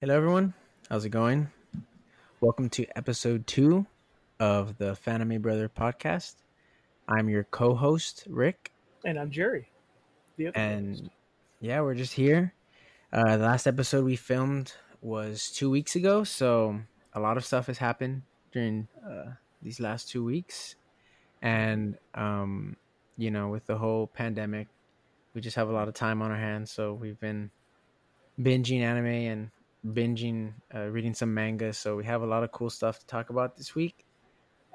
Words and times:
Hello, 0.00 0.16
everyone. 0.16 0.54
How's 0.88 1.04
it 1.04 1.10
going? 1.10 1.50
Welcome 2.40 2.70
to 2.70 2.86
episode 2.96 3.46
two 3.46 3.84
of 4.38 4.78
the 4.78 4.96
Fanime 5.06 5.42
Brother 5.42 5.68
podcast. 5.68 6.36
I'm 7.06 7.28
your 7.28 7.44
co 7.44 7.74
host, 7.74 8.24
Rick. 8.26 8.72
And 9.04 9.20
I'm 9.20 9.30
Jerry. 9.30 9.68
And 10.54 10.96
host. 10.96 11.10
yeah, 11.60 11.82
we're 11.82 11.96
just 11.96 12.14
here. 12.14 12.54
Uh, 13.12 13.36
the 13.36 13.44
last 13.44 13.66
episode 13.66 14.06
we 14.06 14.16
filmed 14.16 14.72
was 15.02 15.50
two 15.50 15.68
weeks 15.68 15.94
ago. 15.94 16.24
So 16.24 16.80
a 17.12 17.20
lot 17.20 17.36
of 17.36 17.44
stuff 17.44 17.66
has 17.66 17.76
happened 17.76 18.22
during 18.52 18.88
uh, 19.06 19.32
these 19.60 19.80
last 19.80 20.08
two 20.08 20.24
weeks. 20.24 20.76
And, 21.42 21.98
um, 22.14 22.76
you 23.18 23.30
know, 23.30 23.48
with 23.48 23.66
the 23.66 23.76
whole 23.76 24.06
pandemic, 24.06 24.68
we 25.34 25.42
just 25.42 25.56
have 25.56 25.68
a 25.68 25.72
lot 25.72 25.88
of 25.88 25.94
time 25.94 26.22
on 26.22 26.30
our 26.30 26.38
hands. 26.38 26.70
So 26.70 26.94
we've 26.94 27.20
been 27.20 27.50
binging 28.40 28.80
anime 28.80 29.04
and 29.04 29.50
binging, 29.86 30.52
uh, 30.74 30.86
reading 30.86 31.14
some 31.14 31.32
manga. 31.32 31.72
So 31.72 31.96
we 31.96 32.04
have 32.04 32.22
a 32.22 32.26
lot 32.26 32.44
of 32.44 32.52
cool 32.52 32.70
stuff 32.70 32.98
to 33.00 33.06
talk 33.06 33.30
about 33.30 33.56
this 33.56 33.74
week. 33.74 34.04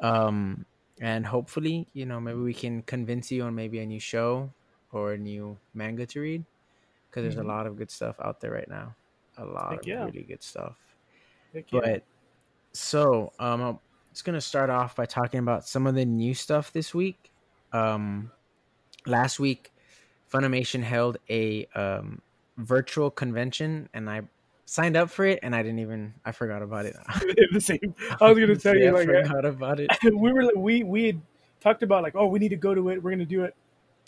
Um, 0.01 0.65
and 0.99 1.25
hopefully, 1.25 1.87
you 1.93 2.05
know, 2.05 2.19
maybe 2.19 2.39
we 2.39 2.53
can 2.53 2.81
convince 2.83 3.31
you 3.31 3.43
on 3.43 3.55
maybe 3.55 3.79
a 3.79 3.85
new 3.85 3.99
show 3.99 4.51
or 4.91 5.13
a 5.13 5.17
new 5.17 5.57
manga 5.73 6.05
to 6.05 6.19
read 6.19 6.45
because 7.09 7.23
there's 7.23 7.35
mm-hmm. 7.35 7.49
a 7.49 7.53
lot 7.55 7.67
of 7.67 7.77
good 7.77 7.91
stuff 7.91 8.15
out 8.23 8.39
there 8.41 8.51
right 8.51 8.69
now. 8.69 8.95
A 9.37 9.45
lot 9.45 9.71
Heck 9.71 9.81
of 9.81 9.87
yeah. 9.87 10.05
really 10.05 10.23
good 10.23 10.43
stuff. 10.43 10.77
Heck 11.53 11.69
but 11.71 11.87
yeah. 11.87 11.97
so, 12.71 13.33
um, 13.39 13.61
I'm 13.61 13.79
just 14.13 14.23
gonna 14.23 14.41
start 14.41 14.69
off 14.69 14.95
by 14.95 15.05
talking 15.05 15.39
about 15.39 15.67
some 15.67 15.87
of 15.87 15.95
the 15.95 16.05
new 16.05 16.33
stuff 16.33 16.71
this 16.71 16.93
week. 16.93 17.31
Um, 17.73 18.31
last 19.05 19.39
week, 19.39 19.73
Funimation 20.31 20.83
held 20.83 21.17
a 21.29 21.65
um, 21.75 22.21
virtual 22.57 23.11
convention, 23.11 23.89
and 23.93 24.09
I 24.09 24.21
signed 24.65 24.97
up 24.97 25.09
for 25.09 25.25
it 25.25 25.39
and 25.43 25.55
I 25.55 25.61
didn't 25.61 25.79
even 25.79 26.13
I 26.25 26.31
forgot 26.31 26.61
about 26.61 26.85
it. 26.85 26.95
the 27.53 27.61
same. 27.61 27.95
I 28.19 28.31
was 28.31 28.39
gonna 28.39 28.55
tell 28.55 28.75
you 28.75 28.91
like 28.91 29.07
I 29.07 29.23
forgot 29.23 29.45
about 29.45 29.79
it. 29.79 29.89
we 30.03 30.33
were 30.33 30.51
we 30.55 30.83
we 30.83 31.05
had 31.05 31.21
talked 31.61 31.83
about 31.83 32.03
like 32.03 32.15
oh 32.15 32.27
we 32.27 32.39
need 32.39 32.49
to 32.49 32.55
go 32.55 32.73
to 32.73 32.89
it. 32.89 33.01
We're 33.01 33.11
gonna 33.11 33.25
do 33.25 33.43
it 33.43 33.55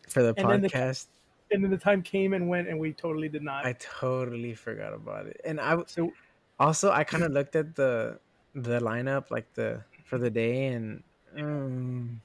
for 0.10 0.24
the 0.24 0.34
and 0.38 0.64
podcast. 0.64 1.08
Then 1.50 1.50
the, 1.50 1.56
and 1.56 1.64
then 1.64 1.72
the 1.72 1.78
time 1.78 2.02
came 2.02 2.34
and 2.34 2.50
went 2.50 2.68
and 2.68 2.80
we 2.80 2.92
totally 2.92 3.30
did 3.30 3.44
not. 3.44 3.66
I 3.66 3.74
totally 3.80 4.54
forgot 4.56 4.94
about 4.94 5.28
it. 5.28 5.40
And 5.46 5.62
I 5.62 5.78
so 5.86 6.12
also 6.60 6.92
I 6.92 7.04
kind 7.04 7.24
of 7.24 7.32
looked 7.32 7.56
at 7.56 7.76
the 7.76 8.20
the 8.56 8.80
lineup 8.80 9.30
like 9.30 9.54
the 9.54 9.84
for 10.06 10.18
the 10.18 10.30
day 10.30 10.68
and 10.68 11.04
um, 11.38 12.22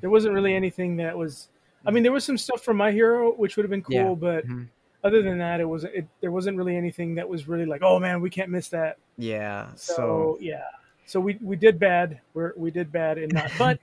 there 0.00 0.10
wasn't 0.10 0.34
really 0.34 0.54
anything 0.54 0.96
that 0.96 1.16
was. 1.16 1.48
I 1.84 1.92
mean, 1.92 2.02
there 2.02 2.10
was 2.10 2.24
some 2.24 2.36
stuff 2.36 2.62
from 2.62 2.76
My 2.76 2.90
Hero 2.90 3.32
which 3.34 3.56
would 3.56 3.62
have 3.62 3.70
been 3.70 3.82
cool, 3.82 3.94
yeah. 3.94 4.14
but. 4.14 4.44
Mm-hmm 4.44 4.64
other 5.04 5.22
than 5.22 5.38
that, 5.38 5.60
it 5.60 5.64
was 5.64 5.84
it. 5.84 6.06
There 6.20 6.30
wasn't 6.30 6.56
really 6.56 6.76
anything 6.76 7.14
that 7.16 7.28
was 7.28 7.48
really 7.48 7.66
like, 7.66 7.82
oh 7.82 7.98
man, 7.98 8.20
we 8.20 8.30
can't 8.30 8.50
miss 8.50 8.68
that. 8.70 8.98
Yeah. 9.18 9.68
So, 9.74 9.94
so 9.94 10.38
yeah. 10.40 10.64
So 11.06 11.20
we 11.20 11.38
we 11.40 11.56
did 11.56 11.78
bad. 11.78 12.20
We're 12.34 12.52
we 12.56 12.70
did 12.70 12.90
bad 12.90 13.18
in 13.18 13.30
that, 13.30 13.52
but 13.58 13.78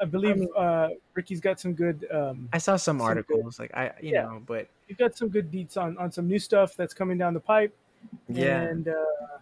I 0.00 0.04
believe 0.04 0.38
mean, 0.38 0.48
uh, 0.56 0.88
Ricky's 1.14 1.40
got 1.40 1.60
some 1.60 1.74
good. 1.74 2.06
Um, 2.12 2.48
I 2.52 2.58
saw 2.58 2.72
some, 2.72 2.98
some 2.98 3.06
articles, 3.06 3.56
good, 3.56 3.62
like 3.62 3.74
I, 3.74 3.92
you 4.00 4.12
yeah. 4.14 4.22
know, 4.22 4.42
but 4.44 4.68
you've 4.88 4.98
got 4.98 5.16
some 5.16 5.28
good 5.28 5.50
deets 5.50 5.76
on 5.76 5.96
on 5.98 6.10
some 6.10 6.26
new 6.26 6.38
stuff 6.38 6.74
that's 6.74 6.94
coming 6.94 7.18
down 7.18 7.34
the 7.34 7.40
pipe. 7.40 7.74
Yeah. 8.28 8.62
And 8.62 8.88
uh, 8.88 8.94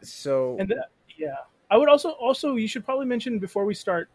so 0.02 0.56
and 0.58 0.72
uh, 0.72 0.76
yeah, 1.16 1.36
I 1.70 1.76
would 1.76 1.88
also 1.88 2.10
also 2.10 2.56
you 2.56 2.68
should 2.68 2.84
probably 2.84 3.06
mention 3.06 3.38
before 3.38 3.64
we 3.64 3.74
start 3.74 4.10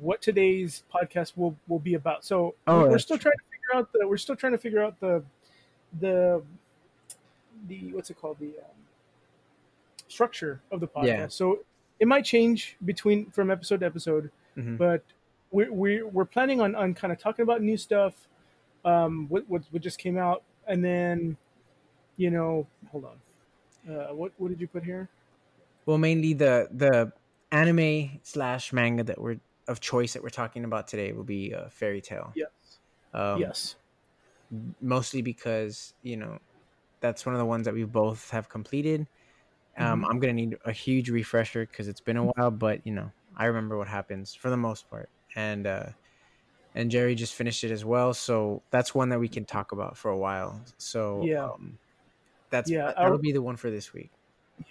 what 0.00 0.20
today's 0.20 0.82
podcast 0.92 1.36
will 1.36 1.56
will 1.68 1.78
be 1.78 1.94
about. 1.94 2.24
So 2.24 2.54
oh, 2.66 2.86
we're 2.86 2.98
still 2.98 3.18
trying 3.18 3.36
to 3.36 3.44
figure 3.50 3.80
out 3.80 3.92
the 3.92 4.06
we're 4.06 4.16
still 4.16 4.36
trying 4.36 4.52
to 4.52 4.58
figure 4.58 4.82
out 4.82 4.98
the 5.00 5.22
the 6.00 6.42
the 7.68 7.92
what's 7.92 8.10
it 8.10 8.20
called 8.20 8.38
the 8.38 8.46
um, 8.58 8.76
structure 10.08 10.60
of 10.70 10.80
the 10.80 10.88
podcast. 10.88 11.06
Yeah. 11.06 11.26
So 11.28 11.60
it 12.00 12.08
might 12.08 12.24
change 12.24 12.76
between 12.84 13.30
from 13.30 13.50
episode 13.50 13.80
to 13.80 13.86
episode, 13.86 14.30
mm-hmm. 14.56 14.76
but 14.76 15.02
we're, 15.50 15.72
we're 15.72 16.06
we're 16.06 16.24
planning 16.24 16.60
on 16.60 16.74
on 16.74 16.94
kind 16.94 17.12
of 17.12 17.18
talking 17.18 17.42
about 17.42 17.62
new 17.62 17.76
stuff, 17.76 18.14
um, 18.84 19.26
what 19.28 19.48
what, 19.48 19.62
what 19.70 19.82
just 19.82 19.98
came 19.98 20.18
out, 20.18 20.42
and 20.66 20.84
then 20.84 21.36
you 22.16 22.30
know, 22.30 22.66
hold 22.90 23.04
on, 23.04 23.92
uh, 23.92 24.14
what 24.14 24.32
what 24.38 24.48
did 24.48 24.60
you 24.60 24.68
put 24.68 24.84
here? 24.84 25.08
Well, 25.86 25.98
mainly 25.98 26.32
the 26.34 26.68
the 26.72 27.12
anime 27.52 28.20
slash 28.22 28.72
manga 28.72 29.04
that 29.04 29.20
we're 29.20 29.38
of 29.68 29.80
choice 29.80 30.12
that 30.12 30.22
we're 30.22 30.28
talking 30.28 30.64
about 30.64 30.88
today 30.88 31.12
will 31.12 31.24
be 31.24 31.54
uh, 31.54 31.68
Fairy 31.70 32.00
Tail. 32.00 32.32
Yes. 32.34 32.48
Um, 33.14 33.40
yes 33.40 33.76
mostly 34.80 35.22
because 35.22 35.94
you 36.02 36.16
know 36.16 36.38
that's 37.00 37.26
one 37.26 37.34
of 37.34 37.38
the 37.38 37.44
ones 37.44 37.64
that 37.66 37.74
we 37.74 37.84
both 37.84 38.30
have 38.30 38.48
completed. 38.48 39.06
Um, 39.76 40.02
mm-hmm. 40.02 40.10
I'm 40.10 40.20
gonna 40.20 40.32
need 40.32 40.56
a 40.64 40.72
huge 40.72 41.10
refresher 41.10 41.66
because 41.66 41.88
it's 41.88 42.00
been 42.00 42.16
a 42.16 42.24
while, 42.24 42.50
but 42.50 42.86
you 42.86 42.92
know 42.92 43.10
I 43.36 43.46
remember 43.46 43.76
what 43.76 43.88
happens 43.88 44.34
for 44.34 44.50
the 44.50 44.56
most 44.56 44.88
part, 44.88 45.08
and 45.34 45.66
uh, 45.66 45.86
and 46.74 46.90
Jerry 46.90 47.14
just 47.14 47.34
finished 47.34 47.64
it 47.64 47.70
as 47.70 47.84
well, 47.84 48.14
so 48.14 48.62
that's 48.70 48.94
one 48.94 49.08
that 49.10 49.20
we 49.20 49.28
can 49.28 49.44
talk 49.44 49.72
about 49.72 49.96
for 49.96 50.10
a 50.10 50.16
while. 50.16 50.60
So 50.78 51.22
yeah, 51.24 51.44
um, 51.44 51.78
that's 52.50 52.70
yeah 52.70 52.92
that'll 52.96 53.18
be 53.18 53.32
the 53.32 53.42
one 53.42 53.56
for 53.56 53.70
this 53.70 53.92
week. 53.92 54.10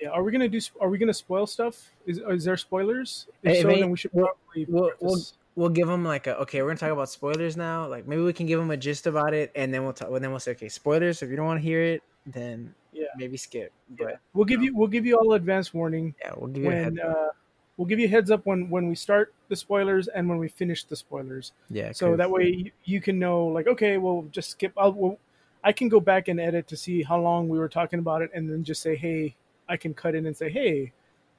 Yeah, 0.01 0.09
are 0.09 0.23
we 0.23 0.31
gonna 0.31 0.47
do? 0.47 0.59
Are 0.79 0.90
we 0.90 0.97
gonna 0.97 1.13
spoil 1.13 1.45
stuff? 1.45 1.91
Is 2.05 2.22
is 2.29 2.45
there 2.45 2.57
spoilers? 2.57 3.28
If 3.44 3.55
hey, 3.55 3.61
so, 3.61 3.67
then 3.67 3.90
we 3.90 3.97
should 3.97 4.11
probably. 4.11 4.66
We'll, 4.67 4.91
we'll, 5.01 5.22
we'll 5.56 5.69
give 5.69 5.88
them 5.88 6.03
like 6.03 6.28
a 6.28 6.38
okay 6.40 6.62
we're 6.62 6.69
gonna 6.69 6.80
talk 6.80 6.91
about 6.91 7.09
spoilers 7.09 7.56
now 7.56 7.88
like 7.88 8.08
maybe 8.08 8.22
we 8.22 8.34
can 8.34 8.46
give 8.46 8.59
them 8.59 8.72
a 8.72 8.78
gist 8.78 9.08
about 9.08 9.34
it 9.34 9.52
and 9.56 9.74
then 9.74 9.84
we'll 9.84 9.94
talk 9.94 10.09
And 10.09 10.24
then 10.24 10.31
we'll 10.31 10.40
say 10.40 10.52
okay 10.52 10.69
spoilers 10.69 11.22
if 11.22 11.30
you 11.30 11.36
don't 11.36 11.46
want 11.46 11.59
to 11.59 11.64
hear 11.64 11.81
it 11.84 12.03
then 12.25 12.74
yeah. 12.91 13.08
maybe 13.18 13.38
skip 13.38 13.72
but 13.97 14.09
yeah. 14.09 14.16
we'll 14.34 14.46
give 14.46 14.62
you 14.64 14.75
we'll 14.75 14.88
give 14.88 15.06
you 15.06 15.18
all 15.18 15.34
advance 15.34 15.74
warning 15.74 16.16
yeah 16.22 16.31
we'll 16.36 16.50
give 16.50 16.64
you 16.64 16.69
when 16.69 17.00
uh, 17.00 17.30
we'll 17.78 17.88
give 17.88 18.00
you 18.00 18.08
heads 18.08 18.31
up 18.31 18.46
when 18.46 18.69
when 18.69 18.88
we 18.88 18.96
start 18.96 19.34
the 19.50 19.56
spoilers 19.56 20.08
and 20.08 20.28
when 20.28 20.38
we 20.38 20.47
finish 20.47 20.84
the 20.84 20.96
spoilers. 20.96 21.52
Yeah 21.70 21.91
so 21.91 22.16
that 22.16 22.30
way 22.30 22.47
you, 22.47 22.72
you, 22.85 23.02
can 23.02 23.20
know 23.20 23.46
like 23.46 23.68
okay 23.68 23.97
well 23.97 24.25
just 24.31 24.52
skip 24.52 24.74
i'll 24.78 24.94
we'll, 24.94 25.20
i 25.64 25.72
can 25.72 25.90
go 25.90 26.00
back 26.00 26.28
and 26.28 26.40
edit 26.40 26.68
to 26.68 26.78
see 26.78 27.03
how 27.03 27.20
long 27.20 27.50
we 27.50 27.59
were 27.59 27.70
talking 27.70 28.00
about 28.00 28.22
it 28.22 28.31
and 28.34 28.50
then 28.50 28.64
just 28.64 28.81
say 28.81 28.96
hey 28.96 29.35
i 29.70 29.78
can 29.78 29.94
cut 29.94 30.16
in 30.16 30.25
and 30.25 30.35
say 30.35 30.50
hey 30.50 30.91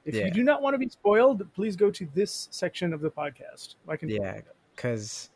if 0.05 0.13
yeah. 0.15 0.25
you 0.25 0.31
do 0.31 0.43
not 0.43 0.61
want 0.61 0.75
to 0.75 0.77
be 0.77 0.87
spoiled, 0.87 1.41
please 1.53 1.75
go 1.75 1.89
to 1.91 2.07
this 2.13 2.47
section 2.51 2.93
of 2.93 3.01
the 3.01 3.09
podcast. 3.09 3.75
I 3.87 3.97
can 3.97 4.09
yeah, 4.09 4.41
because 4.75 5.29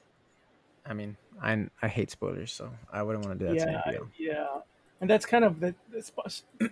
I 0.85 0.93
mean, 0.93 1.17
I 1.41 1.65
I 1.81 1.87
hate 1.87 2.11
spoilers, 2.11 2.51
so 2.51 2.69
I 2.91 3.01
wouldn't 3.01 3.25
want 3.25 3.39
to 3.39 3.47
do 3.47 3.53
that. 3.57 3.67
Yeah, 3.67 3.91
to 3.91 4.07
yeah, 4.17 4.47
and 5.01 5.09
that's 5.09 5.25
kind 5.25 5.43
of 5.43 5.59
the 5.59 5.73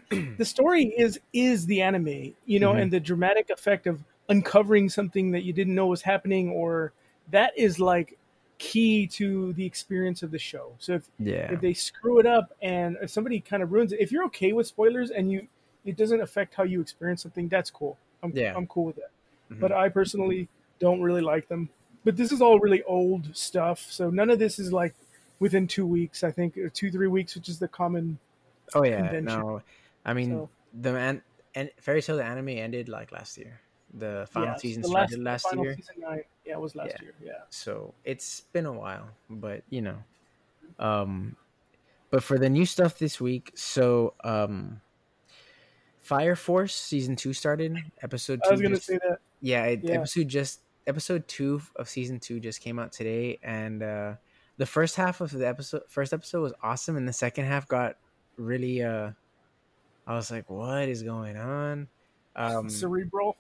the 0.37 0.45
story 0.45 0.85
is 0.85 1.19
is 1.33 1.65
the 1.65 1.81
anime, 1.81 2.33
you 2.45 2.59
know, 2.59 2.71
mm-hmm. 2.71 2.81
and 2.81 2.93
the 2.93 2.99
dramatic 2.99 3.49
effect 3.49 3.87
of 3.87 4.03
uncovering 4.29 4.89
something 4.89 5.31
that 5.31 5.43
you 5.43 5.53
didn't 5.53 5.73
know 5.73 5.87
was 5.87 6.03
happening, 6.03 6.49
or 6.49 6.93
that 7.31 7.53
is 7.57 7.79
like 7.79 8.17
key 8.59 9.05
to 9.05 9.53
the 9.53 9.65
experience 9.65 10.23
of 10.23 10.31
the 10.31 10.39
show. 10.39 10.73
So 10.77 10.93
if 10.93 11.09
yeah. 11.19 11.51
if 11.51 11.61
they 11.61 11.73
screw 11.73 12.19
it 12.19 12.25
up 12.25 12.53
and 12.61 12.97
if 13.01 13.09
somebody 13.09 13.39
kind 13.39 13.63
of 13.63 13.71
ruins 13.71 13.91
it, 13.91 13.99
if 13.99 14.11
you're 14.11 14.25
okay 14.25 14.53
with 14.53 14.67
spoilers 14.67 15.09
and 15.11 15.31
you 15.31 15.47
it 15.87 15.97
doesn't 15.97 16.21
affect 16.21 16.53
how 16.53 16.63
you 16.63 16.81
experience 16.81 17.23
something, 17.23 17.47
that's 17.47 17.71
cool. 17.71 17.97
I'm 18.21 18.31
yeah. 18.35 18.53
I'm 18.55 18.67
cool 18.67 18.85
with 18.85 18.97
that. 18.97 19.11
Mm-hmm. 19.51 19.61
But 19.61 19.71
I 19.71 19.89
personally 19.89 20.49
don't 20.79 21.01
really 21.01 21.21
like 21.21 21.47
them. 21.47 21.69
But 22.03 22.17
this 22.17 22.31
is 22.31 22.41
all 22.41 22.59
really 22.59 22.83
old 22.83 23.35
stuff, 23.35 23.85
so 23.89 24.09
none 24.09 24.29
of 24.29 24.39
this 24.39 24.59
is 24.59 24.71
like 24.71 24.93
within 25.39 25.67
two 25.67 25.85
weeks. 25.85 26.23
I 26.23 26.31
think 26.31 26.57
two 26.73 26.91
three 26.91 27.07
weeks, 27.07 27.35
which 27.35 27.49
is 27.49 27.59
the 27.59 27.67
common. 27.67 28.17
Oh 28.75 28.83
yeah, 28.83 28.97
convention. 28.97 29.25
no, 29.25 29.61
I 30.05 30.13
mean 30.13 30.29
so, 30.31 30.49
the 30.81 30.93
man 30.93 31.21
and 31.55 31.69
Fairy 31.79 32.01
Tail 32.01 32.17
the 32.17 32.23
anime 32.23 32.49
ended 32.49 32.87
like 32.87 33.11
last 33.11 33.37
year. 33.37 33.59
The 33.93 34.27
final 34.31 34.57
season 34.57 34.83
started 34.83 35.19
last, 35.19 35.45
last 35.45 35.55
year. 35.57 35.77
Nine, 35.97 36.21
yeah, 36.45 36.53
it 36.53 36.59
was 36.59 36.75
last 36.75 36.93
yeah. 36.97 37.01
year. 37.01 37.13
Yeah. 37.23 37.31
So 37.49 37.93
it's 38.03 38.41
been 38.53 38.65
a 38.65 38.71
while, 38.71 39.09
but 39.29 39.63
you 39.69 39.81
know, 39.81 39.97
um, 40.77 41.35
but 42.09 42.23
for 42.23 42.37
the 42.37 42.49
new 42.49 42.65
stuff 42.65 42.99
this 42.99 43.19
week, 43.19 43.51
so 43.55 44.13
um, 44.23 44.81
Fire 46.07 46.37
Force 46.37 46.73
season 46.73 47.17
two 47.17 47.33
started. 47.33 47.75
Episode 48.01 48.39
two. 48.41 48.49
I 48.49 48.51
was 48.53 48.61
gonna 48.61 48.75
just, 48.75 48.87
say 48.87 48.97
that. 49.09 49.19
Yeah, 49.41 49.65
it, 49.65 49.81
yeah, 49.83 49.95
episode 49.95 50.29
just 50.29 50.61
episode 50.87 51.27
two 51.27 51.61
of 51.75 51.89
season 51.89 52.17
two 52.17 52.39
just 52.39 52.61
came 52.61 52.79
out 52.79 52.93
today, 52.93 53.39
and 53.43 53.83
uh, 53.83 54.13
the 54.55 54.65
first 54.65 54.95
half 54.95 55.19
of 55.19 55.31
the 55.31 55.45
episode, 55.45 55.81
first 55.89 56.13
episode 56.13 56.41
was 56.41 56.53
awesome, 56.63 56.95
and 56.95 57.05
the 57.05 57.11
second 57.11 57.43
half 57.43 57.67
got 57.67 57.97
really. 58.37 58.81
uh 58.83 59.11
I 60.07 60.15
was 60.15 60.31
like, 60.31 60.49
"What 60.49 60.87
is 60.87 61.03
going 61.03 61.35
on?" 61.35 61.89
Um, 62.37 62.69
Cerebral. 62.69 63.35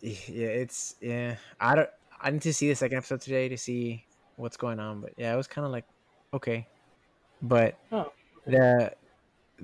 Yeah, 0.00 0.14
it's 0.46 0.94
yeah. 1.00 1.34
I 1.58 1.74
don't. 1.74 1.90
I 2.20 2.30
need 2.30 2.42
to 2.42 2.54
see 2.54 2.68
the 2.68 2.76
second 2.76 2.98
episode 2.98 3.22
today 3.22 3.48
to 3.48 3.58
see 3.58 4.04
what's 4.36 4.56
going 4.56 4.78
on, 4.78 5.00
but 5.00 5.14
yeah, 5.16 5.34
it 5.34 5.36
was 5.36 5.48
kind 5.48 5.64
of 5.66 5.72
like 5.72 5.84
okay, 6.32 6.68
but 7.42 7.76
oh, 7.90 8.12
the 8.46 8.92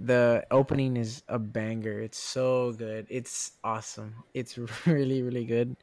the 0.04 0.44
opening 0.50 0.96
is 0.96 1.22
a 1.28 1.38
banger. 1.38 2.00
It's 2.00 2.18
so 2.18 2.72
good. 2.72 3.06
It's 3.08 3.52
awesome. 3.62 4.14
It's 4.34 4.58
really 4.86 5.22
really 5.22 5.44
good. 5.44 5.76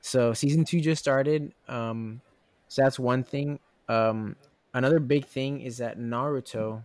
So 0.00 0.32
season 0.32 0.64
2 0.64 0.80
just 0.80 1.00
started. 1.00 1.52
Um 1.68 2.20
so 2.68 2.82
that's 2.82 2.98
one 2.98 3.24
thing. 3.24 3.58
Um 3.88 4.36
another 4.74 5.00
big 5.00 5.26
thing 5.26 5.60
is 5.60 5.78
that 5.78 5.98
Naruto 5.98 6.84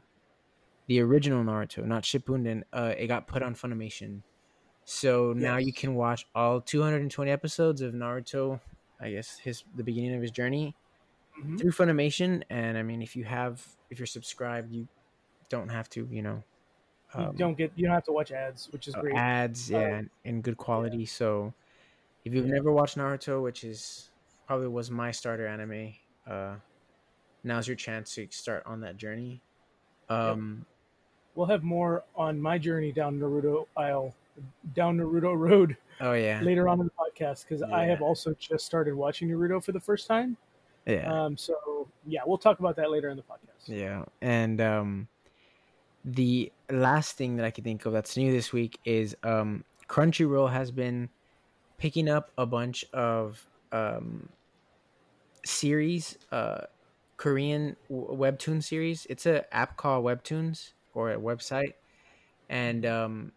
the 0.88 1.00
original 1.00 1.44
Naruto, 1.44 1.86
not 1.86 2.04
Shippuden, 2.04 2.64
uh, 2.74 2.94
it 2.98 3.08
got 3.08 3.28
put 3.28 3.42
on 3.42 3.56
Funimation. 3.56 4.22
So 4.86 5.32
yes. 5.32 5.42
now 5.42 5.58
you 5.58 5.72
can 5.72 5.96
watch 5.96 6.28
all 6.36 6.60
220 6.60 7.32
episodes 7.32 7.82
of 7.82 7.94
Naruto. 7.94 8.60
I 9.00 9.12
guess 9.12 9.38
his 9.38 9.64
the 9.76 9.84
beginning 9.84 10.14
of 10.16 10.22
his 10.22 10.32
journey 10.32 10.76
mm-hmm. 11.40 11.58
through 11.58 11.72
Funimation. 11.72 12.44
And 12.50 12.78
I 12.78 12.84
mean, 12.84 13.02
if 13.02 13.16
you 13.16 13.24
have, 13.24 13.66
if 13.90 14.00
you're 14.00 14.06
subscribed, 14.06 14.72
you 14.72 14.88
don't 15.50 15.70
have 15.70 15.90
to, 15.92 16.08
you 16.12 16.22
know, 16.22 16.44
um, 17.16 17.32
you 17.34 17.38
don't 17.38 17.58
get, 17.58 17.72
you 17.76 17.86
don't 17.86 17.94
have 17.94 18.04
to 18.06 18.12
watch 18.12 18.32
ads, 18.32 18.70
which 18.72 18.88
is 18.88 18.96
uh, 18.96 19.02
great. 19.02 19.16
Ads, 19.16 19.72
uh, 19.72 19.78
yeah, 19.78 20.02
in 20.24 20.42
good 20.42 20.58
quality. 20.58 21.00
Yeah. 21.00 21.08
So 21.08 21.54
if 22.26 22.34
you've 22.34 22.48
yeah. 22.48 22.54
never 22.54 22.72
watched 22.72 22.98
Naruto, 22.98 23.42
which 23.42 23.64
is 23.64 24.10
probably 24.48 24.68
was 24.68 24.92
my 24.92 25.12
starter 25.12 25.48
anime, 25.48 25.94
uh, 26.30 26.56
now's 27.44 27.68
your 27.68 27.76
chance 27.76 28.16
to 28.16 28.28
start 28.32 28.64
on 28.66 28.82
that 28.82 28.98
journey. 28.98 29.42
Um, 30.10 30.58
yep. 30.60 30.68
We'll 31.36 31.48
have 31.48 31.64
more 31.64 32.04
on 32.16 32.40
my 32.40 32.58
journey 32.58 32.92
down 32.92 33.20
Naruto 33.20 33.68
aisle, 33.76 34.14
down 34.76 34.98
Naruto 34.98 35.38
road. 35.38 35.78
Oh 36.02 36.14
yeah. 36.14 36.42
Later 36.42 36.68
on 36.68 36.80
in 36.80 36.86
the 36.86 36.92
podcast, 36.92 37.46
because 37.48 37.64
yeah. 37.68 37.76
I 37.76 37.86
have 37.86 38.02
also 38.02 38.36
just 38.40 38.66
started 38.66 38.94
watching 38.94 39.30
Naruto 39.30 39.64
for 39.64 39.72
the 39.72 39.80
first 39.80 40.08
time. 40.08 40.38
Yeah. 40.86 41.12
Um. 41.12 41.38
So 41.38 41.88
yeah, 42.06 42.22
we'll 42.26 42.38
talk 42.38 42.60
about 42.60 42.76
that 42.76 42.92
later 42.92 43.10
in 43.10 43.18
the 43.18 43.24
podcast. 43.24 43.68
Yeah, 43.68 44.04
and 44.22 44.60
um, 44.60 45.08
the 46.04 46.52
last 46.74 47.18
thing 47.18 47.38
that 47.38 47.46
I 47.46 47.52
can 47.52 47.64
think 47.64 47.86
of 47.86 47.94
that's 47.94 48.18
new 48.18 48.32
this 48.32 48.54
week 48.54 48.80
is 48.86 49.16
um, 49.24 49.66
Crunchyroll 49.90 50.52
has 50.52 50.72
been 50.72 51.10
picking 51.78 52.10
up 52.10 52.32
a 52.38 52.46
bunch 52.46 52.86
of 52.94 53.50
um 53.72 54.30
series, 55.46 56.18
uh, 56.32 56.62
Korean 57.18 57.78
webtoon 57.90 58.64
series. 58.64 59.06
It's 59.10 59.26
an 59.26 59.44
app 59.52 59.78
called 59.78 60.06
Webtoons 60.06 60.74
or 60.94 61.12
a 61.12 61.18
website, 61.18 61.74
and 62.50 62.86
um, 62.86 63.34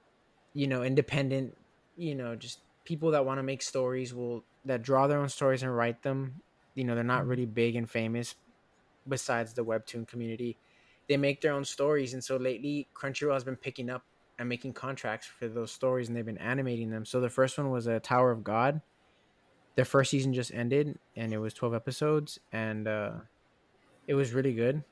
you 0.54 0.66
know, 0.66 0.82
independent, 0.82 1.56
you 1.96 2.14
know, 2.14 2.36
just 2.36 2.60
people 2.84 3.12
that 3.12 3.26
want 3.26 3.38
to 3.38 3.42
make 3.42 3.62
stories 3.62 4.14
will 4.14 4.44
that 4.64 4.82
draw 4.82 5.06
their 5.06 5.20
own 5.20 5.28
stories 5.28 5.62
and 5.62 5.76
write 5.76 6.02
them. 6.02 6.42
You 6.74 6.84
know, 6.84 6.94
they're 6.94 7.04
not 7.04 7.26
really 7.26 7.46
big 7.46 7.76
and 7.76 7.90
famous 7.90 8.36
besides 9.08 9.54
the 9.54 9.64
webtoon 9.64 10.06
community. 10.08 10.58
They 11.08 11.16
make 11.16 11.40
their 11.40 11.52
own 11.52 11.64
stories, 11.64 12.14
and 12.14 12.22
so 12.22 12.36
lately, 12.36 12.88
Crunchyroll 12.94 13.34
has 13.34 13.44
been 13.44 13.56
picking 13.56 13.90
up 13.90 14.04
and 14.38 14.48
making 14.48 14.72
contracts 14.72 15.26
for 15.26 15.48
those 15.48 15.72
stories, 15.72 16.08
and 16.08 16.16
they've 16.16 16.26
been 16.26 16.38
animating 16.38 16.90
them. 16.90 17.04
So 17.04 17.20
the 17.20 17.30
first 17.30 17.56
one 17.56 17.70
was 17.70 17.86
a 17.86 18.00
Tower 18.00 18.30
of 18.30 18.44
God. 18.44 18.80
Their 19.76 19.84
first 19.84 20.10
season 20.10 20.32
just 20.32 20.52
ended 20.54 20.98
and 21.14 21.32
it 21.34 21.38
was 21.38 21.52
12 21.52 21.74
episodes 21.74 22.40
and 22.50 22.88
uh, 22.88 23.12
it 24.08 24.14
was 24.14 24.32
really 24.32 24.54
good. 24.54 24.82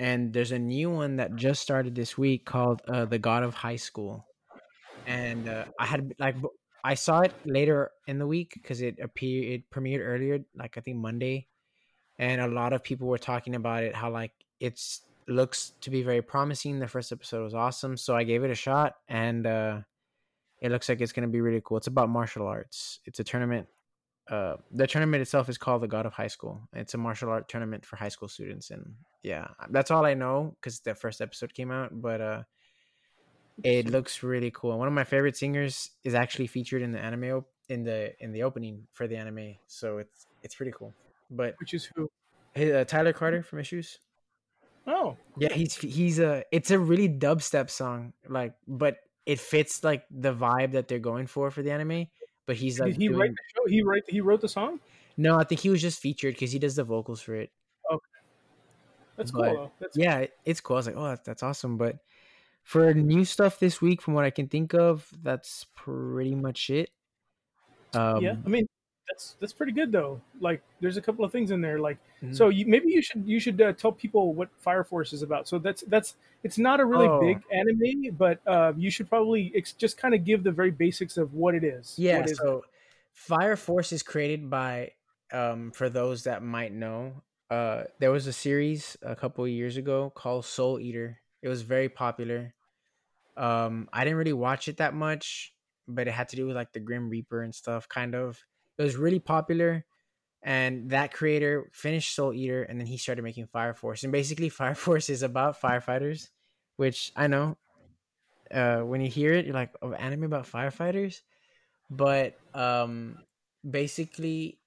And 0.00 0.32
there's 0.32 0.50
a 0.50 0.58
new 0.58 0.90
one 0.90 1.16
that 1.16 1.36
just 1.36 1.62
started 1.62 1.94
this 1.94 2.18
week 2.18 2.44
called 2.44 2.82
uh, 2.88 3.04
the 3.04 3.18
god 3.18 3.44
of 3.44 3.54
high 3.54 3.76
school. 3.76 4.26
And 5.06 5.48
uh, 5.48 5.64
i 5.78 5.86
had 5.86 6.12
like 6.18 6.36
i 6.84 6.94
saw 6.94 7.20
it 7.20 7.32
later 7.44 7.90
in 8.08 8.18
the 8.18 8.26
week 8.26 8.54
because 8.54 8.82
it 8.82 8.98
appeared 9.00 9.52
it 9.52 9.70
premiered 9.70 10.04
earlier 10.04 10.40
like 10.56 10.76
i 10.76 10.80
think 10.80 10.98
monday. 10.98 11.46
And 12.18 12.40
a 12.40 12.48
lot 12.48 12.72
of 12.72 12.82
people 12.82 13.08
were 13.08 13.18
talking 13.18 13.54
about 13.54 13.84
it 13.84 13.94
how 13.94 14.10
like 14.10 14.32
it's 14.58 15.02
looks 15.28 15.72
to 15.80 15.90
be 15.90 16.02
very 16.02 16.22
promising 16.22 16.78
the 16.78 16.88
first 16.88 17.12
episode 17.12 17.42
was 17.42 17.54
awesome 17.54 17.96
so 17.96 18.14
i 18.14 18.24
gave 18.24 18.44
it 18.44 18.50
a 18.50 18.54
shot 18.54 18.96
and 19.08 19.46
uh 19.46 19.78
it 20.60 20.70
looks 20.70 20.88
like 20.88 21.00
it's 21.00 21.12
going 21.12 21.26
to 21.26 21.32
be 21.32 21.40
really 21.40 21.60
cool 21.64 21.76
it's 21.76 21.86
about 21.86 22.08
martial 22.08 22.46
arts 22.46 23.00
it's 23.04 23.20
a 23.20 23.24
tournament 23.24 23.66
uh, 24.30 24.56
the 24.70 24.86
tournament 24.86 25.20
itself 25.20 25.48
is 25.48 25.58
called 25.58 25.82
the 25.82 25.88
God 25.88 26.06
of 26.06 26.12
High 26.12 26.28
School. 26.28 26.60
It's 26.72 26.94
a 26.94 26.98
martial 26.98 27.28
art 27.28 27.48
tournament 27.48 27.84
for 27.84 27.96
high 27.96 28.08
school 28.08 28.28
students, 28.28 28.70
and 28.70 28.94
yeah, 29.22 29.48
that's 29.70 29.90
all 29.90 30.06
I 30.06 30.14
know 30.14 30.56
because 30.60 30.80
the 30.80 30.94
first 30.94 31.20
episode 31.20 31.52
came 31.52 31.70
out. 31.70 31.90
But 32.00 32.20
uh, 32.20 32.42
it 33.64 33.90
looks 33.90 34.22
really 34.22 34.50
cool. 34.52 34.78
One 34.78 34.88
of 34.88 34.94
my 34.94 35.04
favorite 35.04 35.36
singers 35.36 35.90
is 36.04 36.14
actually 36.14 36.46
featured 36.46 36.82
in 36.82 36.92
the 36.92 37.00
anime 37.00 37.24
op- 37.24 37.50
in 37.68 37.82
the 37.82 38.12
in 38.22 38.32
the 38.32 38.44
opening 38.44 38.86
for 38.92 39.08
the 39.08 39.16
anime, 39.16 39.56
so 39.66 39.98
it's 39.98 40.26
it's 40.42 40.54
pretty 40.54 40.72
cool. 40.72 40.94
But 41.30 41.56
which 41.58 41.74
is 41.74 41.88
who? 41.94 42.08
Hey, 42.54 42.72
uh, 42.72 42.84
Tyler 42.84 43.12
Carter 43.12 43.42
from 43.42 43.58
Issues. 43.58 43.98
Oh, 44.86 45.16
yeah, 45.36 45.52
he's 45.52 45.76
he's 45.76 46.18
a. 46.18 46.44
It's 46.50 46.70
a 46.70 46.78
really 46.78 47.08
dubstep 47.08 47.70
song, 47.70 48.12
like, 48.28 48.54
but 48.66 48.96
it 49.26 49.38
fits 49.38 49.84
like 49.84 50.04
the 50.10 50.34
vibe 50.34 50.72
that 50.72 50.88
they're 50.88 50.98
going 50.98 51.26
for 51.26 51.50
for 51.50 51.62
the 51.62 51.70
anime 51.70 52.06
but 52.46 52.56
he's 52.56 52.80
like 52.80 52.92
Did 52.92 53.00
he 53.00 53.08
doing... 53.08 53.20
write 53.20 53.30
the 53.30 53.42
show? 53.54 53.66
He 53.66 53.82
write 53.82 54.02
he 54.08 54.20
wrote 54.20 54.40
the 54.40 54.48
song. 54.48 54.80
No, 55.16 55.38
I 55.38 55.44
think 55.44 55.60
he 55.60 55.70
was 55.70 55.80
just 55.80 56.00
featured 56.00 56.34
because 56.34 56.52
he 56.52 56.58
does 56.58 56.76
the 56.76 56.84
vocals 56.84 57.20
for 57.20 57.34
it. 57.34 57.50
Okay, 57.90 58.00
that's 59.16 59.30
but, 59.30 59.54
cool. 59.54 59.72
That's 59.78 59.96
yeah, 59.96 60.18
cool. 60.18 60.28
it's 60.44 60.60
cool. 60.60 60.76
I 60.76 60.78
was 60.78 60.86
like, 60.86 60.96
oh, 60.96 61.08
that's, 61.08 61.26
that's 61.26 61.42
awesome. 61.42 61.76
But 61.76 61.98
for 62.62 62.92
new 62.94 63.24
stuff 63.24 63.58
this 63.58 63.80
week, 63.80 64.00
from 64.00 64.14
what 64.14 64.24
I 64.24 64.30
can 64.30 64.48
think 64.48 64.74
of, 64.74 65.06
that's 65.22 65.66
pretty 65.74 66.34
much 66.34 66.70
it. 66.70 66.90
Um, 67.94 68.22
yeah, 68.22 68.36
I 68.44 68.48
mean, 68.48 68.66
that's 69.08 69.36
that's 69.40 69.52
pretty 69.52 69.72
good 69.72 69.92
though. 69.92 70.20
Like, 70.40 70.62
there's 70.80 70.96
a 70.96 71.02
couple 71.02 71.24
of 71.24 71.32
things 71.32 71.50
in 71.50 71.60
there. 71.60 71.78
Like, 71.78 71.98
mm-hmm. 72.22 72.32
so 72.32 72.48
you, 72.48 72.66
maybe 72.66 72.90
you 72.90 73.02
should 73.02 73.26
you 73.26 73.40
should 73.40 73.60
uh, 73.60 73.72
tell 73.72 73.92
people 73.92 74.34
what 74.34 74.48
Fire 74.58 74.84
Force 74.84 75.12
is 75.12 75.22
about. 75.22 75.48
So 75.48 75.58
that's 75.58 75.82
that's 75.88 76.16
it's 76.44 76.58
not 76.58 76.80
a 76.80 76.84
really 76.84 77.08
oh. 77.08 77.20
big 77.20 77.42
anime, 77.52 78.16
but 78.16 78.40
uh, 78.46 78.72
you 78.76 78.90
should 78.90 79.08
probably 79.08 79.52
ex- 79.54 79.72
just 79.72 79.96
kind 79.96 80.14
of 80.14 80.24
give 80.24 80.42
the 80.42 80.50
very 80.50 80.70
basics 80.70 81.16
of 81.16 81.34
what 81.34 81.54
it 81.54 81.64
is. 81.64 81.94
Yeah. 81.98 82.24
so? 82.26 82.64
Fire 83.12 83.56
Force 83.56 83.92
is 83.92 84.02
created 84.02 84.48
by, 84.50 84.92
um, 85.32 85.70
for 85.72 85.88
those 85.88 86.24
that 86.24 86.42
might 86.42 86.72
know, 86.72 87.22
uh, 87.50 87.84
there 88.00 88.10
was 88.10 88.26
a 88.26 88.32
series 88.32 88.96
a 89.02 89.14
couple 89.14 89.46
years 89.46 89.76
ago 89.76 90.10
called 90.10 90.44
Soul 90.44 90.80
Eater. 90.80 91.20
It 91.42 91.48
was 91.48 91.62
very 91.62 91.88
popular. 91.88 92.54
Um, 93.36 93.88
I 93.92 94.04
didn't 94.04 94.18
really 94.18 94.32
watch 94.32 94.68
it 94.68 94.78
that 94.78 94.94
much, 94.94 95.52
but 95.86 96.08
it 96.08 96.12
had 96.12 96.30
to 96.30 96.36
do 96.36 96.46
with 96.46 96.56
like 96.56 96.72
the 96.72 96.80
Grim 96.80 97.08
Reaper 97.08 97.42
and 97.42 97.54
stuff, 97.54 97.88
kind 97.88 98.14
of. 98.14 98.42
It 98.82 98.86
was 98.86 98.96
really 98.96 99.20
popular, 99.20 99.84
and 100.42 100.90
that 100.90 101.12
creator 101.12 101.70
finished 101.72 102.16
Soul 102.16 102.34
Eater, 102.34 102.64
and 102.64 102.80
then 102.80 102.86
he 102.88 102.96
started 102.96 103.22
making 103.22 103.46
Fire 103.46 103.74
Force. 103.74 104.02
And 104.02 104.10
basically, 104.10 104.48
Fire 104.60 104.74
Force 104.74 105.08
is 105.08 105.22
about 105.22 105.60
firefighters, 105.60 106.30
which 106.76 107.12
I 107.14 107.28
know. 107.28 107.56
Uh, 108.52 108.80
when 108.80 109.00
you 109.00 109.08
hear 109.08 109.34
it, 109.34 109.46
you're 109.46 109.54
like, 109.54 109.72
"Oh, 109.82 109.92
anime 109.92 110.24
about 110.24 110.50
firefighters," 110.50 111.20
but 111.90 112.34
um, 112.54 113.18
basically, 113.68 114.58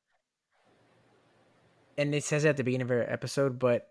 and 1.97 2.15
it 2.15 2.23
says 2.23 2.45
it 2.45 2.49
at 2.49 2.57
the 2.57 2.63
beginning 2.63 2.85
of 2.85 2.91
every 2.91 3.05
episode, 3.05 3.59
but 3.59 3.89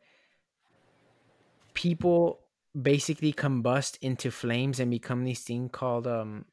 people 1.74 2.40
basically 2.80 3.34
combust 3.34 3.98
into 4.00 4.30
flames 4.30 4.80
and 4.80 4.90
become 4.90 5.24
these 5.24 5.42
thing 5.42 5.68
called 5.68 6.06
um 6.06 6.46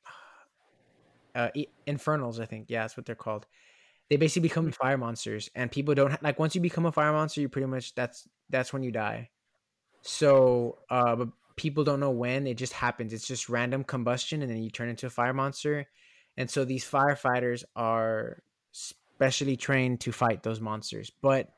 uh, 1.36 1.50
infernals. 1.86 2.40
I 2.40 2.46
think 2.46 2.66
yeah, 2.70 2.82
that's 2.82 2.98
what 2.98 3.06
they're 3.06 3.16
called. 3.16 3.46
They 4.10 4.18
basically 4.18 4.50
become 4.50 4.68
mm. 4.68 4.76
fire 4.76 4.98
monsters, 4.98 5.50
and 5.56 5.72
people 5.72 5.96
don't 5.96 6.22
like 6.22 6.40
once 6.40 6.56
you 6.56 6.62
become 6.62 6.86
a 6.86 6.92
fire 6.92 7.12
monster, 7.14 7.42
you 7.42 7.50
pretty 7.50 7.68
much 7.68 7.96
that's 7.96 8.28
that's 8.50 8.74
when 8.74 8.84
you 8.84 8.92
die. 8.92 9.30
So, 10.02 10.80
uh, 10.90 11.16
but 11.16 11.30
people 11.56 11.84
don't 11.84 12.00
know 12.00 12.12
when 12.12 12.48
it 12.48 12.56
just 12.58 12.74
happens. 12.74 13.14
It's 13.14 13.28
just 13.28 13.50
random 13.50 13.84
combustion, 13.84 14.42
and 14.42 14.52
then 14.52 14.62
you 14.62 14.70
turn 14.70 14.90
into 14.90 15.08
a 15.08 15.12
fire 15.12 15.34
monster. 15.34 15.88
And 16.38 16.50
so 16.50 16.66
these 16.66 16.86
firefighters 16.86 17.64
are 17.76 18.42
specially 18.72 19.58
trained 19.58 20.00
to 20.02 20.12
fight 20.12 20.44
those 20.44 20.62
monsters. 20.62 21.12
But 21.22 21.50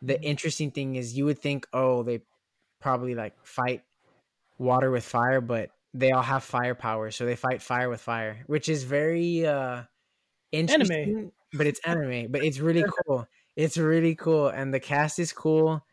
the 0.00 0.14
mm. 0.14 0.22
interesting 0.22 0.70
thing 0.70 0.96
is, 0.96 1.16
you 1.16 1.24
would 1.24 1.40
think, 1.40 1.66
oh, 1.72 2.02
they 2.02 2.20
probably 2.80 3.14
like 3.14 3.34
fight 3.44 3.82
water 4.58 4.90
with 4.90 5.04
fire, 5.04 5.40
but 5.40 5.70
they 5.94 6.10
all 6.10 6.22
have 6.22 6.44
firepower, 6.44 7.10
so 7.10 7.26
they 7.26 7.36
fight 7.36 7.62
fire 7.62 7.88
with 7.88 8.00
fire, 8.00 8.44
which 8.46 8.68
is 8.68 8.84
very 8.84 9.46
uh 9.46 9.82
interesting. 10.50 11.10
Anime. 11.16 11.32
But 11.54 11.66
it's 11.66 11.80
anime, 11.84 12.32
but 12.32 12.42
it's 12.42 12.58
really 12.60 12.84
cool. 13.06 13.26
It's 13.56 13.76
really 13.76 14.14
cool, 14.14 14.48
and 14.48 14.72
the 14.72 14.80
cast 14.80 15.18
is 15.18 15.32
cool. 15.32 15.84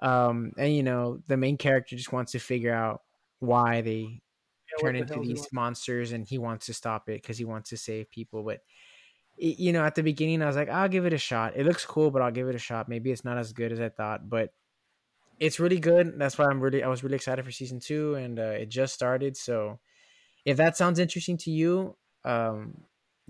Um, 0.00 0.52
and 0.58 0.74
you 0.74 0.82
know, 0.82 1.20
the 1.26 1.36
main 1.36 1.56
character 1.56 1.96
just 1.96 2.12
wants 2.12 2.32
to 2.32 2.38
figure 2.38 2.74
out 2.74 3.00
why 3.38 3.80
they 3.80 4.00
yeah, 4.00 4.80
turn 4.80 4.94
the 4.94 5.00
into 5.00 5.20
these 5.20 5.48
monsters, 5.52 6.12
and 6.12 6.26
he 6.26 6.38
wants 6.38 6.66
to 6.66 6.74
stop 6.74 7.08
it 7.08 7.22
because 7.22 7.38
he 7.38 7.46
wants 7.46 7.70
to 7.70 7.78
save 7.78 8.10
people. 8.10 8.42
But 8.42 8.60
it, 9.38 9.58
you 9.58 9.72
know, 9.72 9.84
at 9.84 9.94
the 9.94 10.02
beginning, 10.02 10.42
I 10.42 10.46
was 10.46 10.56
like, 10.56 10.68
I'll 10.68 10.88
give 10.88 11.06
it 11.06 11.14
a 11.14 11.18
shot. 11.18 11.54
It 11.56 11.64
looks 11.64 11.86
cool, 11.86 12.10
but 12.10 12.20
I'll 12.20 12.30
give 12.30 12.48
it 12.48 12.54
a 12.54 12.58
shot. 12.58 12.88
Maybe 12.88 13.10
it's 13.10 13.24
not 13.24 13.38
as 13.38 13.54
good 13.54 13.72
as 13.72 13.80
I 13.80 13.88
thought, 13.88 14.28
but 14.28 14.50
it's 15.38 15.60
really 15.60 15.78
good. 15.78 16.18
That's 16.18 16.38
why 16.38 16.46
I'm 16.46 16.60
really 16.60 16.82
I 16.82 16.88
was 16.88 17.02
really 17.02 17.16
excited 17.16 17.44
for 17.44 17.50
season 17.50 17.80
two, 17.80 18.14
and 18.14 18.38
uh, 18.38 18.42
it 18.42 18.68
just 18.68 18.94
started. 18.94 19.36
So 19.36 19.78
if 20.44 20.56
that 20.56 20.76
sounds 20.76 20.98
interesting 20.98 21.36
to 21.38 21.50
you, 21.50 21.96
um, 22.24 22.82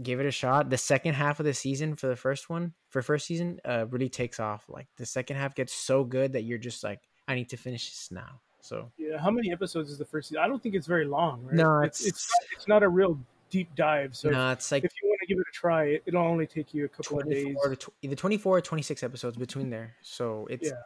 give 0.03 0.21
it 0.21 0.27
a 0.27 0.31
shot. 0.31 0.71
The 0.71 0.79
second 0.79 1.15
half 1.15 1.41
of 1.41 1.47
the 1.47 1.55
season 1.55 1.97
for 1.97 2.07
the 2.07 2.17
first 2.17 2.49
one 2.49 2.75
for 2.91 3.03
first 3.03 3.27
season 3.27 3.59
uh, 3.65 3.87
really 3.91 4.09
takes 4.09 4.39
off. 4.41 4.65
Like 4.69 4.87
the 4.97 5.07
second 5.07 5.37
half 5.37 5.55
gets 5.55 5.73
so 5.73 6.05
good 6.05 6.33
that 6.35 6.43
you're 6.43 6.59
just 6.59 6.85
like, 6.85 7.01
I 7.27 7.35
need 7.35 7.49
to 7.51 7.57
finish 7.57 7.91
this 7.91 8.09
now. 8.11 8.41
So 8.61 8.91
yeah, 8.99 9.19
how 9.19 9.31
many 9.31 9.53
episodes 9.53 9.91
is 9.91 9.99
the 9.99 10.05
first 10.05 10.29
season? 10.29 10.43
I 10.43 10.49
don't 10.49 10.63
think 10.63 10.75
it's 10.75 10.87
very 10.87 11.07
long. 11.07 11.45
Right? 11.45 11.55
No, 11.55 11.81
it's 11.81 12.01
it's, 12.01 12.09
it's, 12.09 12.29
not, 12.29 12.49
it's 12.57 12.69
not 12.69 12.83
a 12.83 12.89
real 12.89 13.19
deep 13.51 13.75
dive. 13.75 14.17
So 14.17 14.31
no, 14.31 14.51
it's 14.51 14.71
like 14.73 14.85
if 14.85 14.93
you 15.03 15.09
want 15.09 15.21
to 15.21 15.27
give 15.27 15.39
it 15.39 15.47
a 15.49 15.53
try, 15.53 15.85
it, 15.85 16.03
will 16.07 16.19
only 16.19 16.47
take 16.47 16.75
you 16.75 16.85
a 16.85 16.89
couple 16.89 17.21
of 17.21 17.31
days. 17.31 17.57
To, 17.79 17.93
either 18.03 18.17
24 18.17 18.59
or 18.59 18.61
26 18.61 19.03
episodes 19.03 19.37
between 19.37 19.71
there. 19.71 19.95
So 20.03 20.47
it's, 20.51 20.69
yeah. 20.69 20.77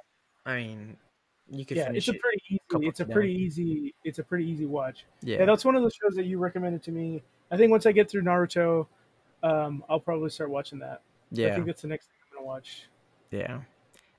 I 0.45 0.57
mean, 0.57 0.97
you 1.51 1.67
could. 1.67 1.77
Yeah, 1.77 1.91
it's 1.93 2.09
a 2.09 2.15
pretty 2.15 2.43
easy. 2.49 2.61
It's 2.87 3.01
a 3.01 3.05
pretty 3.07 3.35
easy. 3.35 3.95
It's 4.05 4.19
a 4.19 4.23
pretty 4.25 4.47
easy 4.47 4.67
watch. 4.67 5.05
Yeah. 5.23 5.39
yeah, 5.41 5.45
that's 5.47 5.65
one 5.65 5.75
of 5.77 5.83
the 5.83 5.91
shows 5.91 6.15
that 6.17 6.25
you 6.27 6.39
recommended 6.39 6.83
to 6.85 6.93
me. 6.93 7.23
I 7.51 7.57
think 7.57 7.71
once 7.71 7.87
I 7.87 7.93
get 7.93 8.09
through 8.11 8.23
Naruto, 8.23 8.87
um, 9.43 9.85
I'll 9.89 10.01
probably 10.01 10.31
start 10.31 10.51
watching 10.51 10.79
that. 10.81 11.03
Yeah, 11.31 11.49
I 11.49 11.55
think 11.55 11.67
that's 11.67 11.83
the 11.83 11.89
next 11.89 12.07
thing 12.07 12.15
I'm 12.31 12.37
gonna 12.39 12.47
watch. 12.47 12.85
Yeah, 13.31 13.61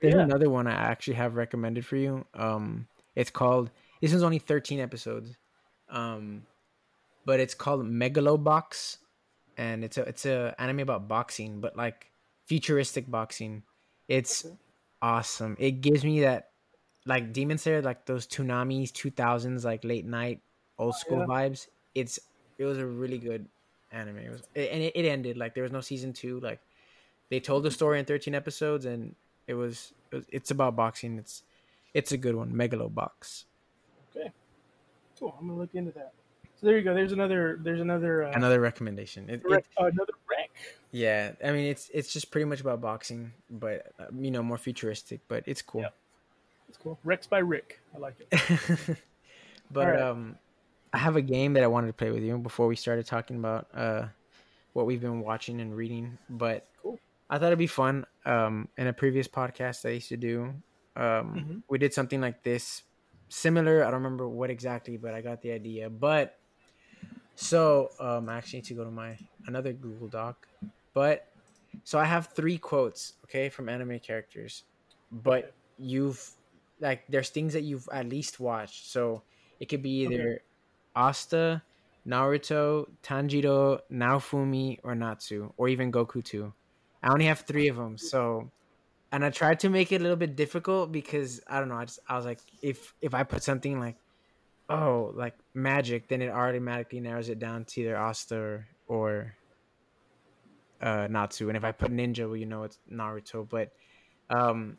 there's 0.01 0.15
Yeah. 0.15 0.21
another 0.21 0.49
one 0.49 0.67
I 0.67 0.73
actually 0.73 1.13
have 1.15 1.35
recommended 1.35 1.85
for 1.85 1.95
you. 1.95 2.25
Um, 2.33 2.87
it's 3.15 3.29
called. 3.31 3.71
This 4.01 4.13
is 4.13 4.23
only 4.23 4.39
13 4.39 4.79
episodes, 4.79 5.37
um, 5.89 6.45
but 7.25 7.39
it's 7.39 7.53
called 7.53 7.85
Megalobox, 7.85 8.97
and 9.57 9.83
it's 9.83 9.97
a 9.97 10.01
it's 10.03 10.25
a 10.25 10.55
anime 10.59 10.79
about 10.79 11.07
boxing, 11.07 11.61
but 11.61 11.75
like 11.77 12.11
futuristic 12.47 13.09
boxing. 13.09 13.63
It's 14.07 14.45
Okay. 14.45 14.55
awesome. 15.01 15.55
It 15.59 15.81
gives 15.81 16.03
me 16.03 16.21
that 16.21 16.50
like 17.05 17.33
Demon 17.33 17.57
Slayer, 17.57 17.81
like 17.81 18.05
those 18.05 18.27
Toonamis, 18.27 18.91
2000s, 18.91 19.63
like 19.63 19.83
late 19.83 20.05
night, 20.05 20.41
old 20.77 20.95
school 20.95 21.19
yeah. 21.19 21.25
vibes. 21.25 21.67
It's 21.95 22.19
it 22.57 22.65
was 22.65 22.77
a 22.77 22.85
really 22.85 23.17
good 23.17 23.47
anime. 23.91 24.17
It 24.19 24.31
was 24.31 24.41
and 24.55 24.83
it, 24.83 24.95
it 24.95 25.05
ended 25.05 25.37
like 25.37 25.55
there 25.55 25.63
was 25.63 25.71
no 25.71 25.81
season 25.81 26.13
two. 26.13 26.39
Like 26.39 26.59
they 27.29 27.39
told 27.39 27.63
the 27.63 27.71
story 27.71 27.99
in 27.99 28.05
13 28.05 28.35
episodes, 28.35 28.85
and 28.85 29.15
it 29.47 29.53
was, 29.53 29.93
it 30.11 30.15
was 30.15 30.25
it's 30.29 30.51
about 30.51 30.75
boxing. 30.75 31.17
It's 31.17 31.43
it's 31.93 32.11
a 32.11 32.17
good 32.17 32.35
one. 32.35 32.51
Megalobox. 32.53 33.45
Okay, 34.15 34.31
cool. 35.19 35.35
I'm 35.39 35.47
gonna 35.47 35.59
look 35.59 35.73
into 35.73 35.91
that. 35.91 36.13
So 36.59 36.67
there 36.67 36.77
you 36.77 36.83
go. 36.83 36.93
There's 36.93 37.11
another. 37.11 37.59
There's 37.61 37.81
another. 37.81 38.23
Uh, 38.23 38.31
Another 38.33 38.59
recommendation. 38.59 39.29
It, 39.29 39.41
rec- 39.43 39.65
it, 39.65 39.93
another 39.93 40.13
rec. 40.29 40.51
yeah, 40.91 41.31
I 41.43 41.51
mean 41.51 41.65
it's 41.65 41.89
it's 41.91 42.13
just 42.13 42.29
pretty 42.29 42.45
much 42.45 42.61
about 42.61 42.81
boxing, 42.81 43.33
but 43.49 43.91
uh, 43.99 44.05
you 44.15 44.29
know 44.29 44.43
more 44.43 44.59
futuristic. 44.59 45.21
But 45.27 45.43
it's 45.47 45.63
cool. 45.63 45.81
Yep. 45.81 45.95
It's 46.71 46.77
cool. 46.77 46.97
Rex 47.03 47.27
by 47.27 47.39
Rick. 47.39 47.81
I 47.93 47.97
like 47.97 48.15
it. 48.31 48.97
but 49.71 49.87
Alright. 49.87 50.01
um, 50.01 50.37
I 50.93 50.99
have 50.99 51.17
a 51.17 51.21
game 51.21 51.51
that 51.55 51.63
I 51.63 51.67
wanted 51.67 51.87
to 51.87 51.93
play 51.93 52.11
with 52.11 52.23
you 52.23 52.37
before 52.37 52.65
we 52.67 52.77
started 52.77 53.05
talking 53.05 53.35
about 53.35 53.67
uh 53.73 54.05
what 54.71 54.85
we've 54.85 55.01
been 55.01 55.19
watching 55.19 55.59
and 55.59 55.75
reading. 55.75 56.17
But 56.29 56.65
Cool. 56.81 56.97
I 57.29 57.37
thought 57.39 57.47
it'd 57.47 57.59
be 57.59 57.67
fun. 57.67 58.05
Um, 58.25 58.69
in 58.77 58.87
a 58.87 58.93
previous 58.93 59.27
podcast 59.27 59.85
I 59.85 59.89
used 59.95 60.07
to 60.09 60.17
do, 60.17 60.53
um, 60.95 61.35
Mhm. 61.35 61.63
we 61.69 61.77
did 61.77 61.93
something 61.93 62.21
like 62.21 62.41
this, 62.43 62.83
similar. 63.27 63.81
I 63.83 63.91
don't 63.91 64.01
remember 64.01 64.29
what 64.29 64.49
exactly, 64.49 64.95
but 64.95 65.13
I 65.13 65.19
got 65.19 65.41
the 65.41 65.51
idea. 65.51 65.89
But 65.89 66.39
so 67.35 67.89
um, 67.99 68.29
I 68.29 68.37
actually 68.37 68.59
need 68.59 68.65
to 68.67 68.75
go 68.75 68.85
to 68.85 68.91
my 68.91 69.17
another 69.45 69.73
Google 69.73 70.07
Doc. 70.07 70.47
But 70.93 71.27
so 71.83 71.99
I 71.99 72.05
have 72.05 72.27
three 72.27 72.57
quotes, 72.57 73.13
okay, 73.25 73.49
from 73.49 73.67
anime 73.67 73.99
characters. 73.99 74.63
But 75.11 75.53
you've 75.77 76.29
like 76.81 77.03
there's 77.09 77.29
things 77.29 77.53
that 77.53 77.63
you've 77.63 77.87
at 77.91 78.09
least 78.09 78.39
watched. 78.39 78.91
So 78.91 79.23
it 79.59 79.67
could 79.69 79.83
be 79.83 80.05
Okay. 80.07 80.15
either 80.15 80.41
Asta, 80.95 81.63
Naruto, 82.07 82.87
Tanjiro, 83.03 83.79
Naofumi, 83.91 84.79
or 84.83 84.95
Natsu, 84.95 85.53
or 85.57 85.69
even 85.69 85.91
Goku 85.91 86.23
too. 86.23 86.53
I 87.03 87.11
only 87.13 87.25
have 87.25 87.41
three 87.41 87.67
of 87.69 87.77
them, 87.77 87.97
so 87.97 88.51
and 89.11 89.25
I 89.25 89.29
tried 89.29 89.59
to 89.61 89.69
make 89.69 89.91
it 89.91 89.99
a 90.01 90.03
little 90.03 90.17
bit 90.17 90.35
difficult 90.35 90.91
because 90.91 91.41
I 91.47 91.59
don't 91.59 91.69
know. 91.69 91.75
I 91.77 91.85
just 91.85 91.99
I 92.07 92.15
was 92.15 92.25
like, 92.25 92.39
if 92.61 92.93
if 93.01 93.13
I 93.13 93.23
put 93.23 93.43
something 93.43 93.79
like, 93.79 93.97
oh, 94.69 95.11
like 95.15 95.35
magic, 95.53 96.07
then 96.09 96.21
it 96.21 96.29
automatically 96.29 96.99
narrows 97.01 97.29
it 97.29 97.39
down 97.39 97.65
to 97.65 97.81
either 97.81 97.97
Asta 97.97 98.37
or, 98.37 98.67
or 98.87 99.37
uh, 100.81 101.07
Natsu. 101.09 101.49
And 101.49 101.57
if 101.57 101.63
I 101.63 101.71
put 101.71 101.91
ninja, 101.91 102.25
well, 102.27 102.37
you 102.37 102.45
know 102.45 102.63
it's 102.63 102.79
Naruto. 102.91 103.47
But 103.47 103.71
um, 104.29 104.77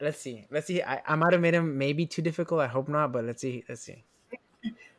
let's 0.00 0.18
see, 0.18 0.46
let's 0.50 0.66
see. 0.66 0.82
I, 0.82 1.02
I 1.06 1.14
might 1.16 1.32
have 1.32 1.40
made 1.42 1.54
him 1.54 1.78
maybe 1.78 2.06
too 2.06 2.22
difficult. 2.22 2.60
I 2.60 2.66
hope 2.66 2.88
not, 2.88 3.12
but 3.12 3.24
let's 3.24 3.42
see, 3.42 3.64
let's 3.68 3.82
see. 3.82 4.04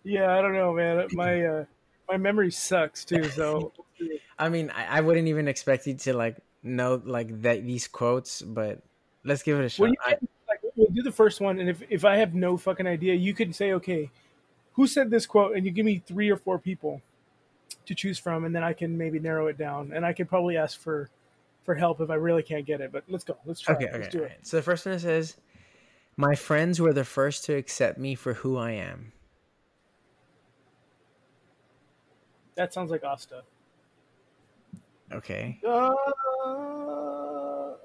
Yeah, 0.04 0.36
I 0.36 0.42
don't 0.42 0.54
know, 0.54 0.74
man. 0.74 1.08
My 1.14 1.46
uh, 1.46 1.66
my 2.10 2.18
memory 2.18 2.50
sucks 2.52 3.06
too. 3.06 3.24
So 3.30 3.72
I 4.40 4.50
mean, 4.50 4.72
I, 4.72 4.98
I 4.98 5.02
wouldn't 5.02 5.28
even 5.28 5.48
expect 5.48 5.86
you 5.86 5.94
to 5.94 6.14
like 6.14 6.38
know 6.64 7.00
like 7.06 7.42
that 7.44 7.64
these 7.64 7.88
quotes, 7.88 8.42
but 8.42 8.82
let's 9.24 9.44
give 9.44 9.60
it 9.60 9.66
a 9.66 9.70
shot. 9.70 9.84
well, 9.84 9.90
you 9.92 9.96
I- 10.04 10.18
like, 10.48 10.60
we'll 10.76 10.90
do 10.90 11.04
the 11.04 11.12
first 11.12 11.40
one, 11.40 11.60
and 11.60 11.70
if 11.70 11.84
if 11.90 12.04
I 12.04 12.18
have 12.18 12.34
no 12.34 12.58
fucking 12.58 12.88
idea, 12.88 13.14
you 13.14 13.34
could 13.36 13.56
say, 13.56 13.74
okay, 13.74 14.10
who 14.74 14.88
said 14.88 15.12
this 15.12 15.28
quote, 15.28 15.56
and 15.56 15.66
you 15.66 15.72
give 15.72 15.86
me 15.86 16.02
three 16.06 16.30
or 16.32 16.38
four 16.38 16.58
people 16.58 17.02
to 17.86 17.96
choose 17.96 18.18
from, 18.20 18.46
and 18.46 18.56
then 18.56 18.64
I 18.64 18.74
can 18.74 18.98
maybe 18.98 19.20
narrow 19.20 19.48
it 19.48 19.58
down, 19.58 19.92
and 19.94 20.06
I 20.06 20.14
could 20.14 20.30
probably 20.30 20.58
ask 20.58 20.80
for 20.80 21.10
for 21.64 21.76
help 21.76 22.02
if 22.02 22.10
I 22.10 22.16
really 22.16 22.44
can't 22.44 22.66
get 22.66 22.82
it. 22.82 22.92
But 22.92 23.04
let's 23.08 23.24
go. 23.24 23.38
Let's 23.46 23.60
try. 23.60 23.76
okay, 23.76 23.86
it. 23.86 23.94
Let's 23.94 24.08
do 24.10 24.24
it. 24.24 24.40
So 24.44 24.58
the 24.58 24.64
first 24.64 24.86
one 24.86 24.98
says, 25.00 25.38
"My 26.18 26.36
friends 26.36 26.80
were 26.80 26.94
the 26.94 27.06
first 27.06 27.46
to 27.46 27.56
accept 27.56 27.98
me 27.98 28.16
for 28.16 28.34
who 28.34 28.58
I 28.58 28.72
am." 28.72 29.12
That 32.56 32.74
sounds 32.74 32.92
like 32.92 33.04
Asta. 33.04 33.44
Okay. 35.14 35.60
Uh, 35.68 35.92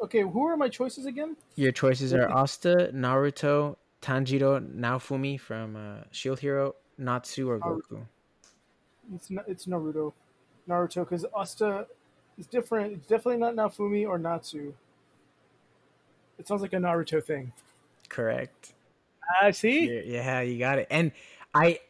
okay, 0.02 0.20
who 0.20 0.46
are 0.46 0.56
my 0.56 0.68
choices 0.68 1.06
again? 1.06 1.36
Your 1.56 1.72
choices 1.72 2.14
are 2.14 2.30
Asta, 2.30 2.90
Naruto, 2.94 3.76
Tanjiro, 4.00 4.60
Naofumi 4.74 5.40
from 5.40 5.76
uh, 5.76 6.04
Shield 6.10 6.38
Hero, 6.40 6.76
Natsu, 6.98 7.50
or 7.50 7.58
Naruto. 7.58 7.80
Goku. 7.90 8.06
It's 9.14 9.30
it's 9.46 9.66
Naruto, 9.66 10.12
Naruto, 10.68 11.00
because 11.00 11.24
Asta 11.34 11.86
is 12.38 12.46
different. 12.46 12.92
It's 12.92 13.06
definitely 13.06 13.38
not 13.38 13.54
Naofumi 13.54 14.08
or 14.08 14.18
Natsu. 14.18 14.72
It 16.38 16.46
sounds 16.46 16.62
like 16.62 16.72
a 16.72 16.76
Naruto 16.76 17.22
thing. 17.24 17.52
Correct. 18.08 18.72
I 19.42 19.50
see. 19.50 19.86
Yeah, 19.90 20.02
yeah, 20.04 20.40
you 20.42 20.58
got 20.58 20.78
it. 20.78 20.86
And 20.90 21.12
I, 21.54 21.80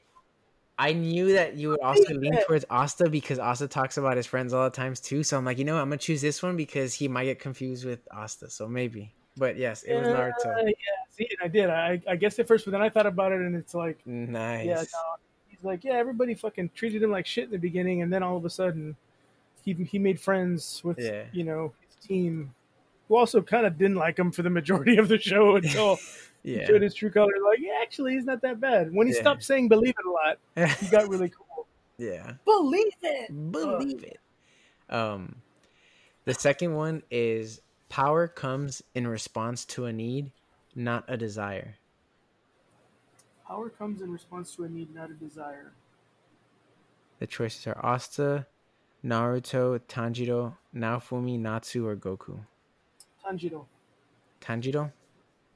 I 0.78 0.92
knew 0.92 1.32
that 1.32 1.54
you 1.56 1.70
would 1.70 1.80
also 1.80 2.14
lean 2.14 2.32
Yeah. 2.34 2.44
towards 2.44 2.64
Asta 2.70 3.10
because 3.10 3.38
Asta 3.38 3.66
talks 3.68 3.96
about 3.96 4.16
his 4.16 4.26
friends 4.26 4.52
all 4.52 4.64
the 4.64 4.70
times 4.70 5.00
too. 5.00 5.22
So 5.22 5.36
I'm 5.36 5.44
like, 5.44 5.58
you 5.58 5.64
know, 5.64 5.74
what, 5.74 5.80
I'm 5.82 5.88
gonna 5.88 5.98
choose 5.98 6.20
this 6.20 6.42
one 6.42 6.56
because 6.56 6.94
he 6.94 7.08
might 7.08 7.24
get 7.24 7.38
confused 7.40 7.84
with 7.84 8.00
Asta. 8.12 8.50
So 8.50 8.68
maybe. 8.68 9.12
But 9.36 9.56
yes, 9.56 9.82
it 9.82 9.94
was 9.94 10.06
Naruto. 10.08 10.32
Yeah, 10.46 10.62
yeah, 10.66 10.72
see, 11.10 11.28
I 11.42 11.48
did. 11.48 11.68
I 11.68 12.00
I 12.08 12.16
guessed 12.16 12.38
it 12.38 12.48
first, 12.48 12.64
but 12.64 12.70
then 12.70 12.80
I 12.80 12.88
thought 12.88 13.04
about 13.06 13.32
it, 13.32 13.40
and 13.40 13.54
it's 13.54 13.74
like, 13.74 13.98
Nice. 14.06 14.64
yeah, 14.64 14.76
no. 14.76 15.16
He's 15.48 15.62
like, 15.62 15.84
yeah, 15.84 15.94
everybody 15.94 16.34
fucking 16.34 16.70
treated 16.74 17.02
him 17.02 17.10
like 17.10 17.26
shit 17.26 17.44
in 17.44 17.50
the 17.50 17.58
beginning, 17.58 18.00
and 18.00 18.10
then 18.10 18.22
all 18.22 18.36
of 18.38 18.44
a 18.46 18.50
sudden, 18.50 18.96
he 19.66 19.74
he 19.74 19.98
made 19.98 20.18
friends 20.18 20.80
with 20.82 20.98
Yeah. 20.98 21.24
you 21.32 21.44
know 21.44 21.74
his 21.86 21.96
team, 21.96 22.54
who 23.08 23.16
also 23.16 23.42
kind 23.42 23.66
of 23.66 23.76
didn't 23.76 23.96
like 23.96 24.18
him 24.18 24.30
for 24.32 24.42
the 24.42 24.48
majority 24.50 24.96
of 24.96 25.08
the 25.08 25.18
show 25.18 25.56
until 25.60 25.98
he 26.42 26.64
showed 26.64 26.80
his 26.80 26.94
true 26.94 27.10
color. 27.10 27.32
Like, 27.44 27.58
yeah, 27.60 27.78
actually, 27.82 28.14
he's 28.14 28.24
not 28.24 28.40
that 28.42 28.60
bad. 28.60 28.94
When 28.94 29.06
he 29.08 29.12
Yeah. 29.12 29.20
stopped 29.20 29.42
saying 29.44 29.68
"believe 29.68 29.94
it" 29.98 30.06
a 30.06 30.10
lot, 30.10 30.38
he 30.80 30.86
got 30.86 31.08
really 31.10 31.28
cool. 31.30 31.66
yeah. 31.98 32.34
Believe 32.46 32.92
it. 33.02 33.52
Believe 33.52 34.04
it. 34.04 34.20
Um, 34.88 35.42
the 36.24 36.34
second 36.34 36.74
one 36.74 37.02
is 37.10 37.60
power 37.88 38.28
comes 38.28 38.82
in 38.94 39.06
response 39.08 39.64
to 39.66 39.86
a 39.86 39.92
need, 39.92 40.30
not 40.76 41.04
a 41.08 41.16
desire. 41.16 41.74
Power 43.48 43.68
comes 43.68 44.00
in 44.02 44.10
response 44.12 44.54
to 44.56 44.64
a 44.64 44.68
need, 44.68 44.94
not 44.94 45.10
a 45.10 45.14
desire. 45.14 45.72
The 47.18 47.26
choices 47.26 47.66
are 47.66 47.78
Asta, 47.84 48.46
Naruto, 49.06 49.78
Tanjiro, 49.88 50.54
Naofumi, 50.74 51.38
Natsu, 51.38 51.86
or 51.86 51.94
Goku. 51.94 52.40
Tanjiro. 53.24 53.64
Tanjiro? 54.40 54.90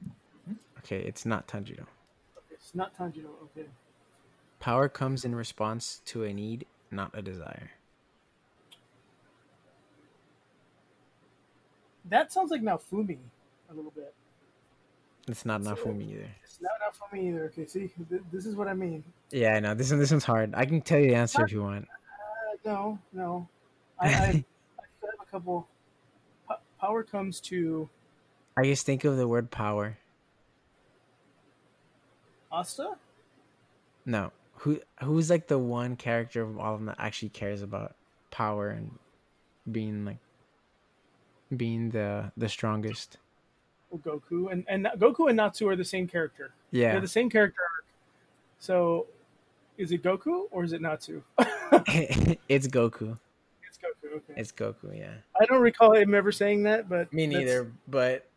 Mm-hmm. 0.01 0.53
Okay, 0.79 0.99
it's 0.99 1.25
not 1.25 1.47
Tanjiro. 1.49 1.85
It's 2.49 2.73
not 2.73 2.97
Tanjiro. 2.97 3.29
Okay. 3.43 3.67
Power 4.61 4.87
comes 4.87 5.25
in 5.25 5.35
response 5.35 6.01
to 6.05 6.23
a 6.23 6.33
need, 6.33 6.65
not 6.91 7.11
a 7.13 7.21
desire. 7.21 7.71
That 12.05 12.31
sounds 12.31 12.51
like 12.51 12.61
Naofumi 12.61 13.17
a 13.69 13.73
little 13.73 13.91
bit. 13.91 14.13
It's 15.27 15.45
not 15.45 15.61
Naofumi 15.61 16.09
either. 16.09 16.29
It's 16.43 16.59
not 16.61 16.71
Naofumi 16.81 17.27
either. 17.29 17.45
Okay, 17.45 17.65
see, 17.65 17.91
th- 18.09 18.21
this 18.31 18.45
is 18.45 18.55
what 18.55 18.67
I 18.67 18.73
mean. 18.73 19.03
Yeah, 19.31 19.55
I 19.55 19.59
know. 19.59 19.73
This 19.73 19.91
one, 19.91 19.99
this 19.99 20.11
one's 20.11 20.23
hard. 20.23 20.53
I 20.55 20.65
can 20.65 20.81
tell 20.81 20.99
you 20.99 21.09
the 21.09 21.15
answer 21.15 21.43
if 21.43 21.51
you 21.51 21.61
want. 21.61 21.87
No, 22.65 22.99
no. 23.13 23.47
I, 23.99 24.07
I, 24.07 24.09
I 24.13 24.15
have 24.25 24.45
a 25.21 25.25
couple. 25.31 25.67
Po- 26.47 26.55
power 26.79 27.03
comes 27.03 27.39
to 27.41 27.89
I 28.57 28.63
just 28.65 28.85
think 28.85 29.05
of 29.05 29.17
the 29.17 29.27
word 29.27 29.49
power. 29.49 29.97
Asta. 32.51 32.95
No. 34.05 34.31
Who 34.57 34.79
who's 35.01 35.29
like 35.29 35.47
the 35.47 35.57
one 35.57 35.95
character 35.95 36.41
of 36.41 36.59
all 36.59 36.73
of 36.73 36.79
them 36.79 36.87
that 36.87 36.97
actually 36.99 37.29
cares 37.29 37.61
about 37.61 37.95
power 38.29 38.69
and 38.69 38.91
being 39.71 40.05
like 40.05 40.17
being 41.55 41.89
the 41.91 42.31
the 42.37 42.49
strongest? 42.49 43.17
Goku 44.05 44.51
and 44.51 44.65
and 44.67 44.85
Goku 44.97 45.27
and 45.27 45.37
Natsu 45.37 45.67
are 45.67 45.75
the 45.75 45.85
same 45.85 46.07
character. 46.07 46.51
Yeah. 46.71 46.91
They're 46.91 47.01
the 47.01 47.07
same 47.07 47.29
character. 47.29 47.61
So, 48.59 49.07
is 49.77 49.91
it 49.91 50.03
Goku 50.03 50.43
or 50.51 50.63
is 50.63 50.73
it 50.73 50.81
Natsu? 50.81 51.23
it's 52.49 52.67
Goku. 52.67 53.17
it's 53.67 53.77
Goku. 53.77 54.15
Okay. 54.15 54.33
It's 54.35 54.51
Goku, 54.51 54.97
yeah. 54.97 55.13
I 55.39 55.45
don't 55.45 55.61
recall 55.61 55.95
him 55.95 56.13
ever 56.13 56.31
saying 56.31 56.63
that, 56.63 56.89
but 56.89 57.11
Me 57.13 57.25
that's- 57.27 57.45
neither, 57.45 57.71
but 57.87 58.27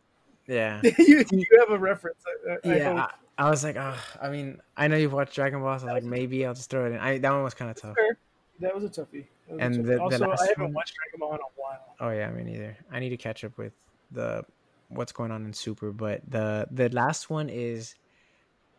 Yeah, 0.47 0.81
you, 0.97 1.25
you 1.31 1.45
have 1.59 1.71
a 1.71 1.77
reference. 1.77 2.23
I, 2.47 2.69
I 2.69 2.75
yeah, 2.75 3.07
I, 3.37 3.45
I, 3.45 3.49
was 3.49 3.63
like, 3.63 3.75
oh, 3.75 3.97
I 4.21 4.29
mean, 4.29 4.61
I 4.77 4.87
know 4.87 4.95
you've 4.95 5.13
watched 5.13 5.35
Dragon 5.35 5.61
Ball, 5.61 5.77
so 5.79 5.87
I 5.87 5.93
was 5.93 6.03
like, 6.03 6.09
maybe 6.09 6.45
I'll 6.45 6.53
just 6.53 6.69
throw 6.69 6.85
it 6.85 6.93
in. 6.93 6.99
I 6.99 7.17
that 7.17 7.31
one 7.31 7.43
was 7.43 7.53
kind 7.53 7.69
of 7.71 7.77
tough. 7.77 7.95
Fair. 7.95 8.17
That 8.61 8.73
was 8.73 8.85
a 8.85 8.89
toughie. 8.89 9.25
Was 9.49 9.59
and 9.59 9.75
a 9.75 9.79
toughie. 9.79 9.85
The, 9.85 10.01
also, 10.01 10.17
the 10.17 10.25
I 10.25 10.47
haven't 10.47 10.63
one... 10.63 10.73
watched 10.73 10.93
Dragon 10.95 11.19
Ball 11.19 11.33
in 11.33 11.39
a 11.39 11.61
while. 11.61 11.95
Oh 11.99 12.09
yeah, 12.09 12.29
me 12.29 12.43
neither. 12.43 12.77
I 12.89 12.99
need 12.99 13.09
to 13.09 13.17
catch 13.17 13.43
up 13.43 13.57
with 13.57 13.73
the 14.11 14.45
what's 14.87 15.11
going 15.11 15.31
on 15.31 15.45
in 15.45 15.51
Super, 15.51 15.91
but 15.91 16.21
the 16.27 16.67
the 16.71 16.89
last 16.89 17.29
one 17.29 17.49
is 17.49 17.95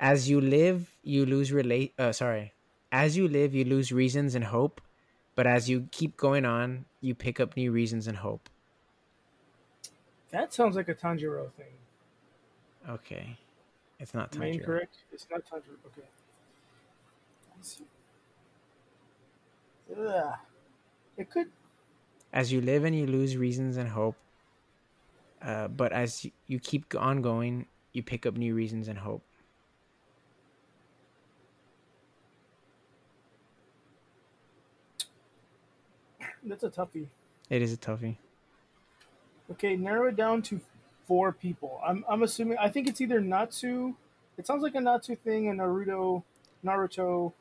as 0.00 0.28
you 0.28 0.40
live, 0.40 0.90
you 1.02 1.26
lose 1.26 1.52
relate. 1.52 1.94
Uh, 1.98 2.12
sorry, 2.12 2.52
as 2.96 3.14
you 3.14 3.28
live, 3.28 3.54
you 3.54 3.64
lose 3.64 3.92
reasons 3.92 4.34
and 4.34 4.44
hope, 4.44 4.80
but 5.34 5.46
as 5.46 5.68
you 5.68 5.86
keep 5.90 6.16
going 6.16 6.46
on, 6.46 6.86
you 7.02 7.14
pick 7.14 7.38
up 7.38 7.54
new 7.54 7.70
reasons 7.70 8.06
and 8.06 8.16
hope. 8.16 8.48
That 10.30 10.54
sounds 10.54 10.76
like 10.76 10.88
a 10.88 10.94
Tanjiro 10.94 11.52
thing. 11.52 11.74
Okay, 12.88 13.36
it's 14.00 14.14
not 14.14 14.32
Tanjiro. 14.32 14.40
Main 14.40 14.60
correct? 14.60 14.96
It's 15.12 15.26
not 15.30 15.42
Tanjiro. 15.44 15.76
Okay. 15.88 16.08
Ugh. 19.98 20.34
It 21.18 21.30
could. 21.30 21.50
As 22.32 22.50
you 22.50 22.62
live 22.62 22.84
and 22.84 22.96
you 22.96 23.06
lose 23.06 23.36
reasons 23.36 23.76
and 23.76 23.90
hope, 23.90 24.16
uh, 25.42 25.68
but 25.68 25.92
as 25.92 26.26
you 26.46 26.58
keep 26.58 26.94
on 26.98 27.20
going, 27.20 27.66
you 27.92 28.02
pick 28.02 28.24
up 28.24 28.36
new 28.36 28.54
reasons 28.54 28.88
and 28.88 28.98
hope. 28.98 29.22
That's 36.46 36.62
a 36.62 36.70
toughie. 36.70 37.08
It 37.50 37.60
is 37.60 37.72
a 37.72 37.76
toughie. 37.76 38.16
Okay, 39.50 39.76
narrow 39.76 40.08
it 40.08 40.16
down 40.16 40.42
to 40.42 40.60
four 41.06 41.32
people. 41.32 41.80
I'm 41.84 42.04
I'm 42.08 42.22
assuming 42.22 42.56
I 42.58 42.68
think 42.68 42.88
it's 42.88 43.00
either 43.00 43.20
Natsu. 43.20 43.94
It 44.38 44.46
sounds 44.46 44.62
like 44.62 44.74
a 44.74 44.80
Natsu 44.80 45.16
thing, 45.16 45.48
and 45.48 45.60
Naruto, 45.60 46.22
Naruto, 46.64 47.32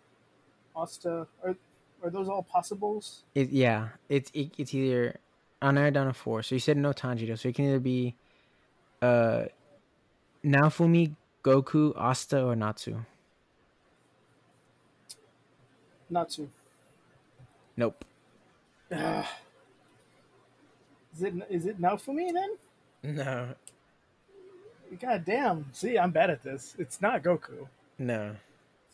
Asta. 0.75 1.27
Are 1.43 1.55
are 2.03 2.09
those 2.09 2.27
all 2.27 2.43
possibles? 2.43 3.23
It 3.33 3.49
yeah. 3.49 3.89
It's 4.09 4.31
it, 4.33 4.51
it's 4.57 4.73
either 4.73 5.19
I'll 5.61 5.71
narrow 5.71 5.87
it 5.87 5.91
down 5.91 6.07
to 6.07 6.13
four. 6.13 6.43
So 6.43 6.55
you 6.55 6.59
said 6.59 6.77
no 6.77 6.91
Tanjiro, 6.91 7.37
so 7.37 7.49
it 7.49 7.55
can 7.55 7.65
either 7.65 7.79
be 7.79 8.15
uh 9.01 9.45
Naofumi, 10.43 11.15
Goku, 11.43 11.93
Asta, 11.95 12.43
or 12.43 12.55
Natsu. 12.55 13.03
Natsu. 16.09 16.49
Nope. 17.77 18.05
Uh, 18.95 19.25
is 21.15 21.23
it 21.23 21.33
is 21.49 21.65
it 21.65 21.81
Naofumi 21.81 22.31
then? 22.33 23.15
No. 23.15 23.47
God 24.99 25.25
damn. 25.25 25.65
See, 25.73 25.97
I'm 25.97 26.11
bad 26.11 26.29
at 26.29 26.43
this. 26.43 26.75
It's 26.77 27.01
not 27.01 27.23
Goku. 27.23 27.67
No. 27.97 28.35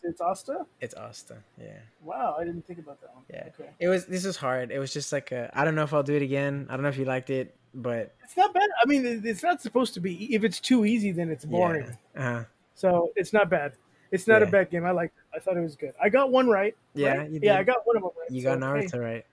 It's 0.02 0.20
Asta. 0.20 0.66
It's 0.80 0.94
Asta. 0.94 1.36
Yeah. 1.60 1.78
Wow, 2.02 2.36
I 2.38 2.44
didn't 2.44 2.66
think 2.66 2.80
about 2.80 3.00
that 3.02 3.14
one. 3.14 3.24
Yeah. 3.32 3.44
Okay. 3.48 3.70
It 3.78 3.88
was. 3.88 4.06
This 4.06 4.24
was 4.24 4.36
hard. 4.36 4.70
It 4.72 4.78
was 4.78 4.92
just 4.92 5.12
like 5.12 5.32
I 5.32 5.64
don't 5.64 5.74
know 5.74 5.84
if 5.84 5.94
I'll 5.94 6.02
do 6.02 6.14
it 6.14 6.22
again. 6.22 6.66
I 6.68 6.74
don't 6.74 6.82
know 6.82 6.88
if 6.88 6.98
you 6.98 7.04
liked 7.04 7.30
it, 7.30 7.54
but 7.74 8.14
it's 8.24 8.36
not 8.36 8.52
bad. 8.52 8.68
I 8.82 8.86
mean, 8.86 9.22
it's 9.24 9.42
not 9.42 9.62
supposed 9.62 9.94
to 9.94 10.00
be. 10.00 10.34
If 10.34 10.42
it's 10.42 10.58
too 10.58 10.84
easy, 10.84 11.12
then 11.12 11.30
it's 11.30 11.44
boring. 11.44 11.96
Yeah. 12.16 12.28
Uh-huh. 12.30 12.44
So 12.74 13.12
it's 13.14 13.32
not 13.32 13.48
bad. 13.48 13.72
It's 14.10 14.26
not 14.26 14.42
yeah. 14.42 14.48
a 14.48 14.50
bad 14.50 14.70
game. 14.70 14.84
I 14.84 14.90
liked 14.90 15.16
it. 15.16 15.36
I 15.36 15.40
thought 15.40 15.56
it 15.56 15.62
was 15.62 15.76
good. 15.76 15.94
I 16.02 16.08
got 16.08 16.30
one 16.30 16.48
right. 16.48 16.76
Yeah. 16.94 17.18
Right? 17.18 17.30
Yeah, 17.30 17.58
I 17.58 17.62
got 17.62 17.86
one 17.86 17.96
of 17.96 18.02
them 18.02 18.12
right. 18.18 18.30
You 18.30 18.42
got 18.42 18.58
so, 18.58 18.64
Naruto 18.66 18.92
hey. 18.92 18.98
right. 18.98 19.26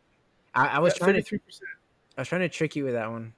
I, 0.53 0.67
I 0.67 0.79
was 0.79 0.93
trying 0.95 1.21
to. 1.21 1.39
I 2.17 2.21
was 2.21 2.27
trying 2.27 2.41
to 2.41 2.49
trick 2.49 2.75
you 2.75 2.83
with 2.83 2.93
that 2.93 3.09
one 3.09 3.33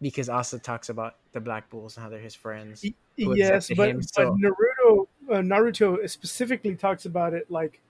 because 0.00 0.28
Asta 0.28 0.58
talks 0.58 0.88
about 0.88 1.16
the 1.32 1.40
Black 1.40 1.70
Bulls 1.70 1.96
and 1.96 2.04
how 2.04 2.10
they're 2.10 2.18
his 2.18 2.34
friends. 2.34 2.84
Yes, 3.16 3.70
but, 3.76 3.88
him, 3.88 4.02
so. 4.02 4.30
but 4.30 4.38
Naruto 4.38 5.06
uh, 5.30 5.34
Naruto 5.36 6.08
specifically 6.08 6.74
talks 6.74 7.06
about 7.06 7.32
it 7.32 7.50
like 7.50 7.80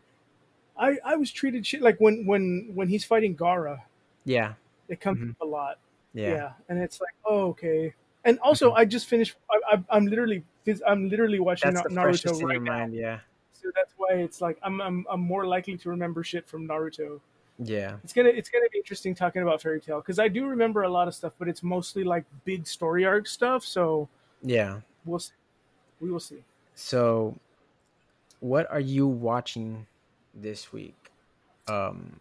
I 0.79 0.99
I 1.05 1.17
was 1.17 1.31
treated 1.31 1.67
shit 1.67 1.83
like 1.83 1.99
when 1.99 2.27
when 2.27 2.71
when 2.75 2.89
he's 2.89 3.05
fighting 3.05 3.37
Gaara. 3.37 3.81
Yeah, 4.25 4.55
it 4.89 5.01
comes 5.01 5.19
mm-hmm. 5.19 5.31
up 5.31 5.41
a 5.41 5.45
lot. 5.45 5.79
Yeah. 6.13 6.29
yeah, 6.29 6.53
and 6.69 6.79
it's 6.79 7.01
like 7.01 7.15
oh 7.25 7.49
okay. 7.49 7.95
And 8.25 8.39
also, 8.39 8.71
mm-hmm. 8.71 8.79
I 8.79 8.85
just 8.87 9.07
finished. 9.07 9.37
I, 9.71 9.83
am 9.97 10.07
literally 10.07 10.43
I'm 10.87 11.09
literally 11.09 11.41
watching 11.41 11.75
that's 11.75 11.87
Naruto 11.89 12.43
right 12.43 12.61
now. 12.61 12.79
Mind, 12.79 12.95
yeah. 12.95 13.21
So 13.53 13.71
that's 13.75 13.93
why 13.97 14.15
it's 14.15 14.41
like 14.41 14.59
I'm, 14.63 14.81
I'm 14.81 15.07
I'm 15.11 15.21
more 15.21 15.47
likely 15.47 15.77
to 15.77 15.89
remember 15.91 16.23
shit 16.25 16.49
from 16.49 16.67
Naruto. 16.67 17.21
Yeah, 17.59 17.97
it's 18.03 18.13
gonna 18.13 18.31
it's 18.31 18.49
gonna 18.49 18.69
be 18.73 18.79
interesting 18.79 19.15
talking 19.15 19.43
about 19.43 19.63
Fairy 19.63 19.81
Tail 19.81 20.01
because 20.01 20.19
I 20.19 20.29
do 20.29 20.47
remember 20.47 20.83
a 20.83 20.89
lot 20.89 21.07
of 21.07 21.15
stuff, 21.15 21.33
but 21.39 21.49
it's 21.49 21.63
mostly 21.63 22.03
like 22.03 22.25
big 22.45 22.67
story 22.67 23.05
arc 23.05 23.27
stuff. 23.27 23.65
So 23.65 24.09
yeah, 24.43 24.81
we'll 25.05 25.21
see. 25.21 25.33
We 26.01 26.11
will 26.11 26.21
see. 26.21 26.43
So, 26.75 27.37
what 28.41 28.71
are 28.71 28.81
you 28.81 29.07
watching 29.07 29.87
this 30.35 30.73
week? 30.73 31.13
Um, 31.69 32.21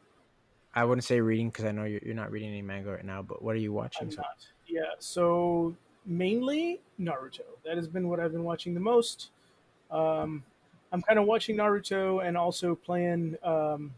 I 0.76 0.86
wouldn't 0.86 1.04
say 1.04 1.20
reading 1.20 1.50
because 1.50 1.66
I 1.66 1.72
know 1.72 1.84
you're, 1.84 2.02
you're 2.04 2.16
not 2.16 2.32
reading 2.32 2.50
any 2.50 2.62
manga 2.62 2.92
right 2.92 3.06
now. 3.06 3.22
But 3.22 3.42
what 3.42 3.56
are 3.56 3.60
you 3.60 3.74
watching? 3.74 4.12
So? 4.12 4.22
Yeah. 4.68 4.82
So 5.00 5.76
mainly 6.06 6.82
Naruto. 7.00 7.42
That 7.66 7.78
has 7.78 7.88
been 7.88 8.08
what 8.08 8.20
I've 8.20 8.32
been 8.32 8.44
watching 8.44 8.74
the 8.74 8.80
most. 8.80 9.30
Um, 9.92 10.44
I'm 10.92 11.02
kind 11.02 11.20
of 11.20 11.26
watching 11.26 11.58
Naruto 11.58 12.26
and 12.26 12.38
also 12.38 12.76
playing. 12.76 13.36
Um, 13.44 13.94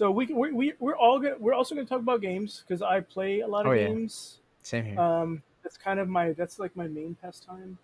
so 0.00 0.10
we 0.10 0.24
we, 0.32 0.50
we 0.50 0.72
we're 0.78 0.96
all 0.96 1.18
good. 1.18 1.38
We're 1.38 1.52
also 1.52 1.74
going 1.74 1.86
to 1.86 1.90
talk 1.90 2.00
about 2.00 2.22
games 2.22 2.64
because 2.66 2.80
I 2.80 3.00
play 3.00 3.40
a 3.40 3.46
lot 3.46 3.66
of 3.66 3.72
oh, 3.72 3.76
games. 3.76 4.38
Yeah. 4.38 4.66
Same 4.66 4.84
here. 4.86 4.98
Um, 4.98 5.42
that's 5.62 5.76
kind 5.76 6.00
of 6.00 6.08
my 6.08 6.32
that's 6.32 6.58
like 6.58 6.74
my 6.74 6.86
main 6.88 7.18
pastime. 7.20 7.76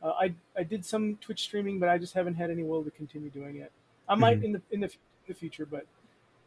Uh, 0.00 0.10
I 0.10 0.34
I 0.56 0.62
did 0.62 0.84
some 0.84 1.16
Twitch 1.16 1.40
streaming, 1.40 1.80
but 1.80 1.88
I 1.88 1.98
just 1.98 2.14
haven't 2.14 2.34
had 2.34 2.52
any 2.52 2.62
will 2.62 2.84
to 2.84 2.92
continue 2.92 3.30
doing 3.30 3.56
it. 3.56 3.72
I 4.08 4.14
might 4.14 4.36
mm-hmm. 4.36 4.44
in 4.44 4.52
the 4.52 4.62
in 4.70 4.80
the 4.80 4.86
in 4.86 5.26
the 5.26 5.34
future, 5.34 5.66
but 5.66 5.86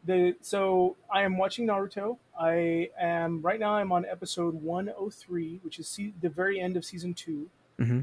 the 0.06 0.38
so 0.40 0.96
I 1.14 1.24
am 1.24 1.38
watching 1.38 1.68
Naruto. 1.68 2.18
I 2.40 2.90
am 2.98 3.42
right 3.42 3.60
now. 3.60 3.74
I'm 3.74 3.92
on 3.92 4.06
episode 4.06 4.54
103, 4.54 5.60
which 5.64 5.80
is 5.80 5.90
se- 5.90 6.14
the 6.22 6.30
very 6.30 6.62
end 6.62 6.78
of 6.78 6.86
season 6.86 7.14
2 7.14 7.50
mm-hmm. 7.82 8.00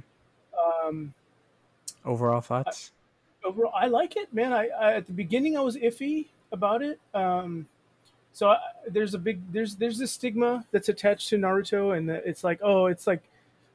Um, 0.87 1.15
overall 2.05 2.43
thoughts. 2.43 2.93
I, 3.43 3.49
overall, 3.49 3.73
I 3.75 3.87
like 3.87 4.19
it, 4.19 4.35
man. 4.35 4.53
I, 4.53 4.69
I, 4.69 4.93
at 4.93 5.07
the 5.07 5.15
beginning 5.15 5.57
I 5.57 5.63
was 5.63 5.79
iffy 5.79 6.27
about 6.53 6.83
it. 6.83 7.01
Um, 7.15 7.67
so 8.33 8.51
I, 8.51 8.59
there's 8.89 9.15
a 9.15 9.19
big 9.19 9.41
there's 9.53 9.77
there's 9.77 9.99
this 9.99 10.13
stigma 10.13 10.65
that's 10.71 10.89
attached 10.89 11.29
to 11.31 11.39
Naruto, 11.39 11.97
and 11.97 12.11
it's 12.11 12.45
like 12.45 12.61
oh, 12.63 12.87
it's 12.87 13.07
like 13.07 13.23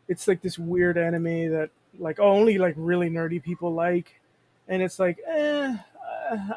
it's 0.08 0.28
like 0.28 0.42
this 0.42 0.60
weird 0.60 0.98
anime 0.98 1.52
that 1.52 1.70
like 2.00 2.20
only 2.20 2.58
like 2.58 2.76
really 2.78 3.10
nerdy 3.10 3.42
people 3.42 3.74
like, 3.74 4.20
and 4.68 4.82
it's 4.82 5.00
like 5.00 5.20
eh. 5.28 5.76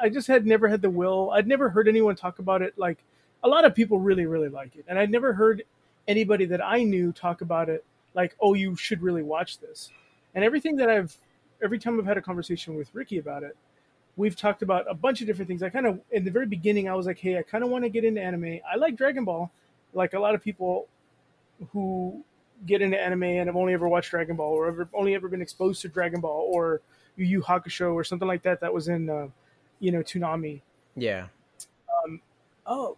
I 0.01 0.07
just 0.07 0.27
had 0.27 0.45
never 0.45 0.69
had 0.69 0.81
the 0.81 0.89
will. 0.89 1.31
I'd 1.31 1.47
never 1.47 1.67
heard 1.69 1.89
anyone 1.89 2.15
talk 2.15 2.39
about 2.39 2.61
it. 2.61 2.77
Like 2.77 2.99
a 3.43 3.47
lot 3.47 3.65
of 3.65 3.75
people 3.75 3.99
really, 3.99 4.25
really 4.25 4.47
like 4.47 4.75
it, 4.75 4.85
and 4.87 4.97
I'd 4.97 5.11
never 5.11 5.33
heard 5.33 5.63
anybody 6.07 6.45
that 6.45 6.63
I 6.63 6.83
knew 6.83 7.11
talk 7.11 7.41
about 7.41 7.69
it. 7.69 7.83
Like, 8.13 8.35
oh, 8.39 8.53
you 8.53 8.75
should 8.75 9.01
really 9.01 9.23
watch 9.23 9.59
this. 9.59 9.89
And 10.33 10.43
everything 10.43 10.75
that 10.77 10.89
I've, 10.89 11.15
every 11.61 11.79
time 11.79 11.99
I've 11.99 12.05
had 12.05 12.17
a 12.17 12.21
conversation 12.21 12.75
with 12.75 12.93
Ricky 12.93 13.17
about 13.17 13.43
it, 13.43 13.57
we've 14.17 14.35
talked 14.35 14.61
about 14.61 14.85
a 14.89 14.93
bunch 14.93 15.21
of 15.21 15.27
different 15.27 15.47
things. 15.47 15.63
I 15.63 15.69
kind 15.69 15.85
of, 15.85 15.99
in 16.11 16.23
the 16.23 16.31
very 16.31 16.45
beginning, 16.45 16.89
I 16.89 16.95
was 16.95 17.05
like, 17.05 17.19
hey, 17.19 17.37
I 17.37 17.43
kind 17.43 17.63
of 17.63 17.69
want 17.69 17.83
to 17.83 17.89
get 17.89 18.03
into 18.03 18.21
anime. 18.21 18.59
I 18.71 18.75
like 18.77 18.95
Dragon 18.95 19.25
Ball, 19.25 19.51
like 19.93 20.13
a 20.13 20.19
lot 20.19 20.35
of 20.35 20.43
people 20.43 20.87
who 21.71 22.23
get 22.65 22.81
into 22.81 22.99
anime 22.99 23.23
and 23.23 23.47
have 23.47 23.55
only 23.55 23.73
ever 23.73 23.87
watched 23.87 24.11
Dragon 24.11 24.35
Ball 24.35 24.51
or 24.51 24.67
ever 24.67 24.87
only 24.93 25.15
ever 25.15 25.27
been 25.27 25.41
exposed 25.41 25.81
to 25.81 25.89
Dragon 25.89 26.21
Ball 26.21 26.49
or 26.51 26.81
Yu 27.17 27.25
Yu 27.25 27.41
Hakusho 27.41 27.93
or 27.93 28.03
something 28.03 28.27
like 28.27 28.41
that 28.43 28.61
that 28.61 28.73
was 28.73 28.87
in 28.87 29.09
uh, 29.09 29.27
you 29.79 29.91
know 29.91 29.99
Toonami. 29.99 30.61
Yeah. 30.95 31.27
Um, 32.05 32.21
oh, 32.65 32.97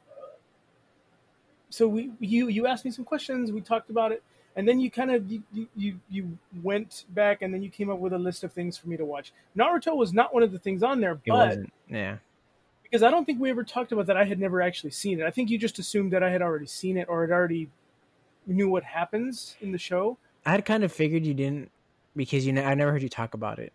so 1.70 1.88
we 1.88 2.12
you 2.20 2.48
you 2.48 2.68
asked 2.68 2.86
me 2.86 2.92
some 2.92 3.06
questions. 3.06 3.52
We 3.52 3.62
talked 3.62 3.90
about 3.90 4.12
it, 4.12 4.24
and 4.58 4.68
then 4.68 4.80
you 4.80 4.90
kind 4.90 5.12
of 5.12 5.32
you, 5.32 5.44
you 5.76 6.00
you 6.10 6.38
went 6.64 7.06
back 7.12 7.44
and 7.44 7.54
then 7.54 7.62
you 7.62 7.70
came 7.70 7.92
up 7.92 8.00
with 8.00 8.12
a 8.12 8.18
list 8.18 8.44
of 8.44 8.52
things 8.52 8.76
for 8.78 8.90
me 8.90 8.98
to 8.98 9.06
watch. 9.06 9.32
Naruto 9.56 9.96
was 9.96 10.14
not 10.14 10.34
one 10.34 10.42
of 10.42 10.52
the 10.52 10.58
things 10.58 10.82
on 10.82 11.00
there, 11.00 11.12
it 11.12 11.20
but 11.28 11.48
wasn't. 11.48 11.74
yeah. 11.88 12.18
Because 12.82 13.04
I 13.04 13.12
don't 13.12 13.26
think 13.26 13.40
we 13.40 13.50
ever 13.52 13.64
talked 13.64 13.92
about 13.92 14.08
that. 14.08 14.18
I 14.18 14.26
had 14.26 14.40
never 14.40 14.62
actually 14.62 14.92
seen 14.92 15.20
it. 15.20 15.26
I 15.26 15.30
think 15.30 15.52
you 15.52 15.58
just 15.60 15.78
assumed 15.78 16.12
that 16.14 16.24
I 16.24 16.32
had 16.32 16.42
already 16.42 16.66
seen 16.66 16.98
it 16.98 17.08
or 17.08 17.22
had 17.22 17.32
already 17.32 17.70
knew 18.48 18.70
what 18.70 18.84
happens 18.84 19.56
in 19.62 19.72
the 19.72 19.78
show. 19.78 20.18
I 20.46 20.52
had 20.52 20.66
kind 20.66 20.84
of 20.84 20.92
figured 20.92 21.26
you 21.26 21.36
didn't 21.36 21.70
because 22.16 22.46
you 22.46 22.52
know 22.52 22.64
I 22.64 22.74
never 22.74 22.92
heard 22.92 23.04
you 23.04 23.10
talk 23.10 23.36
about 23.36 23.60
it, 23.60 23.72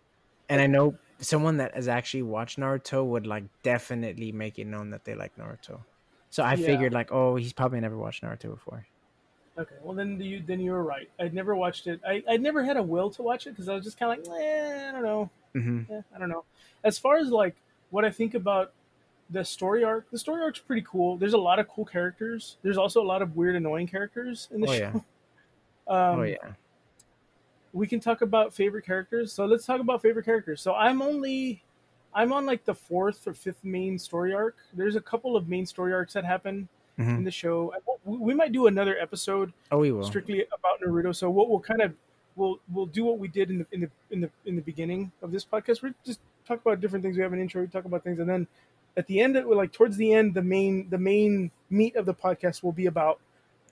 and 0.49 0.59
I 0.59 0.67
know 0.67 0.97
someone 1.19 1.57
that 1.57 1.73
has 1.75 1.87
actually 1.87 2.23
watched 2.23 2.59
Naruto 2.59 3.05
would 3.05 3.25
like 3.25 3.45
definitely 3.61 4.33
make 4.33 4.59
it 4.59 4.67
known 4.67 4.89
that 4.89 5.05
they 5.05 5.15
like 5.15 5.37
Naruto. 5.37 5.79
So 6.29 6.43
I 6.43 6.55
yeah. 6.55 6.65
figured 6.65 6.91
like, 6.91 7.11
oh, 7.13 7.37
he's 7.37 7.53
probably 7.53 7.79
never 7.79 7.97
watched 7.97 8.23
Naruto 8.23 8.49
before. 8.49 8.85
Okay, 9.57 9.75
well 9.83 9.95
then 9.95 10.19
you 10.19 10.41
then 10.45 10.59
you 10.59 10.71
were 10.71 10.83
right. 10.83 11.09
I'd 11.19 11.33
never 11.33 11.55
watched 11.55 11.87
it. 11.87 12.01
I 12.07 12.23
I'd 12.27 12.41
never 12.41 12.63
had 12.63 12.77
a 12.77 12.83
will 12.83 13.09
to 13.11 13.21
watch 13.21 13.45
it 13.45 13.51
because 13.51 13.69
I 13.69 13.75
was 13.75 13.83
just 13.83 13.99
kind 13.99 14.19
of 14.19 14.27
like, 14.27 14.41
eh, 14.41 14.89
I 14.89 14.91
don't 14.91 15.03
know. 15.03 15.29
Mm-hmm. 15.55 15.93
Eh, 15.93 16.01
I 16.15 16.19
don't 16.19 16.29
know. 16.29 16.43
As 16.83 16.97
far 16.97 17.17
as 17.17 17.29
like 17.29 17.55
what 17.91 18.03
I 18.03 18.09
think 18.09 18.33
about 18.33 18.73
the 19.29 19.45
story 19.45 19.83
arc, 19.83 20.09
the 20.09 20.17
story 20.17 20.41
arc's 20.41 20.59
pretty 20.59 20.85
cool. 20.89 21.17
There's 21.17 21.33
a 21.33 21.37
lot 21.37 21.59
of 21.59 21.67
cool 21.67 21.85
characters. 21.85 22.57
There's 22.63 22.77
also 22.77 23.01
a 23.01 23.05
lot 23.05 23.21
of 23.21 23.35
weird, 23.35 23.55
annoying 23.55 23.87
characters 23.87 24.47
in 24.51 24.61
the 24.61 24.67
oh, 24.67 24.73
show. 24.73 24.79
Yeah. 24.79 24.99
Um, 25.85 26.19
oh 26.19 26.23
yeah. 26.23 26.37
we 27.73 27.87
can 27.87 27.99
talk 27.99 28.21
about 28.21 28.53
favorite 28.53 28.85
characters. 28.85 29.33
So 29.33 29.43
let's 29.43 29.65
talk 29.65 29.81
about 29.81 30.01
favorite 30.01 30.23
characters. 30.23 30.61
So 30.61 30.73
I'm 30.73 31.01
only 31.01 31.61
I'm 32.15 32.31
on 32.31 32.45
like 32.45 32.63
the 32.63 32.73
fourth 32.73 33.27
or 33.27 33.33
fifth 33.33 33.65
main 33.65 33.99
story 33.99 34.33
arc. 34.33 34.55
There's 34.73 34.95
a 34.95 35.01
couple 35.01 35.35
of 35.35 35.49
main 35.49 35.65
story 35.65 35.93
arcs 35.93 36.13
that 36.13 36.23
happen 36.23 36.69
mm-hmm. 36.99 37.17
in 37.17 37.23
the 37.23 37.31
show. 37.31 37.73
We 38.05 38.33
might 38.33 38.51
do 38.51 38.67
another 38.67 38.97
episode. 38.97 39.53
Oh, 39.71 39.79
we 39.79 39.91
will 39.91 40.03
strictly 40.03 40.45
about 40.53 40.81
Naruto. 40.81 41.15
So 41.15 41.29
what 41.29 41.49
we'll 41.49 41.59
kind 41.59 41.81
of 41.81 41.93
we'll 42.35 42.59
we'll 42.71 42.85
do 42.85 43.05
what 43.05 43.19
we 43.19 43.27
did 43.27 43.49
in 43.49 43.59
the 43.59 43.65
in 43.71 43.81
the 43.81 43.89
in 44.11 44.21
the 44.21 44.29
in 44.45 44.55
the 44.55 44.61
beginning 44.61 45.11
of 45.21 45.31
this 45.31 45.45
podcast. 45.45 45.81
We 45.81 45.93
just 46.05 46.19
talk 46.47 46.61
about 46.61 46.81
different 46.81 47.03
things. 47.03 47.17
We 47.17 47.23
have 47.23 47.33
an 47.33 47.39
intro. 47.39 47.61
We 47.61 47.67
talk 47.67 47.85
about 47.85 48.03
things, 48.03 48.19
and 48.19 48.29
then 48.29 48.47
at 48.97 49.07
the 49.07 49.19
end, 49.19 49.35
like 49.45 49.71
towards 49.71 49.97
the 49.97 50.13
end, 50.13 50.33
the 50.33 50.41
main 50.41 50.89
the 50.89 50.97
main 50.97 51.51
meat 51.69 51.95
of 51.95 52.05
the 52.05 52.13
podcast 52.13 52.63
will 52.63 52.71
be 52.71 52.85
about 52.85 53.19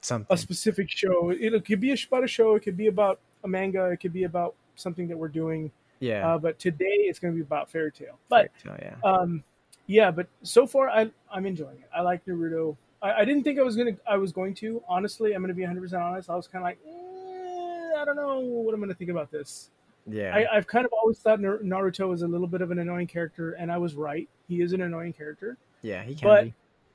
something 0.02 0.34
a 0.34 0.38
specific 0.38 0.90
show. 0.90 1.30
It, 1.30 1.54
it 1.54 1.66
could 1.66 1.80
be 1.80 1.92
about 1.92 2.24
a 2.24 2.28
show. 2.28 2.56
It 2.56 2.62
could 2.62 2.78
be 2.78 2.88
about 2.88 3.20
a 3.44 3.48
manga. 3.48 3.86
It 3.86 3.98
could 3.98 4.14
be 4.14 4.24
about 4.24 4.56
something 4.76 5.08
that 5.08 5.18
we're 5.18 5.28
doing. 5.28 5.72
Yeah. 6.00 6.34
Uh, 6.34 6.38
but 6.40 6.58
today 6.58 6.86
it's 6.86 7.20
going 7.20 7.34
to 7.34 7.36
be 7.36 7.44
about 7.44 7.70
Fairy 7.70 7.92
Tail. 7.92 8.18
But 8.30 8.52
Fairy 8.58 8.78
Tail, 8.78 8.92
yeah. 9.04 9.10
Um, 9.10 9.44
yeah, 9.88 10.10
but 10.12 10.28
so 10.44 10.66
far 10.66 10.90
I 10.90 11.12
I'm 11.32 11.46
enjoying 11.46 11.78
it. 11.78 11.90
I 11.96 12.02
like 12.02 12.26
Naruto. 12.26 12.76
I, 13.02 13.14
I 13.14 13.26
didn't 13.26 13.44
think 13.44 13.60
I 13.60 13.64
was 13.64 13.76
gonna 13.76 13.98
I 14.08 14.18
was 14.18 14.32
going 14.32 14.54
to. 14.56 14.84
Honestly, 14.88 15.34
I'm 15.34 15.42
gonna 15.42 15.54
be 15.54 15.64
100 15.64 15.82
percent 15.82 16.02
honest. 16.02 16.30
I 16.30 16.36
was 16.36 16.48
kind 16.48 16.64
of 16.64 16.68
like, 16.68 16.80
eh, 16.86 18.02
I 18.02 18.06
don't 18.06 18.16
know 18.16 18.40
what 18.40 18.74
I'm 18.74 18.80
gonna 18.80 18.94
think 18.94 19.12
about 19.12 19.32
this. 19.32 19.72
Yeah. 20.08 20.46
I, 20.52 20.56
have 20.56 20.68
kind 20.68 20.86
of 20.86 20.92
always 20.94 21.20
thought 21.20 21.40
Naruto 21.40 22.10
was 22.10 22.24
a 22.24 22.28
little 22.28 22.48
bit 22.48 22.62
of 22.62 22.72
an 22.72 22.80
annoying 22.80 23.08
character, 23.08 23.54
and 23.54 23.72
I 23.72 23.78
was 23.78 23.94
right. 23.94 24.28
He 24.48 24.62
is 24.62 24.74
an 24.74 24.82
annoying 24.82 25.14
character. 25.14 25.58
Yeah, 25.84 26.04
he 26.04 26.16
can 26.16 26.28
but 26.28 26.44
be. 26.46 26.54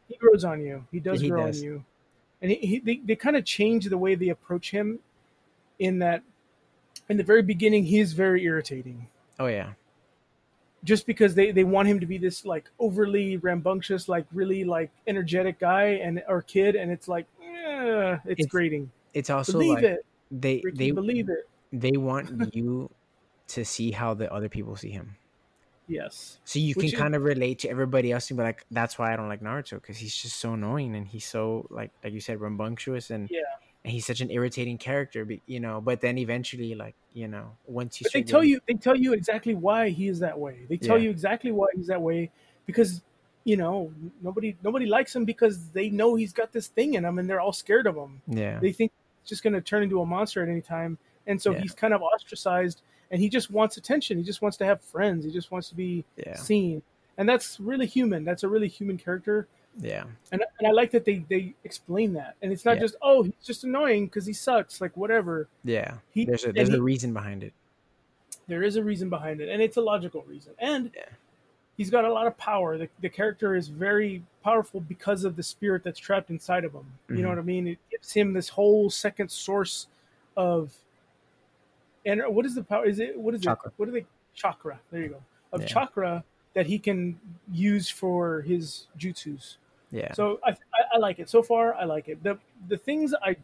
he 0.09 0.17
grows 0.17 0.45
on 0.45 0.61
you. 0.61 0.85
He 0.91 1.01
does 1.01 1.21
he 1.21 1.29
grow 1.29 1.47
does. 1.47 1.61
on 1.61 1.65
you, 1.65 1.85
and 2.43 2.51
he, 2.51 2.57
he 2.57 2.79
they, 2.81 2.97
they 3.05 3.17
kind 3.17 3.37
of 3.37 3.45
change 3.45 3.87
the 3.87 3.99
way 3.99 4.15
they 4.15 4.29
approach 4.29 4.71
him. 4.71 4.99
In 5.79 5.99
that, 5.99 6.23
in 7.11 7.19
the 7.19 7.23
very 7.23 7.43
beginning, 7.43 7.85
he 7.85 8.01
is 8.01 8.15
very 8.15 8.45
irritating. 8.45 9.09
Oh 9.39 9.47
yeah. 9.47 9.73
Just 10.85 11.07
because 11.07 11.35
they, 11.35 11.51
they 11.51 11.65
want 11.65 11.89
him 11.89 12.01
to 12.01 12.07
be 12.07 12.19
this 12.19 12.45
like 12.45 12.71
overly 12.79 13.39
rambunctious, 13.39 14.09
like 14.09 14.27
really 14.33 14.65
like 14.65 14.91
energetic 15.07 15.59
guy 15.59 16.01
and 16.03 16.23
or 16.29 16.43
kid, 16.43 16.77
and 16.77 16.93
it's 16.93 17.09
like, 17.09 17.27
yeah, 17.41 18.19
it's, 18.25 18.41
it's 18.41 18.47
grating. 18.47 18.91
It's 19.15 19.31
also 19.31 19.53
believe 19.53 19.75
like 19.75 19.85
it. 19.85 20.07
They 20.31 20.61
Ricky, 20.63 20.79
they 20.79 20.91
believe 20.91 21.29
it. 21.29 21.49
They 21.73 21.97
want 21.97 22.55
you 22.55 22.91
to 23.49 23.65
see 23.65 23.91
how 23.91 24.15
the 24.15 24.33
other 24.33 24.49
people 24.49 24.77
see 24.77 24.91
him. 24.91 25.17
Yes. 25.89 26.39
So 26.45 26.59
you 26.59 26.75
Which 26.75 26.87
can 26.91 26.95
is, 26.95 27.01
kind 27.01 27.15
of 27.15 27.23
relate 27.23 27.61
to 27.61 27.71
everybody 27.71 28.13
else 28.13 28.31
and 28.31 28.37
be 28.37 28.43
like, 28.43 28.65
that's 28.71 28.99
why 28.99 29.13
I 29.13 29.17
don't 29.17 29.29
like 29.29 29.41
Naruto 29.41 29.75
because 29.75 29.97
he's 29.99 30.17
just 30.17 30.39
so 30.39 30.55
annoying 30.55 30.97
and 30.97 31.07
he's 31.07 31.25
so 31.25 31.67
like 31.71 31.93
like 32.03 32.13
you 32.13 32.21
said, 32.21 32.41
rambunctious 32.41 33.11
and 33.11 33.29
yeah. 33.31 33.41
And 33.87 33.93
he's 33.93 34.05
such 34.05 34.21
an 34.21 34.33
irritating 34.33 34.79
character, 34.79 35.25
you 35.47 35.61
know. 35.61 35.81
But 35.81 36.01
then 36.01 36.19
eventually, 36.19 36.75
like 36.75 36.97
you 37.15 37.29
know, 37.29 37.53
once 37.67 38.01
you 38.01 38.09
they 38.13 38.25
tell 38.25 38.43
you, 38.43 38.59
they 38.67 38.75
tell 38.75 38.97
you 38.97 39.13
exactly 39.13 39.55
why 39.55 39.91
he 39.91 40.09
is 40.09 40.19
that 40.19 40.37
way. 40.37 40.67
They 40.69 40.77
tell 40.77 40.99
yeah. 40.99 41.05
you 41.05 41.11
exactly 41.11 41.53
why 41.53 41.69
he's 41.73 41.87
that 41.87 42.03
way 42.03 42.33
because 42.67 43.03
you 43.45 43.57
know 43.57 43.93
nobody 44.21 44.57
nobody 44.65 44.87
likes 44.87 45.15
him 45.15 45.25
because 45.25 45.69
they 45.69 45.89
know 45.89 46.17
he's 46.17 46.33
got 46.33 46.53
this 46.53 46.67
thing 46.67 46.95
in 46.95 47.05
him 47.05 47.21
and 47.21 47.31
they're 47.31 47.41
all 47.41 47.53
scared 47.53 47.87
of 47.87 47.95
him. 47.95 48.23
Yeah, 48.27 48.59
they 48.59 48.73
think 48.73 48.91
it's 49.23 49.31
just 49.31 49.45
going 49.45 49.53
to 49.53 49.61
turn 49.61 49.85
into 49.85 50.01
a 50.01 50.07
monster 50.07 50.43
at 50.43 50.49
any 50.49 50.63
time, 50.63 50.99
and 51.29 51.41
so 51.41 51.53
yeah. 51.53 51.61
he's 51.61 51.73
kind 51.73 51.95
of 51.95 52.03
ostracized 52.03 52.83
and 53.13 53.21
he 53.21 53.29
just 53.29 53.53
wants 53.53 53.77
attention. 53.77 54.19
He 54.19 54.25
just 54.25 54.43
wants 54.43 54.57
to 54.57 54.65
have 54.65 54.81
friends. 54.81 55.25
He 55.25 55.31
just 55.31 55.53
wants 55.53 55.69
to 55.69 55.77
be 55.77 56.05
yeah. 56.17 56.35
seen, 56.35 56.83
and 57.17 57.29
that's 57.29 57.61
really 57.61 57.87
human. 57.87 58.25
That's 58.25 58.43
a 58.43 58.49
really 58.49 58.67
human 58.67 58.99
character. 58.99 59.47
Yeah, 59.79 60.05
and 60.33 60.43
and 60.59 60.67
I 60.67 60.71
like 60.71 60.91
that 60.93 61.05
they 61.05 61.25
they 61.29 61.55
explain 61.65 62.13
that, 62.15 62.37
and 62.41 62.53
it's 62.53 62.65
not 62.65 62.77
yeah. 62.77 62.83
just 62.83 62.97
oh 63.03 63.25
he's 63.25 63.35
just 63.45 63.65
annoying 63.65 64.07
because 64.07 64.25
he 64.25 64.33
sucks, 64.33 64.81
like 64.81 64.97
whatever. 64.97 65.49
Yeah, 65.65 65.95
he, 66.13 66.25
there's 66.25 66.45
a 66.45 66.53
there's 66.53 66.71
a 66.71 66.73
he, 66.73 66.79
reason 66.79 67.13
behind 67.13 67.43
it. 67.43 67.53
There 68.49 68.63
is 68.63 68.77
a 68.77 68.83
reason 68.83 69.11
behind 69.11 69.41
it, 69.41 69.49
and 69.49 69.61
it's 69.61 69.77
a 69.77 69.81
logical 69.83 70.23
reason, 70.23 70.53
and 70.59 70.91
yeah. 70.97 71.05
he's 71.77 71.91
got 71.91 72.05
a 72.05 72.13
lot 72.13 72.27
of 72.27 72.39
power. 72.39 72.79
The 72.79 72.89
the 73.01 73.11
character 73.11 73.55
is 73.55 73.69
very 73.69 74.23
powerful 74.43 74.81
because 74.81 75.25
of 75.25 75.37
the 75.37 75.43
spirit 75.43 75.85
that's 75.85 75.99
trapped 75.99 76.31
inside 76.31 76.65
of 76.65 76.73
him. 76.73 76.81
Mm-hmm. 76.81 77.17
You 77.17 77.23
know 77.23 77.29
Mhm. 77.29 77.33
what 77.33 77.39
I 77.39 77.45
mean? 77.45 77.67
It 77.67 77.79
gives 77.91 78.13
him 78.13 78.33
this 78.33 78.49
whole 78.49 78.89
second 78.89 79.31
source 79.31 79.89
of 80.37 80.73
and 82.07 82.23
what 82.29 82.47
is 82.47 82.55
the 82.55 82.63
power? 82.63 82.87
Is 82.87 83.01
it 83.01 83.19
what 83.19 83.35
is 83.35 83.43
Chakra. 83.43 83.69
it? 83.69 83.75
What 83.77 83.89
are 83.89 83.93
they? 83.93 84.07
Chakra. 84.35 84.81
There 84.91 85.03
you 85.03 85.09
go. 85.09 85.23
Of 85.53 85.63
Yeah. 85.63 85.67
chakra 85.67 86.25
that 86.55 86.67
he 86.67 86.79
can 86.79 87.19
use 87.53 87.91
for 87.91 88.43
his 88.43 88.87
jutsus. 88.97 89.57
Yeah, 89.91 90.13
So 90.15 90.41
I, 90.45 90.51
I 90.51 90.57
I 90.95 90.99
like 90.99 91.19
it 91.21 91.29
so 91.31 91.43
far. 91.43 91.75
I 91.75 91.85
like 91.85 92.09
it. 92.09 92.23
the 92.23 92.39
The 92.69 92.77
things 92.77 93.15
I, 93.23 93.37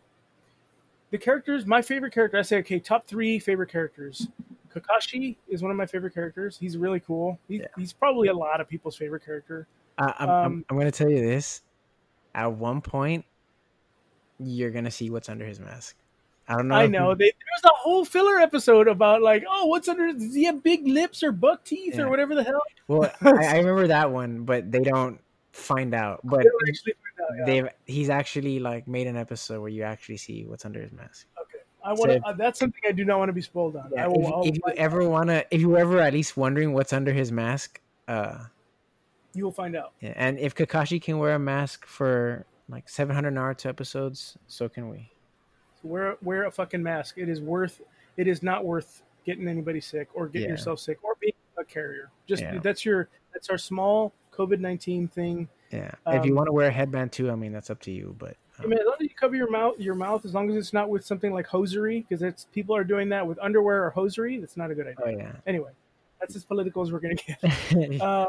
the 1.11 1.19
characters. 1.19 1.67
My 1.67 1.83
favorite 1.83 2.13
character. 2.13 2.37
I 2.39 2.43
say 2.43 2.59
okay. 2.59 2.81
Top 2.81 3.07
three 3.07 3.39
favorite 3.39 3.71
characters. 3.71 4.27
Kakashi 4.75 5.37
is 5.49 5.63
one 5.63 5.71
of 5.71 5.77
my 5.77 5.87
favorite 5.87 6.15
characters. 6.15 6.57
He's 6.59 6.77
really 6.79 7.01
cool. 7.01 7.39
He's, 7.49 7.61
Yeah. 7.61 7.67
he's 7.77 7.93
probably 7.93 8.29
a 8.29 8.35
lot 8.35 8.61
of 8.61 8.69
people's 8.69 8.97
favorite 8.97 9.25
character. 9.25 9.67
I, 9.99 10.15
I'm, 10.19 10.29
I'm 10.31 10.45
um, 10.47 10.65
I'm 10.71 10.79
gonna 10.79 10.91
tell 10.91 11.11
you 11.11 11.21
this. 11.21 11.63
At 12.35 12.53
one 12.55 12.81
point, 12.81 13.25
you're 14.41 14.71
gonna 14.71 14.91
see 14.91 15.11
what's 15.11 15.29
under 15.29 15.45
his 15.45 15.61
mask. 15.61 15.97
I 16.49 16.57
don't 16.57 16.69
know. 16.69 16.75
I 16.75 16.87
know. 16.87 17.15
They, 17.15 17.27
there 17.27 17.33
was 17.63 17.65
a 17.65 17.77
whole 17.77 18.05
filler 18.05 18.39
episode 18.39 18.89
about 18.89 19.23
like, 19.23 19.45
oh, 19.49 19.67
what's 19.67 19.89
under? 19.89 20.13
Does 20.13 20.35
he 20.35 20.45
have 20.45 20.63
big 20.63 20.87
lips 20.89 21.23
or 21.23 21.31
buck 21.31 21.65
teeth 21.65 21.95
Yeah. 21.97 22.03
or 22.03 22.09
whatever 22.11 22.35
the 22.35 22.43
hell? 22.43 22.63
Well, 22.89 23.13
I, 23.21 23.31
I 23.47 23.57
remember 23.59 23.87
that 23.87 24.11
one, 24.11 24.43
but 24.45 24.73
they 24.73 24.81
don't 24.81 25.21
find 25.53 25.95
out. 25.95 26.21
But 26.25 26.43
find 26.43 26.51
out, 27.21 27.39
yeah. 27.39 27.45
they've 27.47 27.69
he's 27.87 28.11
actually 28.11 28.59
like 28.59 28.89
made 28.89 29.07
an 29.07 29.17
episode 29.17 29.61
where 29.61 29.71
you 29.71 29.83
actually 29.83 30.17
see 30.17 30.45
what's 30.45 30.65
under 30.65 30.81
his 30.81 30.93
mask. 30.93 31.27
Okay, 31.41 31.63
I 31.85 31.93
want 31.93 32.11
to. 32.11 32.19
So- 32.19 32.25
uh, 32.27 32.33
that's 32.33 32.59
something 32.59 32.81
I 32.87 32.93
do 32.93 33.05
not 33.05 33.19
want 33.19 33.29
to 33.29 33.33
be 33.35 33.43
spoiled 33.43 33.77
on. 33.77 33.91
Yeah, 33.95 34.05
I 34.05 34.09
will, 34.09 34.27
I'll 34.27 34.43
if, 34.43 34.51
if 34.51 34.57
you 34.57 34.63
ever 34.77 35.09
wanna, 35.09 35.45
if 35.51 35.61
you 35.61 35.77
ever 35.77 36.01
at 36.01 36.13
least 36.13 36.37
wondering 36.37 36.73
what's 36.73 36.93
under 36.93 37.13
his 37.13 37.31
mask, 37.31 37.81
uh, 38.09 38.39
you 39.35 39.45
will 39.45 39.53
find 39.53 39.77
out. 39.77 39.93
yeah, 40.01 40.13
and 40.17 40.39
if 40.39 40.55
Kakashi 40.55 41.01
can 41.01 41.19
wear 41.19 41.35
a 41.35 41.39
mask 41.39 41.87
for 41.87 42.47
like 42.69 42.89
700 42.89 43.33
Naruto 43.35 43.67
episodes, 43.67 44.37
so 44.47 44.69
can 44.69 44.89
we. 44.89 45.11
So 45.81 45.89
wear 45.89 46.17
wear 46.23 46.45
a 46.45 46.51
fucking 46.51 46.83
mask. 46.83 47.19
It 47.19 47.29
is 47.29 47.41
worth. 47.41 47.81
It 48.17 48.27
is 48.29 48.43
not 48.43 48.65
worth 48.65 49.03
getting 49.25 49.47
anybody 49.49 49.81
sick 49.81 50.09
or 50.15 50.27
getting 50.27 50.49
Yeah. 50.49 50.53
yourself 50.55 50.81
sick 50.81 50.99
or 51.03 51.15
being 51.21 51.33
a 51.59 51.65
carrier. 51.65 52.11
Just 52.27 52.43
that's 52.63 52.85
your 52.85 53.09
that's 53.33 53.49
our 53.51 53.59
small 53.59 54.13
COVID 54.33 54.61
nineteen 54.61 55.09
thing. 55.09 55.49
Yeah, 55.71 55.91
if 56.09 56.25
you 56.27 56.33
Um, 56.33 56.37
want 56.37 56.47
to 56.49 56.53
wear 56.53 56.69
a 56.69 56.71
headband 56.73 57.13
too, 57.13 57.31
I 57.31 57.35
mean 57.35 57.53
that's 57.53 57.71
up 57.71 57.81
to 57.83 57.91
you. 57.91 58.15
But 58.19 58.37
I 58.59 58.67
mean, 58.67 58.79
as 58.79 58.85
long 58.85 58.97
as 59.01 59.05
you 59.05 59.11
cover 59.19 59.35
your 59.37 59.51
mouth, 59.51 59.79
your 59.79 59.95
mouth, 59.95 60.25
as 60.25 60.35
long 60.35 60.51
as 60.51 60.57
it's 60.57 60.73
not 60.73 60.89
with 60.91 61.05
something 61.05 61.33
like 61.33 61.47
hosiery, 61.47 62.05
because 62.07 62.23
it's 62.23 62.45
people 62.53 62.77
are 62.77 62.85
doing 62.85 63.09
that 63.11 63.27
with 63.27 63.39
underwear 63.41 63.85
or 63.85 63.91
hosiery. 63.91 64.39
That's 64.39 64.57
not 64.57 64.71
a 64.71 64.75
good 64.75 64.87
idea. 64.89 65.05
oh 65.05 65.09
yeah, 65.09 65.33
Anyway, 65.47 65.71
that's 66.21 66.37
as 66.37 66.45
political 66.45 66.83
as 66.83 66.93
we're 66.93 67.01
gonna 67.01 67.15
get. 67.15 68.01
Uh, 68.03 68.27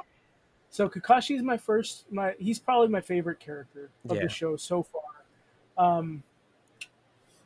so 0.70 0.88
Kakashi 0.89 1.36
is 1.36 1.44
my 1.44 1.58
first. 1.58 2.06
My 2.12 2.34
he's 2.39 2.60
probably 2.60 2.88
my 2.88 3.02
favorite 3.02 3.39
character 3.39 3.89
of 4.10 4.16
Yeah. 4.16 4.24
the 4.24 4.30
show 4.30 4.56
so 4.56 4.82
far. 4.84 5.02
Um, 5.78 6.24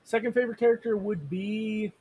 second 0.04 0.34
favorite 0.34 0.58
character 0.60 0.96
would 0.96 1.30
be. 1.30 1.92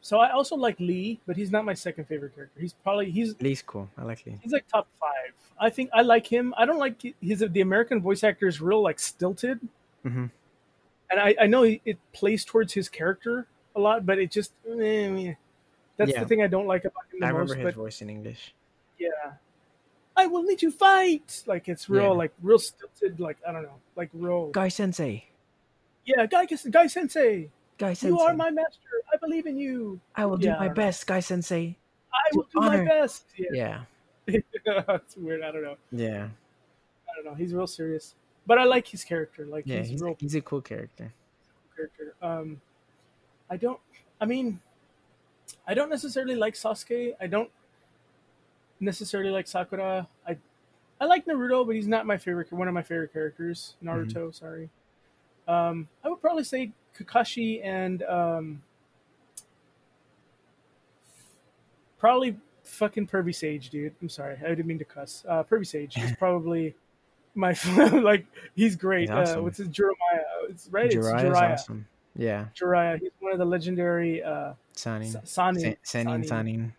So 0.00 0.18
I 0.18 0.30
also 0.32 0.56
like 0.56 0.78
Lee, 0.80 1.20
but 1.26 1.36
he's 1.36 1.50
not 1.50 1.64
my 1.64 1.74
second 1.74 2.04
favorite 2.06 2.34
character. 2.34 2.60
He's 2.60 2.72
probably 2.72 3.10
he's 3.10 3.34
Lee's 3.40 3.62
cool. 3.62 3.88
I 3.98 4.04
like 4.04 4.24
Lee. 4.26 4.38
he's 4.42 4.52
like 4.52 4.66
top 4.68 4.86
five. 5.00 5.32
I 5.58 5.70
think 5.70 5.90
I 5.92 6.02
like 6.02 6.26
him. 6.26 6.54
I 6.56 6.64
don't 6.66 6.78
like 6.78 7.02
his 7.20 7.40
the 7.40 7.60
American 7.60 8.00
voice 8.00 8.22
actor 8.24 8.46
is 8.48 8.60
real 8.60 8.82
like 8.82 8.98
stilted, 8.98 9.60
hmm 10.02 10.26
and 11.10 11.20
I 11.20 11.34
I 11.40 11.46
know 11.46 11.64
it 11.64 11.98
plays 12.12 12.44
towards 12.44 12.72
his 12.72 12.88
character 12.88 13.46
a 13.76 13.80
lot, 13.80 14.06
but 14.06 14.18
it 14.18 14.30
just 14.30 14.52
eh, 14.68 15.34
that's 15.96 16.12
Yeah. 16.12 16.20
the 16.20 16.26
thing 16.26 16.42
I 16.42 16.46
don't 16.46 16.66
like 16.66 16.84
about 16.84 17.04
him 17.12 17.20
the 17.20 17.26
I 17.26 17.30
remember 17.30 17.54
most. 17.54 17.56
his 17.58 17.64
But 17.64 17.74
voice 17.74 18.00
in 18.02 18.08
English. 18.10 18.54
yeah, 18.98 19.32
I 20.16 20.26
will 20.26 20.42
need 20.44 20.58
to 20.60 20.70
fight. 20.70 21.42
Like 21.46 21.68
it's 21.68 21.88
real, 21.88 22.02
Yeah. 22.04 22.08
like 22.24 22.32
real 22.42 22.58
stilted. 22.58 23.20
Like 23.20 23.38
I 23.46 23.52
don't 23.52 23.62
know, 23.64 23.80
like 23.96 24.10
real. 24.14 24.50
Guy 24.50 24.68
Sensei. 24.68 25.26
Yeah, 26.06 26.26
Guy 26.26 26.46
Guy 26.46 26.86
Sensei, 26.86 27.50
Guy 27.80 27.94
Sensei. 27.94 28.08
you 28.14 28.20
are 28.20 28.34
my 28.34 28.50
master. 28.50 28.78
I 29.10 29.16
believe 29.16 29.46
in 29.46 29.56
you. 29.56 29.98
I 30.14 30.26
will 30.26 30.36
do 30.36 30.48
Yeah, 30.48 30.58
my 30.58 30.68
best, 30.68 31.06
Guy 31.06 31.20
Sensei. 31.20 31.76
I 32.12 32.36
will 32.36 32.46
do 32.52 32.60
honor- 32.60 32.84
my 32.84 32.84
best. 32.84 33.24
Yeah, 33.38 33.84
Yeah, 34.26 34.40
it's 34.88 35.16
weird. 35.16 35.42
I 35.42 35.50
don't 35.50 35.62
know. 35.62 35.76
yeah, 35.90 36.28
I 37.08 37.16
don't 37.16 37.24
know. 37.24 37.34
He's 37.34 37.54
real 37.54 37.66
serious, 37.66 38.14
but 38.46 38.58
I 38.58 38.64
like 38.64 38.86
his 38.86 39.02
character. 39.02 39.46
Like 39.46 39.64
yeah. 39.66 39.78
he's, 39.78 39.88
He's, 39.88 40.02
real 40.02 40.14
he's 40.20 40.34
a 40.34 40.42
cool 40.42 40.60
character. 40.60 41.10
character. 41.74 42.14
Um, 42.20 42.60
I 43.48 43.56
don't. 43.56 43.80
I 44.20 44.26
mean, 44.26 44.60
I 45.66 45.72
don't 45.72 45.88
necessarily 45.88 46.34
like 46.34 46.52
Sasuke. 46.54 47.14
I 47.18 47.26
don't 47.26 47.50
necessarily 48.78 49.30
like 49.30 49.46
Sakura. 49.48 50.06
I 50.28 50.36
I 51.00 51.06
like 51.06 51.24
Naruto, 51.24 51.64
but 51.64 51.74
he's 51.74 51.88
not 51.88 52.04
my 52.04 52.18
favorite. 52.18 52.52
One 52.52 52.68
of 52.68 52.74
my 52.74 52.82
favorite 52.82 53.12
characters. 53.14 53.74
Naruto. 53.82 54.34
Sorry. 54.34 54.68
Um, 55.48 55.88
I 56.04 56.08
would 56.10 56.20
probably 56.20 56.44
say 56.44 56.72
Kakashi 56.98 57.64
and 57.64 58.02
um, 58.04 58.62
probably 61.98 62.36
fucking 62.64 63.06
Pervy 63.06 63.34
Sage, 63.34 63.70
dude. 63.70 63.94
I'm 64.00 64.08
sorry, 64.08 64.36
I 64.44 64.48
didn't 64.48 64.66
mean 64.66 64.78
to 64.78 64.84
cuss. 64.84 65.24
Uh, 65.28 65.42
Pervy 65.44 65.66
Sage 65.66 65.96
is 65.98 66.12
probably 66.18 66.74
my 67.34 67.54
like. 68.02 68.26
He's 68.54 68.76
great. 68.76 69.02
He's 69.02 69.10
awesome. 69.10 69.40
Uh, 69.40 69.42
what's 69.42 69.58
his 69.58 69.68
Jeremiah? 69.68 70.24
It's 70.48 70.68
right. 70.70 70.90
Jiraiya's 70.90 71.22
it's 71.22 71.22
Jiraiya. 71.22 71.52
awesome. 71.52 71.86
Yeah. 72.16 72.46
Jiraiya. 72.58 73.00
He's 73.00 73.10
one 73.20 73.32
of 73.32 73.38
the 73.38 73.44
legendary 73.44 74.22
uh 74.22 74.54
Sannin. 74.74 75.12
Sannin. 75.24 75.76
Sanin. 75.82 76.24
Sannin. 76.24 76.72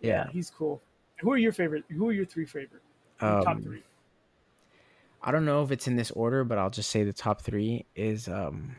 Yeah. 0.00 0.08
yeah. 0.08 0.26
he's 0.32 0.50
cool. 0.50 0.82
Who 1.20 1.32
are 1.32 1.38
your 1.38 1.52
favorite? 1.52 1.84
Who 1.90 2.08
are 2.08 2.12
your 2.12 2.24
three 2.24 2.46
favorite? 2.46 2.82
Um, 3.20 3.42
top 3.42 3.62
three. 3.62 3.82
I 5.22 5.32
don't 5.32 5.44
know 5.44 5.62
if 5.62 5.70
it's 5.70 5.86
in 5.86 5.96
this 5.96 6.10
order, 6.12 6.44
but 6.44 6.58
I'll 6.58 6.70
just 6.70 6.90
say 6.90 7.04
the 7.04 7.12
top 7.12 7.42
three 7.42 7.84
is 7.94 8.28
um 8.28 8.76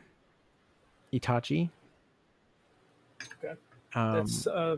Itachi. 1.13 1.69
Okay. 3.43 3.53
Um, 3.93 4.13
That's 4.13 4.47
uh 4.47 4.77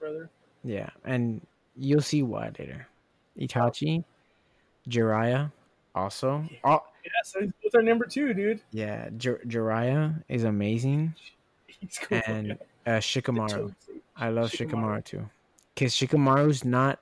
brother. 0.00 0.30
Yeah, 0.64 0.90
and 1.04 1.40
you'll 1.76 2.00
see 2.00 2.22
why 2.22 2.50
later. 2.58 2.86
Itachi, 3.38 4.02
Jiraiya, 4.88 5.52
also. 5.94 6.48
Oh, 6.64 6.82
yeah, 7.04 7.10
so 7.24 7.40
both 7.62 7.74
our 7.74 7.82
number 7.82 8.06
two, 8.06 8.34
dude. 8.34 8.60
Yeah, 8.72 9.08
Jir- 9.10 9.44
Jiraiya 9.46 10.24
is 10.28 10.44
amazing. 10.44 11.14
He's 11.66 11.98
cool. 12.02 12.20
And 12.26 12.58
uh, 12.86 12.92
Shikamaru. 12.92 13.74
I 14.16 14.30
love 14.30 14.50
Shikamaru, 14.50 14.70
Shikamaru 14.70 15.04
too. 15.04 15.30
Because 15.74 15.94
Shikamaru's 15.94 16.64
not 16.64 16.98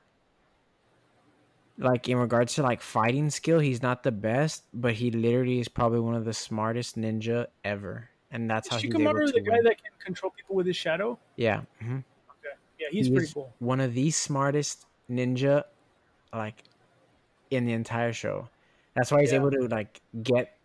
like 1.79 2.09
in 2.09 2.19
regards 2.19 2.55
to 2.55 2.63
like 2.63 2.81
fighting 2.81 3.31
skill, 3.31 3.59
he's 3.59 3.83
not 3.83 4.03
the 4.03 4.13
best, 4.13 4.65
but 4.73 4.95
he 4.95 5.11
literally 5.11 5.61
is 5.61 5.69
probably 5.69 6.01
one 6.01 6.15
of 6.15 6.25
the 6.25 6.33
smartest 6.33 6.99
ninja 6.99 7.47
ever, 7.65 8.09
and 8.31 8.49
that's 8.49 8.69
how 8.69 8.79
he's 8.79 8.95
able 8.95 9.13
to 9.15 9.27
the 9.27 9.33
win. 9.35 9.45
guy 9.45 9.61
that 9.63 9.83
can 9.83 9.93
control 10.05 10.33
people 10.37 10.55
with 10.55 10.67
his 10.67 10.77
shadow. 10.77 11.19
Yeah. 11.37 11.63
Mm-hmm. 11.83 11.97
Okay. 11.97 12.57
Yeah, 12.79 12.87
he's 12.91 13.07
he 13.07 13.15
pretty 13.15 13.33
cool. 13.33 13.53
One 13.59 13.81
of 13.81 13.95
the 13.95 14.11
smartest 14.11 14.87
ninja, 15.11 15.65
like, 16.33 16.63
in 17.51 17.67
the 17.67 17.73
entire 17.73 18.13
show. 18.13 18.49
That's 18.95 19.11
why 19.11 19.21
he's 19.21 19.33
yeah. 19.33 19.39
able 19.39 19.51
to 19.51 19.67
like 19.69 20.01
get 20.23 20.57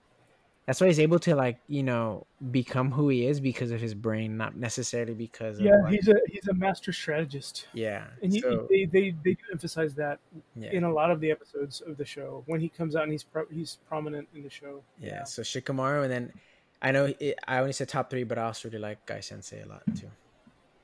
that's 0.70 0.80
why 0.82 0.86
he's 0.86 1.00
able 1.00 1.18
to 1.18 1.36
like 1.36 1.58
you 1.68 1.82
know 1.82 2.28
become 2.52 2.92
who 2.92 3.10
he 3.10 3.26
is 3.26 3.40
because 3.40 3.72
of 3.72 3.82
his 3.82 3.96
brain 3.96 4.38
not 4.38 4.56
necessarily 4.56 5.16
because 5.16 5.60
yeah 5.60 5.84
of, 5.84 5.90
he's 5.90 6.08
a 6.08 6.14
he's 6.28 6.48
a 6.48 6.54
master 6.54 6.94
strategist 6.94 7.66
yeah 7.74 8.04
and 8.22 8.32
he, 8.32 8.40
so, 8.40 8.68
they, 8.70 8.86
they 8.86 9.16
they 9.26 9.34
do 9.34 9.44
emphasize 9.52 9.96
that 9.96 10.20
yeah. 10.56 10.70
in 10.70 10.84
a 10.84 10.94
lot 10.94 11.10
of 11.10 11.20
the 11.22 11.32
episodes 11.32 11.82
of 11.82 11.98
the 11.98 12.06
show 12.06 12.44
when 12.46 12.60
he 12.60 12.70
comes 12.70 12.96
out 12.96 13.02
and 13.02 13.12
he's 13.12 13.24
pro, 13.24 13.46
he's 13.50 13.80
prominent 13.88 14.28
in 14.36 14.44
the 14.44 14.50
show 14.50 14.84
yeah, 15.00 15.08
yeah. 15.08 15.24
so 15.24 15.42
shikamaru 15.42 16.04
and 16.04 16.12
then 16.12 16.32
i 16.84 16.92
know 16.92 17.12
it, 17.20 17.40
i 17.48 17.58
only 17.58 17.74
said 17.74 17.90
top 17.90 18.08
three 18.12 18.24
but 18.24 18.38
i 18.38 18.44
also 18.44 18.70
really 18.70 18.78
like 18.78 19.04
guy 19.08 19.20
sensei 19.20 19.64
a 19.64 19.66
lot 19.66 19.82
too 20.00 20.12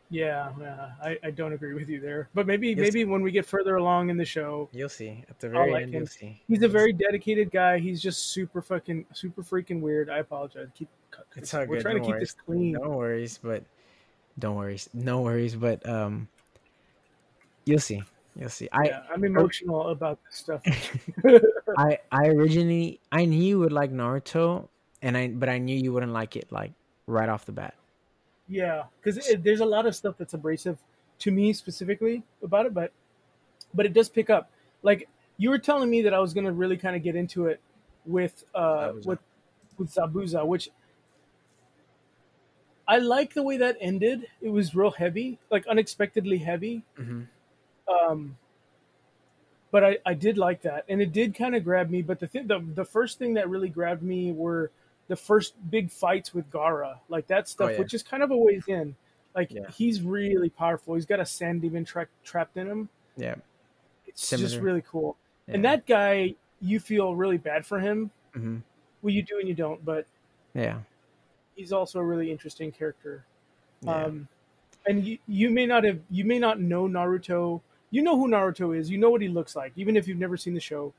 yeah, 0.10 0.52
yeah, 0.60 0.92
I, 1.04 1.18
I 1.24 1.32
don't 1.32 1.54
agree 1.54 1.74
with 1.74 1.90
you 1.90 2.00
there. 2.00 2.30
But 2.34 2.48
maybe 2.48 2.70
you'll 2.70 2.80
maybe 2.80 3.02
see. 3.02 3.06
when 3.06 3.22
we 3.22 3.32
get 3.32 3.46
further 3.46 3.76
along 3.78 4.10
in 4.10 4.18
the 4.18 4.26
show, 4.26 4.70
you'll 4.72 4.90
see. 4.90 5.24
At 5.30 5.40
the 5.40 5.50
very 5.50 5.74
end, 5.74 5.94
him. 5.94 5.94
you'll 5.94 6.08
see. 6.08 6.42
He's 6.48 6.62
a 6.62 6.68
very 6.68 6.94
dedicated 6.94 7.52
guy. 7.52 7.80
He's 7.80 8.02
just 8.02 8.32
super 8.32 8.62
fucking 8.62 9.06
super 9.14 9.42
freaking 9.42 9.82
weird. 9.82 10.10
I 10.10 10.20
apologize. 10.20 10.68
Keep 10.76 10.90
it's 11.36 11.54
all 11.54 11.62
We're 11.62 11.78
good. 11.78 11.82
trying 11.82 12.02
to 12.02 12.06
keep 12.06 12.20
this 12.20 12.34
clean. 12.34 12.74
No 12.74 12.90
worries, 12.90 13.40
but 13.42 13.64
don't 14.40 14.56
worries. 14.56 14.90
No 14.94 15.22
worries, 15.22 15.56
but 15.56 15.88
um, 15.88 16.28
you'll 17.66 17.80
see. 17.80 18.04
You'll 18.36 18.50
see. 18.50 18.68
I 18.72 18.86
yeah, 18.86 19.02
I'm 19.12 19.24
emotional 19.24 19.90
about 19.90 20.20
this 20.26 20.40
stuff. 20.40 20.62
I 21.78 22.00
I 22.12 22.28
originally 22.28 23.00
I 23.12 23.26
knew 23.26 23.44
you 23.44 23.60
would 23.60 23.72
like 23.72 23.92
Naruto, 23.92 24.68
and 25.02 25.18
I 25.18 25.30
but 25.30 25.50
I 25.50 25.58
knew 25.58 25.76
you 25.76 25.94
wouldn't 25.94 26.14
like 26.14 26.36
it 26.36 26.52
like 26.52 26.74
right 27.08 27.30
off 27.30 27.46
the 27.46 27.54
bat. 27.54 27.76
Yeah, 28.48 28.84
because 29.02 29.28
there's 29.40 29.60
a 29.60 29.66
lot 29.66 29.86
of 29.86 29.96
stuff 29.96 30.16
that's 30.18 30.34
abrasive 30.34 30.78
to 31.20 31.32
me 31.32 31.54
specifically 31.54 32.24
about 32.44 32.66
it, 32.66 32.74
but 32.74 32.92
but 33.74 33.86
it 33.86 33.94
does 33.94 34.10
pick 34.10 34.30
up. 34.30 34.52
Like 34.84 35.08
you 35.38 35.50
were 35.50 35.58
telling 35.58 35.90
me 35.90 36.04
that 36.04 36.14
I 36.14 36.20
was 36.20 36.34
gonna 36.34 36.52
really 36.52 36.78
kind 36.78 36.96
of 36.96 37.04
get 37.04 37.16
into 37.16 37.48
it 37.48 37.60
with 38.06 38.44
uh 38.54 38.92
Zabuza. 38.94 39.06
with 39.06 39.20
with 39.78 39.94
Zabuza, 39.94 40.46
which 40.46 40.70
I 42.88 43.00
like 43.00 43.34
the 43.34 43.44
way 43.44 43.58
that 43.58 43.78
ended. 43.82 44.28
It 44.42 44.50
was 44.50 44.76
real 44.76 44.92
heavy, 44.92 45.40
like 45.50 45.66
unexpectedly 45.68 46.38
heavy. 46.38 46.84
Mm-hmm. 47.00 47.24
Um, 47.94 48.38
but 49.72 49.84
I, 49.84 49.98
I 50.06 50.14
did 50.14 50.38
like 50.38 50.62
that, 50.62 50.86
and 50.88 51.02
it 51.02 51.12
did 51.12 51.36
kind 51.36 51.56
of 51.56 51.64
grab 51.64 51.90
me. 51.90 52.02
But 52.02 52.20
the 52.20 52.28
thing, 52.28 52.48
the 52.48 52.60
the 52.60 52.86
first 52.86 53.18
thing 53.18 53.34
that 53.34 53.50
really 53.50 53.70
grabbed 53.70 54.04
me 54.04 54.32
were 54.32 54.72
the 55.08 55.16
first 55.16 55.54
big 55.70 55.92
fights 55.92 56.34
with 56.34 56.50
Gaara, 56.50 56.98
like 57.10 57.28
that 57.28 57.48
stuff, 57.48 57.70
oh, 57.70 57.72
yeah. 57.74 57.80
which 57.80 57.94
is 57.94 58.04
kind 58.04 58.24
of 58.24 58.32
a 58.32 58.38
ways 58.38 58.64
in. 58.68 58.96
Like 59.36 59.52
yeah. 59.52 59.70
he's 59.70 60.02
really 60.02 60.50
powerful. 60.50 60.96
He's 60.96 61.06
got 61.06 61.20
a 61.20 61.26
sand 61.26 61.62
demon 61.62 61.86
tra- 61.86 62.08
trapped 62.24 62.58
in 62.58 62.68
him. 62.68 62.90
Yeah, 63.18 63.36
it's 64.08 64.26
Similar. 64.26 64.50
just 64.50 64.62
really 64.62 64.84
cool. 64.90 65.18
Yeah. 65.48 65.56
And 65.56 65.66
that 65.66 65.86
guy, 65.86 66.36
you 66.62 66.80
feel 66.80 67.16
really 67.16 67.38
bad 67.38 67.66
for 67.66 67.80
him. 67.80 68.12
Mm-hmm. 68.36 68.58
Well, 69.02 69.14
you 69.14 69.22
do 69.22 69.40
and 69.40 69.48
you 69.48 69.54
don't, 69.54 69.84
but 69.84 70.08
yeah, 70.54 70.80
he's 71.56 71.72
also 71.72 72.00
a 72.00 72.04
really 72.04 72.32
interesting 72.32 72.72
character. 72.72 73.26
Um, 73.86 74.28
and 74.88 75.06
you, 75.06 75.18
you 75.28 75.50
may 75.50 75.66
not 75.66 75.84
have, 75.84 76.00
you 76.10 76.26
may 76.26 76.40
not 76.40 76.60
know 76.60 76.88
Naruto. 76.88 77.62
You 77.92 78.02
know 78.02 78.18
who 78.18 78.28
Naruto 78.28 78.76
is. 78.76 78.90
You 78.90 78.98
know 78.98 79.10
what 79.10 79.22
he 79.22 79.28
looks 79.28 79.56
like, 79.56 79.74
even 79.76 79.96
if 79.96 80.08
you've 80.08 80.18
never 80.18 80.38
seen 80.38 80.54
the 80.54 80.60
show. 80.60 80.94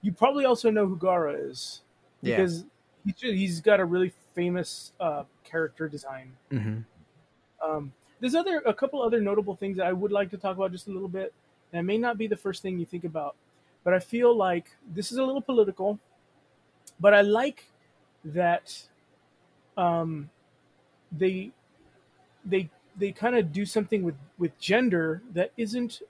You 0.00 0.12
probably 0.12 0.44
also 0.44 0.70
know 0.70 0.86
who 0.86 0.96
Gaara 0.96 1.48
is 1.50 1.82
because 2.22 2.64
he's 3.04 3.20
he's 3.20 3.60
got 3.60 3.80
a 3.80 3.84
really 3.84 4.12
famous 4.34 4.92
uh, 5.00 5.24
character 5.44 5.88
design. 5.88 6.32
Mm-hmm. 6.50 6.78
Um, 7.68 7.92
there's 8.20 8.34
other 8.34 8.62
a 8.66 8.74
couple 8.74 9.02
other 9.02 9.20
notable 9.20 9.56
things 9.56 9.76
that 9.76 9.86
I 9.86 9.92
would 9.92 10.12
like 10.12 10.30
to 10.30 10.36
talk 10.36 10.56
about 10.56 10.72
just 10.72 10.86
a 10.88 10.90
little 10.90 11.08
bit. 11.08 11.32
That 11.72 11.82
may 11.82 11.98
not 11.98 12.18
be 12.18 12.26
the 12.26 12.36
first 12.36 12.62
thing 12.62 12.78
you 12.78 12.86
think 12.86 13.04
about, 13.04 13.34
but 13.84 13.94
I 13.94 13.98
feel 13.98 14.36
like 14.36 14.66
this 14.94 15.10
is 15.10 15.18
a 15.18 15.24
little 15.24 15.40
political. 15.40 15.98
But 17.00 17.14
I 17.14 17.22
like 17.22 17.66
that 18.24 18.80
um, 19.76 20.30
they 21.10 21.50
they 22.44 22.70
they 22.96 23.12
kind 23.12 23.36
of 23.36 23.52
do 23.52 23.64
something 23.64 24.02
with 24.02 24.16
with 24.38 24.58
gender 24.58 25.22
that 25.32 25.50
isn't 25.56 26.02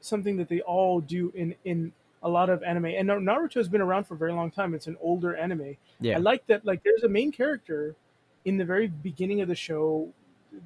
something 0.00 0.36
that 0.36 0.48
they 0.48 0.60
all 0.60 1.00
do 1.00 1.32
in 1.34 1.54
in 1.64 1.92
a 2.22 2.28
lot 2.28 2.50
of 2.50 2.62
anime. 2.62 2.86
And 2.86 3.08
Naruto 3.08 3.54
has 3.54 3.68
been 3.68 3.80
around 3.80 4.04
for 4.04 4.14
a 4.14 4.16
very 4.16 4.32
long 4.32 4.50
time. 4.50 4.74
It's 4.74 4.86
an 4.86 4.96
older 5.00 5.36
anime. 5.36 5.76
Yeah. 6.00 6.16
I 6.16 6.18
like 6.18 6.46
that. 6.46 6.64
Like, 6.64 6.82
there's 6.82 7.02
a 7.02 7.08
main 7.08 7.32
character 7.32 7.96
in 8.44 8.56
the 8.56 8.64
very 8.64 8.88
beginning 8.88 9.40
of 9.40 9.48
the 9.48 9.54
show, 9.54 10.12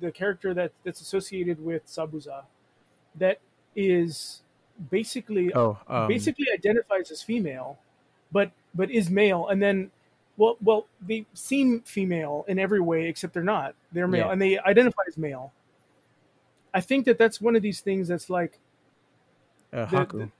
the 0.00 0.10
character 0.10 0.54
that 0.54 0.72
that's 0.84 1.00
associated 1.00 1.62
with 1.64 1.86
Zabuza, 1.86 2.44
that 3.16 3.40
is 3.76 4.42
basically 4.90 5.52
oh, 5.54 5.78
um, 5.88 6.08
basically 6.08 6.46
identifies 6.52 7.10
as 7.10 7.22
female, 7.22 7.78
but 8.32 8.50
but 8.74 8.90
is 8.90 9.10
male, 9.10 9.48
and 9.48 9.62
then. 9.62 9.90
Well, 10.36 10.56
well, 10.60 10.88
they 11.00 11.26
seem 11.32 11.82
female 11.82 12.44
in 12.48 12.58
every 12.58 12.80
way 12.80 13.06
except 13.06 13.34
they're 13.34 13.44
not. 13.44 13.76
They're 13.92 14.08
male, 14.08 14.26
yeah. 14.26 14.32
and 14.32 14.42
they 14.42 14.58
identify 14.58 15.02
as 15.06 15.16
male. 15.16 15.52
I 16.74 16.80
think 16.80 17.04
that 17.04 17.18
that's 17.18 17.40
one 17.40 17.54
of 17.54 17.62
these 17.62 17.80
things 17.80 18.08
that's 18.08 18.28
like 18.28 18.58
uh, 19.72 19.86
the, 19.86 20.30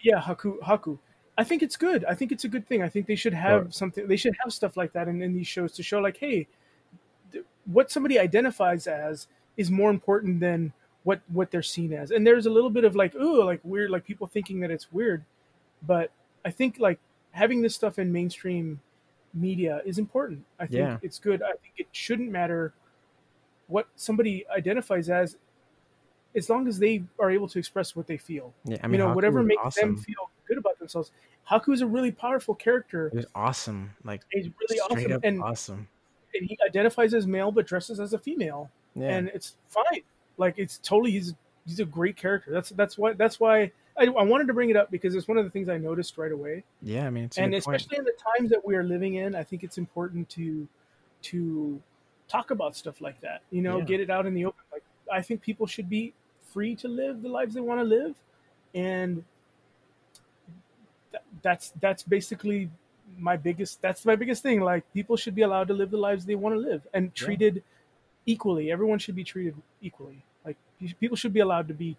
yeah, 0.00 0.20
Haku 0.20 0.58
Haku. 0.60 0.98
I 1.38 1.44
think 1.44 1.62
it's 1.62 1.76
good. 1.76 2.04
I 2.04 2.14
think 2.14 2.32
it's 2.32 2.44
a 2.44 2.48
good 2.48 2.66
thing. 2.66 2.82
I 2.82 2.88
think 2.88 3.06
they 3.06 3.14
should 3.14 3.34
have 3.34 3.64
right. 3.64 3.74
something. 3.74 4.06
They 4.06 4.16
should 4.16 4.34
have 4.42 4.52
stuff 4.52 4.76
like 4.76 4.92
that 4.92 5.08
in, 5.08 5.20
in 5.20 5.34
these 5.34 5.46
shows 5.46 5.72
to 5.72 5.82
show, 5.82 5.98
like, 5.98 6.16
hey, 6.16 6.46
th- 7.32 7.44
what 7.66 7.90
somebody 7.90 8.18
identifies 8.18 8.86
as 8.86 9.26
is 9.56 9.70
more 9.70 9.90
important 9.90 10.40
than 10.40 10.72
what 11.04 11.20
what 11.28 11.50
they're 11.50 11.62
seen 11.62 11.92
as. 11.92 12.10
And 12.10 12.26
there's 12.26 12.46
a 12.46 12.50
little 12.50 12.70
bit 12.70 12.84
of 12.84 12.96
like, 12.96 13.14
ooh, 13.14 13.44
like 13.44 13.60
weird, 13.64 13.90
like 13.90 14.04
people 14.04 14.26
thinking 14.26 14.60
that 14.60 14.70
it's 14.70 14.92
weird. 14.92 15.24
But 15.82 16.10
I 16.44 16.50
think 16.50 16.78
like 16.78 16.98
having 17.32 17.60
this 17.60 17.74
stuff 17.74 17.98
in 17.98 18.12
mainstream 18.12 18.80
media 19.34 19.82
is 19.84 19.98
important. 19.98 20.44
I 20.58 20.66
think 20.66 20.78
yeah. 20.78 20.98
it's 21.02 21.18
good. 21.18 21.42
I 21.42 21.52
think 21.52 21.74
it 21.76 21.88
shouldn't 21.92 22.30
matter 22.30 22.72
what 23.68 23.88
somebody 23.96 24.46
identifies 24.48 25.10
as 25.10 25.36
as 26.36 26.50
long 26.50 26.68
as 26.68 26.78
they 26.78 27.02
are 27.18 27.30
able 27.30 27.48
to 27.48 27.58
express 27.58 27.96
what 27.96 28.06
they 28.06 28.18
feel. 28.18 28.52
Yeah, 28.64 28.78
I 28.82 28.86
mean, 28.86 29.00
you 29.00 29.06
know, 29.06 29.12
Haku 29.12 29.14
whatever 29.14 29.42
makes 29.42 29.62
awesome. 29.64 29.94
them 29.94 29.96
feel 29.96 30.30
good 30.46 30.58
about 30.58 30.78
themselves. 30.78 31.10
Haku 31.50 31.72
is 31.72 31.80
a 31.80 31.86
really 31.86 32.12
powerful 32.12 32.54
character. 32.54 33.10
He's 33.14 33.26
awesome. 33.34 33.90
Like 34.04 34.22
he's 34.30 34.48
really 34.60 34.80
awesome 34.80 35.20
and 35.22 35.42
awesome. 35.42 35.88
And 36.34 36.46
he 36.48 36.58
identifies 36.66 37.14
as 37.14 37.26
male 37.26 37.50
but 37.50 37.66
dresses 37.66 38.00
as 38.00 38.12
a 38.12 38.18
female. 38.18 38.70
Yeah. 38.94 39.16
And 39.16 39.28
it's 39.28 39.56
fine. 39.68 40.02
Like 40.36 40.54
it's 40.58 40.78
totally 40.78 41.12
he's 41.12 41.34
he's 41.66 41.80
a 41.80 41.84
great 41.84 42.16
character. 42.16 42.50
That's 42.52 42.70
that's 42.70 42.98
why 42.98 43.14
that's 43.14 43.40
why 43.40 43.70
I, 43.98 44.04
I 44.06 44.22
wanted 44.22 44.46
to 44.48 44.54
bring 44.54 44.70
it 44.70 44.76
up 44.76 44.90
because 44.90 45.14
it's 45.14 45.28
one 45.28 45.38
of 45.38 45.44
the 45.44 45.50
things 45.50 45.68
I 45.68 45.78
noticed 45.78 46.18
right 46.18 46.32
away. 46.32 46.64
Yeah, 46.82 47.06
I 47.06 47.10
mean, 47.10 47.30
and 47.38 47.54
especially 47.54 47.96
point. 47.96 47.98
in 48.00 48.04
the 48.04 48.38
times 48.38 48.50
that 48.50 48.66
we 48.66 48.74
are 48.74 48.84
living 48.84 49.14
in, 49.14 49.34
I 49.34 49.42
think 49.42 49.64
it's 49.64 49.78
important 49.78 50.28
to 50.30 50.68
to 51.22 51.80
talk 52.28 52.50
about 52.50 52.76
stuff 52.76 53.00
like 53.00 53.20
that. 53.20 53.42
You 53.50 53.62
know, 53.62 53.78
yeah. 53.78 53.84
get 53.84 54.00
it 54.00 54.10
out 54.10 54.26
in 54.26 54.34
the 54.34 54.44
open. 54.44 54.60
Like 54.72 54.82
I 55.10 55.22
think 55.22 55.40
people 55.40 55.66
should 55.66 55.88
be 55.88 56.12
free 56.56 56.74
to 56.74 56.88
live 56.88 57.20
the 57.20 57.28
lives 57.28 57.52
they 57.52 57.60
want 57.60 57.78
to 57.80 57.84
live, 57.84 58.14
and 58.74 59.22
th- 61.12 61.22
that's 61.42 61.74
that's 61.82 62.02
basically 62.02 62.70
my 63.18 63.36
biggest 63.36 63.82
that's 63.82 64.06
my 64.06 64.16
biggest 64.16 64.42
thing. 64.42 64.62
Like 64.62 64.90
people 64.94 65.18
should 65.18 65.34
be 65.34 65.42
allowed 65.42 65.68
to 65.68 65.74
live 65.74 65.90
the 65.90 65.98
lives 65.98 66.24
they 66.24 66.34
want 66.34 66.54
to 66.54 66.58
live 66.58 66.86
and 66.94 67.14
treated 67.14 67.56
yeah. 67.56 68.32
equally. 68.32 68.72
Everyone 68.72 68.98
should 68.98 69.14
be 69.14 69.22
treated 69.22 69.54
equally. 69.82 70.24
Like 70.46 70.56
people 70.98 71.16
should 71.16 71.34
be 71.34 71.40
allowed 71.40 71.68
to 71.68 71.74
be 71.74 71.94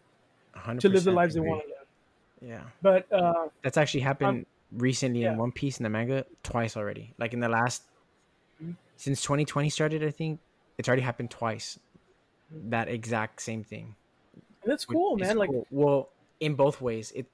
to 0.79 0.89
live 0.89 1.03
the 1.03 1.11
lives 1.11 1.35
agree. 1.35 1.45
they 1.45 1.49
want 1.51 1.61
to 1.61 1.67
live. 1.67 1.87
Yeah, 2.41 2.63
but 2.81 3.11
uh, 3.13 3.49
that's 3.61 3.77
actually 3.77 4.01
happened 4.01 4.39
um, 4.39 4.45
recently 4.71 5.21
yeah. 5.21 5.33
in 5.33 5.37
One 5.37 5.51
Piece 5.51 5.77
in 5.77 5.83
the 5.83 5.89
manga 5.91 6.25
twice 6.41 6.75
already. 6.75 7.13
Like 7.19 7.33
in 7.33 7.41
the 7.41 7.49
last 7.49 7.83
mm-hmm. 8.59 8.71
since 8.95 9.21
2020 9.21 9.69
started, 9.69 10.03
I 10.03 10.09
think 10.09 10.39
it's 10.79 10.87
already 10.87 11.03
happened 11.03 11.29
twice. 11.29 11.77
That 12.49 12.87
exact 12.87 13.43
same 13.43 13.63
thing. 13.63 13.95
That's 14.67 14.85
cool, 14.85 15.17
man. 15.17 15.35
Cool. 15.35 15.39
Like, 15.39 15.49
well, 15.71 16.09
in 16.39 16.55
both 16.55 16.81
ways, 16.81 17.11
it. 17.15 17.25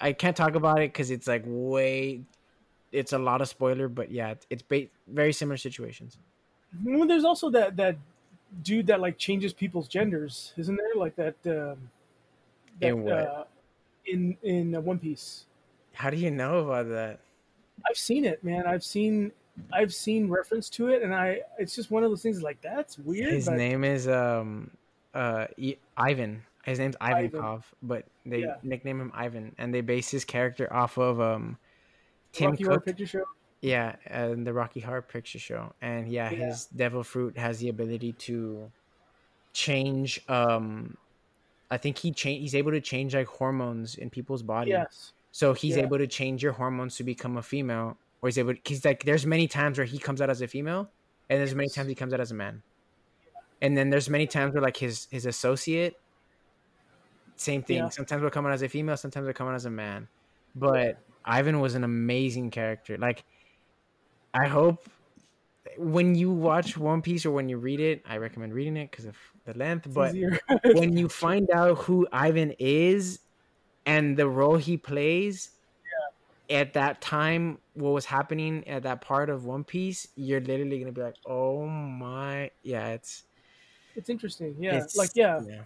I 0.00 0.12
can't 0.12 0.36
talk 0.36 0.54
about 0.54 0.78
it 0.78 0.92
because 0.92 1.10
it's 1.10 1.26
like 1.26 1.42
way. 1.46 2.22
It's 2.90 3.12
a 3.12 3.18
lot 3.18 3.40
of 3.40 3.48
spoiler, 3.48 3.88
but 3.88 4.10
yeah, 4.10 4.34
it's 4.48 4.62
ba- 4.62 4.86
very 5.06 5.32
similar 5.32 5.58
situations. 5.58 6.18
Well, 6.84 7.06
there's 7.06 7.24
also 7.24 7.50
that 7.50 7.76
that 7.76 7.96
dude 8.62 8.86
that 8.86 9.00
like 9.00 9.18
changes 9.18 9.52
people's 9.52 9.88
genders, 9.88 10.52
isn't 10.56 10.76
there? 10.76 10.94
Like 10.96 11.16
that. 11.16 11.34
Um, 11.44 11.90
that 12.80 12.88
in 12.88 13.02
what? 13.02 13.12
Uh, 13.12 13.44
in 14.06 14.36
in 14.42 14.84
One 14.84 14.98
Piece. 14.98 15.44
How 15.92 16.10
do 16.10 16.16
you 16.16 16.30
know 16.30 16.58
about 16.58 16.88
that? 16.88 17.20
I've 17.88 17.96
seen 17.96 18.24
it, 18.24 18.42
man. 18.42 18.66
I've 18.66 18.84
seen 18.84 19.32
I've 19.72 19.92
seen 19.92 20.28
reference 20.28 20.68
to 20.70 20.88
it, 20.88 21.02
and 21.02 21.14
I 21.14 21.40
it's 21.58 21.74
just 21.74 21.90
one 21.90 22.04
of 22.04 22.10
those 22.10 22.22
things 22.22 22.42
like 22.42 22.60
that's 22.60 22.98
weird. 22.98 23.32
His 23.32 23.46
but... 23.46 23.56
name 23.56 23.84
is 23.84 24.08
um 24.08 24.70
uh 25.14 25.46
Ivan. 25.98 26.42
His 26.64 26.78
name's 26.78 26.96
Ivankov, 26.96 27.34
Ivan. 27.34 27.62
but 27.82 28.04
they 28.26 28.40
yeah. 28.40 28.56
nickname 28.62 29.00
him 29.00 29.12
Ivan, 29.14 29.54
and 29.58 29.72
they 29.74 29.80
base 29.80 30.10
his 30.10 30.24
character 30.24 30.72
off 30.72 30.98
of 30.98 31.20
um 31.20 31.58
Tim 32.32 32.50
Rocky 32.50 32.64
Cook. 32.64 32.70
Horror 32.70 32.80
Picture 32.80 33.06
Show. 33.06 33.24
Yeah, 33.60 33.96
and 34.06 34.46
the 34.46 34.52
Rocky 34.52 34.80
Horror 34.80 35.02
Picture 35.02 35.38
Show, 35.38 35.72
and 35.82 36.08
yeah, 36.08 36.30
yeah, 36.30 36.46
his 36.46 36.66
Devil 36.66 37.02
Fruit 37.02 37.36
has 37.36 37.58
the 37.58 37.68
ability 37.68 38.12
to 38.12 38.70
change. 39.52 40.20
Um, 40.28 40.96
I 41.70 41.76
think 41.76 41.98
he 41.98 42.12
change. 42.12 42.40
He's 42.42 42.54
able 42.54 42.70
to 42.70 42.80
change 42.80 43.14
like 43.14 43.26
hormones 43.26 43.96
in 43.96 44.10
people's 44.10 44.42
bodies. 44.42 44.72
Yes. 44.72 45.12
So 45.32 45.54
he's 45.54 45.76
yeah. 45.76 45.82
able 45.82 45.98
to 45.98 46.06
change 46.06 46.42
your 46.42 46.52
hormones 46.52 46.96
to 46.96 47.04
become 47.04 47.36
a 47.36 47.42
female, 47.42 47.96
or 48.22 48.28
he's 48.28 48.38
able. 48.38 48.54
He's 48.64 48.84
like, 48.84 49.04
there's 49.04 49.26
many 49.26 49.48
times 49.48 49.78
where 49.78 49.86
he 49.86 49.98
comes 49.98 50.20
out 50.20 50.30
as 50.30 50.40
a 50.40 50.46
female, 50.46 50.88
and 51.28 51.40
there's 51.40 51.54
many 51.54 51.68
times 51.68 51.88
he 51.88 51.94
comes 51.94 52.12
out 52.12 52.20
as 52.20 52.30
a 52.30 52.34
man. 52.34 52.62
And 53.60 53.76
then 53.76 53.90
there's 53.90 54.08
many 54.08 54.26
times 54.26 54.54
where 54.54 54.62
like 54.62 54.76
his 54.76 55.08
his 55.10 55.26
associate, 55.26 55.98
same 57.36 57.62
thing. 57.62 57.78
Yeah. 57.78 57.88
Sometimes 57.88 58.22
we're 58.22 58.30
coming 58.30 58.52
as 58.52 58.62
a 58.62 58.68
female, 58.68 58.96
sometimes 58.96 59.26
we're 59.26 59.32
coming 59.32 59.54
as 59.54 59.64
a 59.64 59.70
man. 59.70 60.08
But 60.54 60.98
Ivan 61.24 61.60
was 61.60 61.74
an 61.74 61.84
amazing 61.84 62.50
character. 62.50 62.96
Like 62.96 63.24
I 64.32 64.46
hope 64.46 64.88
when 65.76 66.14
you 66.14 66.30
watch 66.30 66.76
One 66.76 67.02
Piece 67.02 67.26
or 67.26 67.30
when 67.30 67.48
you 67.48 67.58
read 67.58 67.80
it, 67.80 68.02
I 68.08 68.16
recommend 68.16 68.54
reading 68.54 68.76
it 68.76 68.90
because 68.90 69.04
of 69.04 69.16
the 69.44 69.54
length. 69.56 69.92
But 69.92 70.14
when 70.64 70.96
you 70.96 71.08
find 71.08 71.50
out 71.50 71.78
who 71.78 72.06
Ivan 72.12 72.54
is 72.58 73.20
and 73.86 74.16
the 74.16 74.28
role 74.28 74.56
he 74.56 74.76
plays 74.76 75.50
yeah. 76.48 76.60
at 76.60 76.72
that 76.74 77.00
time, 77.00 77.58
what 77.74 77.90
was 77.90 78.04
happening 78.04 78.66
at 78.68 78.82
that 78.84 79.00
part 79.00 79.30
of 79.30 79.44
One 79.44 79.64
Piece, 79.64 80.08
you're 80.16 80.40
literally 80.40 80.78
gonna 80.78 80.92
be 80.92 81.02
like, 81.02 81.16
"Oh 81.26 81.66
my, 81.66 82.50
yeah, 82.62 82.88
it's." 82.88 83.24
It's 83.98 84.08
interesting, 84.08 84.54
yeah. 84.60 84.76
It's, 84.76 84.96
like, 84.96 85.10
yeah, 85.16 85.40
yeah. 85.46 85.62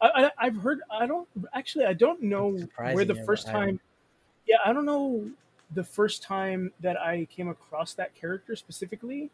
I, 0.00 0.30
I, 0.38 0.44
have 0.46 0.56
heard. 0.56 0.80
I 0.90 1.06
don't 1.06 1.28
actually. 1.54 1.84
I 1.84 1.92
don't 1.92 2.22
know 2.22 2.58
where 2.76 3.04
the 3.04 3.22
first 3.26 3.46
time. 3.46 3.78
Yeah, 4.46 4.56
I 4.64 4.72
don't 4.72 4.86
know 4.86 5.30
the 5.74 5.84
first 5.84 6.22
time 6.22 6.72
that 6.80 6.98
I 6.98 7.26
came 7.26 7.48
across 7.48 7.92
that 7.94 8.14
character 8.14 8.56
specifically, 8.56 9.30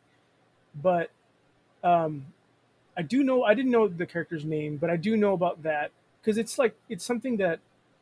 but 0.83 1.11
um, 1.85 2.27
I 2.97 3.03
do 3.03 3.23
know 3.23 3.45
I 3.45 3.55
didn't 3.55 3.71
know 3.71 3.87
the 3.87 4.05
character's 4.05 4.45
name, 4.45 4.77
but 4.77 4.91
I 4.91 4.97
do 4.97 5.17
know 5.17 5.33
about 5.33 5.63
that 5.63 5.93
because 6.21 6.37
it's 6.39 6.59
like 6.59 6.75
it's 6.89 7.05
something 7.05 7.37
that 7.37 7.61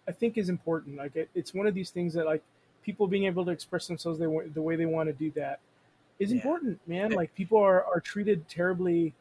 I 0.09 0.13
think 0.13 0.39
is 0.39 0.49
important. 0.49 0.97
Like 0.97 1.15
it, 1.15 1.29
it's 1.35 1.53
one 1.53 1.67
of 1.67 1.75
these 1.75 1.91
things 1.91 2.15
that 2.15 2.25
like 2.25 2.43
people 2.83 3.07
being 3.07 3.27
able 3.27 3.45
to 3.45 3.51
express 3.51 3.87
themselves 3.87 4.19
they 4.19 4.27
the 4.27 4.63
way 4.63 4.77
they 4.77 4.87
want 4.87 5.09
to 5.09 5.13
do 5.13 5.31
that 5.33 5.61
is 6.19 6.31
yeah. 6.31 6.37
important, 6.37 6.81
man. 6.89 7.13
Like 7.13 7.35
people 7.35 7.59
are 7.59 7.85
are 7.85 8.01
treated 8.01 8.49
terribly 8.49 9.13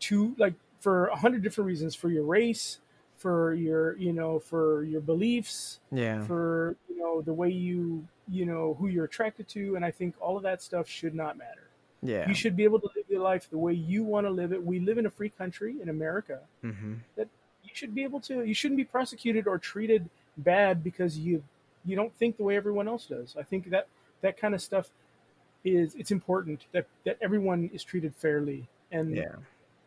to 0.00 0.34
like 0.38 0.54
for 0.80 1.06
a 1.06 1.16
hundred 1.16 1.42
different 1.42 1.66
reasons 1.66 1.94
for 1.94 2.08
your 2.08 2.24
race, 2.24 2.78
for 3.16 3.54
your 3.54 3.96
you 3.96 4.12
know 4.12 4.38
for 4.38 4.84
your 4.84 5.00
beliefs, 5.00 5.80
yeah, 5.92 6.22
for 6.22 6.76
you 6.88 6.98
know 6.98 7.20
the 7.20 7.32
way 7.32 7.50
you 7.50 8.06
you 8.28 8.46
know 8.46 8.76
who 8.78 8.88
you're 8.88 9.04
attracted 9.04 9.48
to 9.48 9.74
and 9.74 9.84
i 9.84 9.90
think 9.90 10.14
all 10.20 10.36
of 10.36 10.42
that 10.44 10.62
stuff 10.62 10.88
should 10.88 11.14
not 11.14 11.36
matter. 11.36 11.68
Yeah. 12.02 12.26
You 12.26 12.34
should 12.34 12.56
be 12.56 12.64
able 12.64 12.80
to 12.80 12.88
live 12.96 13.04
your 13.10 13.20
life 13.20 13.50
the 13.50 13.58
way 13.58 13.74
you 13.74 14.04
want 14.04 14.26
to 14.26 14.30
live 14.30 14.54
it. 14.54 14.64
We 14.64 14.80
live 14.80 14.96
in 14.96 15.04
a 15.04 15.10
free 15.10 15.28
country 15.28 15.76
in 15.82 15.88
america. 15.88 16.40
Mm-hmm. 16.64 16.94
that 17.16 17.28
you 17.62 17.70
should 17.74 17.94
be 17.94 18.04
able 18.04 18.20
to 18.20 18.44
you 18.44 18.54
shouldn't 18.54 18.78
be 18.78 18.84
prosecuted 18.84 19.46
or 19.46 19.58
treated 19.58 20.08
bad 20.36 20.82
because 20.82 21.18
you 21.18 21.42
you 21.84 21.96
don't 21.96 22.14
think 22.14 22.36
the 22.36 22.44
way 22.44 22.56
everyone 22.56 22.88
else 22.88 23.06
does. 23.06 23.36
I 23.38 23.42
think 23.42 23.70
that 23.70 23.88
that 24.22 24.38
kind 24.38 24.54
of 24.54 24.62
stuff 24.62 24.90
is 25.64 25.94
it's 25.94 26.10
important 26.10 26.66
that 26.72 26.86
that 27.04 27.18
everyone 27.20 27.70
is 27.74 27.84
treated 27.84 28.14
fairly. 28.14 28.68
And 28.92 29.14
yeah 29.14 29.36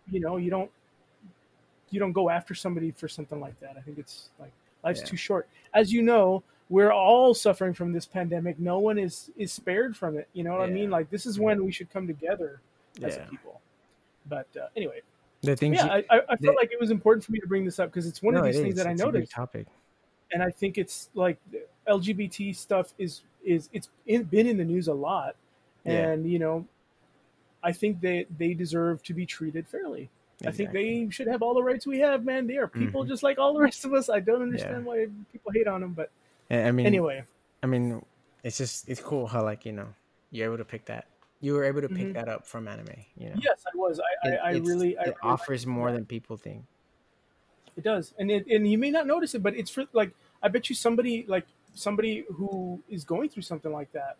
you 0.10 0.20
know 0.20 0.38
you 0.38 0.50
don't 0.50 0.70
you 1.90 2.00
don't 2.00 2.12
go 2.12 2.30
after 2.30 2.56
somebody 2.56 2.92
for 2.92 3.08
something 3.08 3.40
like 3.40 3.60
that 3.60 3.76
i 3.78 3.82
think 3.82 3.98
it's 3.98 4.30
like 4.40 4.52
life's 4.84 5.02
yeah. 5.02 5.06
too 5.06 5.18
short 5.18 5.48
as 5.74 5.92
you 5.92 6.02
know 6.02 6.44
we're 6.70 6.92
all 6.92 7.36
suffering 7.36 7.74
from 7.74 7.92
this 7.92 8.06
pandemic. 8.08 8.60
No 8.60 8.80
one 8.80 8.98
is 8.98 9.30
is 9.38 9.52
spared 9.52 9.96
from 9.96 10.18
it. 10.18 10.28
You 10.34 10.44
know 10.44 10.54
what 10.54 10.62
yeah. 10.62 10.74
I 10.74 10.78
mean? 10.78 10.90
Like 10.90 11.10
this 11.12 11.28
is 11.28 11.40
when 11.40 11.64
we 11.64 11.72
should 11.72 11.92
come 11.92 12.08
together 12.08 12.62
as 13.04 13.16
yeah. 13.16 13.26
people. 13.26 13.62
But 14.28 14.48
uh, 14.60 14.68
anyway, 14.76 15.02
the 15.42 15.56
thing, 15.56 15.76
yeah, 15.76 15.86
I, 16.10 16.22
I, 16.30 16.36
felt 16.38 16.56
like 16.56 16.72
it 16.72 16.80
was 16.80 16.90
important 16.90 17.26
for 17.26 17.32
me 17.32 17.40
to 17.40 17.48
bring 17.48 17.66
this 17.66 17.78
up 17.78 17.92
because 17.92 18.08
it's 18.08 18.24
one 18.24 18.34
no, 18.34 18.40
of 18.40 18.46
these 18.46 18.56
things 18.56 18.70
is. 18.70 18.84
that 18.84 18.90
it's 18.90 19.02
I 19.02 19.06
noticed. 19.06 19.32
topic, 19.32 19.68
and 20.32 20.42
I 20.42 20.50
think 20.50 20.78
it's 20.78 21.10
like 21.14 21.38
LGBT 21.88 22.56
stuff 22.56 22.94
is 22.98 23.22
is 23.44 23.70
it's 23.74 23.90
in, 24.08 24.24
been 24.24 24.48
in 24.48 24.58
the 24.58 24.64
news 24.64 24.88
a 24.88 24.94
lot, 24.94 25.36
and 25.86 26.26
you 26.28 26.40
know, 26.40 26.66
I 27.64 27.72
think 27.72 28.02
they 28.02 28.26
they 28.38 28.54
deserve 28.54 29.04
to 29.04 29.14
be 29.14 29.26
treated 29.26 29.68
fairly. 29.68 30.10
Exactly. 30.40 30.48
I 30.48 30.52
think 30.52 30.72
they 30.74 31.10
should 31.14 31.28
have 31.28 31.42
all 31.42 31.54
the 31.54 31.64
rights 31.64 31.88
we 31.88 32.00
have, 32.00 32.26
man. 32.26 32.48
They 32.48 32.58
are 32.58 32.68
people 32.68 33.02
mm-hmm. 33.02 33.10
just 33.10 33.24
like 33.24 33.38
all 33.40 33.54
the 33.54 33.62
rest 33.62 33.86
of 33.86 33.94
us. 33.94 34.10
I 34.10 34.20
don't 34.20 34.42
understand 34.42 34.84
yeah. 34.86 34.90
why 34.90 35.08
people 35.32 35.52
hate 35.54 35.68
on 35.68 35.82
them, 35.82 35.94
but 35.94 36.12
I 36.52 36.72
mean, 36.72 36.86
anyway, 36.86 37.24
I 37.62 37.68
mean, 37.68 38.04
it's 38.44 38.58
just 38.58 38.90
it's 38.90 39.00
cool 39.00 39.28
how 39.28 39.44
like 39.44 39.66
you 39.66 39.72
know 39.72 39.88
you're 40.32 40.48
able 40.48 40.58
to 40.58 40.66
pick 40.66 40.86
that. 40.86 41.08
You 41.40 41.54
were 41.54 41.64
able 41.64 41.82
to 41.82 41.90
pick 41.90 41.98
mm-hmm. 41.98 42.14
that 42.14 42.30
up 42.30 42.46
from 42.46 42.68
anime. 42.68 42.88
You 43.18 43.30
know. 43.30 43.36
Yes, 43.42 43.64
I 43.66 43.78
was. 43.78 44.00
I 44.00 44.30
it, 44.30 44.40
I, 44.44 44.50
I 44.50 44.52
really. 44.58 44.98
I 44.98 45.04
it 45.04 45.16
offers 45.22 45.66
more 45.66 45.92
than 45.92 46.06
people 46.06 46.38
think. 46.38 46.64
It 47.76 47.84
does, 47.84 48.14
and 48.20 48.30
it, 48.30 48.46
and 48.48 48.70
you 48.70 48.78
may 48.78 48.92
not 48.92 49.08
notice 49.08 49.34
it, 49.36 49.44
but 49.44 49.56
it's 49.56 49.72
for 49.72 49.86
like 49.94 50.12
I 50.42 50.48
bet 50.48 50.70
you 50.70 50.76
somebody 50.76 51.26
like 51.28 51.46
somebody 51.74 52.26
who 52.36 52.82
is 52.90 53.04
going 53.04 53.30
through 53.30 53.44
something 53.44 53.72
like 53.72 53.92
that 53.94 54.18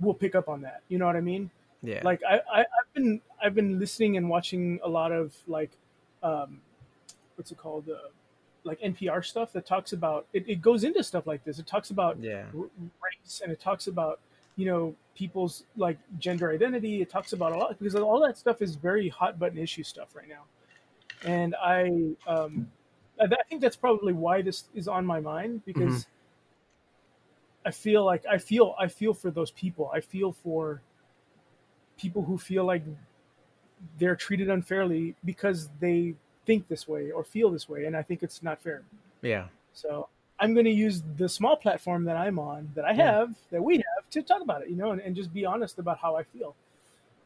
will 0.00 0.14
pick 0.14 0.34
up 0.34 0.48
on 0.48 0.62
that. 0.62 0.82
You 0.88 0.98
know 0.98 1.06
what 1.06 1.16
I 1.16 1.20
mean? 1.20 1.50
Yeah. 1.82 2.00
Like 2.04 2.20
I, 2.28 2.40
I 2.52 2.58
have 2.58 2.94
been 2.94 3.20
I've 3.42 3.54
been 3.54 3.78
listening 3.78 4.16
and 4.16 4.28
watching 4.28 4.80
a 4.82 4.88
lot 4.88 5.12
of 5.12 5.34
like 5.46 5.70
um 6.22 6.60
what's 7.36 7.52
it 7.52 7.58
called 7.58 7.88
uh, 7.88 8.08
like 8.64 8.80
NPR 8.80 9.24
stuff 9.24 9.52
that 9.52 9.64
talks 9.64 9.92
about 9.92 10.26
it, 10.32 10.44
it 10.48 10.60
goes 10.60 10.84
into 10.84 11.02
stuff 11.04 11.26
like 11.26 11.44
this. 11.44 11.58
It 11.58 11.66
talks 11.66 11.90
about 11.90 12.20
yeah. 12.20 12.44
race 12.52 13.40
and 13.42 13.52
it 13.52 13.60
talks 13.60 13.86
about 13.86 14.20
you 14.56 14.66
know 14.66 14.94
people's 15.14 15.64
like 15.76 15.98
gender 16.18 16.50
identity. 16.50 17.00
It 17.00 17.10
talks 17.10 17.32
about 17.32 17.52
a 17.52 17.56
lot 17.56 17.78
because 17.78 17.94
all 17.94 18.20
that 18.26 18.36
stuff 18.36 18.60
is 18.60 18.74
very 18.74 19.08
hot 19.08 19.38
button 19.38 19.58
issue 19.58 19.84
stuff 19.84 20.14
right 20.14 20.28
now. 20.28 20.44
And 21.24 21.54
I 21.54 22.14
um, 22.26 22.70
I 23.20 23.26
think 23.48 23.60
that's 23.60 23.76
probably 23.76 24.12
why 24.12 24.42
this 24.42 24.64
is 24.74 24.88
on 24.88 25.04
my 25.06 25.20
mind 25.20 25.64
because 25.64 26.04
mm-hmm. 26.04 27.68
I 27.68 27.70
feel 27.70 28.04
like 28.04 28.24
I 28.26 28.38
feel 28.38 28.74
I 28.78 28.88
feel 28.88 29.14
for 29.14 29.30
those 29.30 29.50
people. 29.50 29.90
I 29.92 30.00
feel 30.00 30.32
for 30.32 30.82
people 31.98 32.22
who 32.22 32.38
feel 32.38 32.64
like 32.64 32.82
they're 33.98 34.16
treated 34.16 34.48
unfairly 34.48 35.14
because 35.24 35.68
they 35.80 36.14
think 36.46 36.68
this 36.68 36.88
way 36.88 37.10
or 37.10 37.24
feel 37.24 37.50
this 37.50 37.68
way, 37.68 37.84
and 37.84 37.96
I 37.96 38.02
think 38.02 38.22
it's 38.22 38.42
not 38.42 38.62
fair. 38.62 38.82
Yeah. 39.20 39.48
So 39.72 40.08
I'm 40.40 40.54
going 40.54 40.64
to 40.64 40.70
use 40.70 41.02
the 41.16 41.28
small 41.28 41.56
platform 41.56 42.04
that 42.04 42.16
I'm 42.16 42.38
on, 42.38 42.70
that 42.74 42.84
I 42.84 42.92
have, 42.94 43.28
yeah. 43.28 43.34
that 43.52 43.62
we 43.62 43.76
have, 43.76 43.84
to 44.10 44.22
talk 44.22 44.40
about 44.40 44.62
it, 44.62 44.70
you 44.70 44.76
know, 44.76 44.92
and, 44.92 45.00
and 45.02 45.14
just 45.14 45.34
be 45.34 45.44
honest 45.44 45.78
about 45.78 45.98
how 45.98 46.16
I 46.16 46.22
feel. 46.22 46.54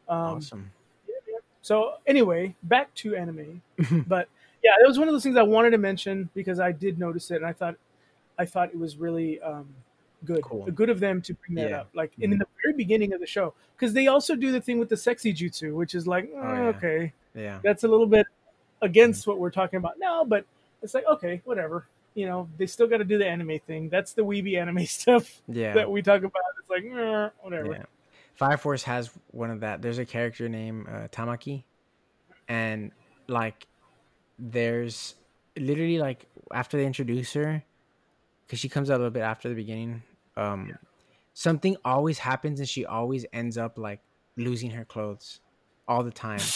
Um, 0.08 0.18
awesome. 0.18 0.70
Yeah, 1.08 1.14
yeah. 1.28 1.38
So 1.60 1.94
anyway, 2.06 2.56
back 2.64 2.92
to 2.96 3.14
anime, 3.14 3.62
but 4.08 4.28
yeah, 4.64 4.72
it 4.82 4.86
was 4.86 4.98
one 4.98 5.06
of 5.06 5.14
those 5.14 5.22
things 5.22 5.36
I 5.36 5.42
wanted 5.42 5.70
to 5.70 5.78
mention 5.78 6.28
because 6.34 6.58
I 6.58 6.72
did 6.72 6.98
notice 6.98 7.30
it, 7.30 7.36
and 7.36 7.46
I 7.46 7.52
thought, 7.52 7.76
I 8.38 8.46
thought 8.46 8.70
it 8.70 8.78
was 8.78 8.96
really 8.96 9.40
um, 9.40 9.68
good, 10.24 10.42
cool. 10.42 10.66
good 10.66 10.90
of 10.90 11.00
them 11.00 11.20
to 11.22 11.34
bring 11.34 11.56
that 11.56 11.70
yeah. 11.70 11.80
up, 11.80 11.88
like 11.94 12.12
mm-hmm. 12.12 12.24
in, 12.24 12.38
the 12.38 12.46
very 12.62 12.74
beginning 12.74 13.12
of 13.12 13.20
the 13.20 13.26
show, 13.26 13.54
because 13.76 13.92
they 13.92 14.06
also 14.06 14.34
do 14.34 14.52
the 14.52 14.60
thing 14.60 14.78
with 14.78 14.88
the 14.88 14.96
sexy 14.96 15.32
jutsu, 15.32 15.74
which 15.74 15.94
is 15.94 16.06
like, 16.06 16.30
oh, 16.34 16.40
oh, 16.40 16.62
okay, 16.68 17.12
yeah, 17.34 17.58
that's 17.62 17.84
a 17.84 17.88
little 17.88 18.06
bit 18.06 18.26
against 18.80 19.26
what 19.26 19.38
we're 19.38 19.50
talking 19.50 19.76
about 19.76 19.98
now, 19.98 20.24
but 20.24 20.44
it's 20.82 20.94
like 20.94 21.04
okay, 21.06 21.40
whatever. 21.44 21.86
You 22.14 22.26
know, 22.26 22.48
they 22.58 22.66
still 22.66 22.86
got 22.86 22.98
to 22.98 23.04
do 23.04 23.16
the 23.16 23.26
anime 23.26 23.58
thing. 23.66 23.88
That's 23.88 24.12
the 24.12 24.22
weeby 24.22 24.60
anime 24.60 24.84
stuff 24.86 25.40
yeah. 25.48 25.72
that 25.74 25.90
we 25.90 26.02
talk 26.02 26.22
about. 26.22 26.42
It's 26.60 26.70
like 26.70 27.32
whatever. 27.40 27.72
Yeah. 27.72 27.84
Fire 28.34 28.56
Force 28.56 28.82
has 28.84 29.10
one 29.30 29.50
of 29.50 29.60
that. 29.60 29.82
There's 29.82 29.98
a 29.98 30.04
character 30.04 30.48
named 30.48 30.88
uh, 30.88 31.08
Tamaki, 31.08 31.64
and 32.48 32.90
like, 33.28 33.66
there's 34.38 35.14
literally 35.56 35.98
like 35.98 36.26
after 36.52 36.76
they 36.76 36.86
introduce 36.86 37.32
her, 37.34 37.62
because 38.46 38.60
she 38.60 38.68
comes 38.68 38.90
out 38.90 38.96
a 38.96 38.98
little 38.98 39.10
bit 39.10 39.22
after 39.22 39.48
the 39.48 39.54
beginning. 39.54 40.02
Um, 40.36 40.68
yeah. 40.68 40.76
something 41.34 41.76
always 41.84 42.18
happens, 42.18 42.60
and 42.60 42.68
she 42.68 42.84
always 42.86 43.26
ends 43.32 43.58
up 43.58 43.78
like 43.78 44.00
losing 44.36 44.70
her 44.70 44.84
clothes 44.84 45.40
all 45.86 46.02
the 46.02 46.12
time. 46.12 46.40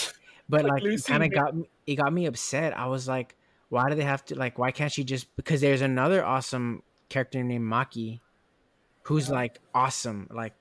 But 0.49 0.64
like, 0.64 0.83
like 0.83 0.93
it 0.93 1.05
kind 1.05 1.24
of 1.24 1.33
got 1.33 1.57
me, 1.57 1.68
it 1.87 1.97
got 1.97 2.12
me 2.12 2.27
upset. 2.27 2.79
I 2.79 2.87
was 2.87 3.09
like, 3.09 3.35
why 3.68 3.89
do 3.89 3.97
they 3.97 4.05
have 4.05 4.24
to 4.27 4.37
like? 4.37 4.59
Why 4.59 4.70
can't 4.70 4.93
she 4.93 5.03
just? 5.03 5.35
Because 5.37 5.61
there's 5.61 5.81
another 5.81 6.24
awesome 6.24 6.83
character 7.09 7.43
named 7.43 7.64
Maki, 7.64 8.20
who's 9.03 9.29
yeah. 9.29 9.35
like 9.35 9.59
awesome, 9.74 10.29
like 10.31 10.55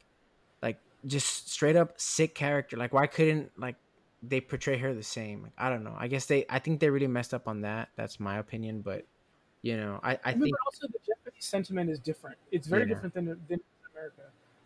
like 0.62 0.80
just 1.06 1.52
straight 1.52 1.76
up 1.76 2.00
sick 2.02 2.34
character. 2.34 2.78
Like, 2.78 2.94
why 2.94 3.06
couldn't 3.06 3.52
like 3.58 3.76
they 4.24 4.42
portray 4.42 4.78
her 4.80 4.94
the 4.94 5.04
same? 5.04 5.44
Like, 5.44 5.54
I 5.58 5.70
don't 5.70 5.84
know. 5.84 5.96
I 5.96 6.08
guess 6.08 6.26
they. 6.26 6.46
I 6.50 6.58
think 6.58 6.80
they 6.80 6.90
really 6.90 7.08
messed 7.08 7.34
up 7.34 7.48
on 7.48 7.62
that. 7.62 7.90
That's 7.96 8.20
my 8.20 8.40
opinion, 8.40 8.82
but 8.82 9.06
you 9.62 9.78
know, 9.78 10.00
I, 10.04 10.18
I 10.24 10.32
think 10.34 10.56
also 10.66 10.88
the 10.88 11.00
sentiment 11.40 11.90
is 11.90 12.00
different. 12.00 12.38
It's 12.52 12.68
very 12.68 12.84
yeah. 12.84 12.88
different 12.90 13.14
than, 13.14 13.26
than 13.26 13.60
America. 13.94 14.22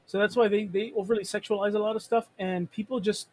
So 0.05 0.17
that's 0.17 0.35
why 0.35 0.47
they, 0.47 0.65
they 0.65 0.91
overly 0.95 1.23
sexualize 1.23 1.75
a 1.75 1.79
lot 1.79 1.95
of 1.95 2.01
stuff, 2.01 2.27
and 2.39 2.71
people 2.71 2.99
just 2.99 3.27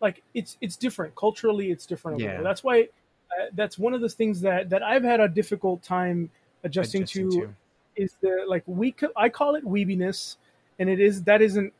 like 0.00 0.22
it's 0.34 0.56
it's 0.60 0.76
different 0.76 1.14
culturally. 1.16 1.70
It's 1.70 1.86
different. 1.86 2.20
Yeah. 2.20 2.42
That's 2.42 2.62
why 2.62 2.88
uh, 3.30 3.46
that's 3.54 3.78
one 3.78 3.94
of 3.94 4.00
the 4.00 4.08
things 4.08 4.40
that 4.42 4.70
that 4.70 4.82
I've 4.82 5.02
had 5.02 5.20
a 5.20 5.28
difficult 5.28 5.82
time 5.82 6.30
adjusting, 6.62 7.02
adjusting 7.02 7.30
to, 7.30 7.40
to, 7.40 7.54
is 7.96 8.16
the 8.20 8.44
like 8.46 8.62
we 8.66 8.94
I 9.16 9.28
call 9.28 9.56
it 9.56 9.64
weebiness, 9.64 10.36
and 10.78 10.88
it 10.88 11.00
is 11.00 11.24
that 11.24 11.42
isn't 11.42 11.72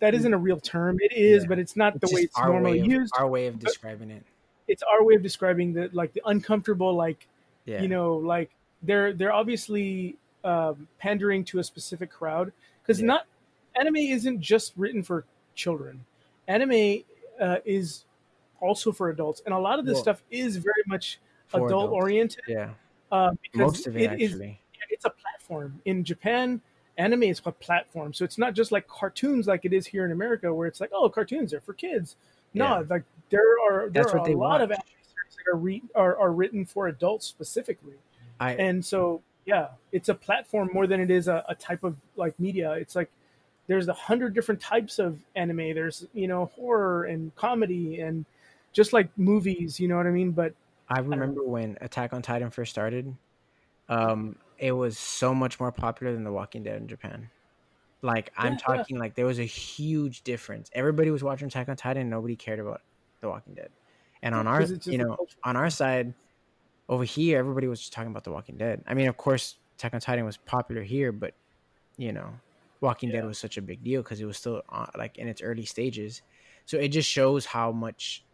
that 0.00 0.14
isn't 0.14 0.32
a 0.32 0.38
real 0.38 0.60
term. 0.60 0.98
It 1.00 1.12
is, 1.12 1.42
yeah. 1.42 1.48
but 1.48 1.58
it's 1.58 1.76
not 1.76 1.96
it's 1.96 2.08
the 2.08 2.14
way 2.14 2.22
it's 2.22 2.38
normally 2.38 2.72
way 2.72 2.80
of, 2.80 2.86
used. 2.86 3.14
Our 3.18 3.28
way 3.28 3.46
of 3.46 3.58
describing 3.58 4.10
it. 4.10 4.24
It's 4.66 4.82
our 4.82 5.02
way 5.02 5.14
of 5.14 5.22
describing 5.22 5.72
the 5.72 5.90
like 5.92 6.12
the 6.12 6.22
uncomfortable, 6.26 6.94
like 6.94 7.26
yeah. 7.64 7.82
you 7.82 7.88
know, 7.88 8.14
like 8.14 8.50
they're 8.82 9.12
they're 9.12 9.32
obviously 9.32 10.16
um, 10.44 10.88
pandering 10.98 11.44
to 11.44 11.58
a 11.58 11.64
specific 11.64 12.10
crowd 12.10 12.52
because 12.82 13.00
yeah. 13.00 13.06
not 13.06 13.26
anime 13.78 13.96
isn't 13.96 14.40
just 14.40 14.72
written 14.76 15.02
for 15.02 15.24
children. 15.54 16.04
Anime 16.46 17.02
uh, 17.40 17.56
is 17.64 18.04
also 18.60 18.92
for 18.92 19.10
adults, 19.10 19.42
and 19.44 19.54
a 19.54 19.58
lot 19.58 19.78
of 19.78 19.84
this 19.84 19.94
well, 19.94 20.02
stuff 20.02 20.22
is 20.30 20.56
very 20.56 20.82
much 20.86 21.18
adult 21.52 21.90
oriented. 21.90 22.42
Yeah, 22.46 22.70
uh, 23.12 23.30
because 23.42 23.58
most 23.58 23.86
of 23.86 23.96
it, 23.96 24.12
it. 24.12 24.20
Is, 24.20 24.40
it's 24.90 25.04
a 25.04 25.10
platform 25.10 25.80
in 25.84 26.04
Japan. 26.04 26.60
Anime 26.96 27.24
is 27.24 27.40
a 27.44 27.52
platform, 27.52 28.12
so 28.12 28.24
it's 28.24 28.38
not 28.38 28.54
just 28.54 28.72
like 28.72 28.88
cartoons 28.88 29.46
like 29.46 29.64
it 29.64 29.72
is 29.72 29.86
here 29.86 30.04
in 30.04 30.10
America, 30.10 30.52
where 30.52 30.66
it's 30.66 30.80
like, 30.80 30.90
oh, 30.92 31.08
cartoons 31.08 31.54
are 31.54 31.60
for 31.60 31.72
kids. 31.72 32.16
No, 32.54 32.64
yeah. 32.64 32.82
like 32.88 33.04
there 33.30 33.44
are 33.68 33.88
there 33.88 34.02
That's 34.02 34.14
are 34.14 34.18
a 34.18 34.34
lot 34.34 34.60
of 34.60 34.70
anime 34.72 34.82
that 34.82 35.52
are, 35.52 35.56
re- 35.56 35.82
are 35.94 36.16
are 36.18 36.32
written 36.32 36.64
for 36.64 36.88
adults 36.88 37.26
specifically, 37.26 37.94
I, 38.40 38.52
and 38.54 38.84
so 38.84 39.22
yeah, 39.44 39.68
it's 39.92 40.08
a 40.08 40.14
platform 40.14 40.70
more 40.72 40.86
than 40.86 41.00
it 41.00 41.10
is 41.10 41.28
a, 41.28 41.44
a 41.48 41.54
type 41.54 41.82
of 41.84 41.96
like 42.16 42.38
media. 42.38 42.72
It's 42.72 42.94
like 42.94 43.10
there's 43.66 43.88
a 43.88 43.94
hundred 43.94 44.34
different 44.34 44.60
types 44.60 44.98
of 44.98 45.18
anime. 45.36 45.74
There's 45.74 46.06
you 46.12 46.28
know 46.28 46.46
horror 46.54 47.04
and 47.04 47.34
comedy 47.34 48.00
and 48.00 48.24
just 48.72 48.92
like 48.92 49.08
movies. 49.16 49.80
You 49.80 49.88
know 49.88 49.96
what 49.96 50.06
I 50.06 50.10
mean? 50.10 50.32
But 50.32 50.54
I 50.88 51.00
remember 51.00 51.42
I 51.42 51.46
when 51.46 51.78
Attack 51.80 52.12
on 52.12 52.22
Titan 52.22 52.50
first 52.50 52.70
started. 52.70 53.14
Um, 53.88 54.36
it 54.58 54.72
was 54.72 54.98
so 54.98 55.34
much 55.34 55.58
more 55.58 55.72
popular 55.72 56.12
than 56.12 56.24
The 56.24 56.32
Walking 56.32 56.62
Dead 56.62 56.80
in 56.80 56.88
Japan. 56.88 57.30
Like 58.02 58.32
I'm 58.36 58.52
yeah, 58.52 58.58
talking 58.58 58.96
yeah. 58.96 59.00
like 59.00 59.14
there 59.14 59.26
was 59.26 59.38
a 59.38 59.44
huge 59.44 60.22
difference. 60.22 60.70
Everybody 60.72 61.10
was 61.10 61.24
watching 61.24 61.48
Attack 61.48 61.68
on 61.68 61.76
Titan, 61.76 62.08
nobody 62.08 62.36
cared 62.36 62.60
about 62.60 62.82
The 63.20 63.28
Walking 63.28 63.54
Dead. 63.54 63.70
And 64.22 64.34
on 64.34 64.46
our 64.46 64.62
you 64.62 64.98
know, 64.98 65.16
on 65.44 65.56
our 65.56 65.70
side 65.70 66.12
over 66.88 67.04
here 67.04 67.38
everybody 67.38 67.68
was 67.68 67.80
just 67.80 67.92
talking 67.92 68.10
about 68.10 68.24
The 68.24 68.32
Walking 68.32 68.56
Dead. 68.56 68.82
I 68.86 68.94
mean, 68.94 69.08
of 69.08 69.16
course, 69.16 69.56
Attack 69.76 69.94
on 69.94 70.00
Titan 70.00 70.24
was 70.24 70.36
popular 70.36 70.82
here, 70.82 71.12
but 71.12 71.34
you 71.96 72.12
know, 72.12 72.30
Walking 72.80 73.10
yeah. 73.10 73.16
Dead 73.16 73.26
was 73.26 73.38
such 73.38 73.56
a 73.56 73.62
big 73.62 73.82
deal 73.84 74.02
because 74.02 74.20
it 74.20 74.24
was 74.24 74.36
still 74.36 74.62
uh, 74.68 74.86
like 74.96 75.18
in 75.18 75.28
its 75.28 75.42
early 75.42 75.64
stages. 75.64 76.22
So 76.66 76.78
it 76.78 76.88
just 76.88 77.08
shows 77.08 77.46
how 77.46 77.72
much 77.72 78.24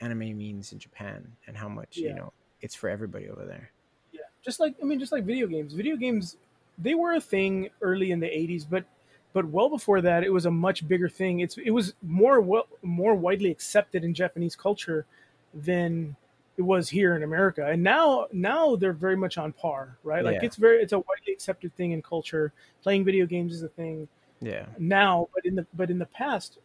anime 0.00 0.36
means 0.36 0.72
in 0.72 0.78
Japan 0.78 1.32
and 1.46 1.56
how 1.56 1.68
much 1.68 1.96
you 1.96 2.12
know 2.14 2.32
it's 2.60 2.74
for 2.74 2.88
everybody 2.88 3.28
over 3.28 3.44
there 3.44 3.70
Yeah, 4.12 4.20
just 4.44 4.60
like 4.60 4.74
I 4.82 4.84
mean, 4.84 4.98
just 4.98 5.12
like 5.12 5.24
video 5.24 5.46
games. 5.46 5.72
Video 5.72 5.96
games, 5.96 6.36
they 6.78 6.94
were 6.94 7.12
a 7.12 7.20
thing 7.20 7.70
early 7.80 8.10
in 8.10 8.20
the 8.20 8.26
'80s, 8.26 8.66
but 8.68 8.84
but 9.32 9.46
well 9.46 9.68
before 9.68 10.00
that, 10.00 10.24
it 10.24 10.32
was 10.32 10.46
a 10.46 10.50
much 10.50 10.86
bigger 10.86 11.08
thing. 11.08 11.40
It's 11.40 11.56
it 11.56 11.70
was 11.70 11.94
more 12.02 12.40
well, 12.40 12.66
more 12.82 13.14
widely 13.14 13.50
accepted 13.50 14.04
in 14.04 14.12
Japanese 14.14 14.56
culture 14.56 15.06
than 15.54 16.16
it 16.56 16.62
was 16.62 16.88
here 16.88 17.16
in 17.16 17.22
America. 17.22 17.66
And 17.66 17.82
now 17.82 18.26
now 18.32 18.76
they're 18.76 18.92
very 18.92 19.16
much 19.16 19.38
on 19.38 19.52
par, 19.52 19.96
right? 20.04 20.24
Like 20.24 20.36
yeah. 20.36 20.46
it's 20.46 20.56
very 20.56 20.82
it's 20.82 20.92
a 20.92 20.98
widely 20.98 21.32
accepted 21.32 21.74
thing 21.76 21.92
in 21.92 22.02
culture. 22.02 22.52
Playing 22.82 23.04
video 23.04 23.26
games 23.26 23.54
is 23.54 23.62
a 23.62 23.68
thing. 23.68 24.08
Yeah. 24.40 24.66
Now, 24.78 25.28
but 25.34 25.44
in 25.44 25.54
the 25.54 25.66
but 25.74 25.90
in 25.90 25.98
the 25.98 26.06
past, 26.06 26.58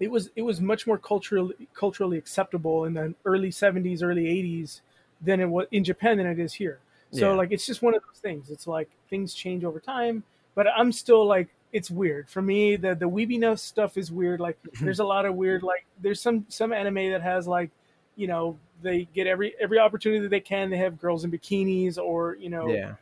it 0.00 0.10
was 0.10 0.30
it 0.36 0.42
was 0.42 0.60
much 0.60 0.86
more 0.86 0.98
culturally 0.98 1.54
culturally 1.74 2.18
acceptable 2.18 2.84
in 2.84 2.94
the 2.94 3.14
early 3.24 3.50
70s, 3.50 4.02
early 4.02 4.24
80s 4.24 4.80
than 5.20 5.40
it 5.40 5.48
was 5.48 5.66
in 5.70 5.84
Japan 5.84 6.18
than 6.18 6.26
it 6.26 6.38
is 6.38 6.54
here. 6.54 6.80
So 7.12 7.30
yeah. 7.30 7.36
like 7.36 7.52
it's 7.52 7.66
just 7.66 7.82
one 7.82 7.94
of 7.94 8.02
those 8.02 8.18
things. 8.18 8.50
It's 8.50 8.66
like 8.66 8.88
things 9.08 9.34
change 9.34 9.64
over 9.64 9.78
time, 9.78 10.24
but 10.54 10.66
I'm 10.66 10.90
still 10.90 11.24
like 11.24 11.48
it's 11.72 11.90
weird 11.90 12.28
for 12.28 12.42
me. 12.42 12.76
The 12.76 12.94
the 12.94 13.08
weebiness 13.08 13.60
stuff 13.60 13.96
is 13.96 14.10
weird. 14.10 14.40
Like 14.40 14.58
there's 14.80 14.98
a 14.98 15.04
lot 15.04 15.24
of 15.24 15.34
weird 15.36 15.62
like 15.62 15.84
there's 16.02 16.20
some 16.20 16.46
some 16.48 16.72
anime 16.72 17.10
that 17.12 17.22
has 17.22 17.46
like 17.46 17.70
you 18.16 18.26
know 18.26 18.58
they 18.82 19.08
get 19.14 19.26
every 19.26 19.54
every 19.60 19.78
opportunity 19.78 20.20
that 20.20 20.30
they 20.30 20.40
can. 20.40 20.70
They 20.70 20.76
have 20.78 20.98
girls 20.98 21.24
in 21.24 21.30
bikinis 21.30 21.98
or 21.98 22.36
you 22.36 22.50
know 22.50 22.68
yeah 22.68 22.94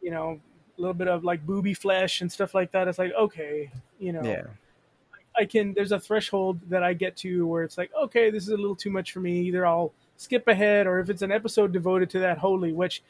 you 0.00 0.10
know 0.10 0.40
a 0.76 0.80
little 0.80 0.94
bit 0.94 1.08
of 1.08 1.24
like 1.24 1.44
booby 1.46 1.74
flesh 1.74 2.20
and 2.20 2.30
stuff 2.30 2.54
like 2.54 2.72
that. 2.72 2.88
It's 2.88 2.98
like 2.98 3.12
okay 3.12 3.70
you 3.98 4.12
know 4.12 4.22
yeah. 4.22 4.44
I 5.38 5.44
can 5.44 5.74
there's 5.74 5.92
a 5.92 6.00
threshold 6.00 6.60
that 6.68 6.82
I 6.82 6.94
get 6.94 7.16
to 7.18 7.46
where 7.46 7.62
it's 7.62 7.78
like 7.78 7.90
okay 8.00 8.30
this 8.30 8.44
is 8.44 8.50
a 8.50 8.56
little 8.56 8.76
too 8.76 8.90
much 8.90 9.12
for 9.12 9.20
me. 9.20 9.40
Either 9.42 9.66
I'll 9.66 9.92
skip 10.16 10.48
ahead 10.48 10.86
or 10.86 10.98
if 10.98 11.10
it's 11.10 11.22
an 11.22 11.32
episode 11.32 11.72
devoted 11.72 12.10
to 12.10 12.18
that 12.20 12.38
holy, 12.38 12.72
which 12.72 13.02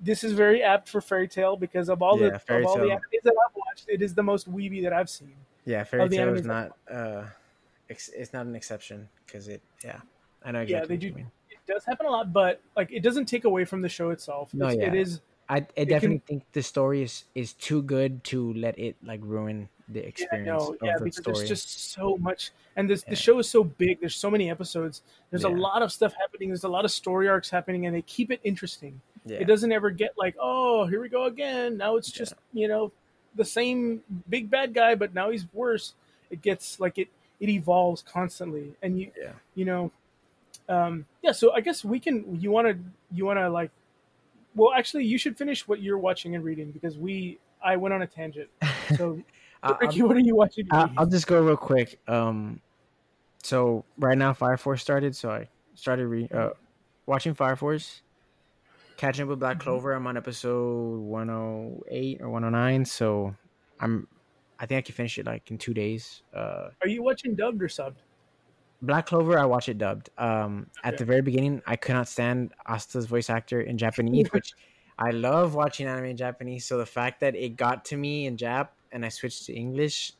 this 0.00 0.24
is 0.24 0.32
very 0.32 0.62
apt 0.62 0.88
for 0.88 1.00
Fairy 1.00 1.28
Tail 1.28 1.56
because 1.56 1.88
of 1.88 2.02
all 2.02 2.20
yeah, 2.20 2.38
the 2.46 2.58
of 2.58 2.66
all 2.66 2.76
the 2.76 2.84
animes 2.84 3.22
that 3.24 3.34
I've 3.46 3.56
watched, 3.56 3.86
it 3.88 4.02
is 4.02 4.14
the 4.14 4.22
most 4.22 4.52
weeby 4.52 4.82
that 4.82 4.92
I've 4.92 5.08
seen. 5.08 5.34
Yeah, 5.64 5.84
Fairy 5.84 6.08
Tail 6.08 6.34
is 6.34 6.44
not 6.44 6.76
uh, 6.90 7.24
it's 7.88 8.32
not 8.32 8.46
an 8.46 8.54
exception 8.54 9.08
because 9.26 9.48
it 9.48 9.62
yeah 9.84 10.00
I 10.46 10.52
know 10.52 10.60
exactly. 10.60 10.94
Yeah, 10.94 11.00
they 11.00 11.08
do. 11.08 11.26
It 11.50 11.58
does 11.66 11.84
happen 11.84 12.06
a 12.06 12.10
lot, 12.10 12.32
but 12.32 12.62
like 12.76 12.92
it 12.92 13.02
doesn't 13.02 13.26
take 13.26 13.44
away 13.44 13.64
from 13.64 13.82
the 13.82 13.88
show 13.88 14.10
itself. 14.10 14.54
No, 14.54 14.68
it's, 14.68 14.76
yeah. 14.76 14.86
it 14.86 14.94
is. 14.94 15.20
I, 15.48 15.56
I 15.76 15.84
definitely 15.84 16.18
can, 16.18 16.26
think 16.26 16.44
the 16.52 16.62
story 16.62 17.02
is 17.02 17.24
is 17.34 17.52
too 17.52 17.82
good 17.82 18.24
to 18.24 18.54
let 18.54 18.78
it 18.78 18.96
like 19.04 19.20
ruin 19.22 19.68
the 19.88 20.06
experience. 20.06 20.46
Yeah, 20.46 20.56
no, 20.56 20.76
yeah, 20.82 20.98
the 20.98 21.04
because 21.04 21.16
story. 21.18 21.36
there's 21.36 21.48
just 21.48 21.92
so 21.92 22.16
much, 22.18 22.52
and 22.76 22.88
this 22.88 23.02
yeah. 23.04 23.10
the 23.10 23.16
show 23.16 23.38
is 23.38 23.48
so 23.48 23.64
big. 23.64 24.00
There's 24.00 24.16
so 24.16 24.30
many 24.30 24.50
episodes. 24.50 25.02
There's 25.30 25.42
yeah. 25.42 25.50
a 25.50 25.56
lot 25.56 25.82
of 25.82 25.92
stuff 25.92 26.14
happening. 26.18 26.48
There's 26.48 26.64
a 26.64 26.68
lot 26.68 26.84
of 26.84 26.90
story 26.90 27.28
arcs 27.28 27.50
happening, 27.50 27.86
and 27.86 27.94
they 27.94 28.02
keep 28.02 28.30
it 28.30 28.40
interesting. 28.44 29.00
It 29.28 29.48
doesn't 29.48 29.72
ever 29.72 29.90
get 29.90 30.12
like, 30.16 30.36
oh, 30.40 30.86
here 30.86 31.00
we 31.00 31.08
go 31.08 31.24
again. 31.24 31.76
Now 31.76 31.96
it's 31.96 32.10
just 32.10 32.34
you 32.52 32.68
know 32.68 32.92
the 33.34 33.44
same 33.44 34.02
big 34.28 34.50
bad 34.50 34.72
guy, 34.72 34.94
but 34.94 35.14
now 35.14 35.30
he's 35.30 35.46
worse. 35.52 35.94
It 36.30 36.42
gets 36.42 36.78
like 36.80 36.98
it 36.98 37.08
it 37.40 37.48
evolves 37.48 38.02
constantly, 38.02 38.74
and 38.82 38.98
you 38.98 39.10
you 39.54 39.64
know, 39.64 39.90
um, 40.68 41.06
yeah. 41.22 41.32
So 41.32 41.52
I 41.52 41.60
guess 41.60 41.84
we 41.84 42.00
can. 42.00 42.40
You 42.40 42.50
want 42.50 42.68
to 42.68 42.78
you 43.12 43.26
want 43.26 43.38
to 43.38 43.48
like, 43.48 43.70
well, 44.54 44.72
actually, 44.72 45.04
you 45.04 45.18
should 45.18 45.36
finish 45.36 45.66
what 45.68 45.82
you're 45.82 45.98
watching 45.98 46.34
and 46.34 46.44
reading 46.44 46.70
because 46.70 46.98
we 46.98 47.38
I 47.62 47.76
went 47.76 47.94
on 47.94 48.02
a 48.02 48.06
tangent. 48.06 48.48
So, 48.96 49.20
Ricky, 49.80 50.02
what 50.02 50.16
are 50.16 50.20
you 50.20 50.36
watching? 50.36 50.66
I'll 50.70 51.06
just 51.06 51.26
go 51.26 51.42
real 51.42 51.56
quick. 51.56 51.98
Um, 52.06 52.60
so 53.42 53.84
right 53.98 54.18
now, 54.18 54.32
Fire 54.32 54.56
Force 54.56 54.82
started, 54.82 55.14
so 55.16 55.30
I 55.30 55.48
started 55.74 56.06
re- 56.06 56.28
uh, 56.32 56.50
watching 57.06 57.34
Fire 57.34 57.56
Force 57.56 58.02
catching 58.96 59.24
up 59.24 59.28
with 59.28 59.40
Black 59.40 59.58
mm-hmm. 59.58 59.68
Clover. 59.68 59.92
I'm 59.92 60.06
on 60.06 60.16
episode 60.16 61.00
108 61.00 62.20
or 62.20 62.30
109, 62.30 62.84
so 62.84 63.34
I'm 63.80 64.08
I 64.58 64.66
think 64.66 64.78
I 64.78 64.82
can 64.82 64.94
finish 64.94 65.18
it 65.18 65.26
like 65.26 65.50
in 65.50 65.58
two 65.58 65.74
days. 65.74 66.22
Uh, 66.34 66.68
Are 66.82 66.88
you 66.88 67.02
watching 67.02 67.34
dubbed 67.34 67.62
or 67.62 67.68
subbed? 67.68 67.96
Black 68.82 69.06
Clover, 69.06 69.38
I 69.38 69.44
watch 69.44 69.68
it 69.68 69.78
dubbed. 69.78 70.10
Um. 70.18 70.68
At 70.84 70.98
the 70.98 71.04
very 71.04 71.22
beginning, 71.22 71.62
I 71.66 71.76
could 71.76 71.94
not 71.94 72.08
stand 72.08 72.52
Asta's 72.66 73.06
voice 73.06 73.30
actor 73.30 73.60
in 73.60 73.78
Japanese, 73.78 74.28
which 74.32 74.52
I 74.98 75.10
love 75.10 75.54
watching 75.54 75.86
anime 75.86 76.06
in 76.06 76.16
Japanese. 76.16 76.64
So 76.64 76.78
the 76.78 76.86
fact 76.86 77.20
that 77.20 77.34
it 77.34 77.56
got 77.56 77.84
to 77.86 77.96
me 77.96 78.26
in 78.26 78.36
Jap 78.36 78.68
and 78.92 79.04
I 79.04 79.08
switched 79.08 79.46
to 79.46 79.54
English, 79.54 80.12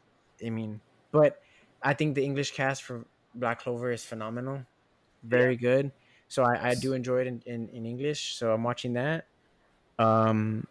I 0.44 0.50
mean, 0.50 0.80
but 1.12 1.40
I 1.82 1.94
think 1.94 2.14
the 2.14 2.24
English 2.24 2.52
cast 2.52 2.82
for 2.82 3.04
Black 3.34 3.62
Clover 3.62 3.90
is 3.92 4.04
phenomenal, 4.04 4.62
very 5.22 5.54
yeah. 5.54 5.60
good. 5.60 5.92
So 6.28 6.42
I, 6.42 6.70
I 6.70 6.74
do 6.74 6.92
enjoy 6.92 7.20
it 7.20 7.26
in, 7.26 7.42
in, 7.46 7.68
in 7.68 7.86
English. 7.86 8.34
So 8.34 8.52
I'm 8.52 8.64
watching 8.64 8.94
that. 8.94 9.26
Um, 9.98 10.66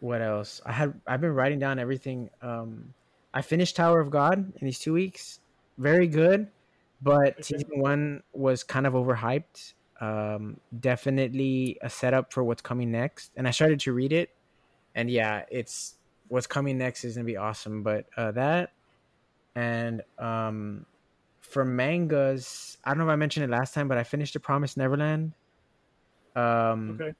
what 0.00 0.20
else? 0.20 0.60
I 0.66 0.72
had 0.72 1.00
I've 1.06 1.20
been 1.20 1.34
writing 1.34 1.58
down 1.58 1.78
everything. 1.78 2.30
Um, 2.42 2.94
I 3.32 3.42
finished 3.42 3.76
Tower 3.76 4.00
of 4.00 4.10
God 4.10 4.38
in 4.38 4.64
these 4.64 4.78
two 4.78 4.92
weeks. 4.92 5.40
Very 5.78 6.06
good, 6.08 6.48
but 7.02 7.44
season 7.44 7.80
one 7.80 8.22
was 8.32 8.62
kind 8.62 8.86
of 8.86 8.94
overhyped. 8.94 9.74
Um, 10.00 10.60
definitely 10.78 11.78
a 11.80 11.88
setup 11.88 12.32
for 12.32 12.44
what's 12.44 12.62
coming 12.62 12.90
next. 12.90 13.32
And 13.36 13.48
I 13.48 13.50
started 13.50 13.80
to 13.80 13.92
read 13.92 14.12
it, 14.12 14.30
and 14.94 15.10
yeah, 15.10 15.44
it's 15.50 15.96
what's 16.28 16.46
coming 16.46 16.78
next 16.78 17.04
is 17.04 17.14
gonna 17.14 17.24
be 17.24 17.36
awesome. 17.36 17.82
But 17.82 18.06
uh, 18.16 18.32
that 18.32 18.72
and 19.56 20.02
um, 20.18 20.84
for 21.40 21.64
mangas, 21.64 22.76
I 22.84 22.90
don't 22.90 22.98
know 22.98 23.04
if 23.04 23.10
I 23.10 23.16
mentioned 23.16 23.44
it 23.44 23.50
last 23.50 23.72
time, 23.72 23.88
but 23.88 23.96
I 23.98 24.04
finished 24.04 24.34
The 24.34 24.40
Promised 24.40 24.76
Neverland. 24.76 25.32
Um, 26.36 26.98
okay. 27.00 27.14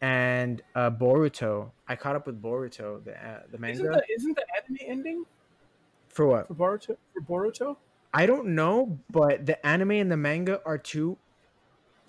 And 0.00 0.60
uh, 0.74 0.90
Boruto, 0.90 1.70
I 1.88 1.96
caught 1.96 2.16
up 2.16 2.26
with 2.26 2.42
Boruto, 2.42 3.02
the 3.04 3.12
uh, 3.12 3.42
the 3.50 3.58
manga. 3.58 3.80
Isn't 3.80 3.92
the, 3.92 4.02
isn't 4.14 4.36
the 4.36 4.44
anime 4.56 4.90
ending? 4.90 5.24
For 6.08 6.26
what? 6.26 6.48
For 6.48 6.54
Boruto? 6.54 6.96
For 7.14 7.20
Boruto? 7.22 7.76
I 8.12 8.26
don't 8.26 8.48
know, 8.54 8.98
but 9.10 9.46
the 9.46 9.64
anime 9.66 9.92
and 9.92 10.10
the 10.10 10.16
manga 10.16 10.60
are 10.64 10.78
two 10.78 11.18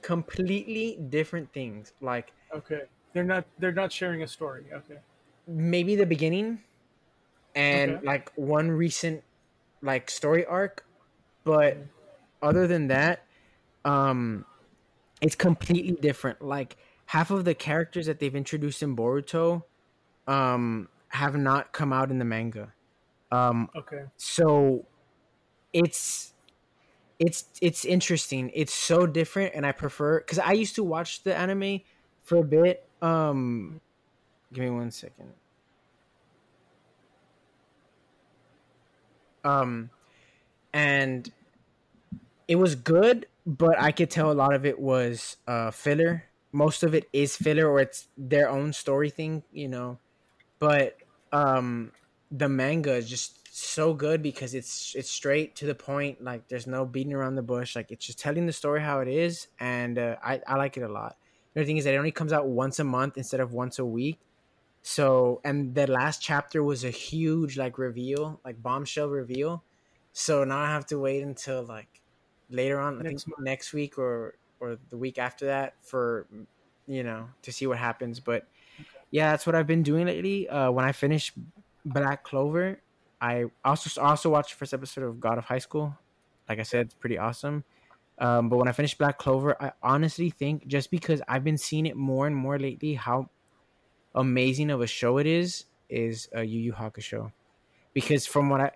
completely 0.01 0.97
different 1.09 1.51
things. 1.53 1.93
Like 2.01 2.31
okay, 2.53 2.83
they're 3.13 3.23
not 3.23 3.45
they're 3.59 3.71
not 3.71 3.91
sharing 3.91 4.23
a 4.23 4.27
story. 4.27 4.65
Okay, 4.73 4.99
maybe 5.47 5.95
the 5.95 6.05
beginning 6.05 6.59
and 7.55 7.91
okay. 7.91 8.05
like 8.05 8.31
one 8.35 8.71
recent 8.71 9.23
like 9.81 10.09
story 10.09 10.45
arc, 10.45 10.85
but 11.43 11.77
other 12.41 12.67
than 12.67 12.87
that, 12.87 13.25
um, 13.85 14.45
it's 15.21 15.35
completely 15.35 15.95
different. 15.99 16.41
Like 16.41 16.77
half 17.07 17.31
of 17.31 17.45
the 17.45 17.55
characters 17.55 18.05
that 18.05 18.19
they've 18.19 18.35
introduced 18.35 18.83
in 18.83 18.95
Boruto, 18.95 19.63
um, 20.27 20.89
have 21.09 21.35
not 21.35 21.71
come 21.73 21.91
out 21.93 22.11
in 22.11 22.19
the 22.19 22.25
manga. 22.25 22.73
Um, 23.31 23.69
okay. 23.75 24.03
So 24.17 24.85
it's 25.73 26.33
it's 27.19 27.45
it's 27.61 27.85
interesting. 27.85 28.51
It's 28.53 28.73
so 28.73 29.07
different, 29.07 29.53
and 29.55 29.65
I 29.65 29.71
prefer 29.71 30.19
because 30.19 30.39
I 30.39 30.53
used 30.53 30.75
to 30.75 30.83
watch 30.83 31.23
the 31.23 31.35
anime 31.35 31.81
for 32.23 32.37
a 32.37 32.43
bit. 32.43 32.87
Um, 33.01 33.81
give 34.53 34.63
me 34.63 34.69
one 34.69 34.91
second. 34.91 35.33
Um, 39.43 39.89
and 40.73 41.31
it 42.47 42.55
was 42.55 42.75
good, 42.75 43.27
but 43.45 43.79
I 43.79 43.91
could 43.91 44.09
tell 44.09 44.31
a 44.31 44.33
lot 44.33 44.53
of 44.53 44.65
it 44.65 44.79
was 44.79 45.37
uh 45.47 45.71
filler. 45.71 46.23
Most 46.51 46.83
of 46.83 46.93
it 46.95 47.07
is 47.13 47.35
filler, 47.35 47.67
or 47.67 47.79
it's 47.79 48.07
their 48.17 48.49
own 48.49 48.73
story 48.73 49.09
thing, 49.09 49.43
you 49.51 49.67
know. 49.67 49.99
But 50.59 50.97
um, 51.31 51.91
the 52.31 52.49
manga 52.49 52.93
is 52.95 53.09
just 53.09 53.36
so 53.59 53.93
good 53.93 54.21
because 54.21 54.53
it's 54.53 54.93
it's 54.95 55.09
straight 55.09 55.55
to 55.55 55.65
the 55.65 55.75
point. 55.75 56.23
Like 56.23 56.47
there's 56.47 56.67
no 56.67 56.85
beating 56.85 57.13
around 57.13 57.35
the 57.35 57.41
bush. 57.41 57.75
Like 57.75 57.91
it's 57.91 58.05
just 58.05 58.19
telling 58.19 58.45
the 58.45 58.53
story 58.53 58.81
how 58.81 58.99
it 58.99 59.07
is, 59.07 59.47
and 59.59 59.97
uh, 59.97 60.15
I 60.23 60.41
I 60.47 60.55
like 60.57 60.77
it 60.77 60.83
a 60.83 60.87
lot. 60.87 61.17
The 61.53 61.65
thing 61.65 61.77
is 61.77 61.85
that 61.85 61.93
it 61.93 61.97
only 61.97 62.11
comes 62.11 62.33
out 62.33 62.47
once 62.47 62.79
a 62.79 62.83
month 62.83 63.17
instead 63.17 63.39
of 63.39 63.53
once 63.53 63.79
a 63.79 63.85
week. 63.85 64.19
So 64.83 65.41
and 65.43 65.73
the 65.73 65.87
last 65.87 66.21
chapter 66.21 66.63
was 66.63 66.83
a 66.83 66.91
huge 66.91 67.57
like 67.57 67.77
reveal, 67.77 68.39
like 68.45 68.61
bombshell 68.61 69.09
reveal. 69.09 69.63
So 70.13 70.43
now 70.43 70.59
I 70.59 70.67
have 70.67 70.85
to 70.87 70.99
wait 70.99 71.23
until 71.23 71.63
like 71.63 72.01
later 72.49 72.79
on, 72.79 72.99
I 72.99 73.03
next 73.03 73.23
think 73.23 73.37
month. 73.37 73.43
next 73.43 73.73
week 73.73 73.97
or 73.97 74.35
or 74.59 74.77
the 74.89 74.97
week 74.97 75.17
after 75.17 75.47
that 75.47 75.75
for 75.81 76.27
you 76.85 77.03
know 77.03 77.29
to 77.41 77.51
see 77.51 77.65
what 77.65 77.79
happens. 77.79 78.19
But 78.19 78.47
yeah, 79.09 79.31
that's 79.31 79.45
what 79.47 79.55
I've 79.55 79.67
been 79.67 79.83
doing 79.83 80.05
lately. 80.05 80.47
Uh, 80.47 80.69
when 80.71 80.85
I 80.85 80.91
finish 80.91 81.33
Black 81.85 82.23
Clover, 82.23 82.81
I 83.19 83.45
also 83.65 84.01
also 84.01 84.29
watched 84.29 84.51
the 84.51 84.57
first 84.57 84.73
episode 84.73 85.03
of 85.03 85.19
God 85.19 85.37
of 85.37 85.45
High 85.45 85.57
School. 85.57 85.97
Like 86.47 86.59
I 86.59 86.63
said, 86.63 86.87
it's 86.87 86.95
pretty 86.95 87.17
awesome. 87.17 87.63
Um, 88.19 88.49
but 88.49 88.57
when 88.57 88.67
I 88.67 88.71
finished 88.71 88.97
Black 88.97 89.17
Clover, 89.17 89.61
I 89.61 89.73
honestly 89.83 90.29
think 90.29 90.67
just 90.67 90.89
because 90.89 91.21
I've 91.27 91.43
been 91.43 91.57
seeing 91.57 91.85
it 91.85 91.95
more 91.95 92.25
and 92.25 92.35
more 92.35 92.57
lately, 92.57 92.95
how 92.95 93.29
amazing 94.15 94.71
of 94.71 94.81
a 94.81 94.87
show 94.87 95.17
it 95.17 95.27
is, 95.27 95.65
is 95.89 96.27
a 96.33 96.43
Yu 96.43 96.59
Yu 96.59 96.73
Hakusho. 96.73 97.31
Because 97.93 98.25
from 98.25 98.49
what 98.49 98.61
I, 98.61 98.71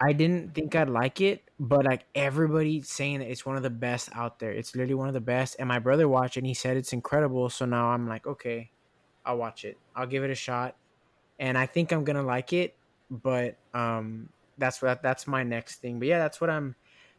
I 0.00 0.12
didn't 0.12 0.54
think 0.54 0.74
I'd 0.74 0.90
like 0.90 1.20
it, 1.20 1.42
but 1.60 1.84
like 1.84 2.04
everybody 2.14 2.82
saying 2.82 3.20
that 3.20 3.30
it's 3.30 3.46
one 3.46 3.56
of 3.56 3.62
the 3.62 3.70
best 3.70 4.10
out 4.14 4.38
there. 4.38 4.50
It's 4.50 4.74
literally 4.74 4.94
one 4.94 5.08
of 5.08 5.14
the 5.14 5.20
best. 5.20 5.56
And 5.58 5.68
my 5.68 5.78
brother 5.78 6.08
watched 6.08 6.36
it 6.36 6.40
and 6.40 6.46
he 6.46 6.54
said 6.54 6.76
it's 6.76 6.92
incredible. 6.92 7.48
So 7.48 7.64
now 7.64 7.88
I'm 7.88 8.08
like, 8.08 8.26
okay, 8.26 8.70
I'll 9.24 9.38
watch 9.38 9.64
it. 9.64 9.78
I'll 9.94 10.06
give 10.06 10.24
it 10.24 10.30
a 10.30 10.34
shot 10.34 10.76
and 11.42 11.58
I 11.58 11.66
think 11.66 11.92
I'm 11.92 12.04
gonna 12.04 12.22
like 12.22 12.54
it. 12.54 12.76
But 13.10 13.56
um, 13.74 14.30
that's 14.56 14.80
what 14.80 15.02
that's 15.02 15.26
my 15.26 15.42
next 15.42 15.76
thing. 15.82 15.98
But 15.98 16.08
yeah, 16.08 16.18
that's 16.18 16.40
what 16.40 16.48
I'm 16.48 16.74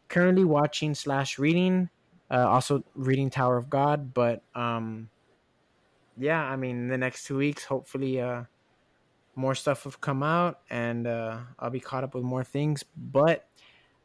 currently 0.08 0.44
watching 0.44 0.94
slash 0.94 1.38
reading. 1.38 1.90
Uh, 2.30 2.48
also 2.48 2.82
reading 2.94 3.28
Tower 3.28 3.58
of 3.58 3.68
God, 3.68 4.14
but 4.14 4.42
um, 4.54 5.10
yeah, 6.16 6.42
I 6.42 6.56
mean, 6.56 6.88
the 6.88 6.96
next 6.96 7.26
two 7.26 7.36
weeks, 7.36 7.64
hopefully, 7.64 8.18
uh, 8.18 8.44
more 9.36 9.54
stuff 9.54 9.84
will 9.84 9.92
come 9.92 10.22
out, 10.22 10.60
and 10.70 11.06
uh, 11.06 11.38
I'll 11.58 11.70
be 11.70 11.80
caught 11.80 12.02
up 12.02 12.14
with 12.14 12.24
more 12.24 12.42
things. 12.42 12.82
But 12.96 13.46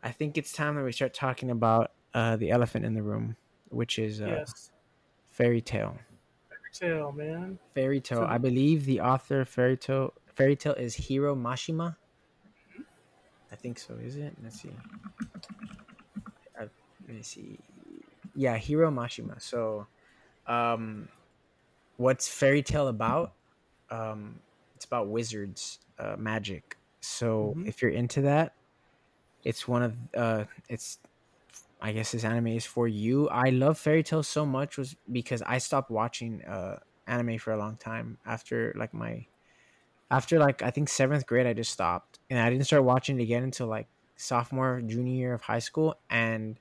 I 0.03 0.11
think 0.11 0.37
it's 0.37 0.51
time 0.51 0.75
that 0.75 0.83
we 0.83 0.91
start 0.91 1.13
talking 1.13 1.49
about 1.49 1.91
uh, 2.13 2.35
the 2.35 2.51
elephant 2.51 2.85
in 2.85 2.93
the 2.93 3.01
room, 3.01 3.37
which 3.69 3.97
is 3.97 4.21
uh, 4.21 4.27
yes. 4.39 4.71
Fairy 5.31 5.61
Tail. 5.61 5.97
Fairy 6.73 6.93
Tail, 6.93 7.11
man. 7.11 7.59
Fairy 7.75 7.99
Tail. 7.99 8.25
I 8.27 8.37
believe 8.37 8.85
the 8.85 9.01
author 9.01 9.41
of 9.41 9.49
Fairy 9.49 9.77
Tail 9.77 10.13
Fairy 10.33 10.55
Tail 10.55 10.73
is 10.73 10.95
Hiro 10.95 11.35
Mashima. 11.35 11.95
I 13.51 13.55
think 13.55 13.79
so. 13.79 13.95
Is 13.95 14.15
it? 14.15 14.35
Let's 14.43 14.61
see. 14.61 14.71
Uh, 16.59 16.65
let 17.07 17.15
me 17.15 17.21
see. 17.21 17.59
Yeah, 18.35 18.57
Hiro 18.57 18.91
Mashima. 18.91 19.41
So, 19.41 19.87
um, 20.47 21.09
what's 21.97 22.27
Fairy 22.27 22.61
Tail 22.61 22.87
about? 22.87 23.33
Um, 23.89 24.39
it's 24.75 24.85
about 24.85 25.07
wizards, 25.07 25.79
uh, 25.97 26.15
magic. 26.17 26.77
So 27.01 27.53
mm-hmm. 27.57 27.67
if 27.67 27.81
you're 27.81 27.91
into 27.91 28.21
that, 28.21 28.53
it's 29.43 29.67
one 29.67 29.83
of 29.83 29.95
uh, 30.15 30.43
it's 30.67 30.99
I 31.81 31.91
guess 31.93 32.11
this 32.11 32.23
anime 32.23 32.47
is 32.47 32.65
for 32.65 32.87
you. 32.87 33.29
I 33.29 33.49
love 33.49 33.77
Fairy 33.77 34.03
Tail 34.03 34.23
so 34.23 34.45
much 34.45 34.77
was 34.77 34.95
because 35.11 35.41
I 35.41 35.59
stopped 35.59 35.89
watching 35.89 36.43
uh 36.43 36.79
anime 37.07 37.39
for 37.39 37.51
a 37.51 37.57
long 37.57 37.75
time 37.77 38.17
after 38.25 38.73
like 38.77 38.93
my 38.93 39.25
after 40.11 40.39
like 40.39 40.61
I 40.61 40.71
think 40.71 40.89
seventh 40.89 41.25
grade 41.25 41.47
I 41.47 41.53
just 41.53 41.71
stopped 41.71 42.19
and 42.29 42.39
I 42.39 42.49
didn't 42.49 42.65
start 42.65 42.83
watching 42.83 43.19
it 43.19 43.23
again 43.23 43.43
until 43.43 43.67
like 43.67 43.87
sophomore 44.15 44.81
junior 44.85 45.13
year 45.13 45.33
of 45.33 45.41
high 45.41 45.59
school 45.59 45.95
and 46.09 46.59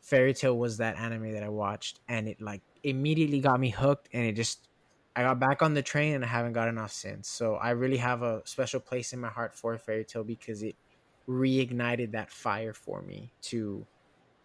Fairy 0.00 0.34
Tail 0.34 0.58
was 0.58 0.78
that 0.78 0.96
anime 0.98 1.32
that 1.32 1.42
I 1.42 1.48
watched 1.48 2.00
and 2.08 2.28
it 2.28 2.40
like 2.40 2.62
immediately 2.82 3.40
got 3.40 3.60
me 3.60 3.70
hooked 3.70 4.08
and 4.12 4.24
it 4.26 4.32
just 4.32 4.68
I 5.16 5.22
got 5.22 5.38
back 5.38 5.62
on 5.62 5.74
the 5.74 5.82
train 5.82 6.14
and 6.14 6.24
I 6.24 6.28
haven't 6.28 6.54
gotten 6.54 6.76
off 6.76 6.92
since. 6.92 7.28
So 7.28 7.54
I 7.54 7.70
really 7.70 7.98
have 7.98 8.22
a 8.22 8.42
special 8.46 8.80
place 8.80 9.12
in 9.12 9.20
my 9.20 9.28
heart 9.28 9.54
for 9.54 9.78
Fairy 9.78 10.04
Tail 10.04 10.24
because 10.24 10.62
it 10.62 10.74
reignited 11.28 12.12
that 12.12 12.30
fire 12.30 12.72
for 12.72 13.00
me 13.00 13.32
to 13.42 13.86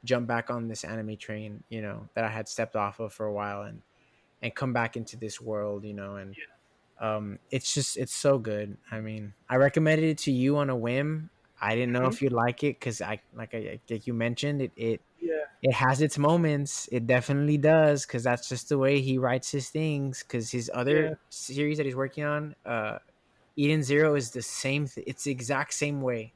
jump 0.04 0.28
back 0.28 0.50
on 0.50 0.68
this 0.68 0.84
anime 0.84 1.18
train, 1.18 1.64
you 1.70 1.82
know, 1.82 2.08
that 2.14 2.24
I 2.24 2.30
had 2.30 2.48
stepped 2.48 2.76
off 2.76 3.00
of 3.00 3.14
for 3.14 3.26
a 3.26 3.34
while 3.34 3.64
and 3.64 3.82
and 4.42 4.56
come 4.56 4.72
back 4.72 4.96
into 4.96 5.18
this 5.18 5.42
world, 5.42 5.84
you 5.84 5.94
know, 5.94 6.16
and 6.16 6.36
yeah. 6.38 7.16
um 7.16 7.40
it's 7.52 7.74
just 7.74 7.98
it's 7.98 8.14
so 8.14 8.38
good. 8.38 8.78
I 8.92 9.02
mean, 9.02 9.34
I 9.50 9.56
recommended 9.56 10.06
it 10.06 10.18
to 10.20 10.32
you 10.32 10.58
on 10.58 10.70
a 10.70 10.76
whim. 10.76 11.30
I 11.62 11.76
didn't 11.76 11.92
know 11.92 12.02
mm-hmm. 12.02 12.10
if 12.10 12.22
you'd 12.22 12.34
like 12.34 12.64
it 12.64 12.80
cuz 12.80 13.02
I 13.02 13.20
like 13.36 13.54
I 13.54 13.80
like 13.90 14.08
you 14.08 14.14
mentioned 14.14 14.62
it 14.62 14.72
it 14.76 15.02
yeah. 15.20 15.44
it 15.62 15.74
has 15.74 16.02
its 16.02 16.18
moments. 16.18 16.88
It 16.92 17.06
definitely 17.06 17.58
does 17.58 18.06
cuz 18.06 18.24
that's 18.24 18.48
just 18.48 18.70
the 18.70 18.78
way 18.78 19.02
he 19.02 19.18
writes 19.18 19.52
his 19.52 19.70
things 19.70 20.24
cuz 20.24 20.52
his 20.52 20.72
other 20.74 21.02
yeah. 21.02 21.14
series 21.30 21.78
that 21.78 21.86
he's 21.86 21.96
working 21.96 22.24
on 22.24 22.56
uh 22.66 23.00
Eden 23.58 23.84
Zero 23.84 24.16
is 24.16 24.32
the 24.32 24.42
same 24.42 24.88
th- 24.88 25.06
it's 25.06 25.26
the 25.26 25.32
exact 25.32 25.74
same 25.74 26.02
way. 26.02 26.32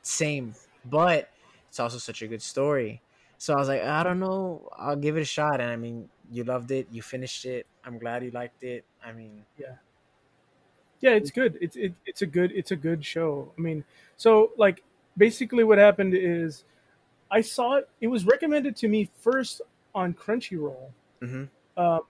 Same. 0.00 0.54
But 0.86 1.28
it's 1.68 1.80
also 1.80 1.98
such 1.98 2.22
a 2.22 2.26
good 2.26 2.42
story. 2.42 3.00
So 3.38 3.54
I 3.54 3.58
was 3.58 3.68
like, 3.68 3.82
I 3.82 4.02
don't 4.02 4.18
know, 4.18 4.68
I'll 4.76 4.96
give 4.96 5.16
it 5.16 5.22
a 5.22 5.24
shot. 5.24 5.60
And 5.60 5.70
I 5.70 5.76
mean, 5.76 6.08
you 6.30 6.44
loved 6.44 6.70
it, 6.70 6.88
you 6.90 7.02
finished 7.02 7.44
it. 7.44 7.66
I'm 7.84 7.98
glad 7.98 8.24
you 8.24 8.30
liked 8.30 8.64
it. 8.64 8.84
I 9.04 9.12
mean, 9.12 9.44
yeah, 9.58 9.76
yeah, 11.00 11.10
it's 11.12 11.30
good. 11.30 11.56
It's 11.60 11.76
it, 11.76 11.94
it's 12.04 12.22
a 12.22 12.26
good 12.26 12.52
it's 12.52 12.72
a 12.72 12.76
good 12.76 13.04
show. 13.04 13.52
I 13.56 13.60
mean, 13.60 13.84
so 14.16 14.52
like 14.56 14.82
basically 15.16 15.64
what 15.64 15.78
happened 15.78 16.14
is 16.14 16.64
I 17.30 17.40
saw 17.40 17.76
it. 17.76 17.88
It 18.00 18.08
was 18.08 18.24
recommended 18.24 18.76
to 18.76 18.88
me 18.88 19.10
first 19.20 19.60
on 19.94 20.14
Crunchyroll. 20.14 20.90
Mm-hmm. 21.22 21.44
Uh, 21.76 22.00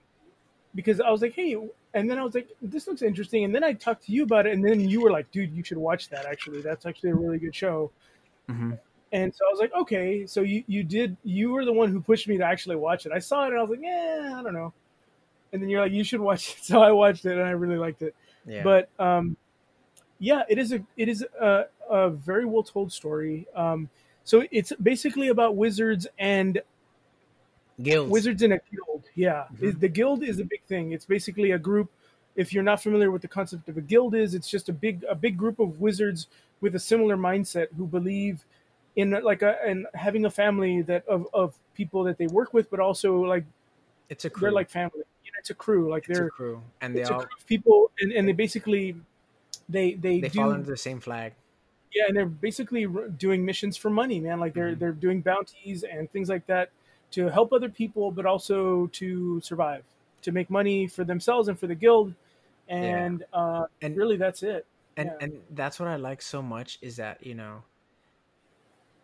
because 0.75 0.99
I 1.01 1.09
was 1.09 1.21
like, 1.21 1.33
hey, 1.33 1.57
and 1.93 2.09
then 2.09 2.19
I 2.19 2.23
was 2.23 2.35
like, 2.35 2.49
this 2.61 2.87
looks 2.87 3.01
interesting. 3.01 3.43
And 3.43 3.53
then 3.53 3.63
I 3.63 3.73
talked 3.73 4.05
to 4.05 4.11
you 4.11 4.23
about 4.23 4.45
it, 4.45 4.53
and 4.53 4.63
then 4.63 4.87
you 4.87 5.01
were 5.01 5.11
like, 5.11 5.29
dude, 5.31 5.51
you 5.51 5.63
should 5.63 5.77
watch 5.77 6.09
that. 6.09 6.25
Actually, 6.25 6.61
that's 6.61 6.85
actually 6.85 7.09
a 7.11 7.15
really 7.15 7.39
good 7.39 7.55
show. 7.55 7.91
Mm-hmm. 8.49 8.73
And 9.11 9.33
so 9.33 9.45
I 9.45 9.49
was 9.49 9.59
like, 9.59 9.73
okay, 9.73 10.25
so 10.27 10.41
you, 10.41 10.63
you 10.67 10.83
did, 10.83 11.17
you 11.23 11.51
were 11.51 11.65
the 11.65 11.73
one 11.73 11.91
who 11.91 11.99
pushed 11.99 12.27
me 12.27 12.37
to 12.37 12.43
actually 12.43 12.75
watch 12.75 13.05
it. 13.05 13.11
I 13.11 13.19
saw 13.19 13.45
it 13.45 13.49
and 13.49 13.57
I 13.57 13.61
was 13.61 13.71
like, 13.71 13.79
yeah, 13.81 14.35
I 14.37 14.43
don't 14.43 14.53
know. 14.53 14.73
And 15.51 15.61
then 15.61 15.69
you're 15.69 15.81
like, 15.81 15.91
you 15.91 16.03
should 16.03 16.19
watch 16.19 16.51
it. 16.51 16.57
So 16.63 16.81
I 16.81 16.91
watched 16.91 17.25
it 17.25 17.33
and 17.33 17.41
I 17.41 17.51
really 17.51 17.77
liked 17.77 18.01
it. 18.01 18.15
Yeah. 18.45 18.63
But, 18.63 18.89
um, 18.99 19.35
yeah, 20.19 20.43
it 20.47 20.59
is 20.59 20.73
a, 20.73 20.83
it 20.95 21.09
is 21.09 21.25
a, 21.39 21.65
a 21.89 22.09
very 22.09 22.45
well 22.45 22.61
told 22.61 22.91
story. 22.91 23.47
Um, 23.55 23.89
so 24.23 24.43
it's 24.51 24.71
basically 24.81 25.29
about 25.29 25.55
wizards 25.55 26.05
and 26.19 26.61
guilds. 27.81 28.11
Wizards 28.11 28.43
in 28.43 28.51
a 28.51 28.59
guild. 28.71 29.05
Yeah. 29.15 29.45
Mm-hmm. 29.55 29.79
The 29.79 29.87
guild 29.87 30.23
is 30.23 30.39
a 30.39 30.43
big 30.43 30.63
thing. 30.65 30.91
It's 30.91 31.05
basically 31.05 31.51
a 31.51 31.57
group. 31.57 31.89
If 32.35 32.53
you're 32.53 32.63
not 32.63 32.81
familiar 32.83 33.09
with 33.09 33.23
the 33.23 33.27
concept 33.27 33.67
of 33.69 33.77
a 33.77 33.81
guild 33.81 34.13
is, 34.13 34.35
it's 34.35 34.49
just 34.49 34.69
a 34.69 34.73
big, 34.73 35.03
a 35.09 35.15
big 35.15 35.35
group 35.35 35.59
of 35.59 35.81
wizards 35.81 36.27
with 36.61 36.75
a 36.75 36.79
similar 36.79 37.17
mindset 37.17 37.67
who 37.75 37.87
believe 37.87 38.45
in 38.99 39.11
like 39.11 39.41
a 39.41 39.57
and 39.65 39.87
having 39.93 40.25
a 40.25 40.29
family 40.29 40.81
that 40.83 41.07
of 41.07 41.27
of 41.33 41.55
people 41.73 42.03
that 42.03 42.17
they 42.17 42.27
work 42.27 42.53
with, 42.53 42.69
but 42.69 42.79
also 42.79 43.21
like 43.21 43.45
it's 44.09 44.25
a 44.25 44.29
crew. 44.29 44.41
They're 44.41 44.51
like 44.51 44.69
family. 44.69 45.03
You 45.23 45.31
know, 45.31 45.39
it's 45.39 45.49
a 45.49 45.55
crew. 45.55 45.89
Like 45.89 46.09
it's 46.09 46.17
they're 46.17 46.27
a 46.27 46.31
crew, 46.31 46.61
and 46.81 46.95
they 46.95 47.03
all 47.03 47.25
people, 47.47 47.91
and, 47.99 48.11
and 48.11 48.27
they 48.27 48.33
basically 48.33 48.95
they 49.67 49.93
they 49.93 50.19
they 50.19 50.29
do, 50.29 50.39
fall 50.39 50.51
under 50.51 50.69
the 50.69 50.77
same 50.77 50.99
flag. 50.99 51.33
Yeah, 51.93 52.03
and 52.07 52.15
they're 52.15 52.25
basically 52.25 52.87
doing 53.17 53.45
missions 53.45 53.77
for 53.77 53.89
money, 53.89 54.19
man. 54.19 54.39
Like 54.39 54.53
they're 54.53 54.71
mm-hmm. 54.71 54.79
they're 54.79 54.91
doing 54.91 55.21
bounties 55.21 55.83
and 55.83 56.11
things 56.11 56.29
like 56.29 56.45
that 56.47 56.69
to 57.11 57.29
help 57.29 57.53
other 57.53 57.69
people, 57.69 58.11
but 58.11 58.25
also 58.25 58.87
to 58.87 59.41
survive, 59.41 59.83
to 60.21 60.31
make 60.31 60.49
money 60.49 60.87
for 60.87 61.03
themselves 61.03 61.47
and 61.47 61.59
for 61.59 61.67
the 61.67 61.75
guild, 61.75 62.13
and 62.67 63.23
yeah. 63.31 63.39
uh, 63.39 63.65
and 63.81 63.95
really 63.95 64.17
that's 64.17 64.43
it. 64.43 64.65
And 64.97 65.09
yeah. 65.09 65.25
and 65.25 65.41
that's 65.51 65.79
what 65.79 65.87
I 65.87 65.95
like 65.95 66.21
so 66.21 66.41
much 66.41 66.77
is 66.81 66.97
that 66.97 67.25
you 67.25 67.35
know 67.35 67.63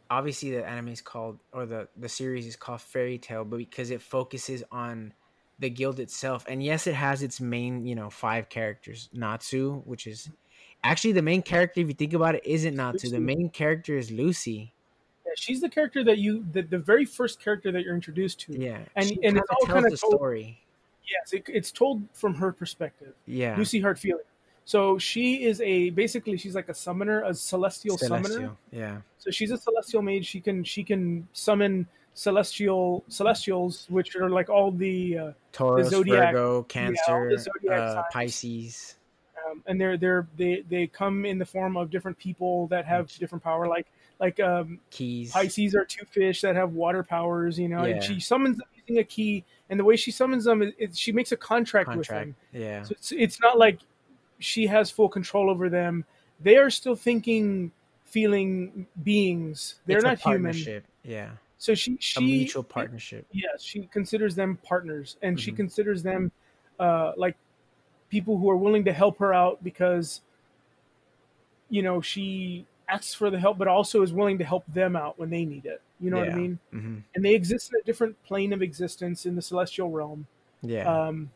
obviously 0.09 0.51
the 0.51 0.65
anime 0.65 0.89
is 0.89 1.01
called 1.01 1.39
or 1.51 1.65
the 1.65 1.87
the 1.97 2.09
series 2.09 2.47
is 2.47 2.55
called 2.55 2.81
Fairy 2.81 3.17
Tail, 3.17 3.45
but 3.45 3.57
because 3.57 3.91
it 3.91 4.01
focuses 4.01 4.63
on 4.71 5.13
the 5.59 5.69
guild 5.69 5.99
itself, 5.99 6.45
and 6.47 6.61
yes, 6.61 6.87
it 6.87 6.95
has 6.95 7.23
its 7.23 7.39
main 7.39 7.85
you 7.85 7.95
know 7.95 8.09
five 8.09 8.49
characters. 8.49 9.09
Natsu, 9.13 9.81
which 9.85 10.07
is 10.07 10.29
actually 10.83 11.13
the 11.13 11.21
main 11.21 11.41
character. 11.41 11.81
If 11.81 11.87
you 11.87 11.93
think 11.93 12.13
about 12.13 12.35
it, 12.35 12.45
isn't 12.45 12.75
Natsu. 12.75 13.09
The 13.09 13.19
main 13.19 13.49
character 13.49 13.97
is 13.97 14.11
Lucy. 14.11 14.73
Yeah, 15.25 15.31
she's 15.35 15.61
the 15.61 15.69
character 15.69 16.03
that 16.03 16.17
you 16.17 16.45
the, 16.51 16.61
the 16.61 16.79
very 16.79 17.05
first 17.05 17.39
character 17.39 17.71
that 17.71 17.83
you're 17.83 17.95
introduced 17.95 18.39
to. 18.41 18.53
Yeah, 18.53 18.79
and 18.95 19.11
and 19.23 19.37
it's 19.37 19.49
all 19.49 19.65
kind 19.67 19.85
of 19.85 19.91
the 19.91 19.97
story. 19.97 20.61
Yes, 21.07 21.33
it, 21.33 21.43
it's 21.47 21.71
told 21.71 22.01
from 22.13 22.35
her 22.35 22.51
perspective. 22.51 23.13
Yeah, 23.25 23.55
Lucy 23.57 23.81
Heartfilia. 23.81 24.19
So 24.65 24.97
she 24.97 25.43
is 25.43 25.61
a 25.61 25.91
basically 25.91 26.37
she's 26.37 26.55
like 26.55 26.69
a 26.69 26.73
summoner, 26.73 27.21
a 27.21 27.33
celestial, 27.33 27.97
celestial, 27.97 28.33
summoner. 28.33 28.55
Yeah. 28.71 28.97
So 29.19 29.29
she's 29.29 29.51
a 29.51 29.57
celestial 29.57 30.01
mage. 30.01 30.25
She 30.25 30.41
can 30.41 30.63
she 30.63 30.83
can 30.83 31.27
summon 31.33 31.87
celestial 32.15 33.03
celestials, 33.07 33.85
which 33.89 34.15
are 34.15 34.29
like 34.29 34.49
all 34.49 34.71
the 34.71 35.17
uh, 35.17 35.31
Taurus, 35.51 35.87
the 35.87 35.97
zodiac, 35.97 36.33
Virgo, 36.33 36.63
Cancer, 36.63 37.31
yeah, 37.61 37.71
uh, 37.71 38.03
Pisces. 38.11 38.95
Um, 39.47 39.61
and 39.67 39.79
they're 39.79 39.97
they're 39.97 40.27
they 40.35 40.63
they 40.67 40.87
come 40.87 41.25
in 41.25 41.37
the 41.37 41.45
form 41.45 41.77
of 41.77 41.91
different 41.91 42.17
people 42.17 42.65
that 42.67 42.85
have 42.85 43.11
different 43.19 43.43
power, 43.43 43.67
like 43.67 43.85
like 44.19 44.39
um, 44.39 44.79
keys. 44.89 45.31
Pisces 45.31 45.75
are 45.75 45.85
two 45.85 46.05
fish 46.05 46.41
that 46.41 46.55
have 46.55 46.73
water 46.73 47.03
powers, 47.03 47.59
you 47.59 47.69
know. 47.69 47.85
Yeah. 47.85 47.95
And 47.95 48.03
she 48.03 48.19
summons 48.19 48.57
them 48.57 48.67
using 48.75 48.99
a 48.99 49.03
key, 49.03 49.43
and 49.69 49.79
the 49.79 49.83
way 49.83 49.95
she 49.95 50.09
summons 50.09 50.45
them, 50.45 50.73
is, 50.79 50.97
she 50.97 51.11
makes 51.11 51.31
a 51.31 51.37
contract, 51.37 51.89
contract, 51.89 51.97
with 51.97 52.07
them. 52.07 52.61
Yeah. 52.61 52.83
So 52.83 52.93
it's 52.97 53.11
it's 53.11 53.39
not 53.39 53.59
like 53.59 53.79
she 54.39 54.67
has 54.67 54.91
full 54.91 55.09
control 55.09 55.49
over 55.49 55.69
them. 55.69 56.05
They 56.41 56.57
are 56.57 56.69
still 56.69 56.95
thinking, 56.95 57.71
feeling 58.05 58.87
beings. 59.03 59.75
They're 59.85 59.97
it's 59.97 60.03
not 60.03 60.19
human. 60.19 60.83
Yeah. 61.03 61.29
So 61.57 61.73
she 61.73 61.97
she 61.99 62.19
a 62.19 62.21
mutual 62.21 62.63
partnership. 62.63 63.25
Yes, 63.31 63.63
she 63.63 63.89
considers 63.91 64.35
them 64.35 64.59
partners, 64.63 65.17
and 65.21 65.35
mm-hmm. 65.35 65.43
she 65.43 65.51
considers 65.51 66.03
them 66.03 66.31
uh, 66.79 67.13
like 67.17 67.35
people 68.09 68.37
who 68.37 68.49
are 68.49 68.57
willing 68.57 68.85
to 68.85 68.93
help 68.93 69.17
her 69.19 69.33
out 69.33 69.63
because 69.63 70.21
you 71.69 71.81
know 71.81 72.01
she 72.01 72.65
asks 72.87 73.13
for 73.13 73.29
the 73.29 73.39
help, 73.39 73.57
but 73.57 73.67
also 73.67 74.01
is 74.01 74.13
willing 74.13 74.37
to 74.37 74.43
help 74.43 74.63
them 74.73 74.95
out 74.95 75.17
when 75.17 75.29
they 75.29 75.45
need 75.45 75.65
it. 75.65 75.81
You 75.99 76.11
know 76.11 76.17
yeah. 76.17 76.23
what 76.23 76.33
I 76.33 76.35
mean? 76.35 76.59
Mm-hmm. 76.73 76.97
And 77.15 77.25
they 77.25 77.33
exist 77.33 77.71
in 77.73 77.79
a 77.79 77.83
different 77.83 78.21
plane 78.25 78.53
of 78.53 78.61
existence 78.61 79.25
in 79.25 79.35
the 79.35 79.41
celestial 79.41 79.89
realm. 79.89 80.27
Yeah. 80.61 80.83
Um, 80.83 81.31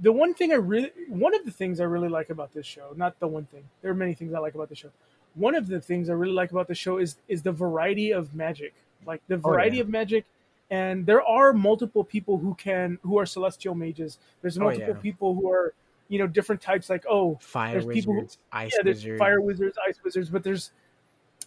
the 0.00 0.12
one 0.12 0.34
thing 0.34 0.52
I 0.52 0.56
really, 0.56 0.90
one 1.08 1.34
of 1.34 1.44
the 1.44 1.50
things 1.50 1.80
I 1.80 1.84
really 1.84 2.08
like 2.08 2.30
about 2.30 2.52
this 2.52 2.66
show, 2.66 2.92
not 2.96 3.18
the 3.20 3.26
one 3.26 3.46
thing, 3.46 3.64
there 3.82 3.90
are 3.90 3.94
many 3.94 4.14
things 4.14 4.34
I 4.34 4.38
like 4.38 4.54
about 4.54 4.68
the 4.68 4.74
show. 4.74 4.90
One 5.34 5.54
of 5.54 5.66
the 5.66 5.80
things 5.80 6.08
I 6.08 6.14
really 6.14 6.32
like 6.32 6.50
about 6.50 6.68
the 6.68 6.74
show 6.74 6.98
is 6.98 7.16
is 7.28 7.42
the 7.42 7.52
variety 7.52 8.12
of 8.12 8.34
magic, 8.34 8.74
like 9.06 9.22
the 9.28 9.34
oh, 9.34 9.38
variety 9.38 9.76
oh, 9.76 9.78
yeah. 9.78 9.82
of 9.82 9.88
magic, 9.88 10.24
and 10.70 11.06
there 11.06 11.22
are 11.22 11.52
multiple 11.52 12.04
people 12.04 12.38
who 12.38 12.54
can 12.54 12.98
who 13.02 13.18
are 13.18 13.26
celestial 13.26 13.74
mages. 13.74 14.18
There's 14.42 14.58
oh, 14.58 14.62
multiple 14.62 14.90
oh, 14.90 14.94
yeah. 14.94 15.00
people 15.02 15.34
who 15.34 15.50
are 15.50 15.74
you 16.08 16.18
know 16.18 16.26
different 16.26 16.62
types, 16.62 16.88
like 16.88 17.04
oh, 17.08 17.38
fire 17.40 17.72
there's 17.72 17.86
wizards, 17.86 18.06
people 18.06 18.14
who, 18.14 18.28
ice 18.52 18.72
yeah, 18.76 18.82
there's 18.82 18.96
wizards, 18.96 19.18
fire 19.18 19.40
wizards, 19.40 19.78
ice 19.86 19.98
wizards, 20.02 20.30
but 20.30 20.42
there's 20.42 20.70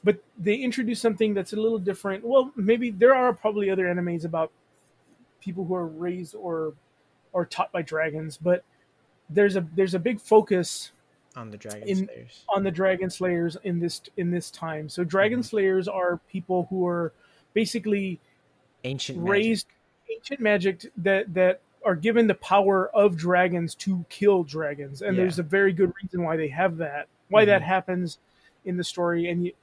but 0.03 0.17
they 0.37 0.55
introduce 0.55 1.01
something 1.01 1.33
that's 1.33 1.53
a 1.53 1.57
little 1.57 1.79
different. 1.79 2.23
Well, 2.23 2.51
maybe 2.55 2.91
there 2.91 3.13
are 3.13 3.33
probably 3.33 3.69
other 3.69 3.85
animes 3.85 4.23
about 4.23 4.51
people 5.41 5.65
who 5.65 5.75
are 5.75 5.87
raised 5.87 6.35
or 6.35 6.73
or 7.33 7.45
taught 7.45 7.71
by 7.71 7.81
dragons, 7.81 8.37
but 8.37 8.63
there's 9.29 9.55
a 9.55 9.65
there's 9.75 9.93
a 9.93 9.99
big 9.99 10.19
focus 10.19 10.91
on 11.35 11.51
the 11.51 11.57
dragon 11.57 11.87
in, 11.87 12.05
slayers 12.05 12.43
on 12.49 12.63
the 12.63 12.71
dragon 12.71 13.09
slayers 13.09 13.57
in 13.63 13.79
this 13.79 14.01
in 14.17 14.31
this 14.31 14.49
time. 14.51 14.89
So 14.89 15.03
dragon 15.03 15.39
mm-hmm. 15.39 15.45
slayers 15.45 15.87
are 15.87 16.19
people 16.29 16.67
who 16.69 16.87
are 16.87 17.13
basically 17.53 18.19
ancient 18.83 19.19
raised 19.21 19.67
magic. 19.67 20.17
ancient 20.17 20.39
magic 20.39 20.91
that 20.97 21.33
that 21.33 21.61
are 21.85 21.95
given 21.95 22.27
the 22.27 22.35
power 22.35 22.89
of 22.89 23.15
dragons 23.15 23.73
to 23.73 24.05
kill 24.09 24.43
dragons, 24.43 25.01
and 25.01 25.15
yeah. 25.15 25.23
there's 25.23 25.39
a 25.39 25.43
very 25.43 25.71
good 25.71 25.93
reason 26.01 26.23
why 26.23 26.35
they 26.35 26.49
have 26.49 26.77
that, 26.77 27.07
why 27.29 27.43
mm-hmm. 27.43 27.51
that 27.51 27.61
happens 27.61 28.17
in 28.65 28.75
the 28.77 28.83
story, 28.83 29.29
and 29.29 29.45
you, 29.45 29.53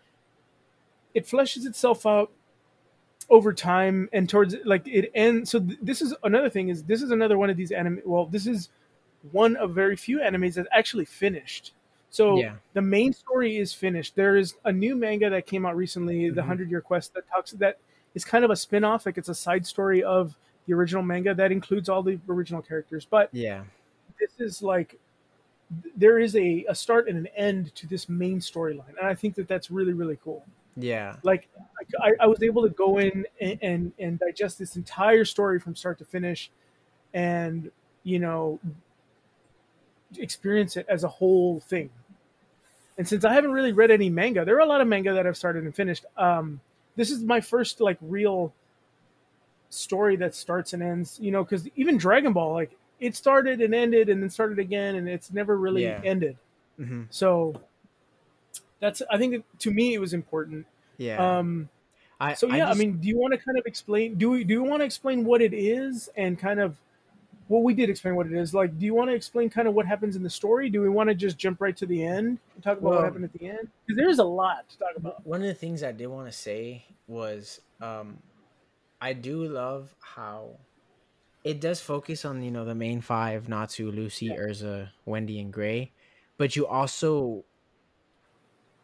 it 1.15 1.27
fleshes 1.27 1.67
itself 1.67 2.07
out 2.07 2.31
over 3.29 3.53
time 3.53 4.09
and 4.13 4.29
towards 4.29 4.55
like 4.65 4.87
it 4.87 5.11
ends 5.15 5.51
so 5.51 5.59
th- 5.59 5.79
this 5.83 6.01
is 6.01 6.15
another 6.23 6.49
thing 6.49 6.69
is 6.69 6.85
this 6.85 7.03
is 7.03 7.11
another 7.11 7.39
one 7.39 7.51
of 7.51 7.57
these 7.57 7.73
anime 7.73 8.01
well 8.05 8.27
this 8.27 8.47
is 8.47 8.69
one 9.33 9.57
of 9.57 9.73
very 9.73 9.97
few 9.97 10.19
animes 10.19 10.55
that's 10.55 10.69
actually 10.71 11.05
finished 11.05 11.73
so 12.11 12.39
yeah. 12.39 12.55
the 12.75 12.83
main 12.83 13.13
story 13.13 13.57
is 13.57 13.73
finished 13.73 14.15
there 14.15 14.37
is 14.37 14.55
a 14.65 14.73
new 14.73 14.95
manga 14.95 15.29
that 15.29 15.45
came 15.45 15.67
out 15.67 15.77
recently 15.77 16.27
mm-hmm. 16.27 16.35
the 16.35 16.41
100 16.41 16.71
year 16.71 16.81
quest 16.81 17.13
that 17.15 17.29
talks 17.29 17.51
that 17.53 17.79
is 18.15 18.25
kind 18.25 18.45
of 18.45 18.51
a 18.51 18.57
spin-off 18.57 19.07
like 19.07 19.19
it's 19.19 19.29
a 19.29 19.35
side 19.35 19.67
story 19.67 20.05
of 20.05 20.37
the 20.67 20.73
original 20.73 21.03
manga 21.03 21.35
that 21.35 21.51
includes 21.51 21.89
all 21.89 22.03
the 22.03 22.19
original 22.29 22.63
characters 22.63 23.07
but 23.11 23.29
yeah 23.33 23.65
this 24.21 24.31
is 24.39 24.63
like 24.63 25.01
there 25.97 26.21
is 26.21 26.37
a, 26.37 26.65
a 26.69 26.75
start 26.75 27.09
and 27.09 27.19
an 27.19 27.27
end 27.37 27.75
to 27.75 27.89
this 27.89 28.09
main 28.09 28.39
storyline 28.39 28.97
and 29.01 29.09
i 29.09 29.15
think 29.15 29.35
that 29.35 29.49
that's 29.49 29.69
really 29.69 29.95
really 29.95 30.19
cool 30.23 30.45
yeah. 30.77 31.17
Like 31.23 31.49
I, 32.01 32.13
I 32.21 32.27
was 32.27 32.43
able 32.43 32.63
to 32.63 32.69
go 32.69 32.99
in 32.99 33.25
and, 33.41 33.59
and, 33.63 33.93
and 33.99 34.19
digest 34.19 34.59
this 34.59 34.77
entire 34.77 35.25
story 35.25 35.59
from 35.59 35.75
start 35.75 35.99
to 35.99 36.05
finish 36.05 36.51
and, 37.15 37.71
you 38.03 38.19
know, 38.19 38.61
experience 40.19 40.77
it 40.77 40.87
as 40.89 41.05
a 41.05 41.09
whole 41.09 41.61
thing. 41.61 41.91
And 42.99 43.07
since 43.07 43.25
I 43.25 43.33
haven't 43.33 43.53
really 43.53 43.73
read 43.73 43.91
any 43.91 44.09
manga, 44.09 44.45
there 44.45 44.57
are 44.57 44.61
a 44.61 44.67
lot 44.67 44.81
of 44.81 44.89
manga 44.89 45.15
that 45.15 45.27
I've 45.27 45.37
started 45.37 45.65
and 45.65 45.75
finished. 45.75 46.05
Um, 46.17 46.61
this 46.97 47.11
is 47.11 47.23
my 47.23 47.41
first 47.41 47.81
like 47.81 47.99
real 48.01 48.55
story 49.69 50.17
that 50.17 50.35
starts 50.35 50.73
and 50.73 50.83
ends, 50.83 51.19
you 51.21 51.31
know, 51.31 51.45
because 51.45 51.69
even 51.77 51.99
Dragon 51.99 52.33
Ball, 52.33 52.55
like 52.55 52.77
it 53.01 53.15
started 53.15 53.61
and 53.61 53.75
ended 53.75 54.09
and 54.09 54.23
then 54.23 54.31
started 54.31 54.59
again, 54.59 54.95
and 54.95 55.09
it's 55.09 55.31
never 55.31 55.59
really 55.59 55.85
yeah. 55.85 56.01
ended. 56.05 56.39
Mm-hmm. 56.81 57.03
So 57.11 57.61
that's 58.81 59.03
I 59.11 59.19
think 59.19 59.45
to 59.61 59.71
me 59.71 59.95
it 59.95 59.99
was 59.99 60.13
important. 60.13 60.67
Yeah. 60.99 61.39
Um, 61.39 61.69
I, 62.19 62.35
so 62.35 62.47
yeah, 62.47 62.55
I, 62.55 62.59
just, 62.59 62.71
I, 62.71 62.79
mean, 62.79 62.99
do 62.99 63.09
you 63.09 63.19
want 63.19 63.33
to 63.33 63.39
kind 63.39 63.59
of 63.59 63.67
explain? 63.67 64.15
Do 64.17 64.31
we 64.31 64.45
do 64.45 64.55
you 64.55 64.63
want 64.63 64.81
to 64.81 64.85
explain 64.85 65.25
what 65.25 65.43
it 65.43 65.53
is 65.53 66.09
and 66.17 66.39
kind 66.39 66.61
of? 66.61 66.77
Well, 67.49 67.63
we 67.63 67.75
did 67.75 67.91
explain 67.91 68.17
what 68.17 68.27
it 68.27 68.33
is. 68.33 68.53
Like, 68.53 68.77
do 68.77 68.87
you 68.87 68.95
want 68.95 69.09
to 69.11 69.15
explain 69.15 69.51
kind 69.51 69.69
of 69.69 69.75
what 69.75 69.87
happens 69.87 70.17
in 70.17 70.25
the 70.25 70.31
story? 70.31 70.69
Do 70.69 70.81
we 70.81 70.89
want 70.89 71.11
to 71.11 71.15
just 71.15 71.39
jump 71.39 71.61
right 71.61 71.77
to 71.77 71.87
the 71.87 72.05
end 72.05 72.39
and 72.55 72.65
talk 72.65 72.79
about 72.79 72.83
well, 72.83 72.95
what 72.95 73.05
happened 73.05 73.25
at 73.25 73.33
the 73.35 73.47
end? 73.47 73.69
Because 73.87 73.97
there's 73.97 74.19
a 74.19 74.25
lot 74.25 74.69
to 74.69 74.79
talk 74.79 74.97
about. 74.97 75.25
One 75.25 75.43
of 75.43 75.47
the 75.47 75.55
things 75.55 75.85
I 75.85 75.93
did 75.93 76.09
want 76.09 76.27
to 76.27 76.33
say 76.33 76.85
was, 77.07 77.61
um, 77.81 78.19
I 79.01 79.13
do 79.13 79.45
love 79.45 79.95
how 80.01 80.57
it 81.45 81.61
does 81.61 81.81
focus 81.81 82.25
on 82.25 82.43
you 82.43 82.51
know 82.51 82.65
the 82.65 82.75
main 82.75 83.01
five: 83.01 83.49
Natsu, 83.49 83.93
Lucy, 83.93 84.27
yeah. 84.27 84.39
Erza, 84.39 84.89
Wendy, 85.05 85.39
and 85.39 85.53
Gray. 85.53 85.93
But 86.39 86.57
you 86.57 86.67
also 86.67 87.45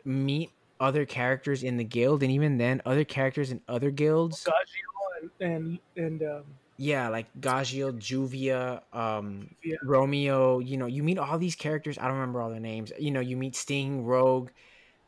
meet 0.04 0.50
other 0.80 1.06
characters 1.06 1.62
in 1.62 1.76
the 1.76 1.84
guild, 1.84 2.22
and 2.22 2.32
even 2.32 2.58
then, 2.58 2.82
other 2.84 3.04
characters 3.04 3.52
in 3.52 3.60
other 3.68 3.90
guilds. 3.90 4.44
Gajeel 4.44 5.30
and 5.40 5.52
and, 5.52 5.78
and 5.96 6.22
um... 6.22 6.42
yeah, 6.76 7.08
like 7.08 7.26
Gajeel, 7.40 7.92
Juvia, 7.98 8.82
um, 8.92 9.54
yeah. 9.62 9.76
Romeo. 9.84 10.58
You 10.58 10.76
know, 10.76 10.86
you 10.86 11.02
meet 11.02 11.18
all 11.18 11.38
these 11.38 11.54
characters. 11.54 11.98
I 11.98 12.02
don't 12.02 12.14
remember 12.14 12.42
all 12.42 12.50
their 12.50 12.60
names. 12.60 12.92
You 12.98 13.12
know, 13.12 13.20
you 13.20 13.36
meet 13.36 13.54
Sting, 13.54 14.04
Rogue. 14.04 14.50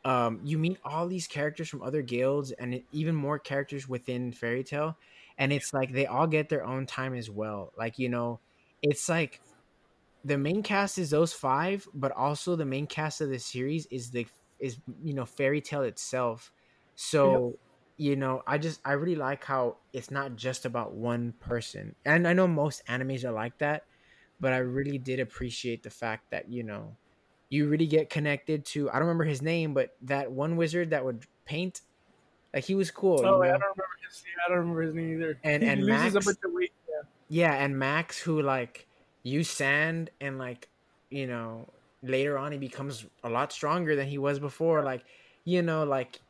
Um, 0.04 0.40
you 0.44 0.58
meet 0.58 0.78
all 0.84 1.08
these 1.08 1.26
characters 1.26 1.68
from 1.68 1.82
other 1.82 2.02
guilds, 2.02 2.52
and 2.52 2.82
even 2.92 3.14
more 3.14 3.38
characters 3.38 3.88
within 3.88 4.32
Fairy 4.32 4.62
Tail, 4.62 4.96
and 5.38 5.52
it's 5.52 5.72
like 5.72 5.92
they 5.92 6.06
all 6.06 6.26
get 6.26 6.48
their 6.48 6.64
own 6.64 6.86
time 6.86 7.14
as 7.14 7.30
well. 7.30 7.72
Like 7.76 7.98
you 7.98 8.10
know, 8.10 8.38
it's 8.82 9.08
like 9.08 9.40
the 10.24 10.38
main 10.38 10.62
cast 10.62 10.98
is 10.98 11.10
those 11.10 11.32
five, 11.32 11.88
but 11.94 12.12
also 12.12 12.54
the 12.54 12.64
main 12.64 12.86
cast 12.86 13.20
of 13.20 13.30
the 13.30 13.38
series 13.38 13.86
is 13.86 14.10
the 14.10 14.26
is 14.64 14.78
you 15.02 15.14
know 15.14 15.24
Fairy 15.24 15.60
Tail 15.60 15.82
itself 15.82 16.52
so 16.96 17.56
yeah. 17.96 18.10
you 18.10 18.16
know 18.16 18.42
i 18.46 18.56
just 18.56 18.80
i 18.84 18.92
really 18.92 19.16
like 19.16 19.44
how 19.44 19.76
it's 19.92 20.12
not 20.12 20.36
just 20.36 20.64
about 20.64 20.92
one 20.92 21.34
person 21.40 21.94
and 22.04 22.28
i 22.28 22.32
know 22.32 22.46
most 22.46 22.86
animes 22.86 23.24
are 23.24 23.32
like 23.32 23.58
that 23.58 23.82
but 24.38 24.52
i 24.52 24.58
really 24.58 24.96
did 24.96 25.18
appreciate 25.18 25.82
the 25.82 25.90
fact 25.90 26.30
that 26.30 26.48
you 26.48 26.62
know 26.62 26.94
you 27.54 27.68
really 27.68 27.86
get 27.86 28.10
connected 28.10 28.64
to. 28.64 28.90
I 28.90 28.94
don't 28.94 29.02
remember 29.02 29.24
his 29.24 29.40
name, 29.40 29.74
but 29.74 29.94
that 30.02 30.30
one 30.30 30.56
wizard 30.56 30.90
that 30.90 31.04
would 31.04 31.24
paint, 31.44 31.80
like 32.52 32.64
he 32.64 32.74
was 32.74 32.90
cool. 32.90 33.20
Oh, 33.24 33.42
I 33.42 33.48
don't 33.48 33.60
remember 33.60 33.86
his. 34.04 34.24
name 34.24 34.34
I 34.44 34.48
don't 34.48 34.58
remember 34.58 34.82
his 34.82 34.94
name 34.94 35.12
either. 35.14 35.38
And 35.44 35.62
he 35.62 35.68
and 35.68 35.86
Max, 35.86 36.14
yeah. 36.14 36.68
yeah, 37.28 37.54
and 37.54 37.78
Max 37.78 38.18
who 38.18 38.42
like 38.42 38.86
use 39.22 39.48
sand 39.48 40.10
and 40.20 40.38
like 40.38 40.68
you 41.10 41.26
know 41.26 41.68
later 42.04 42.38
on 42.38 42.52
he 42.52 42.58
becomes 42.58 43.06
a 43.22 43.28
lot 43.28 43.52
stronger 43.52 43.96
than 43.96 44.06
he 44.06 44.18
was 44.18 44.38
before. 44.38 44.82
Like 44.82 45.04
you 45.44 45.62
know, 45.62 45.84
like 45.84 46.20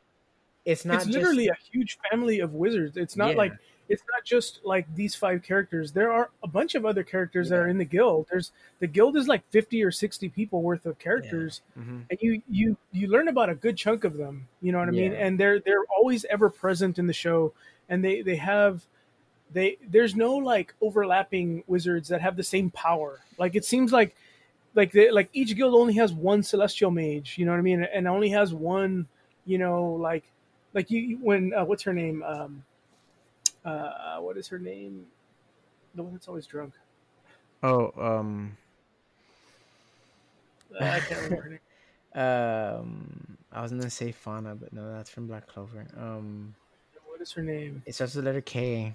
it's 0.65 0.85
not. 0.85 1.03
It's 1.03 1.07
literally 1.07 1.47
just... 1.47 1.59
a 1.59 1.71
huge 1.71 1.97
family 2.09 2.39
of 2.39 2.53
wizards. 2.53 2.97
It's 2.97 3.15
not 3.15 3.31
yeah. 3.31 3.37
like 3.37 3.53
it's 3.87 4.03
not 4.11 4.23
just 4.25 4.61
like 4.63 4.87
these 4.95 5.15
five 5.15 5.43
characters. 5.43 5.91
There 5.91 6.11
are 6.11 6.31
a 6.43 6.47
bunch 6.47 6.75
of 6.75 6.85
other 6.85 7.03
characters 7.03 7.47
yeah. 7.47 7.57
that 7.57 7.63
are 7.63 7.67
in 7.67 7.77
the 7.77 7.85
guild. 7.85 8.27
There's 8.31 8.51
the 8.79 8.87
guild 8.87 9.15
is 9.15 9.27
like 9.27 9.43
fifty 9.51 9.83
or 9.83 9.91
sixty 9.91 10.29
people 10.29 10.61
worth 10.61 10.85
of 10.85 10.97
characters, 10.97 11.61
yeah. 11.75 11.83
mm-hmm. 11.83 11.99
and 12.09 12.19
you 12.21 12.41
you 12.49 12.77
you 12.91 13.07
learn 13.07 13.27
about 13.27 13.49
a 13.49 13.55
good 13.55 13.77
chunk 13.77 14.03
of 14.03 14.17
them. 14.17 14.47
You 14.61 14.71
know 14.71 14.79
what 14.79 14.87
I 14.87 14.91
mean? 14.91 15.13
And 15.13 15.39
they're 15.39 15.59
they're 15.59 15.85
always 15.95 16.25
ever 16.25 16.49
present 16.49 16.97
in 16.97 17.07
the 17.07 17.13
show, 17.13 17.53
and 17.89 18.03
they 18.03 18.21
they 18.21 18.37
have 18.37 18.85
they 19.53 19.77
there's 19.87 20.15
no 20.15 20.35
like 20.35 20.73
overlapping 20.81 21.63
wizards 21.67 22.09
that 22.09 22.21
have 22.21 22.35
the 22.35 22.43
same 22.43 22.71
power. 22.71 23.19
Like 23.37 23.55
it 23.55 23.65
seems 23.65 23.91
like 23.91 24.15
like 24.75 24.91
they, 24.91 25.09
like 25.09 25.29
each 25.33 25.55
guild 25.55 25.73
only 25.73 25.93
has 25.95 26.13
one 26.13 26.43
celestial 26.43 26.91
mage. 26.91 27.37
You 27.37 27.45
know 27.45 27.51
what 27.51 27.57
I 27.57 27.61
mean? 27.61 27.83
And 27.83 28.07
only 28.07 28.29
has 28.29 28.53
one. 28.53 29.07
You 29.45 29.59
know 29.59 29.93
like 29.93 30.23
like 30.73 30.89
you 30.89 31.19
when 31.21 31.53
uh, 31.53 31.65
what's 31.65 31.83
her 31.83 31.93
name 31.93 32.23
um 32.23 32.63
uh, 33.65 34.17
what 34.19 34.37
is 34.37 34.47
her 34.47 34.59
name? 34.59 35.05
The 35.95 36.03
one 36.03 36.13
that's 36.13 36.27
always 36.27 36.45
drunk. 36.45 36.73
Oh, 37.63 37.91
um, 37.97 38.57
uh, 40.79 40.85
I 40.85 40.99
can't 40.99 41.21
remember 41.21 41.41
her 41.43 41.49
name. 41.49 41.59
Um, 42.15 43.37
I 43.51 43.61
was 43.61 43.71
gonna 43.71 43.89
say 43.89 44.13
Fauna, 44.13 44.55
but 44.55 44.71
no, 44.71 44.89
that's 44.93 45.09
from 45.09 45.27
Black 45.27 45.47
Clover. 45.47 45.85
Um, 45.97 46.55
what 47.05 47.19
is 47.19 47.33
her 47.33 47.41
name? 47.41 47.83
It 47.85 47.93
starts 47.93 48.15
with 48.15 48.23
the 48.23 48.29
letter 48.29 48.39
K. 48.39 48.93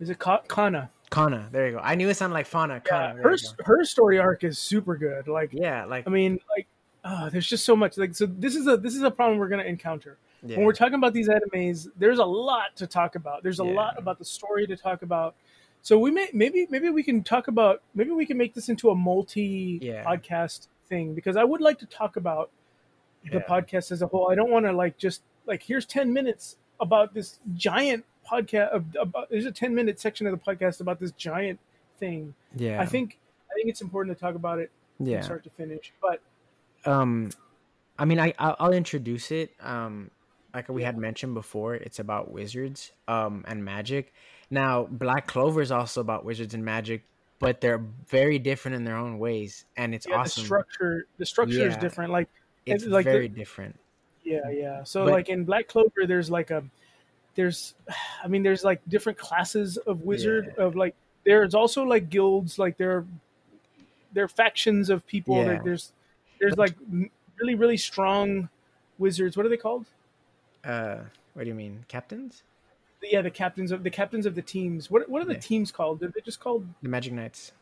Is 0.00 0.10
it 0.10 0.18
Ka- 0.18 0.42
Kana? 0.48 0.90
Kana. 1.10 1.48
There 1.50 1.66
you 1.66 1.72
go. 1.72 1.80
I 1.82 1.94
knew 1.94 2.08
it 2.08 2.14
sounded 2.14 2.34
like 2.34 2.46
Fauna. 2.46 2.82
Yeah, 2.86 3.14
her 3.14 3.36
her 3.64 3.84
story 3.84 4.18
arc 4.18 4.44
is 4.44 4.58
super 4.58 4.96
good. 4.96 5.28
Like, 5.28 5.50
yeah, 5.52 5.84
like 5.84 6.06
I 6.06 6.10
mean, 6.10 6.38
like, 6.56 6.66
uh, 7.04 7.30
there's 7.30 7.48
just 7.48 7.64
so 7.64 7.74
much. 7.74 7.96
Like, 7.96 8.14
so 8.14 8.26
this 8.26 8.54
is 8.54 8.66
a 8.66 8.76
this 8.76 8.94
is 8.94 9.02
a 9.02 9.10
problem 9.10 9.38
we're 9.38 9.48
gonna 9.48 9.64
encounter 9.64 10.18
yeah. 10.44 10.56
when 10.56 10.66
we're 10.66 10.72
talking 10.72 10.94
about 10.94 11.12
these 11.12 11.28
animes, 11.28 11.88
there's 11.96 12.18
a 12.18 12.24
lot 12.24 12.76
to 12.76 12.86
talk 12.86 13.14
about. 13.14 13.42
There's 13.42 13.60
a 13.60 13.64
yeah. 13.64 13.72
lot 13.72 13.98
about 13.98 14.18
the 14.18 14.24
story 14.24 14.66
to 14.66 14.76
talk 14.76 15.02
about. 15.02 15.34
So 15.82 15.98
we 15.98 16.10
may 16.10 16.28
maybe 16.32 16.66
maybe 16.70 16.90
we 16.90 17.02
can 17.02 17.22
talk 17.22 17.48
about 17.48 17.82
maybe 17.94 18.10
we 18.10 18.26
can 18.26 18.36
make 18.36 18.54
this 18.54 18.68
into 18.68 18.90
a 18.90 18.94
multi 18.94 19.78
yeah. 19.80 20.04
podcast 20.04 20.68
thing 20.88 21.14
because 21.14 21.36
I 21.36 21.44
would 21.44 21.60
like 21.60 21.78
to 21.80 21.86
talk 21.86 22.16
about 22.16 22.50
the 23.30 23.40
podcast 23.40 23.92
as 23.92 24.02
a 24.02 24.06
whole. 24.06 24.30
I 24.30 24.34
don't 24.34 24.50
want 24.50 24.66
to 24.66 24.72
like 24.72 24.96
just 24.96 25.22
like 25.46 25.62
here's 25.62 25.86
10 25.86 26.12
minutes 26.12 26.56
about 26.80 27.14
this 27.14 27.40
giant 27.54 28.04
podcast 28.30 28.84
about, 28.98 29.30
there's 29.30 29.46
a 29.46 29.52
10 29.52 29.74
minute 29.74 30.00
section 30.00 30.26
of 30.26 30.32
the 30.32 30.38
podcast 30.38 30.80
about 30.80 31.00
this 31.00 31.12
giant 31.12 31.58
thing. 31.98 32.34
Yeah. 32.56 32.80
I 32.80 32.86
think 32.86 33.18
I 33.50 33.54
think 33.54 33.68
it's 33.68 33.80
important 33.80 34.16
to 34.16 34.20
talk 34.20 34.34
about 34.34 34.58
it 34.58 34.70
yeah. 34.98 35.20
start 35.20 35.44
to 35.44 35.50
finish. 35.50 35.92
But 36.00 36.20
um 36.90 37.30
I 37.98 38.04
mean 38.04 38.20
I 38.20 38.34
I'll 38.38 38.72
introduce 38.72 39.30
it. 39.30 39.54
Um 39.60 40.10
like 40.54 40.68
we 40.68 40.82
had 40.82 40.96
mentioned 40.96 41.34
before, 41.34 41.74
it's 41.74 41.98
about 41.98 42.30
wizards 42.30 42.92
um, 43.06 43.44
and 43.46 43.64
magic. 43.64 44.12
Now, 44.50 44.88
Black 44.90 45.26
Clover 45.26 45.60
is 45.60 45.70
also 45.70 46.00
about 46.00 46.24
wizards 46.24 46.54
and 46.54 46.64
magic, 46.64 47.04
but 47.38 47.60
they're 47.60 47.84
very 48.08 48.38
different 48.38 48.76
in 48.76 48.84
their 48.84 48.96
own 48.96 49.18
ways, 49.18 49.66
and 49.76 49.94
it's 49.94 50.06
yeah, 50.08 50.16
awesome. 50.16 50.42
The 50.42 50.46
structure, 50.46 51.06
the 51.18 51.26
structure 51.26 51.58
yeah. 51.58 51.66
is 51.66 51.76
different. 51.76 52.12
Like 52.12 52.28
it's 52.66 52.84
like 52.84 53.04
very 53.04 53.28
the, 53.28 53.36
different. 53.36 53.78
Yeah, 54.24 54.48
yeah. 54.50 54.84
So 54.84 55.04
but, 55.04 55.12
like 55.12 55.28
in 55.28 55.44
Black 55.44 55.68
Clover, 55.68 56.06
there's 56.06 56.30
like 56.30 56.50
a 56.50 56.64
there's, 57.38 57.74
I 58.24 58.28
mean, 58.28 58.42
there's 58.42 58.64
like 58.64 58.82
different 58.88 59.16
classes 59.16 59.78
of 59.78 60.02
wizard 60.02 60.54
yeah. 60.58 60.64
of 60.64 60.76
like 60.76 60.94
there's 61.24 61.54
also 61.54 61.84
like 61.84 62.10
guilds, 62.10 62.58
like 62.58 62.76
there 62.76 62.96
are 62.96 63.06
there 64.12 64.24
are 64.24 64.28
factions 64.28 64.90
of 64.90 65.06
people. 65.06 65.36
Yeah. 65.36 65.60
there's 65.62 65.92
there's 66.40 66.56
like 66.56 66.74
really 67.40 67.54
really 67.54 67.76
strong 67.76 68.48
wizards. 68.98 69.36
What 69.36 69.46
are 69.46 69.48
they 69.48 69.56
called? 69.56 69.86
Uh, 70.64 70.98
what 71.34 71.44
do 71.44 71.48
you 71.48 71.54
mean, 71.54 71.84
captains? 71.88 72.42
Yeah, 73.02 73.22
the 73.22 73.30
captains 73.30 73.70
of 73.70 73.84
the 73.84 73.90
captains 73.90 74.26
of 74.26 74.34
the 74.34 74.42
teams. 74.42 74.90
What 74.90 75.08
what 75.08 75.22
are 75.22 75.26
the 75.26 75.34
yeah. 75.34 75.40
teams 75.40 75.70
called? 75.70 76.02
Are 76.02 76.08
they 76.08 76.20
just 76.20 76.40
called 76.40 76.66
the 76.82 76.88
Magic 76.88 77.12
Knights? 77.12 77.52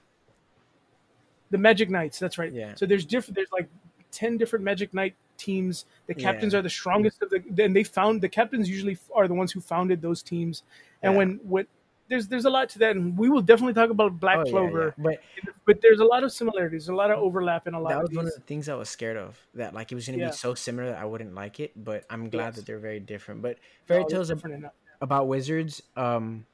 The 1.50 1.58
Magic 1.58 1.90
Knights. 1.90 2.18
That's 2.18 2.38
right. 2.38 2.52
Yeah. 2.52 2.74
So 2.74 2.86
there's 2.86 3.04
different. 3.04 3.34
There's 3.34 3.52
like 3.52 3.68
ten 4.10 4.38
different 4.38 4.64
Magic 4.64 4.94
Knight 4.94 5.14
teams. 5.36 5.84
The 6.06 6.14
captains 6.14 6.52
yeah. 6.52 6.60
are 6.60 6.62
the 6.62 6.70
strongest 6.70 7.22
of 7.22 7.30
the. 7.30 7.42
Then 7.48 7.72
they 7.72 7.84
found 7.84 8.20
the 8.20 8.28
captains 8.28 8.68
usually 8.68 8.98
are 9.14 9.28
the 9.28 9.34
ones 9.34 9.52
who 9.52 9.60
founded 9.60 10.02
those 10.02 10.22
teams. 10.22 10.62
And 11.02 11.12
yeah. 11.12 11.18
when 11.18 11.40
what 11.42 11.66
there's 12.08 12.28
there's 12.28 12.44
a 12.44 12.50
lot 12.50 12.68
to 12.70 12.78
that, 12.80 12.96
and 12.96 13.16
we 13.16 13.28
will 13.28 13.42
definitely 13.42 13.74
talk 13.74 13.90
about 13.90 14.20
Black 14.20 14.38
oh, 14.38 14.44
Clover. 14.44 14.94
Yeah. 14.96 15.02
But 15.04 15.18
but 15.64 15.80
there's 15.80 16.00
a 16.00 16.04
lot 16.04 16.24
of 16.24 16.32
similarities, 16.32 16.88
a 16.88 16.94
lot 16.94 17.10
of 17.10 17.18
overlap, 17.18 17.66
in 17.66 17.74
a 17.74 17.80
lot. 17.80 17.90
That 17.90 18.00
was 18.00 18.10
of 18.10 18.16
one 18.16 18.26
of 18.26 18.34
the 18.34 18.40
things 18.40 18.68
I 18.68 18.74
was 18.74 18.88
scared 18.88 19.16
of. 19.16 19.38
That 19.54 19.74
like 19.74 19.92
it 19.92 19.94
was 19.94 20.06
going 20.06 20.18
to 20.18 20.26
be 20.26 20.32
so 20.32 20.54
similar 20.54 20.90
that 20.90 20.98
I 20.98 21.04
wouldn't 21.04 21.34
like 21.34 21.60
it. 21.60 21.72
But 21.76 22.04
I'm 22.10 22.30
glad 22.30 22.46
yes. 22.46 22.56
that 22.56 22.66
they're 22.66 22.78
very 22.78 23.00
different. 23.00 23.42
But 23.42 23.58
fairy 23.86 24.02
no, 24.02 24.08
tales 24.08 24.30
about, 24.30 24.72
about 25.00 25.28
wizards, 25.28 25.82
um, 25.96 26.46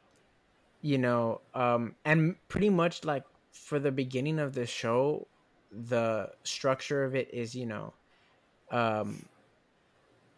you 0.81 0.99
know, 0.99 1.41
um, 1.55 1.95
and 2.05 2.37
pretty 2.49 2.71
much 2.71 3.05
like 3.05 3.25
for 3.51 3.79
the 3.79 3.93
beginning 3.93 4.39
of 4.39 4.55
the 4.55 4.67
show, 4.67 5.27
the 5.71 6.31
structure 6.45 7.05
of 7.05 7.15
it 7.15 7.33
is 7.33 7.55
you 7.55 7.67
know, 7.67 7.93
um, 8.73 9.25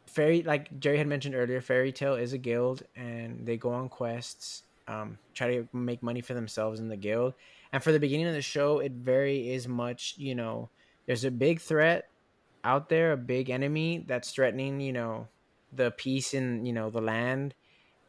fairy 0.07 0.43
like 0.43 0.79
Jerry 0.79 0.99
had 0.99 1.07
mentioned 1.07 1.35
earlier, 1.35 1.61
Fairy 1.61 1.93
Tail 1.93 2.15
is 2.15 2.33
a 2.33 2.39
guild, 2.39 2.83
and 2.95 3.47
they 3.47 3.57
go 3.57 3.71
on 3.71 3.89
quests 3.89 4.65
um, 4.89 5.19
try 5.33 5.49
to 5.49 5.69
make 5.73 6.03
money 6.03 6.21
for 6.21 6.35
themselves 6.35 6.81
in 6.81 6.89
the 6.89 6.97
guild. 6.97 7.35
And 7.73 7.83
for 7.83 7.93
the 7.93 8.01
beginning 8.01 8.27
of 8.27 8.35
the 8.35 8.43
show, 8.43 8.79
it 8.79 8.93
very 8.93 9.53
is 9.53 9.67
much, 9.67 10.15
you 10.17 10.35
know, 10.35 10.69
there's 11.07 11.25
a 11.25 11.31
big 11.31 11.61
threat 11.61 12.09
out 12.63 12.89
there, 12.89 13.13
a 13.13 13.17
big 13.17 13.51
enemy 13.51 14.05
that's 14.07 14.31
threatening, 14.31 14.81
you 14.81 14.93
know, 14.93 15.29
the 15.73 15.91
peace 15.93 16.35
in, 16.35 16.65
you 16.65 16.73
know, 16.73 16.91
the 16.91 17.01
land. 17.01 17.55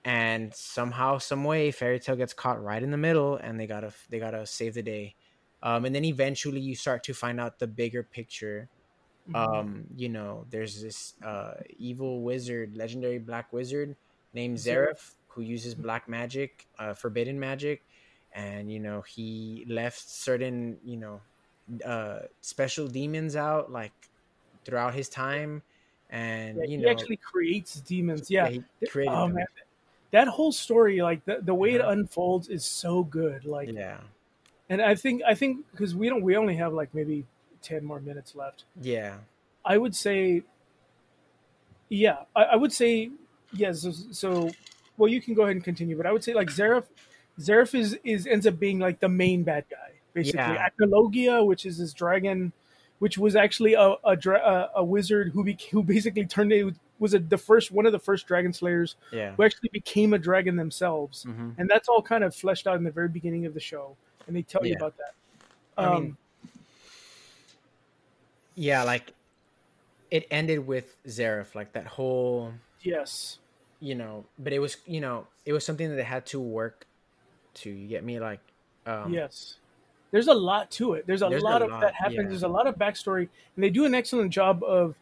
And 0.03 0.53
somehow, 0.53 1.17
some 1.17 1.43
way, 1.43 1.71
Fairy 1.71 1.99
Tail 1.99 2.15
gets 2.15 2.33
caught 2.33 2.63
right 2.63 2.83
in 2.83 2.91
the 2.91 2.97
middle, 2.97 3.37
and 3.37 3.59
they 3.59 3.65
gotta 3.65 3.91
they 4.09 4.19
gotta 4.19 4.45
save 4.45 4.75
the 4.75 4.83
day. 4.83 5.15
Um, 5.63 5.83
and 5.85 5.95
then 5.95 6.05
eventually, 6.05 6.61
you 6.61 6.75
start 6.75 7.03
to 7.05 7.13
find 7.13 7.39
out 7.39 7.57
the 7.57 7.65
bigger 7.65 8.03
picture. 8.03 8.69
Mm-hmm. 9.29 9.35
Um, 9.35 9.83
you 9.95 10.09
know, 10.09 10.45
there's 10.49 10.81
this 10.81 11.13
uh, 11.23 11.55
evil 11.77 12.21
wizard, 12.21 12.75
legendary 12.75 13.17
black 13.17 13.51
wizard 13.51 13.95
named 14.33 14.57
Zeref, 14.57 15.13
who 15.27 15.41
uses 15.41 15.73
black 15.73 16.07
magic, 16.07 16.67
uh, 16.77 16.93
forbidden 16.93 17.39
magic, 17.39 17.81
and 18.33 18.71
you 18.71 18.79
know 18.79 19.01
he 19.01 19.65
left 19.67 20.09
certain 20.09 20.77
you 20.83 20.97
know 20.97 21.21
uh, 21.83 22.19
special 22.41 22.87
demons 22.87 23.35
out 23.35 23.71
like 23.71 23.93
throughout 24.63 24.93
his 24.93 25.09
time, 25.09 25.63
and 26.09 26.57
yeah, 26.57 26.63
you 26.65 26.77
know 26.77 26.83
he 26.83 26.89
actually 26.89 27.17
creates 27.17 27.81
demons. 27.81 28.29
Yeah, 28.29 28.47
yeah 28.47 28.59
he 28.79 28.87
created 28.87 29.13
oh, 29.13 29.27
man. 29.27 29.45
that 30.11 30.27
whole 30.27 30.51
story, 30.51 31.01
like 31.01 31.25
the, 31.25 31.39
the 31.41 31.55
way 31.55 31.79
uh-huh. 31.79 31.89
it 31.89 31.93
unfolds, 31.93 32.47
is 32.47 32.63
so 32.63 33.03
good. 33.03 33.45
Like 33.45 33.71
yeah, 33.71 33.97
and 34.69 34.81
I 34.81 34.93
think 34.93 35.23
I 35.27 35.33
think 35.33 35.65
because 35.71 35.95
we 35.95 36.09
don't 36.09 36.21
we 36.21 36.37
only 36.37 36.55
have 36.57 36.73
like 36.73 36.93
maybe 36.93 37.25
ten 37.65 37.83
more 37.83 37.99
minutes 37.99 38.35
left. 38.35 38.63
Yeah, 38.81 39.15
I 39.65 39.77
would 39.77 39.95
say. 39.95 40.43
Yeah, 41.89 42.19
I, 42.35 42.43
I 42.43 42.55
would 42.55 42.73
say 42.73 43.11
yes. 43.53 43.81
so, 43.81 43.91
so 43.91 44.49
well, 44.97 45.09
you 45.09 45.21
can 45.21 45.33
go 45.33 45.43
ahead 45.43 45.55
and 45.55 45.63
continue, 45.63 45.97
but 45.97 46.05
I 46.05 46.11
would 46.11 46.23
say 46.23 46.33
like 46.33 46.47
Zeref, 46.47 46.85
Zeref 47.39 47.75
is 47.75 47.97
is 48.03 48.25
ends 48.25 48.47
up 48.47 48.59
being 48.59 48.79
like 48.79 48.99
the 48.99 49.09
main 49.09 49.43
bad 49.43 49.65
guy 49.69 49.95
basically. 50.15 50.39
Yeah. 50.39 51.41
Which 51.41 51.65
is 51.67 51.77
this 51.77 51.93
dragon, 51.93 52.53
which 52.97 53.19
was 53.19 53.35
actually 53.35 53.73
a 53.73 53.95
a, 54.03 54.69
a 54.75 54.83
wizard 54.83 55.33
who 55.33 55.43
became, 55.43 55.69
who 55.71 55.83
basically 55.83 56.25
turned 56.25 56.51
it 56.51 56.73
was 56.97 57.13
a, 57.13 57.19
the 57.19 57.37
first 57.37 57.71
one 57.71 57.85
of 57.85 57.91
the 57.91 57.99
first 57.99 58.25
dragon 58.25 58.53
slayers 58.53 58.95
yeah. 59.11 59.35
who 59.35 59.43
actually 59.43 59.69
became 59.71 60.13
a 60.13 60.17
dragon 60.17 60.55
themselves, 60.55 61.25
mm-hmm. 61.25 61.49
and 61.59 61.69
that's 61.69 61.87
all 61.87 62.01
kind 62.01 62.23
of 62.23 62.33
fleshed 62.33 62.65
out 62.65 62.77
in 62.77 62.83
the 62.83 62.91
very 62.91 63.09
beginning 63.09 63.45
of 63.45 63.53
the 63.53 63.59
show, 63.59 63.95
and 64.25 64.35
they 64.35 64.41
tell 64.41 64.65
yeah. 64.65 64.71
you 64.71 64.75
about 64.77 64.95
that. 64.97 65.13
Um, 65.77 65.85
I 65.85 65.99
mean, 65.99 66.17
yeah, 68.55 68.83
like 68.83 69.13
it 70.11 70.27
ended 70.31 70.65
with 70.65 70.97
Zeref, 71.05 71.55
like 71.55 71.73
that 71.73 71.87
whole 71.87 72.53
yes 72.81 73.39
you 73.79 73.95
know, 73.95 74.25
but 74.39 74.53
it 74.53 74.59
was, 74.59 74.77
you 74.85 75.01
know, 75.01 75.27
it 75.45 75.53
was 75.53 75.65
something 75.65 75.89
that 75.89 75.95
they 75.95 76.03
had 76.03 76.25
to 76.27 76.39
work 76.39 76.87
to. 77.55 77.69
You 77.69 77.87
get 77.87 78.03
me? 78.03 78.19
Like, 78.19 78.39
um, 78.85 79.13
yes. 79.13 79.57
There's 80.11 80.27
a 80.27 80.33
lot 80.33 80.71
to 80.71 80.93
it. 80.93 81.05
There's 81.05 81.21
a 81.21 81.27
there's 81.29 81.43
lot 81.43 81.61
a 81.61 81.65
of 81.65 81.71
lot, 81.71 81.81
that 81.81 81.93
happens. 81.93 82.17
Yeah. 82.17 82.29
There's 82.29 82.43
a 82.43 82.47
lot 82.47 82.67
of 82.67 82.75
backstory, 82.75 83.27
and 83.55 83.63
they 83.63 83.69
do 83.69 83.85
an 83.85 83.93
excellent 83.93 84.31
job 84.31 84.63
of 84.63 84.95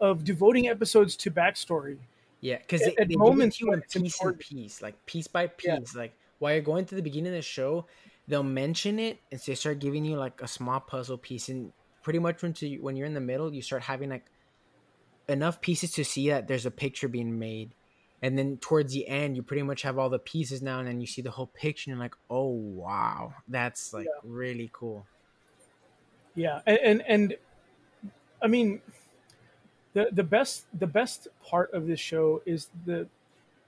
of 0.00 0.24
devoting 0.24 0.68
episodes 0.68 1.16
to 1.16 1.30
backstory. 1.30 1.98
Yeah, 2.40 2.58
because 2.58 2.82
at, 2.82 3.08
they, 3.08 3.16
moments 3.16 3.60
you 3.60 3.72
in 3.72 3.82
piece 3.82 4.20
and 4.20 4.38
piece, 4.38 4.80
like 4.80 4.94
piece 5.06 5.26
by 5.26 5.48
piece. 5.48 5.66
Yeah. 5.66 6.00
Like 6.00 6.14
while 6.38 6.52
you're 6.52 6.62
going 6.62 6.86
to 6.86 6.94
the 6.94 7.02
beginning 7.02 7.32
of 7.32 7.36
the 7.36 7.42
show, 7.42 7.84
they'll 8.28 8.42
mention 8.42 8.98
it 8.98 9.18
and 9.30 9.40
they 9.40 9.54
start 9.54 9.80
giving 9.80 10.04
you 10.04 10.16
like 10.16 10.40
a 10.40 10.48
small 10.48 10.80
puzzle 10.80 11.18
piece, 11.18 11.48
and 11.48 11.72
pretty 12.02 12.18
much 12.18 12.42
when 12.42 12.54
you, 12.58 12.82
when 12.82 12.96
you're 12.96 13.06
in 13.06 13.14
the 13.14 13.20
middle, 13.20 13.52
you 13.52 13.62
start 13.62 13.82
having 13.82 14.10
like 14.10 14.26
enough 15.28 15.60
pieces 15.60 15.92
to 15.92 16.04
see 16.04 16.30
that 16.30 16.48
there's 16.48 16.66
a 16.66 16.70
picture 16.70 17.08
being 17.08 17.38
made. 17.38 17.74
And 18.22 18.36
then 18.36 18.58
towards 18.58 18.92
the 18.92 19.08
end, 19.08 19.36
you 19.36 19.42
pretty 19.42 19.62
much 19.62 19.82
have 19.82 19.98
all 19.98 20.10
the 20.10 20.18
pieces 20.18 20.60
now, 20.60 20.78
and 20.78 20.88
then 20.88 21.00
you 21.00 21.06
see 21.06 21.22
the 21.22 21.30
whole 21.30 21.46
picture, 21.46 21.90
and 21.90 21.96
you're 21.96 22.04
like, 22.04 22.16
"Oh 22.28 22.48
wow, 22.48 23.32
that's 23.48 23.94
like 23.94 24.04
yeah. 24.04 24.20
really 24.22 24.68
cool." 24.74 25.06
Yeah, 26.34 26.60
and, 26.66 26.78
and 26.78 27.02
and 27.08 27.36
I 28.42 28.46
mean, 28.46 28.82
the 29.94 30.08
the 30.12 30.22
best 30.22 30.66
the 30.78 30.86
best 30.86 31.28
part 31.42 31.72
of 31.72 31.86
this 31.86 31.98
show 31.98 32.42
is 32.44 32.68
the 32.84 33.08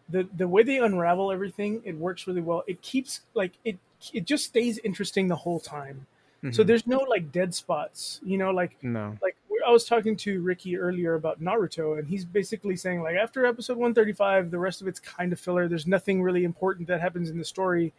the 0.09 0.29
the 0.37 0.47
way 0.47 0.63
they 0.63 0.79
unravel 0.79 1.33
everything. 1.33 1.81
It 1.85 1.97
works 1.97 2.27
really 2.27 2.43
well. 2.43 2.63
It 2.67 2.83
keeps 2.83 3.21
like 3.35 3.53
it 3.65 3.79
it 4.13 4.27
just 4.27 4.45
stays 4.45 4.79
interesting 4.85 5.29
the 5.29 5.37
whole 5.37 5.61
time. 5.61 6.07
Mm-hmm. 6.45 6.53
So 6.53 6.65
there's 6.65 6.87
no 6.87 6.99
like 6.99 7.31
dead 7.31 7.55
spots, 7.55 8.21
you 8.25 8.37
know, 8.37 8.51
like 8.51 8.77
no. 8.83 9.17
like 9.23 9.37
I 9.67 9.71
was 9.71 9.85
talking 9.85 10.17
to 10.19 10.41
Ricky 10.41 10.77
earlier 10.77 11.15
about 11.15 11.41
Naruto, 11.41 11.99
and 11.99 12.09
he's 12.09 12.25
basically 12.25 12.77
saying 12.77 13.03
like 13.03 13.17
after 13.17 13.47
episode 13.47 13.77
135, 13.77 14.51
the 14.51 14.59
rest 14.59 14.81
of 14.81 14.89
it's 14.89 14.99
kind 14.99 15.33
of 15.33 15.39
filler. 15.39 15.69
There's 15.69 15.87
nothing 15.87 16.23
really 16.23 16.45
important 16.45 16.89
that 16.89 17.01
happens 17.01 17.31
in 17.31 17.39
the 17.39 17.45
story, 17.45 17.93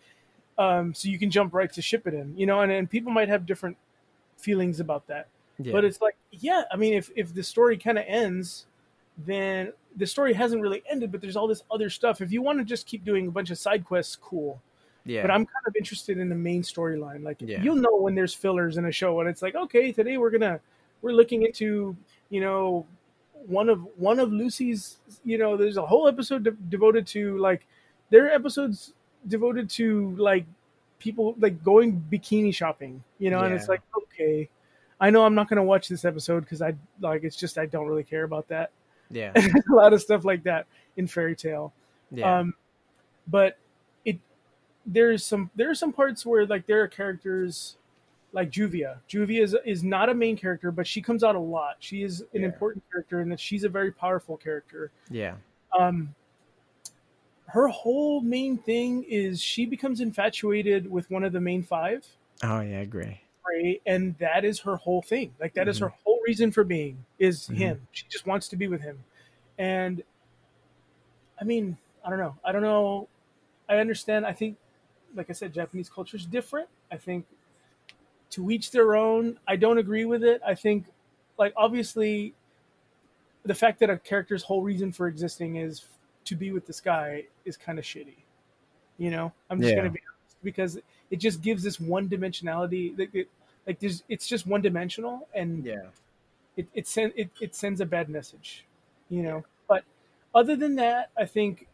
um, 0.57 0.93
so 0.93 1.07
you 1.07 1.17
can 1.17 1.31
jump 1.31 1.53
right 1.53 1.71
to 1.71 1.81
Shippuden, 1.81 2.37
you 2.37 2.45
know. 2.45 2.61
And, 2.61 2.71
and 2.71 2.89
people 2.89 3.11
might 3.11 3.29
have 3.29 3.45
different 3.45 3.77
feelings 4.37 4.79
about 4.79 5.07
that, 5.07 5.27
yeah. 5.57 5.71
but 5.71 5.85
it's 5.85 6.01
like, 6.01 6.17
yeah, 6.31 6.63
I 6.71 6.75
mean, 6.75 6.93
if 6.93 7.09
if 7.15 7.33
the 7.33 7.43
story 7.43 7.77
kind 7.77 7.97
of 7.97 8.03
ends, 8.07 8.65
then 9.17 9.71
the 9.95 10.07
story 10.07 10.33
hasn't 10.33 10.61
really 10.61 10.83
ended, 10.89 11.11
but 11.11 11.21
there's 11.21 11.35
all 11.35 11.47
this 11.47 11.63
other 11.71 11.89
stuff. 11.89 12.19
If 12.19 12.31
you 12.31 12.41
want 12.41 12.59
to 12.59 12.65
just 12.65 12.87
keep 12.87 13.05
doing 13.05 13.27
a 13.27 13.31
bunch 13.31 13.51
of 13.51 13.57
side 13.57 13.85
quests, 13.85 14.17
cool. 14.21 14.61
Yeah. 15.05 15.21
But 15.21 15.31
I'm 15.31 15.45
kind 15.45 15.67
of 15.67 15.75
interested 15.75 16.17
in 16.17 16.29
the 16.29 16.35
main 16.35 16.61
storyline. 16.63 17.23
Like 17.23 17.37
yeah. 17.39 17.61
you'll 17.61 17.75
know 17.75 17.97
when 17.97 18.15
there's 18.15 18.33
fillers 18.33 18.77
in 18.77 18.85
a 18.85 18.91
show 18.91 19.19
and 19.19 19.29
it's 19.29 19.41
like, 19.41 19.55
okay, 19.55 19.91
today 19.91 20.17
we're 20.17 20.29
gonna 20.29 20.59
we're 21.01 21.11
looking 21.11 21.43
into, 21.43 21.95
you 22.29 22.41
know, 22.41 22.85
one 23.47 23.69
of 23.69 23.85
one 23.97 24.19
of 24.19 24.31
Lucy's, 24.31 24.97
you 25.25 25.37
know, 25.37 25.57
there's 25.57 25.77
a 25.77 25.85
whole 25.85 26.07
episode 26.07 26.43
de- 26.43 26.51
devoted 26.51 27.05
to 27.07 27.37
like 27.37 27.67
there 28.09 28.27
are 28.27 28.29
episodes 28.29 28.93
devoted 29.27 29.69
to 29.71 30.15
like 30.15 30.45
people 30.99 31.35
like 31.39 31.61
going 31.63 32.01
bikini 32.11 32.53
shopping, 32.55 33.03
you 33.19 33.29
know, 33.29 33.39
yeah. 33.39 33.47
and 33.47 33.53
it's 33.53 33.67
like, 33.67 33.81
okay, 33.97 34.47
I 35.01 35.09
know 35.09 35.25
I'm 35.25 35.35
not 35.35 35.49
gonna 35.49 35.63
watch 35.63 35.89
this 35.89 36.05
episode 36.05 36.41
because 36.41 36.61
I 36.61 36.75
like 37.01 37.25
it's 37.25 37.35
just 37.35 37.57
I 37.57 37.65
don't 37.65 37.87
really 37.87 38.03
care 38.05 38.23
about 38.23 38.47
that. 38.47 38.71
Yeah. 39.11 39.33
a 39.35 39.73
lot 39.73 39.91
of 39.91 40.01
stuff 40.01 40.23
like 40.23 40.43
that 40.43 40.65
in 40.95 41.07
Fairy 41.07 41.35
Tail. 41.35 41.73
Yeah. 42.09 42.39
Um, 42.39 42.53
but 43.27 43.57
there's 44.85 45.25
some 45.25 45.49
there 45.55 45.69
are 45.69 45.75
some 45.75 45.93
parts 45.93 46.25
where 46.25 46.45
like 46.45 46.67
there 46.67 46.81
are 46.81 46.87
characters 46.87 47.77
like 48.33 48.49
Juvia. 48.49 48.97
Juvia 49.09 49.41
is 49.41 49.55
is 49.65 49.83
not 49.83 50.09
a 50.09 50.13
main 50.13 50.35
character, 50.35 50.71
but 50.71 50.85
she 50.85 51.01
comes 51.01 51.23
out 51.23 51.35
a 51.35 51.39
lot. 51.39 51.75
She 51.79 52.03
is 52.03 52.21
an 52.33 52.41
yeah. 52.41 52.47
important 52.47 52.83
character, 52.91 53.19
and 53.21 53.31
that 53.31 53.39
she's 53.39 53.63
a 53.63 53.69
very 53.69 53.91
powerful 53.91 54.37
character. 54.37 54.91
Yeah. 55.09 55.35
Um. 55.77 56.15
Her 57.45 57.67
whole 57.67 58.21
main 58.21 58.57
thing 58.57 59.03
is 59.03 59.39
she 59.39 59.67
becomes 59.67 60.01
infatuated 60.01 60.89
with 60.89 61.09
one 61.11 61.23
of 61.23 61.33
the 61.33 61.39
main 61.39 61.61
five. 61.61 62.05
Oh 62.41 62.61
yeah, 62.61 62.79
I 62.79 62.81
agree. 62.81 63.21
Right, 63.47 63.81
and 63.85 64.17
that 64.17 64.43
is 64.43 64.59
her 64.61 64.75
whole 64.75 65.03
thing. 65.03 65.35
Like 65.39 65.53
that 65.53 65.61
mm-hmm. 65.61 65.69
is 65.69 65.79
her 65.79 65.93
whole 66.03 66.19
reason 66.25 66.51
for 66.51 66.63
being 66.63 67.05
is 67.19 67.41
mm-hmm. 67.41 67.55
him. 67.55 67.87
She 67.91 68.05
just 68.09 68.25
wants 68.25 68.47
to 68.49 68.55
be 68.55 68.67
with 68.67 68.81
him, 68.81 69.03
and 69.59 70.01
I 71.39 71.43
mean, 71.43 71.77
I 72.03 72.09
don't 72.09 72.19
know. 72.19 72.35
I 72.43 72.51
don't 72.51 72.63
know. 72.63 73.07
I 73.69 73.77
understand. 73.77 74.25
I 74.25 74.33
think 74.33 74.57
like 75.15 75.29
I 75.29 75.33
said, 75.33 75.53
Japanese 75.53 75.89
culture 75.89 76.17
is 76.17 76.25
different. 76.25 76.67
I 76.91 76.97
think 76.97 77.25
to 78.33 78.49
each 78.49 78.71
their 78.71 78.95
own. 78.95 79.37
I 79.47 79.55
don't 79.55 79.77
agree 79.77 80.05
with 80.05 80.23
it. 80.23 80.41
I 80.45 80.55
think, 80.55 80.85
like, 81.37 81.53
obviously, 81.55 82.33
the 83.45 83.53
fact 83.53 83.79
that 83.79 83.91
a 83.91 83.97
character's 83.97 84.41
whole 84.41 84.63
reason 84.63 84.91
for 84.91 85.07
existing 85.07 85.57
is 85.57 85.85
to 86.25 86.35
be 86.35 86.51
with 86.51 86.65
this 86.65 86.81
guy 86.81 87.25
is 87.45 87.57
kind 87.57 87.77
of 87.77 87.85
shitty. 87.85 88.17
You 88.97 89.11
know, 89.11 89.31
I'm 89.49 89.61
just 89.61 89.71
yeah. 89.71 89.77
gonna 89.77 89.91
be 89.91 89.99
honest 89.99 90.37
because 90.43 90.79
it 91.11 91.17
just 91.17 91.41
gives 91.41 91.61
this 91.63 91.79
one 91.79 92.09
dimensionality. 92.09 92.97
Like, 92.97 93.13
it, 93.13 93.29
like 93.67 93.79
there's, 93.79 94.03
it's 94.09 94.27
just 94.27 94.47
one 94.47 94.61
dimensional, 94.61 95.27
and 95.35 95.63
yeah, 95.63 95.87
it 96.57 96.67
it, 96.73 96.87
send, 96.87 97.13
it 97.15 97.29
it 97.39 97.55
sends 97.55 97.81
a 97.81 97.85
bad 97.85 98.09
message. 98.09 98.65
You 99.09 99.21
know, 99.23 99.45
but 99.67 99.83
other 100.33 100.55
than 100.55 100.75
that, 100.75 101.11
I 101.17 101.25
think 101.25 101.67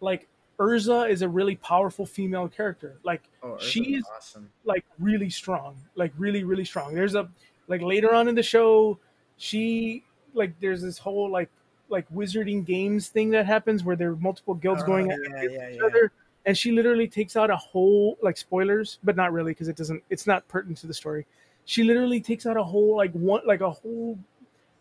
like 0.00 0.28
Erza 0.58 1.10
is 1.10 1.22
a 1.22 1.28
really 1.28 1.56
powerful 1.56 2.06
female 2.06 2.48
character. 2.48 2.98
Like 3.02 3.22
oh, 3.42 3.58
she's 3.58 4.04
awesome. 4.16 4.50
like 4.64 4.84
really 4.98 5.30
strong, 5.30 5.76
like 5.94 6.12
really 6.16 6.44
really 6.44 6.64
strong. 6.64 6.94
There's 6.94 7.14
a 7.14 7.28
like 7.68 7.82
later 7.82 8.14
on 8.14 8.28
in 8.28 8.34
the 8.34 8.42
show, 8.42 8.98
she 9.36 10.04
like 10.34 10.58
there's 10.60 10.82
this 10.82 10.98
whole 10.98 11.30
like 11.30 11.50
like 11.88 12.08
wizarding 12.12 12.64
games 12.64 13.08
thing 13.08 13.30
that 13.30 13.46
happens 13.46 13.84
where 13.84 13.96
there 13.96 14.10
are 14.10 14.16
multiple 14.16 14.54
guilds 14.54 14.82
oh, 14.82 14.86
going 14.86 15.08
yeah, 15.08 15.14
at 15.14 15.50
yeah, 15.52 15.70
each 15.70 15.76
yeah. 15.76 15.84
other, 15.84 16.12
and 16.44 16.56
she 16.56 16.72
literally 16.72 17.08
takes 17.08 17.36
out 17.36 17.50
a 17.50 17.56
whole 17.56 18.16
like 18.22 18.36
spoilers, 18.36 18.98
but 19.04 19.16
not 19.16 19.32
really 19.32 19.52
because 19.52 19.68
it 19.68 19.76
doesn't. 19.76 20.02
It's 20.10 20.26
not 20.26 20.46
pertinent 20.48 20.78
to 20.78 20.86
the 20.86 20.94
story. 20.94 21.26
She 21.64 21.82
literally 21.82 22.20
takes 22.20 22.46
out 22.46 22.56
a 22.56 22.64
whole 22.64 22.96
like 22.96 23.12
one 23.12 23.42
like 23.46 23.60
a 23.60 23.70
whole 23.70 24.18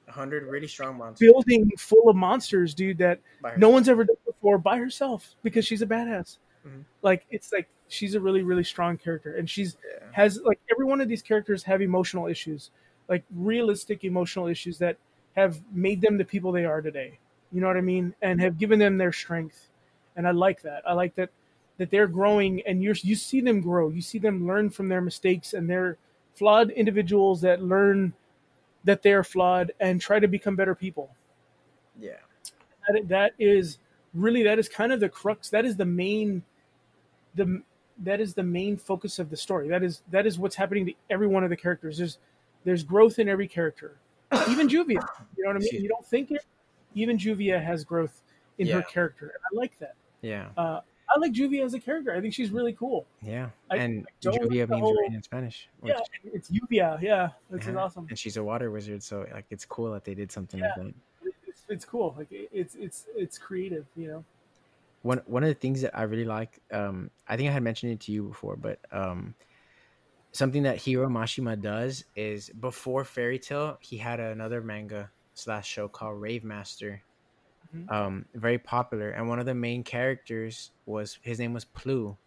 hundred 0.08 0.43
really 0.43 0.68
strong 0.68 0.97
monsters. 0.97 1.32
Building 1.32 1.70
full 1.78 2.10
of 2.10 2.16
monsters, 2.16 2.74
dude, 2.74 2.97
that 2.99 3.20
no 3.58 3.70
one's 3.70 3.89
ever 3.89 4.03
done 4.03 4.16
before 4.26 4.58
by 4.58 4.78
herself 4.78 5.36
because 5.43 5.66
she's 5.66 5.82
a 5.82 5.86
badass. 5.86 6.38
Mm-hmm. 6.66 6.82
Like 7.01 7.26
it's 7.30 7.51
like 7.51 7.68
she's 7.88 8.16
a 8.16 8.20
really 8.20 8.41
really 8.41 8.64
strong 8.64 8.97
character, 8.97 9.36
and 9.36 9.49
she's 9.49 9.78
yeah. 9.84 10.08
has 10.12 10.39
like 10.43 10.60
every 10.72 10.86
one 10.86 11.01
of 11.01 11.08
these 11.08 11.22
characters 11.22 11.64
have 11.64 11.82
emotional 11.82 12.28
issues, 12.28 12.72
like 13.08 13.24
realistic 13.36 14.03
emotional 14.03 14.47
issues 14.47 14.78
that 14.80 14.97
have 15.36 15.60
made 15.72 16.01
them 16.01 16.18
the 16.18 16.26
people 16.26 16.51
they 16.51 16.66
are 16.66 16.82
today. 16.82 17.20
You 17.51 17.62
know 17.62 17.68
what 17.68 17.78
I 17.78 17.82
mean? 17.82 18.16
And 18.22 18.41
have 18.41 18.58
given 18.58 18.80
them 18.80 18.97
their 18.97 19.14
strength, 19.14 19.70
and 20.16 20.28
I 20.28 20.32
like 20.32 20.62
that. 20.64 20.84
I 20.88 20.93
like 20.93 21.16
that 21.16 21.30
that 21.78 21.91
they're 21.91 22.08
growing, 22.08 22.62
and 22.66 22.82
you're 22.82 22.95
you 23.01 23.16
see 23.16 23.41
them 23.41 23.62
grow. 23.62 23.89
You 23.89 24.01
see 24.01 24.20
them 24.20 24.47
learn 24.47 24.70
from 24.70 24.89
their 24.89 25.01
mistakes, 25.01 25.53
and 25.53 25.70
they're 25.70 25.97
flawed 26.36 26.70
individuals 26.72 27.41
that 27.41 27.62
learn 27.62 28.14
that 28.86 29.02
they 29.04 29.12
are 29.12 29.24
flawed 29.24 29.72
and 29.80 30.00
try 30.00 30.20
to 30.20 30.28
become 30.28 30.56
better 30.56 30.76
people. 30.76 31.10
Yeah. 32.00 32.12
That, 32.88 33.08
that 33.10 33.34
is 33.38 33.80
really 34.14 34.44
that 34.44 34.58
is 34.58 34.70
kind 34.70 34.94
of 34.94 35.00
the 35.00 35.10
crux. 35.10 35.50
That 35.50 35.66
is 35.66 35.76
the 35.76 35.86
main 35.86 36.44
the 37.36 37.62
that 38.00 38.20
is 38.20 38.34
the 38.34 38.44
main 38.44 38.78
focus 38.78 39.20
of 39.20 39.30
the 39.30 39.38
story. 39.38 39.68
That 39.68 39.84
is 39.84 40.02
that 40.12 40.26
is 40.26 40.40
what's 40.40 40.56
happening 40.56 40.86
to 40.86 40.94
every 41.10 41.28
one 41.28 41.44
of 41.44 41.50
the 41.50 41.58
characters. 41.58 41.98
There's 41.98 42.18
there's 42.64 42.84
growth 42.84 43.20
in 43.20 43.28
every 43.28 43.48
character. 43.48 43.98
Even 44.50 44.68
Juvia, 44.68 45.02
you 45.38 45.44
know 45.44 45.50
what 45.50 45.56
I 45.56 45.60
mean? 45.60 45.84
You 45.84 45.88
don't 45.88 46.06
think 46.06 46.32
it. 46.32 46.46
Even 46.94 47.18
Juvia 47.18 47.64
has 47.64 47.84
growth 47.84 48.22
in 48.58 48.68
yeah. 48.68 48.76
her 48.76 48.82
character, 48.84 49.28
and 49.28 49.40
I 49.52 49.60
like 49.60 49.78
that. 49.80 49.96
Yeah. 50.22 50.48
Uh, 50.58 50.82
I 51.10 51.20
like 51.20 51.34
Juvia 51.34 51.64
as 51.64 51.74
a 51.74 51.80
character. 51.80 52.16
I 52.16 52.22
think 52.22 52.34
she's 52.34 52.51
really 52.51 52.74
cool. 52.74 53.06
Yeah, 53.22 53.49
I, 53.70 53.78
and 53.78 54.08
I 54.26 54.30
Juvia 54.30 54.68
means 54.70 54.82
whole, 54.82 54.95
rain 54.95 55.14
in 55.14 55.24
Spanish. 55.24 55.70
Yeah, 55.84 55.99
it's 56.34 56.49
Juvia. 56.49 57.01
Yeah, 57.01 57.30
which 57.49 57.68
is 57.68 57.76
awesome. 57.76 58.08
And 58.10 58.18
she's 58.18 58.38
a 58.38 58.43
water 58.43 58.72
wizard, 58.72 59.03
so 59.03 59.26
like 59.34 59.45
it's 59.49 59.66
cool 59.66 59.91
that 59.93 60.03
they 60.03 60.16
did 60.16 60.32
something 60.32 60.60
yeah. 60.60 60.72
like 60.78 60.88
that. 60.88 60.93
It's, 61.47 61.62
it's 61.70 61.86
cool. 61.86 62.16
Like 62.18 62.28
it's 62.32 62.76
it's 62.76 63.06
it's 63.16 63.38
creative. 63.38 63.86
You 63.95 64.08
know. 64.08 64.24
One 65.03 65.22
one 65.28 65.43
of 65.43 65.49
the 65.49 65.56
things 65.56 65.82
that 65.82 65.95
I 65.95 66.03
really 66.03 66.26
like, 66.26 66.60
um, 66.72 67.12
I 67.28 67.38
think 67.38 67.49
I 67.49 67.53
had 67.53 67.64
mentioned 67.64 67.91
it 67.91 67.99
to 68.01 68.12
you 68.12 68.24
before, 68.24 68.56
but 68.56 68.80
um, 68.91 69.36
something 70.32 70.64
that 70.64 70.78
Hiro 70.78 71.08
Mashima 71.08 71.62
does 71.62 72.03
is 72.16 72.49
before 72.49 73.06
Fairy 73.06 73.38
Tail, 73.38 73.78
he 73.80 73.97
had 73.97 74.20
another 74.20 74.62
manga 74.62 75.12
slash 75.36 75.68
show 75.68 75.88
called 75.88 76.20
Rave 76.20 76.43
Master, 76.43 77.01
mm-hmm. 77.76 77.94
um, 77.94 78.26
very 78.34 78.58
popular. 78.58 79.10
And 79.10 79.28
one 79.28 79.40
of 79.40 79.46
the 79.46 79.56
main 79.56 79.84
characters 79.84 80.72
was 80.86 81.20
his 81.22 81.40
name 81.40 81.54
was 81.54 81.66
Plue, 81.66 82.18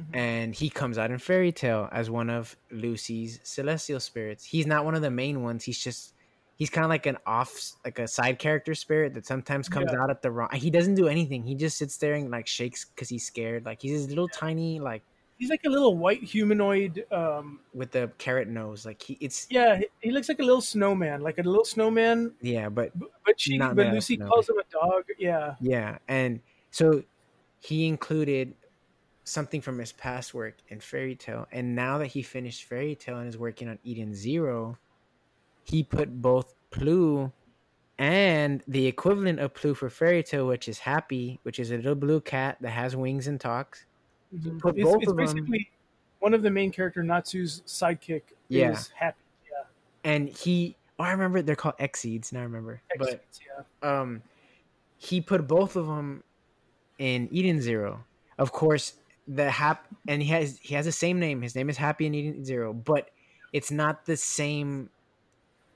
mm-hmm. 0.00 0.16
and 0.16 0.54
he 0.54 0.70
comes 0.70 0.98
out 0.98 1.10
in 1.10 1.18
Fairy 1.18 1.52
Tail 1.52 1.88
as 1.92 2.10
one 2.10 2.30
of 2.30 2.56
Lucy's 2.70 3.40
celestial 3.42 4.00
spirits. 4.00 4.44
He's 4.44 4.66
not 4.66 4.84
one 4.84 4.94
of 4.94 5.02
the 5.02 5.10
main 5.10 5.42
ones. 5.42 5.64
He's 5.64 5.78
just 5.78 6.14
he's 6.60 6.70
kind 6.70 6.84
of 6.84 6.90
like 6.90 7.06
an 7.06 7.16
off 7.26 7.72
like 7.84 7.98
a 7.98 8.06
side 8.06 8.38
character 8.38 8.74
spirit 8.74 9.14
that 9.14 9.26
sometimes 9.26 9.68
comes 9.68 9.90
yeah. 9.92 10.02
out 10.02 10.10
at 10.10 10.22
the 10.22 10.30
wrong. 10.30 10.50
He 10.52 10.70
doesn't 10.70 10.94
do 10.94 11.08
anything. 11.08 11.42
He 11.42 11.54
just 11.54 11.78
sits 11.78 11.96
there 11.96 12.14
and 12.14 12.30
like 12.30 12.46
shakes 12.46 12.84
because 12.84 13.08
he's 13.08 13.26
scared. 13.26 13.64
Like 13.64 13.80
he's 13.82 14.02
this 14.02 14.08
little 14.08 14.28
yeah. 14.32 14.38
tiny 14.38 14.80
like 14.80 15.02
he's 15.40 15.48
like 15.48 15.64
a 15.64 15.70
little 15.70 15.96
white 15.96 16.22
humanoid 16.22 17.06
um, 17.10 17.60
with 17.72 17.90
the 17.90 18.12
carrot 18.18 18.46
nose. 18.46 18.84
Like 18.84 19.02
he, 19.02 19.16
it's 19.20 19.46
yeah, 19.50 19.80
he, 20.00 20.10
looks 20.10 20.28
like 20.28 20.38
a 20.38 20.42
little 20.42 20.60
snowman, 20.60 21.22
like 21.22 21.38
a 21.38 21.42
little 21.42 21.64
snowman. 21.64 22.32
Yeah, 22.42 22.68
but 22.68 22.92
but 23.24 23.40
she, 23.40 23.58
but 23.58 23.74
Lucy 23.74 24.18
calls 24.18 24.48
him 24.48 24.56
a 24.58 24.70
dog. 24.70 25.04
Yeah, 25.18 25.54
yeah, 25.60 25.98
and 26.08 26.40
so 26.70 27.02
he 27.58 27.86
included 27.86 28.54
something 29.24 29.62
from 29.62 29.78
his 29.78 29.92
past 29.92 30.34
work 30.34 30.58
in 30.68 30.78
Fairy 30.78 31.16
Tail, 31.16 31.48
and 31.50 31.74
now 31.74 31.98
that 31.98 32.08
he 32.08 32.22
finished 32.22 32.64
Fairy 32.64 32.94
Tail 32.94 33.18
and 33.18 33.28
is 33.28 33.38
working 33.38 33.68
on 33.68 33.78
Eden 33.82 34.14
Zero, 34.14 34.76
he 35.64 35.82
put 35.82 36.20
both 36.20 36.54
Plue 36.70 37.32
and 37.98 38.62
the 38.68 38.86
equivalent 38.86 39.40
of 39.40 39.54
Plue 39.54 39.74
for 39.74 39.88
Fairy 39.88 40.22
Tail, 40.22 40.46
which 40.46 40.68
is 40.68 40.80
Happy, 40.80 41.40
which 41.44 41.58
is 41.58 41.70
a 41.70 41.76
little 41.76 41.94
blue 41.94 42.20
cat 42.20 42.58
that 42.60 42.70
has 42.70 42.94
wings 42.94 43.26
and 43.26 43.40
talks. 43.40 43.86
Put 44.58 44.76
it's, 44.78 44.84
both 44.84 45.02
it's 45.02 45.10
of 45.10 45.16
basically 45.16 45.58
them. 45.58 45.66
one 46.20 46.34
of 46.34 46.42
the 46.42 46.50
main 46.50 46.70
character 46.70 47.02
Natsu's 47.02 47.62
sidekick 47.66 48.22
yeah. 48.48 48.70
is 48.70 48.90
Happy. 48.94 49.16
and 50.04 50.28
he 50.28 50.76
oh, 50.98 51.04
I 51.04 51.10
remember 51.10 51.42
they're 51.42 51.56
called 51.56 51.74
Exceeds. 51.78 52.32
Now 52.32 52.40
I 52.40 52.44
remember, 52.44 52.80
but 52.96 53.24
yeah. 53.82 54.00
um, 54.00 54.22
he 54.98 55.20
put 55.20 55.48
both 55.48 55.74
of 55.74 55.86
them 55.86 56.22
in 56.98 57.28
Eden 57.32 57.60
Zero. 57.60 58.04
Of 58.38 58.52
course, 58.52 58.94
the 59.26 59.50
hap 59.50 59.86
and 60.06 60.22
he 60.22 60.28
has 60.28 60.58
he 60.62 60.74
has 60.76 60.86
the 60.86 60.92
same 60.92 61.18
name. 61.18 61.42
His 61.42 61.56
name 61.56 61.68
is 61.68 61.76
Happy 61.76 62.06
in 62.06 62.14
Eden 62.14 62.44
Zero, 62.44 62.72
but 62.72 63.10
it's 63.52 63.72
not 63.72 64.06
the 64.06 64.16
same. 64.16 64.90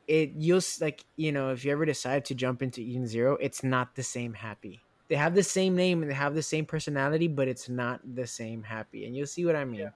It 0.07 0.33
you'll 0.37 0.63
like 0.81 1.05
you 1.17 1.33
know 1.33 1.51
if 1.51 1.65
you 1.65 1.73
ever 1.73 1.85
decide 1.85 2.25
to 2.27 2.35
jump 2.35 2.63
into 2.63 2.81
Eden 2.81 3.09
Zero, 3.09 3.37
it's 3.41 3.65
not 3.65 3.97
the 3.97 4.03
same 4.05 4.35
Happy. 4.35 4.84
They 5.09 5.17
have 5.17 5.35
the 5.35 5.43
same 5.43 5.77
name 5.77 6.03
and 6.03 6.11
they 6.11 6.15
have 6.15 6.35
the 6.35 6.43
same 6.43 6.65
personality, 6.65 7.29
but 7.29 7.47
it's 7.49 7.69
not 7.69 8.01
the 8.15 8.27
same 8.27 8.63
Happy, 8.63 9.07
and 9.07 9.17
you'll 9.17 9.27
see 9.27 9.45
what 9.45 9.57
I 9.57 9.65
mean. 9.65 9.81
Yeah. 9.81 9.91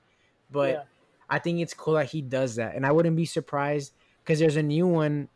But 0.50 0.70
yeah. 0.70 0.82
I 1.30 1.38
think 1.38 1.60
it's 1.60 1.74
cool 1.74 1.94
that 1.94 2.06
he 2.06 2.22
does 2.22 2.56
that, 2.56 2.74
and 2.74 2.84
I 2.84 2.92
wouldn't 2.92 3.16
be 3.16 3.24
surprised 3.24 3.92
because 4.22 4.38
there's 4.38 4.56
a 4.56 4.62
new 4.62 4.86
one, 4.86 5.28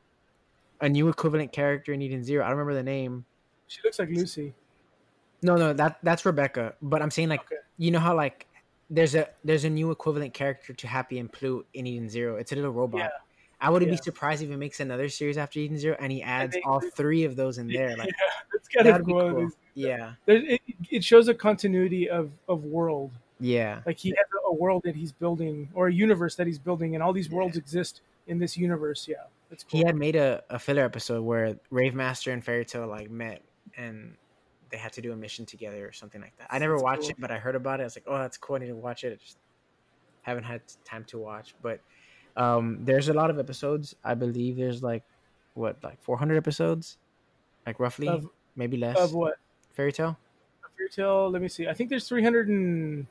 a 0.81 0.89
new 0.89 1.09
equivalent 1.09 1.53
character 1.53 1.93
in 1.93 2.03
Eden 2.03 2.23
Zero. 2.23 2.45
I 2.45 2.49
don't 2.49 2.59
remember 2.59 2.75
the 2.75 2.83
name. 2.83 3.25
She 3.67 3.81
looks 3.85 3.99
like 3.99 4.11
Lucy. 4.11 4.55
No, 5.43 5.57
no, 5.57 5.73
that 5.73 5.99
that's 6.03 6.25
Rebecca. 6.25 6.75
But 6.83 7.03
I'm 7.03 7.11
saying 7.11 7.29
like 7.29 7.41
okay. 7.41 7.57
you 7.79 7.91
know 7.91 7.99
how 7.99 8.15
like 8.15 8.47
there's 8.91 9.15
a 9.15 9.29
there's 9.45 9.65
a 9.65 9.71
new 9.71 9.91
equivalent 9.91 10.35
character 10.35 10.73
to 10.73 10.87
Happy 10.87 11.19
and 11.19 11.33
Plue 11.33 11.65
in 11.75 11.87
Eden 11.87 12.09
Zero. 12.09 12.37
It's 12.37 12.53
a 12.53 12.55
little 12.55 12.71
robot. 12.71 13.01
Yeah. 13.01 13.09
I 13.63 13.71
wouldn't 13.71 13.91
yeah. 13.91 13.97
be 13.97 14.03
surprised 14.03 14.43
if 14.43 14.51
he 14.51 14.57
makes 14.57 14.81
another 14.81 15.09
series 15.09 15.39
after 15.39 15.61
Eden 15.61 15.79
Zero 15.79 15.97
and 16.01 16.11
he 16.11 16.21
adds 16.21 16.57
all 16.65 16.81
three 16.81 17.25
of 17.25 17.37
those 17.37 17.59
in 17.59 17.69
there. 17.69 17.97
Like, 18.03 18.09
yeah, 18.09 18.31
that's 18.53 18.69
kind 18.69 18.89
of 18.89 19.07
cool. 19.07 19.31
cool. 19.33 19.51
Yeah, 19.75 20.15
it, 20.27 20.61
it 20.91 21.05
shows 21.05 21.29
a 21.29 21.35
continuity 21.35 22.11
of 22.11 22.31
of 22.49 22.65
world. 22.65 23.13
Yeah, 23.39 23.81
like 23.87 23.99
he 23.99 24.11
has 24.11 24.27
a 24.47 24.53
world 24.53 24.83
that 24.85 24.97
he's 24.97 25.13
building 25.13 25.69
or 25.75 25.89
a 25.89 25.93
universe 25.93 26.35
that 26.37 26.47
he's 26.47 26.59
building, 26.59 26.95
and 26.95 27.03
all 27.03 27.13
these 27.13 27.31
worlds 27.31 27.57
yeah. 27.57 27.61
exist 27.61 28.01
in 28.27 28.39
this 28.39 28.57
universe. 28.57 29.07
Yeah, 29.09 29.17
cool. 29.51 29.59
He 29.69 29.85
had 29.85 29.95
made 29.95 30.17
a, 30.17 30.43
a 30.51 30.59
filler 30.59 30.85
episode 30.85 31.23
where 31.23 31.57
Rave 31.71 31.95
Master 31.95 32.33
and 32.33 32.45
Fairy 32.45 32.65
Tail 32.65 32.87
like 32.89 33.11
met 33.11 33.43
and 33.77 34.17
they 34.71 34.79
had 34.79 34.93
to 34.95 35.03
do 35.03 35.13
a 35.13 35.17
mission 35.17 35.47
together 35.47 35.87
or 35.87 35.93
something 35.93 36.21
like 36.21 36.37
that. 36.39 36.49
I 36.51 36.59
never 36.59 36.75
that's 36.75 36.83
watched 36.83 37.03
cool. 37.03 37.11
it, 37.11 37.17
but 37.21 37.31
I 37.31 37.39
heard 37.39 37.55
about 37.55 37.81
it. 37.81 37.83
I 37.83 37.87
was 37.87 37.97
like, 37.97 38.05
oh, 38.07 38.19
that's 38.19 38.39
cool. 38.39 38.57
I 38.57 38.61
need 38.61 38.69
to 38.69 38.75
watch 38.75 39.05
it. 39.05 39.13
I 39.13 39.17
just 39.17 39.37
haven't 40.23 40.45
had 40.45 40.63
time 40.85 41.05
to 41.05 41.19
watch. 41.19 41.55
But 41.63 41.81
um, 42.37 42.79
there's 42.83 43.09
a 43.09 43.13
lot 43.13 43.31
of 43.31 43.39
episodes. 43.39 43.95
I 44.05 44.15
believe 44.15 44.57
there's 44.57 44.83
like 44.83 45.05
what, 45.55 45.83
like 45.83 46.03
400 46.03 46.37
episodes, 46.37 46.99
like 47.67 47.79
roughly, 47.79 48.09
of, 48.09 48.29
maybe 48.57 48.77
less. 48.77 48.99
Of 48.99 49.15
what? 49.15 49.35
Fairy 49.73 49.93
Tail. 49.93 50.19
Fairy 50.77 50.89
Tail. 50.91 51.31
Let 51.31 51.43
me 51.43 51.49
see. 51.49 51.69
I 51.69 51.75
think 51.75 51.91
there's 51.91 52.09
300 52.09 52.49
and 52.49 53.07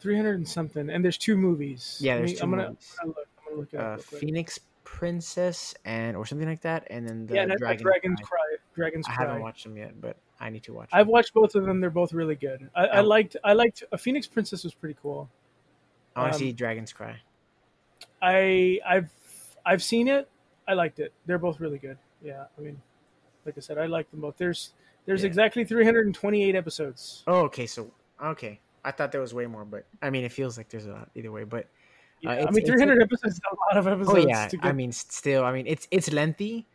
300 0.00 0.34
and 0.34 0.48
something, 0.48 0.90
and 0.90 1.04
there's 1.04 1.18
two 1.18 1.36
movies. 1.36 1.98
Yeah, 2.00 2.16
there's 2.16 2.32
me, 2.32 2.36
two 2.36 2.42
I'm 2.44 2.50
gonna, 2.50 2.68
movies. 2.68 2.96
I'm 3.00 3.08
gonna 3.08 3.18
look. 3.18 3.28
I'm 3.38 3.56
gonna 3.56 3.60
look 3.60 4.00
uh, 4.00 4.02
Phoenix 4.18 4.58
Princess 4.84 5.74
and 5.84 6.16
or 6.16 6.26
something 6.26 6.48
like 6.48 6.62
that, 6.62 6.86
and 6.90 7.08
then 7.08 7.26
the 7.26 7.34
yeah, 7.34 7.44
Dragon 7.46 7.58
Dragon's 7.58 7.82
Cry. 7.82 7.90
Dragons 7.92 8.20
Cry. 8.20 8.56
Dragon's 8.74 9.06
I 9.08 9.14
Cry. 9.14 9.24
haven't 9.24 9.42
watched 9.42 9.64
them 9.64 9.76
yet, 9.76 10.00
but 10.00 10.16
I 10.40 10.50
need 10.50 10.64
to 10.64 10.72
watch. 10.72 10.90
I've 10.92 11.06
watched 11.06 11.34
both 11.34 11.54
of 11.54 11.64
them. 11.64 11.80
They're 11.80 11.90
both 11.90 12.12
really 12.12 12.34
good. 12.34 12.68
I, 12.74 12.86
I 12.86 13.00
liked. 13.00 13.36
I 13.44 13.52
liked. 13.52 13.84
A 13.92 13.98
Phoenix 13.98 14.26
Princess 14.26 14.64
was 14.64 14.74
pretty 14.74 14.96
cool. 15.00 15.30
I 16.16 16.20
want 16.20 16.32
to 16.32 16.36
um, 16.36 16.40
see 16.40 16.52
Dragon's 16.52 16.92
Cry. 16.92 17.20
I 18.22 18.78
I've 18.88 19.10
I've 19.66 19.82
seen 19.82 20.08
it. 20.08 20.28
I 20.66 20.74
liked 20.74 21.00
it. 21.00 21.12
They're 21.26 21.38
both 21.38 21.60
really 21.60 21.78
good. 21.78 21.98
Yeah, 22.22 22.44
I 22.56 22.60
mean, 22.60 22.80
like 23.44 23.56
I 23.56 23.60
said, 23.60 23.78
I 23.78 23.86
like 23.86 24.10
them 24.10 24.20
both. 24.20 24.36
There's 24.38 24.72
there's 25.06 25.22
yeah. 25.22 25.26
exactly 25.26 25.64
328 25.64 26.54
episodes. 26.54 27.24
Oh, 27.26 27.40
okay. 27.42 27.66
So 27.66 27.90
okay, 28.24 28.60
I 28.84 28.92
thought 28.92 29.12
there 29.12 29.20
was 29.20 29.34
way 29.34 29.46
more, 29.46 29.64
but 29.64 29.84
I 30.00 30.10
mean, 30.10 30.24
it 30.24 30.32
feels 30.32 30.56
like 30.56 30.68
there's 30.68 30.86
a 30.86 30.92
lot 30.92 31.10
either 31.14 31.32
way. 31.32 31.44
But 31.44 31.64
uh, 32.24 32.32
yeah, 32.32 32.46
I 32.46 32.50
mean, 32.52 32.64
300 32.64 33.02
episodes 33.02 33.34
is 33.34 33.40
a 33.50 33.76
lot 33.76 33.76
of 33.76 33.92
episodes. 33.92 34.24
Oh 34.24 34.28
yeah, 34.28 34.48
I 34.62 34.72
mean, 34.72 34.92
still, 34.92 35.44
I 35.44 35.52
mean, 35.52 35.66
it's 35.66 35.88
it's 35.90 36.12
lengthy, 36.12 36.66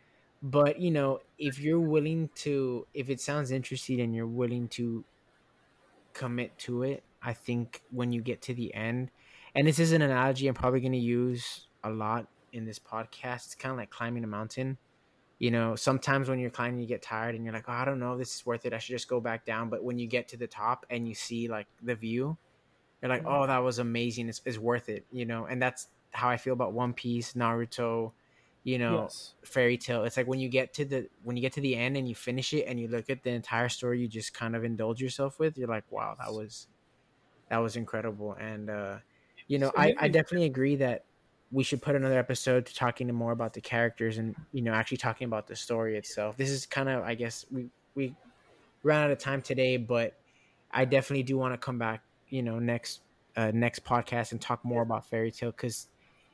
but 0.42 0.78
you 0.78 0.90
know 0.90 1.20
if 1.38 1.58
you're 1.58 1.80
willing 1.80 2.28
to 2.34 2.86
if 2.94 3.10
it 3.10 3.20
sounds 3.20 3.50
interesting 3.50 4.00
and 4.00 4.14
you're 4.14 4.26
willing 4.26 4.68
to 4.68 5.04
commit 6.12 6.56
to 6.58 6.82
it 6.82 7.02
i 7.22 7.32
think 7.32 7.82
when 7.90 8.12
you 8.12 8.20
get 8.20 8.40
to 8.40 8.54
the 8.54 8.72
end 8.74 9.10
and 9.54 9.66
this 9.66 9.78
is 9.78 9.92
an 9.92 10.02
analogy 10.02 10.48
i'm 10.48 10.54
probably 10.54 10.80
going 10.80 10.92
to 10.92 10.98
use 10.98 11.66
a 11.84 11.90
lot 11.90 12.26
in 12.52 12.64
this 12.64 12.78
podcast. 12.78 13.46
It's 13.46 13.54
kind 13.54 13.72
of 13.72 13.78
like 13.78 13.90
climbing 13.90 14.24
a 14.24 14.28
mountain. 14.28 14.78
You 15.38 15.52
know 15.52 15.76
sometimes 15.76 16.28
when 16.28 16.40
you're 16.40 16.50
climbing 16.50 16.80
you 16.80 16.86
get 16.86 17.00
tired 17.00 17.36
and 17.36 17.44
you're 17.44 17.54
like 17.54 17.68
oh 17.68 17.72
i 17.72 17.84
don't 17.84 18.00
know 18.00 18.14
if 18.14 18.18
this 18.18 18.34
is 18.34 18.44
worth 18.44 18.66
it. 18.66 18.72
I 18.72 18.78
should 18.78 18.94
just 18.94 19.06
go 19.06 19.20
back 19.20 19.44
down. 19.44 19.68
But 19.70 19.84
when 19.84 19.96
you 19.96 20.08
get 20.08 20.26
to 20.28 20.36
the 20.36 20.48
top 20.48 20.84
and 20.90 21.06
you 21.06 21.14
see 21.14 21.46
like 21.46 21.68
the 21.80 21.94
view 21.94 22.36
you're 23.00 23.08
like 23.08 23.22
mm-hmm. 23.22 23.42
oh 23.42 23.46
that 23.46 23.58
was 23.58 23.78
amazing. 23.78 24.28
It's, 24.28 24.42
it's 24.44 24.58
worth 24.58 24.88
it 24.88 25.06
you 25.12 25.24
know? 25.26 25.44
And 25.46 25.62
that's 25.62 25.88
how 26.10 26.28
i 26.28 26.38
feel 26.38 26.54
about 26.54 26.72
one 26.72 26.94
piece 26.94 27.34
naruto 27.34 28.12
you 28.64 28.78
know 28.78 29.02
yes. 29.02 29.34
Fairy 29.44 29.76
Tail. 29.76 30.04
it's 30.04 30.16
like 30.16 30.26
when 30.26 30.40
you 30.40 30.48
get 30.48 30.72
to 30.74 30.84
the 30.86 31.06
when 31.22 31.36
you 31.36 31.42
get 31.42 31.52
to 31.52 31.60
the 31.60 31.76
end 31.76 31.98
and 31.98 32.08
you 32.08 32.14
finish 32.14 32.54
it 32.54 32.64
and 32.64 32.80
you 32.80 32.88
look 32.88 33.10
at 33.10 33.22
the 33.22 33.30
entire 33.30 33.68
story 33.68 34.00
you 34.00 34.08
just 34.08 34.32
kind 34.32 34.56
of 34.56 34.64
indulge 34.64 35.02
yourself 35.02 35.38
with 35.38 35.58
you're 35.58 35.68
like 35.68 35.84
wow 35.90 36.16
that 36.18 36.32
was 36.32 36.66
that 37.48 37.58
was 37.58 37.76
incredible. 37.76 38.36
And 38.38 38.70
uh 38.70 38.96
you 39.48 39.58
know 39.58 39.72
i 39.76 39.94
i 39.98 40.08
definitely 40.08 40.46
agree 40.46 40.76
that 40.76 41.04
we 41.50 41.64
should 41.64 41.80
put 41.80 41.96
another 41.96 42.18
episode 42.18 42.66
to 42.66 42.74
talking 42.74 43.12
more 43.12 43.32
about 43.32 43.52
the 43.52 43.60
characters 43.60 44.18
and 44.18 44.36
you 44.52 44.62
know 44.62 44.72
actually 44.72 44.98
talking 44.98 45.24
about 45.24 45.46
the 45.46 45.56
story 45.56 45.96
itself 45.96 46.36
this 46.36 46.50
is 46.50 46.66
kind 46.66 46.88
of 46.88 47.02
i 47.02 47.14
guess 47.14 47.44
we 47.50 47.68
we 47.94 48.14
ran 48.82 49.04
out 49.04 49.10
of 49.10 49.18
time 49.18 49.42
today 49.42 49.76
but 49.76 50.14
i 50.70 50.84
definitely 50.84 51.22
do 51.22 51.36
want 51.36 51.52
to 51.52 51.58
come 51.58 51.78
back 51.78 52.02
you 52.28 52.42
know 52.42 52.58
next 52.58 53.00
uh 53.36 53.50
next 53.54 53.84
podcast 53.84 54.32
and 54.32 54.40
talk 54.40 54.64
more 54.64 54.82
about 54.82 55.06
Fairy 55.06 55.30
Tail 55.30 55.50
because 55.50 55.88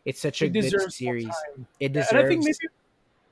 it's 0.04 0.20
such 0.20 0.42
a 0.42 0.48
good 0.48 0.92
series. 0.92 1.28
It 1.80 1.92
deserves. 1.92 2.12
And 2.12 2.20
I 2.20 2.28
think 2.28 2.44
maybe 2.44 2.58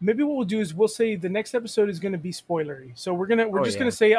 maybe 0.00 0.22
what 0.22 0.36
we'll 0.36 0.46
do 0.46 0.60
is 0.60 0.74
we'll 0.74 0.88
say 0.88 1.16
the 1.16 1.28
next 1.28 1.54
episode 1.54 1.88
is 1.88 2.00
going 2.00 2.12
to 2.12 2.18
be 2.18 2.32
spoilery. 2.32 2.92
So 2.94 3.12
we're 3.14 3.26
gonna 3.26 3.48
we're 3.48 3.60
oh, 3.60 3.64
just 3.64 3.76
yeah. 3.76 3.80
gonna 3.80 3.92
say 3.92 4.16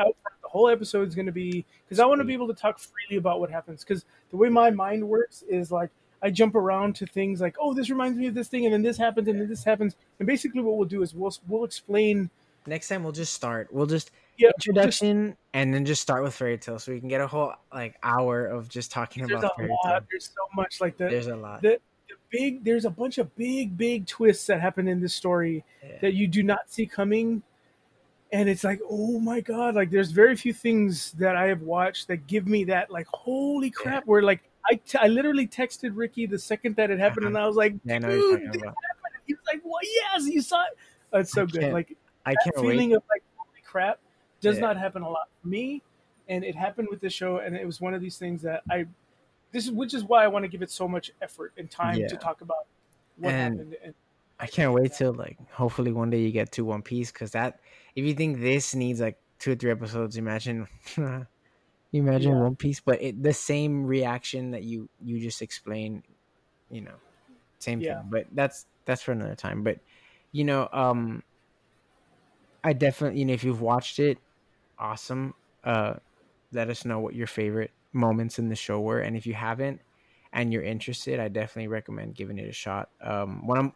whole 0.54 0.70
episode 0.70 1.08
is 1.08 1.16
going 1.16 1.26
to 1.26 1.32
be 1.32 1.66
because 1.84 2.00
I 2.00 2.06
want 2.06 2.22
to 2.22 2.26
be 2.26 2.34
able 2.34 2.48
to 2.48 2.54
talk 2.54 2.80
freely 2.80 3.18
about 3.18 3.40
what 3.40 3.50
happens. 3.50 3.84
Because 3.84 4.06
the 4.30 4.38
way 4.38 4.50
my 4.50 4.70
mind 4.70 5.08
works 5.08 5.44
is 5.50 5.72
like 5.72 5.90
I 6.22 6.30
jump 6.30 6.56
around 6.56 6.96
to 6.98 7.06
things 7.06 7.42
like 7.42 7.56
oh 7.60 7.74
this 7.74 7.90
reminds 7.90 8.18
me 8.18 8.28
of 8.28 8.36
this 8.36 8.48
thing 8.48 8.66
and 8.66 8.74
then 8.74 8.84
this 8.84 8.98
happens 8.98 9.28
and 9.28 9.42
then 9.42 9.50
this 9.50 9.64
happens 9.64 9.96
and 10.20 10.28
basically 10.28 10.62
what 10.62 10.78
we'll 10.78 10.88
do 10.88 11.02
is 11.02 11.14
we'll 11.14 11.36
we'll 11.48 11.66
explain. 11.66 12.30
Next 12.66 12.88
time 12.88 13.04
we'll 13.04 13.12
just 13.12 13.34
start. 13.34 13.74
We'll 13.74 13.88
just 13.88 14.12
yeah, 14.38 14.52
introduction 14.56 15.30
just, 15.30 15.38
and 15.54 15.74
then 15.74 15.86
just 15.86 16.02
start 16.02 16.24
with 16.24 16.34
Fairy 16.34 16.58
Tail, 16.58 16.80
so 16.80 16.94
we 16.94 17.00
can 17.00 17.10
get 17.10 17.20
a 17.20 17.28
whole 17.28 17.54
like 17.74 17.98
hour 18.04 18.46
of 18.46 18.70
just 18.70 18.92
talking 18.92 19.26
about 19.26 19.56
Fairy 19.58 19.70
Tail. 19.84 20.00
There's 20.10 20.26
so 20.26 20.48
much 20.56 20.80
like 20.80 20.98
that. 20.98 21.10
There's 21.12 21.28
a 21.28 21.36
lot. 21.36 21.62
The, 21.62 21.80
big 22.34 22.64
there's 22.64 22.86
a 22.86 22.90
bunch 22.90 23.20
of 23.20 23.34
big 23.36 23.78
big 23.78 24.08
twists 24.08 24.48
that 24.48 24.60
happen 24.60 24.88
in 24.88 25.00
this 25.00 25.14
story 25.14 25.64
yeah. 25.84 25.98
that 26.02 26.14
you 26.16 26.28
do 26.28 26.42
not 26.42 26.62
see 26.68 26.86
coming 26.86 27.44
and 28.34 28.50
it's 28.50 28.64
like 28.64 28.82
oh 28.90 29.20
my 29.20 29.40
god 29.40 29.76
like 29.76 29.90
there's 29.90 30.12
very 30.12 30.36
few 30.36 30.52
things 30.52 31.12
that 31.14 31.36
i 31.36 31.46
have 31.46 31.62
watched 31.62 32.08
that 32.08 32.28
give 32.28 32.48
me 32.48 32.66
that 32.66 32.92
like 32.92 33.08
holy 33.08 33.70
crap 33.70 34.04
yeah. 34.04 34.06
where 34.06 34.22
like 34.22 34.42
I, 34.70 34.76
t- 34.76 34.98
I 34.98 35.08
literally 35.08 35.48
texted 35.48 35.92
ricky 35.94 36.26
the 36.26 36.40
second 36.40 36.76
that 36.78 36.90
it 36.90 37.00
happened 37.00 37.28
and 37.28 37.36
uh-huh. 37.36 37.46
i 37.46 37.48
was 37.48 37.56
like 37.56 37.76
yeah, 37.86 38.00
dude 38.00 38.42
he 39.26 39.34
was 39.34 39.44
like 39.48 39.62
well 39.64 39.80
yes 39.84 40.26
you 40.26 40.42
saw 40.42 40.64
it 40.64 40.78
oh, 41.14 41.20
it's 41.20 41.32
so 41.32 41.46
good 41.46 41.72
like 41.72 41.96
i 42.26 42.34
can't 42.44 42.56
feeling 42.56 42.90
wait. 42.90 42.98
of 42.98 43.04
like 43.10 43.24
holy 43.38 43.62
crap 43.66 44.00
does 44.42 44.60
not 44.60 44.78
happen 44.78 45.04
a 45.04 45.10
lot 45.10 45.30
for 45.42 45.48
me 45.48 45.82
and 46.28 46.44
it 46.44 46.56
happened 46.56 46.88
with 46.90 47.00
the 47.00 47.10
show 47.10 47.38
and 47.38 47.56
it 47.56 47.66
was 47.66 47.80
one 47.80 47.94
of 47.94 48.02
these 48.02 48.18
things 48.18 48.42
that 48.42 48.64
i 48.70 48.86
this 49.54 49.66
is 49.66 49.72
which 49.72 49.94
is 49.94 50.04
why 50.04 50.26
I 50.26 50.28
want 50.28 50.44
to 50.44 50.50
give 50.50 50.62
it 50.62 50.72
so 50.72 50.88
much 50.88 51.12
effort 51.22 51.54
and 51.58 51.72
time 51.72 51.98
yeah. 51.98 52.08
to 52.08 52.18
talk 52.18 52.42
about 52.42 52.66
what 53.16 53.34
and 53.34 53.60
happened. 53.60 53.76
And, 53.86 53.94
I 54.40 54.48
can't 54.48 54.74
wait 54.74 54.92
till 54.94 55.14
like 55.14 55.38
hopefully 55.52 55.94
one 55.94 56.10
day 56.10 56.20
you 56.20 56.32
get 56.32 56.52
to 56.54 56.66
One 56.66 56.82
Piece 56.82 57.12
because 57.12 57.32
that 57.32 57.60
if 57.96 58.06
you 58.06 58.14
think 58.14 58.40
this 58.40 58.74
needs 58.76 59.00
like 59.00 59.20
two 59.40 59.52
or 59.52 59.56
three 59.56 59.72
episodes, 59.72 60.18
imagine 60.18 60.68
imagine 61.94 62.32
yeah. 62.32 62.40
One 62.40 62.56
Piece, 62.56 62.80
but 62.80 63.02
it, 63.02 63.22
the 63.22 63.34
same 63.34 63.86
reaction 63.86 64.52
that 64.52 64.64
you 64.64 64.90
you 65.04 65.20
just 65.20 65.42
explained, 65.42 66.04
you 66.70 66.82
know, 66.82 66.96
same 67.60 67.80
yeah. 67.80 68.00
thing. 68.00 68.10
But 68.10 68.28
that's 68.32 68.66
that's 68.86 69.02
for 69.02 69.12
another 69.12 69.36
time. 69.36 69.64
But 69.64 69.80
you 70.32 70.44
know, 70.44 70.68
um, 70.72 71.24
I 72.64 72.74
definitely 72.74 73.20
you 73.20 73.26
know 73.26 73.34
if 73.34 73.44
you've 73.44 73.62
watched 73.62 74.00
it, 74.00 74.18
awesome. 74.80 75.34
Uh, 75.64 75.96
let 76.52 76.70
us 76.70 76.86
know 76.86 77.00
what 77.00 77.16
your 77.16 77.28
favorite 77.28 77.72
moments 77.94 78.40
in 78.40 78.50
the 78.50 78.56
show 78.56 78.80
were. 78.80 79.00
And 79.00 79.16
if 79.16 79.26
you 79.26 79.34
haven't 79.34 79.82
and 80.32 80.52
you're 80.52 80.64
interested, 80.64 81.20
I 81.20 81.28
definitely 81.28 81.68
recommend 81.68 82.16
giving 82.16 82.38
it 82.38 82.50
a 82.50 82.54
shot. 82.54 82.90
Um, 83.02 83.46
one 83.46 83.58
of 83.58 83.72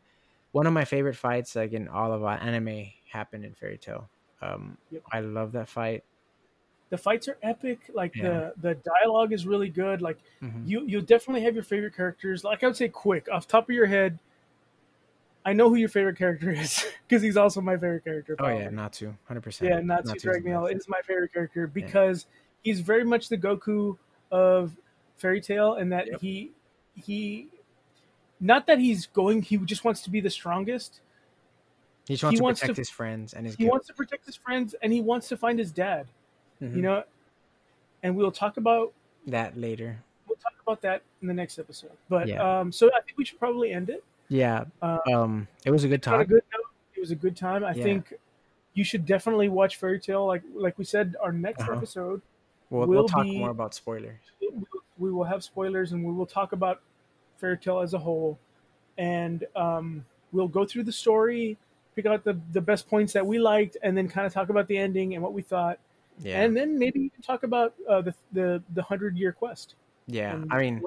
one 0.57 0.65
of 0.65 0.73
my 0.73 0.85
favorite 0.85 1.15
fights, 1.15 1.55
like 1.55 1.71
in 1.71 1.87
all 1.87 2.11
of 2.11 2.23
our 2.23 2.35
anime, 2.35 2.87
happened 3.11 3.45
in 3.45 3.53
Fairy 3.53 3.77
Tail. 3.77 4.09
Um, 4.41 4.79
yep. 4.89 5.03
I 5.13 5.19
love 5.19 5.51
that 5.51 5.69
fight. 5.69 6.03
The 6.89 6.97
fights 6.97 7.27
are 7.27 7.37
epic. 7.43 7.91
Like 7.93 8.15
yeah. 8.15 8.23
the 8.23 8.53
the 8.59 8.75
dialogue 8.75 9.33
is 9.33 9.45
really 9.45 9.69
good. 9.69 10.01
Like 10.01 10.17
mm-hmm. 10.41 10.65
you 10.65 10.83
you 10.87 11.01
definitely 11.01 11.43
have 11.43 11.53
your 11.53 11.63
favorite 11.63 11.95
characters. 11.95 12.43
Like 12.43 12.63
I 12.63 12.67
would 12.67 12.75
say, 12.75 12.89
quick 12.89 13.27
off 13.31 13.47
top 13.47 13.69
of 13.69 13.75
your 13.75 13.85
head. 13.85 14.17
I 15.45 15.53
know 15.53 15.69
who 15.69 15.75
your 15.75 15.89
favorite 15.89 16.17
character 16.17 16.49
is 16.49 16.83
because 17.07 17.21
he's 17.21 17.37
also 17.37 17.61
my 17.61 17.75
favorite 17.75 18.03
character. 18.03 18.35
Probably. 18.35 18.55
Oh 18.55 18.59
yeah, 18.61 18.69
Natsu, 18.69 19.13
hundred 19.25 19.41
percent. 19.41 19.69
Yeah, 19.69 19.79
Natsu, 19.81 20.13
Natsu 20.13 20.27
Dragneel 20.27 20.75
is 20.75 20.89
my 20.89 21.01
favorite 21.05 21.33
character 21.33 21.67
because 21.67 22.25
yeah. 22.25 22.71
he's 22.71 22.79
very 22.79 23.03
much 23.03 23.29
the 23.29 23.37
Goku 23.37 23.95
of 24.31 24.75
Fairy 25.17 25.39
Tail 25.39 25.75
and 25.75 25.91
that 25.91 26.07
yep. 26.07 26.19
he 26.19 26.51
he 26.95 27.47
not 28.39 28.67
that 28.67 28.79
he's 28.79 29.07
going. 29.07 29.41
He 29.41 29.57
just 29.57 29.83
wants 29.83 30.01
to 30.01 30.09
be 30.09 30.21
the 30.21 30.29
strongest. 30.29 31.01
He 32.07 32.13
just 32.13 32.23
wants 32.23 32.33
he 32.33 32.37
to 32.37 32.43
wants 32.43 32.59
protect 32.61 32.75
to, 32.75 32.81
his 32.81 32.89
friends 32.89 33.33
and 33.33 33.45
his. 33.45 33.55
He 33.55 33.65
wants 33.65 33.87
to 33.87 33.93
protect 33.93 34.25
his 34.25 34.35
friends, 34.35 34.75
and 34.81 34.93
he 34.93 35.01
wants 35.01 35.27
to 35.29 35.37
find 35.37 35.59
his 35.59 35.71
dad. 35.71 36.07
Mm-hmm. 36.61 36.75
You 36.75 36.81
know, 36.81 37.03
and 38.03 38.15
we'll 38.15 38.31
talk 38.31 38.57
about 38.57 38.93
that 39.27 39.57
later. 39.57 39.99
We'll 40.27 40.37
talk 40.37 40.53
about 40.61 40.81
that 40.81 41.01
in 41.21 41.27
the 41.27 41.33
next 41.33 41.59
episode. 41.59 41.91
But 42.09 42.27
yeah. 42.27 42.59
um, 42.59 42.71
so 42.71 42.87
I 42.87 43.01
think 43.01 43.17
we 43.17 43.25
should 43.25 43.39
probably 43.39 43.71
end 43.71 43.89
it. 43.89 44.03
Yeah. 44.29 44.65
Uh, 44.81 44.99
um, 45.13 45.47
it 45.65 45.71
was 45.71 45.83
a 45.83 45.87
good 45.87 46.03
time. 46.03 46.21
A 46.21 46.25
good 46.25 46.43
it 46.95 46.99
was 46.99 47.11
a 47.11 47.15
good 47.15 47.35
time. 47.35 47.63
I 47.63 47.73
yeah. 47.73 47.83
think 47.83 48.13
you 48.73 48.83
should 48.83 49.05
definitely 49.05 49.49
watch 49.49 49.77
Fairy 49.77 49.99
Tail 49.99 50.25
Like 50.25 50.43
like 50.53 50.77
we 50.77 50.85
said, 50.85 51.15
our 51.21 51.31
next 51.31 51.61
uh-huh. 51.61 51.73
episode. 51.73 52.21
We'll, 52.69 52.81
will 52.81 52.87
we'll 52.87 53.07
talk 53.07 53.23
be, 53.23 53.37
more 53.37 53.49
about 53.49 53.73
spoilers. 53.73 54.19
We 54.97 55.11
will 55.11 55.23
have 55.23 55.43
spoilers, 55.43 55.93
and 55.93 56.03
we 56.03 56.11
will 56.11 56.25
talk 56.25 56.51
about 56.51 56.81
Fairy 57.37 57.57
Tail 57.57 57.79
as 57.79 57.93
a 57.93 57.99
whole, 57.99 58.37
and 58.97 59.45
um, 59.55 60.05
we'll 60.31 60.47
go 60.47 60.65
through 60.65 60.83
the 60.83 60.91
story, 60.91 61.57
pick 61.95 62.05
out 62.05 62.23
the 62.23 62.39
the 62.53 62.61
best 62.61 62.89
points 62.89 63.13
that 63.13 63.25
we 63.25 63.39
liked, 63.39 63.77
and 63.83 63.97
then 63.97 64.07
kind 64.07 64.25
of 64.27 64.33
talk 64.33 64.49
about 64.49 64.67
the 64.67 64.77
ending 64.77 65.13
and 65.13 65.23
what 65.23 65.33
we 65.33 65.41
thought. 65.41 65.79
Yeah. 66.19 66.41
And 66.41 66.57
then 66.57 66.79
maybe 66.79 66.99
even 66.99 67.21
talk 67.21 67.43
about 67.43 67.73
uh, 67.89 68.01
the 68.01 68.13
the 68.33 68.63
the 68.73 68.83
hundred 68.83 69.17
year 69.17 69.31
quest. 69.31 69.75
Yeah, 70.07 70.39
I 70.49 70.59
mean, 70.59 70.81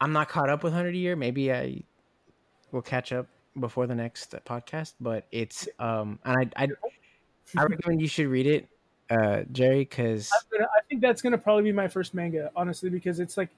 I'm 0.00 0.12
not 0.12 0.28
caught 0.28 0.50
up 0.50 0.64
with 0.64 0.72
hundred 0.72 0.96
year. 0.96 1.16
Maybe 1.16 1.52
I 1.52 1.82
will 2.72 2.82
catch 2.82 3.12
up 3.12 3.26
before 3.58 3.86
the 3.86 3.94
next 3.94 4.34
podcast, 4.44 4.94
but 5.00 5.26
it's 5.30 5.68
um, 5.78 6.18
and 6.24 6.52
I 6.56 6.64
I, 6.64 6.68
I 7.56 7.64
recommend 7.64 8.00
you 8.00 8.08
should 8.08 8.26
read 8.26 8.46
it, 8.46 8.68
uh, 9.08 9.42
Jerry, 9.52 9.80
because 9.80 10.30
I 10.52 10.80
think 10.88 11.00
that's 11.00 11.22
gonna 11.22 11.38
probably 11.38 11.64
be 11.64 11.72
my 11.72 11.88
first 11.88 12.12
manga, 12.12 12.50
honestly, 12.56 12.90
because 12.90 13.20
it's 13.20 13.36
like 13.36 13.48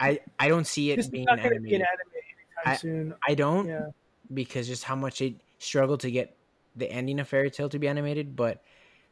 I 0.00 0.20
I 0.38 0.48
don't 0.48 0.66
see 0.66 0.90
it 0.90 1.10
being 1.10 1.24
not 1.24 1.42
gonna 1.42 1.60
be 1.60 1.74
an 1.74 1.82
anime 1.82 2.12
anytime 2.14 2.72
I, 2.72 2.76
soon. 2.76 3.14
I 3.26 3.34
don't, 3.34 3.68
yeah. 3.68 3.86
because 4.32 4.66
just 4.66 4.84
how 4.84 4.96
much 4.96 5.20
it 5.22 5.34
struggled 5.58 6.00
to 6.00 6.10
get 6.10 6.36
the 6.76 6.90
ending 6.90 7.20
of 7.20 7.28
Fairy 7.28 7.50
Tail 7.50 7.68
to 7.70 7.78
be 7.78 7.88
animated, 7.88 8.36
but 8.36 8.62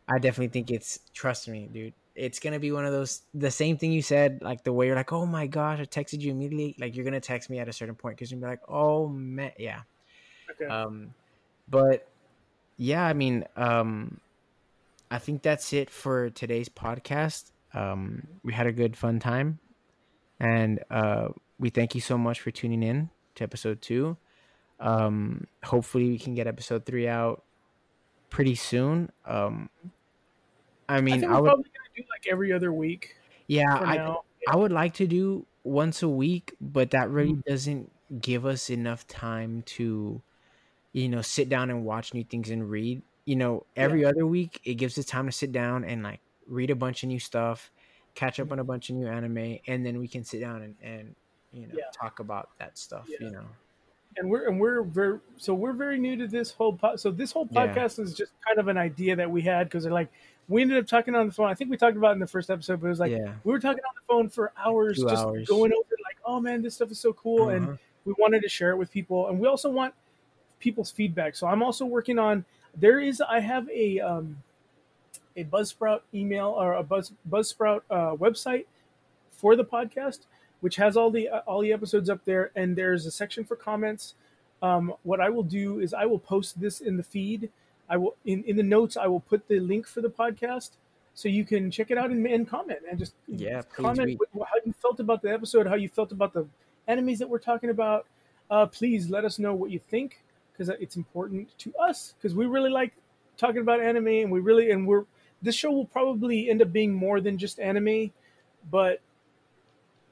I 0.08 0.18
definitely 0.18 0.48
think 0.48 0.70
it's 0.70 1.00
trust 1.12 1.48
me, 1.48 1.68
dude. 1.72 1.94
It's 2.14 2.38
gonna 2.38 2.60
be 2.60 2.70
one 2.70 2.84
of 2.84 2.92
those 2.92 3.22
the 3.34 3.50
same 3.50 3.78
thing 3.78 3.92
you 3.92 4.02
said, 4.02 4.40
like 4.42 4.62
the 4.62 4.72
way 4.72 4.86
you're 4.86 4.96
like, 4.96 5.12
oh 5.12 5.26
my 5.26 5.46
gosh, 5.46 5.80
I 5.80 5.84
texted 5.84 6.20
you 6.20 6.30
immediately. 6.30 6.76
Like 6.78 6.94
you're 6.94 7.04
gonna 7.04 7.20
text 7.20 7.50
me 7.50 7.58
at 7.58 7.68
a 7.68 7.72
certain 7.72 7.94
point 7.94 8.16
because 8.16 8.30
you're 8.30 8.40
gonna 8.40 8.52
be 8.52 8.60
like, 8.60 8.68
oh 8.68 9.08
man, 9.08 9.52
yeah. 9.58 9.80
Okay. 10.50 10.66
Um, 10.66 11.14
but 11.68 12.06
yeah, 12.76 13.04
I 13.04 13.14
mean, 13.14 13.44
um, 13.56 14.20
I 15.10 15.18
think 15.18 15.42
that's 15.42 15.72
it 15.72 15.90
for 15.90 16.30
today's 16.30 16.68
podcast. 16.68 17.50
Um, 17.72 18.26
we 18.42 18.52
had 18.52 18.66
a 18.66 18.72
good 18.72 18.96
fun 18.96 19.18
time, 19.18 19.58
and 20.44 20.80
uh, 20.90 21.28
we 21.58 21.70
thank 21.70 21.94
you 21.94 22.00
so 22.00 22.18
much 22.18 22.40
for 22.40 22.50
tuning 22.50 22.82
in 22.82 23.08
to 23.36 23.44
episode 23.44 23.80
two. 23.80 24.16
Um, 24.78 25.46
hopefully, 25.64 26.10
we 26.10 26.18
can 26.18 26.34
get 26.34 26.46
episode 26.46 26.84
three 26.84 27.08
out 27.08 27.42
pretty 28.28 28.54
soon. 28.54 29.10
Um, 29.24 29.70
I 30.88 31.00
mean, 31.00 31.24
I, 31.24 31.28
I 31.28 31.40
would 31.40 31.48
probably 31.48 31.64
gonna 31.64 31.96
do 31.96 32.02
like 32.10 32.26
every 32.30 32.52
other 32.52 32.72
week. 32.72 33.16
Yeah, 33.46 33.74
I 33.74 34.16
I 34.52 34.56
would 34.56 34.72
like 34.72 34.94
to 34.94 35.06
do 35.06 35.46
once 35.62 36.02
a 36.02 36.08
week, 36.08 36.54
but 36.60 36.90
that 36.90 37.08
really 37.08 37.32
mm-hmm. 37.32 37.50
doesn't 37.50 37.90
give 38.20 38.44
us 38.44 38.68
enough 38.68 39.06
time 39.06 39.62
to, 39.62 40.20
you 40.92 41.08
know, 41.08 41.22
sit 41.22 41.48
down 41.48 41.70
and 41.70 41.84
watch 41.84 42.12
new 42.12 42.24
things 42.24 42.50
and 42.50 42.68
read. 42.68 43.00
You 43.24 43.36
know, 43.36 43.64
every 43.76 44.02
yeah. 44.02 44.08
other 44.08 44.26
week 44.26 44.60
it 44.64 44.74
gives 44.74 44.98
us 44.98 45.06
time 45.06 45.24
to 45.24 45.32
sit 45.32 45.52
down 45.52 45.84
and 45.84 46.02
like 46.02 46.20
read 46.46 46.68
a 46.68 46.76
bunch 46.76 47.02
of 47.02 47.08
new 47.08 47.18
stuff, 47.18 47.70
catch 48.14 48.40
up 48.40 48.46
mm-hmm. 48.46 48.54
on 48.54 48.58
a 48.60 48.64
bunch 48.64 48.90
of 48.90 48.96
new 48.96 49.06
anime, 49.06 49.58
and 49.66 49.84
then 49.84 49.98
we 49.98 50.08
can 50.08 50.24
sit 50.24 50.40
down 50.40 50.62
and 50.62 50.76
and 50.82 51.14
you 51.52 51.66
know 51.66 51.74
yeah. 51.76 51.84
talk 51.92 52.20
about 52.20 52.50
that 52.58 52.78
stuff. 52.78 53.06
Yeah. 53.08 53.26
You 53.26 53.30
know 53.30 53.44
and 54.16 54.30
we're 54.30 54.48
and 54.48 54.60
we're 54.60 54.82
very 54.82 55.18
so 55.36 55.54
we're 55.54 55.72
very 55.72 55.98
new 55.98 56.16
to 56.16 56.26
this 56.26 56.52
whole 56.52 56.72
po- 56.72 56.96
so 56.96 57.10
this 57.10 57.32
whole 57.32 57.46
podcast 57.46 57.98
yeah. 57.98 58.04
is 58.04 58.14
just 58.14 58.32
kind 58.46 58.58
of 58.58 58.68
an 58.68 58.76
idea 58.76 59.16
that 59.16 59.30
we 59.30 59.42
had 59.42 59.64
because 59.64 59.86
like 59.86 60.08
we 60.48 60.62
ended 60.62 60.78
up 60.78 60.86
talking 60.86 61.14
on 61.14 61.26
the 61.26 61.32
phone. 61.32 61.48
I 61.48 61.54
think 61.54 61.70
we 61.70 61.76
talked 61.76 61.96
about 61.96 62.12
in 62.12 62.18
the 62.18 62.26
first 62.26 62.50
episode, 62.50 62.80
but 62.80 62.86
it 62.86 62.90
was 62.90 63.00
like 63.00 63.12
yeah. 63.12 63.32
we 63.44 63.52
were 63.52 63.58
talking 63.58 63.82
on 63.84 63.94
the 63.94 64.06
phone 64.06 64.28
for 64.28 64.52
hours, 64.62 64.98
Two 64.98 65.08
just 65.08 65.24
hours. 65.24 65.48
going 65.48 65.72
over 65.72 65.88
like, 66.04 66.18
oh 66.24 66.40
man, 66.40 66.62
this 66.62 66.74
stuff 66.74 66.90
is 66.90 66.98
so 66.98 67.12
cool, 67.14 67.44
uh-huh. 67.44 67.56
and 67.56 67.78
we 68.04 68.14
wanted 68.18 68.42
to 68.42 68.48
share 68.48 68.70
it 68.70 68.76
with 68.76 68.90
people, 68.90 69.28
and 69.28 69.38
we 69.38 69.48
also 69.48 69.70
want 69.70 69.94
people's 70.60 70.90
feedback. 70.90 71.34
So 71.34 71.46
I'm 71.46 71.62
also 71.62 71.86
working 71.86 72.18
on. 72.18 72.44
There 72.76 73.00
is 73.00 73.20
I 73.20 73.40
have 73.40 73.68
a 73.70 74.00
um, 74.00 74.36
a 75.36 75.44
Buzzsprout 75.44 76.00
email 76.12 76.48
or 76.48 76.74
a 76.74 76.82
Buzz 76.82 77.12
Buzzsprout 77.28 77.82
uh, 77.90 78.14
website 78.16 78.66
for 79.32 79.56
the 79.56 79.64
podcast 79.64 80.20
which 80.64 80.76
has 80.76 80.96
all 80.96 81.10
the 81.10 81.28
uh, 81.28 81.40
all 81.46 81.60
the 81.60 81.74
episodes 81.74 82.08
up 82.08 82.24
there, 82.24 82.50
and 82.56 82.74
there's 82.74 83.04
a 83.04 83.10
section 83.10 83.44
for 83.44 83.54
comments. 83.54 84.14
Um, 84.62 84.94
what 85.02 85.20
I 85.20 85.28
will 85.28 85.42
do 85.42 85.78
is 85.78 85.92
I 85.92 86.06
will 86.06 86.18
post 86.18 86.58
this 86.58 86.80
in 86.80 86.96
the 86.96 87.02
feed. 87.02 87.50
I 87.86 87.98
will 87.98 88.16
in, 88.24 88.42
in 88.44 88.56
the 88.56 88.62
notes 88.62 88.96
I 88.96 89.06
will 89.06 89.20
put 89.20 89.46
the 89.46 89.60
link 89.60 89.86
for 89.86 90.00
the 90.00 90.08
podcast 90.08 90.70
so 91.12 91.28
you 91.28 91.44
can 91.44 91.70
check 91.70 91.90
it 91.90 91.98
out 91.98 92.08
and, 92.10 92.26
and 92.26 92.48
comment 92.48 92.78
and 92.90 92.98
just 92.98 93.12
yeah 93.28 93.60
comment 93.76 94.18
how 94.34 94.58
you 94.64 94.72
felt 94.80 95.00
about 95.00 95.20
the 95.20 95.30
episode, 95.30 95.66
how 95.66 95.74
you 95.74 95.90
felt 95.90 96.12
about 96.12 96.32
the 96.32 96.46
enemies 96.88 97.18
that 97.18 97.28
we're 97.28 97.38
talking 97.38 97.68
about. 97.68 98.06
Uh, 98.50 98.64
please 98.64 99.10
let 99.10 99.26
us 99.26 99.38
know 99.38 99.52
what 99.52 99.70
you 99.70 99.78
think 99.78 100.22
because 100.52 100.70
it's 100.80 100.96
important 100.96 101.46
to 101.58 101.74
us 101.76 102.14
because 102.16 102.34
we 102.34 102.46
really 102.46 102.70
like 102.70 102.94
talking 103.36 103.60
about 103.60 103.82
anime 103.82 104.06
and 104.06 104.32
we 104.32 104.40
really 104.40 104.70
and 104.70 104.86
we're 104.86 105.04
this 105.44 105.54
show 105.54 105.70
will 105.70 105.84
probably 105.86 106.48
end 106.50 106.62
up 106.62 106.72
being 106.72 106.92
more 106.92 107.20
than 107.20 107.38
just 107.38 107.60
anime, 107.60 108.10
but 108.70 109.00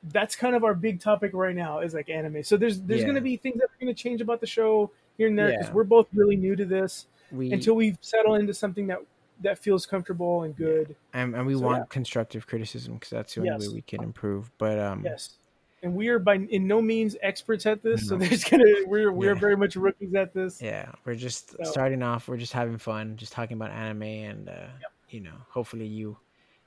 that's 0.04 0.36
kind 0.36 0.54
of 0.54 0.64
our 0.64 0.74
big 0.74 1.00
topic 1.00 1.30
right 1.32 1.54
now 1.54 1.80
is 1.80 1.94
like 1.94 2.10
anime. 2.10 2.42
So 2.42 2.56
there's 2.56 2.80
there's 2.82 3.00
yeah. 3.00 3.06
going 3.06 3.14
to 3.16 3.22
be 3.22 3.36
things 3.36 3.58
that 3.58 3.64
are 3.64 3.80
going 3.80 3.94
to 3.94 4.00
change 4.00 4.20
about 4.20 4.40
the 4.40 4.46
show 4.46 4.90
here 5.16 5.28
and 5.28 5.38
there 5.38 5.50
because 5.50 5.68
yeah. 5.68 5.72
we're 5.72 5.84
both 5.84 6.08
really 6.12 6.36
new 6.36 6.56
to 6.56 6.64
this. 6.64 7.06
We, 7.30 7.50
until 7.50 7.74
we 7.74 7.96
settle 8.02 8.34
into 8.34 8.52
something 8.52 8.88
that 8.88 8.98
that 9.40 9.58
feels 9.58 9.86
comfortable 9.86 10.42
and 10.42 10.56
good. 10.56 10.94
And, 11.12 11.34
and 11.34 11.46
we 11.46 11.54
so, 11.54 11.60
want 11.60 11.78
yeah. 11.78 11.84
constructive 11.88 12.46
criticism 12.46 12.94
because 12.94 13.10
that's 13.10 13.34
the 13.34 13.40
only 13.40 13.52
yes. 13.52 13.68
way 13.68 13.74
we 13.74 13.82
can 13.82 14.02
improve. 14.02 14.50
But 14.58 14.78
um, 14.78 15.02
yes, 15.04 15.38
and 15.82 15.94
we 15.94 16.08
are 16.08 16.18
by 16.18 16.34
in 16.34 16.66
no 16.66 16.80
means 16.80 17.16
experts 17.22 17.66
at 17.66 17.82
this, 17.82 18.02
no. 18.02 18.08
so 18.08 18.16
there's 18.16 18.44
gonna 18.44 18.64
we're 18.86 19.12
we're 19.12 19.34
very 19.34 19.56
much 19.56 19.76
rookies 19.76 20.14
at 20.14 20.32
this. 20.32 20.60
Yeah, 20.62 20.92
we're 21.04 21.14
just 21.14 21.50
so. 21.50 21.70
starting 21.70 22.02
off. 22.02 22.28
We're 22.28 22.36
just 22.36 22.52
having 22.52 22.78
fun, 22.78 23.16
just 23.16 23.32
talking 23.32 23.56
about 23.56 23.70
anime, 23.70 24.02
and 24.02 24.48
uh, 24.48 24.52
yep. 24.52 24.91
You 25.12 25.20
know, 25.20 25.36
hopefully 25.48 25.86
you 25.86 26.16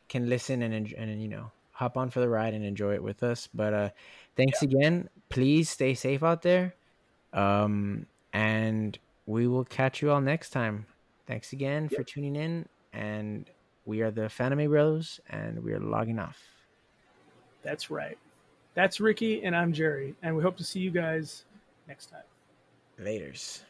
can 0.08 0.30
listen 0.30 0.62
and 0.62 0.94
and 0.94 1.22
you 1.22 1.28
know 1.28 1.52
hop 1.72 1.98
on 1.98 2.10
for 2.10 2.22
the 2.22 2.30
ride 2.30 2.54
and 2.54 2.64
enjoy 2.64 2.94
it 2.94 3.04
with 3.04 3.22
us. 3.22 3.50
But 3.54 3.74
uh, 3.74 3.90
thanks 4.38 4.62
yeah. 4.62 4.70
again. 4.70 5.10
Please 5.30 5.70
stay 5.70 5.94
safe 5.94 6.24
out 6.24 6.42
there. 6.42 6.74
Um, 7.34 8.06
and 8.32 8.98
we 9.26 9.48
will 9.48 9.66
catch 9.66 10.02
you 10.02 10.12
all 10.12 10.22
next 10.22 10.52
time. 10.52 10.86
Thanks 11.28 11.52
again 11.52 11.90
yep. 11.92 11.92
for 11.92 12.04
tuning 12.04 12.36
in. 12.36 12.66
And 12.94 13.50
we 13.86 14.02
are 14.02 14.12
the 14.12 14.24
Fanime 14.24 14.70
Bros, 14.70 15.20
and 15.30 15.64
we 15.64 15.74
are 15.74 15.80
logging 15.80 16.18
off. 16.18 16.42
That's 17.62 17.92
right. 17.92 18.18
That's 18.74 19.00
Ricky, 19.02 19.44
and 19.44 19.56
I'm 19.56 19.74
Jerry. 19.74 20.16
And 20.24 20.36
we 20.36 20.44
hope 20.44 20.56
to 20.58 20.64
see 20.64 20.80
you 20.80 20.92
guys 20.92 21.44
next 21.88 22.10
time. 22.10 22.22
Laters. 23.02 23.62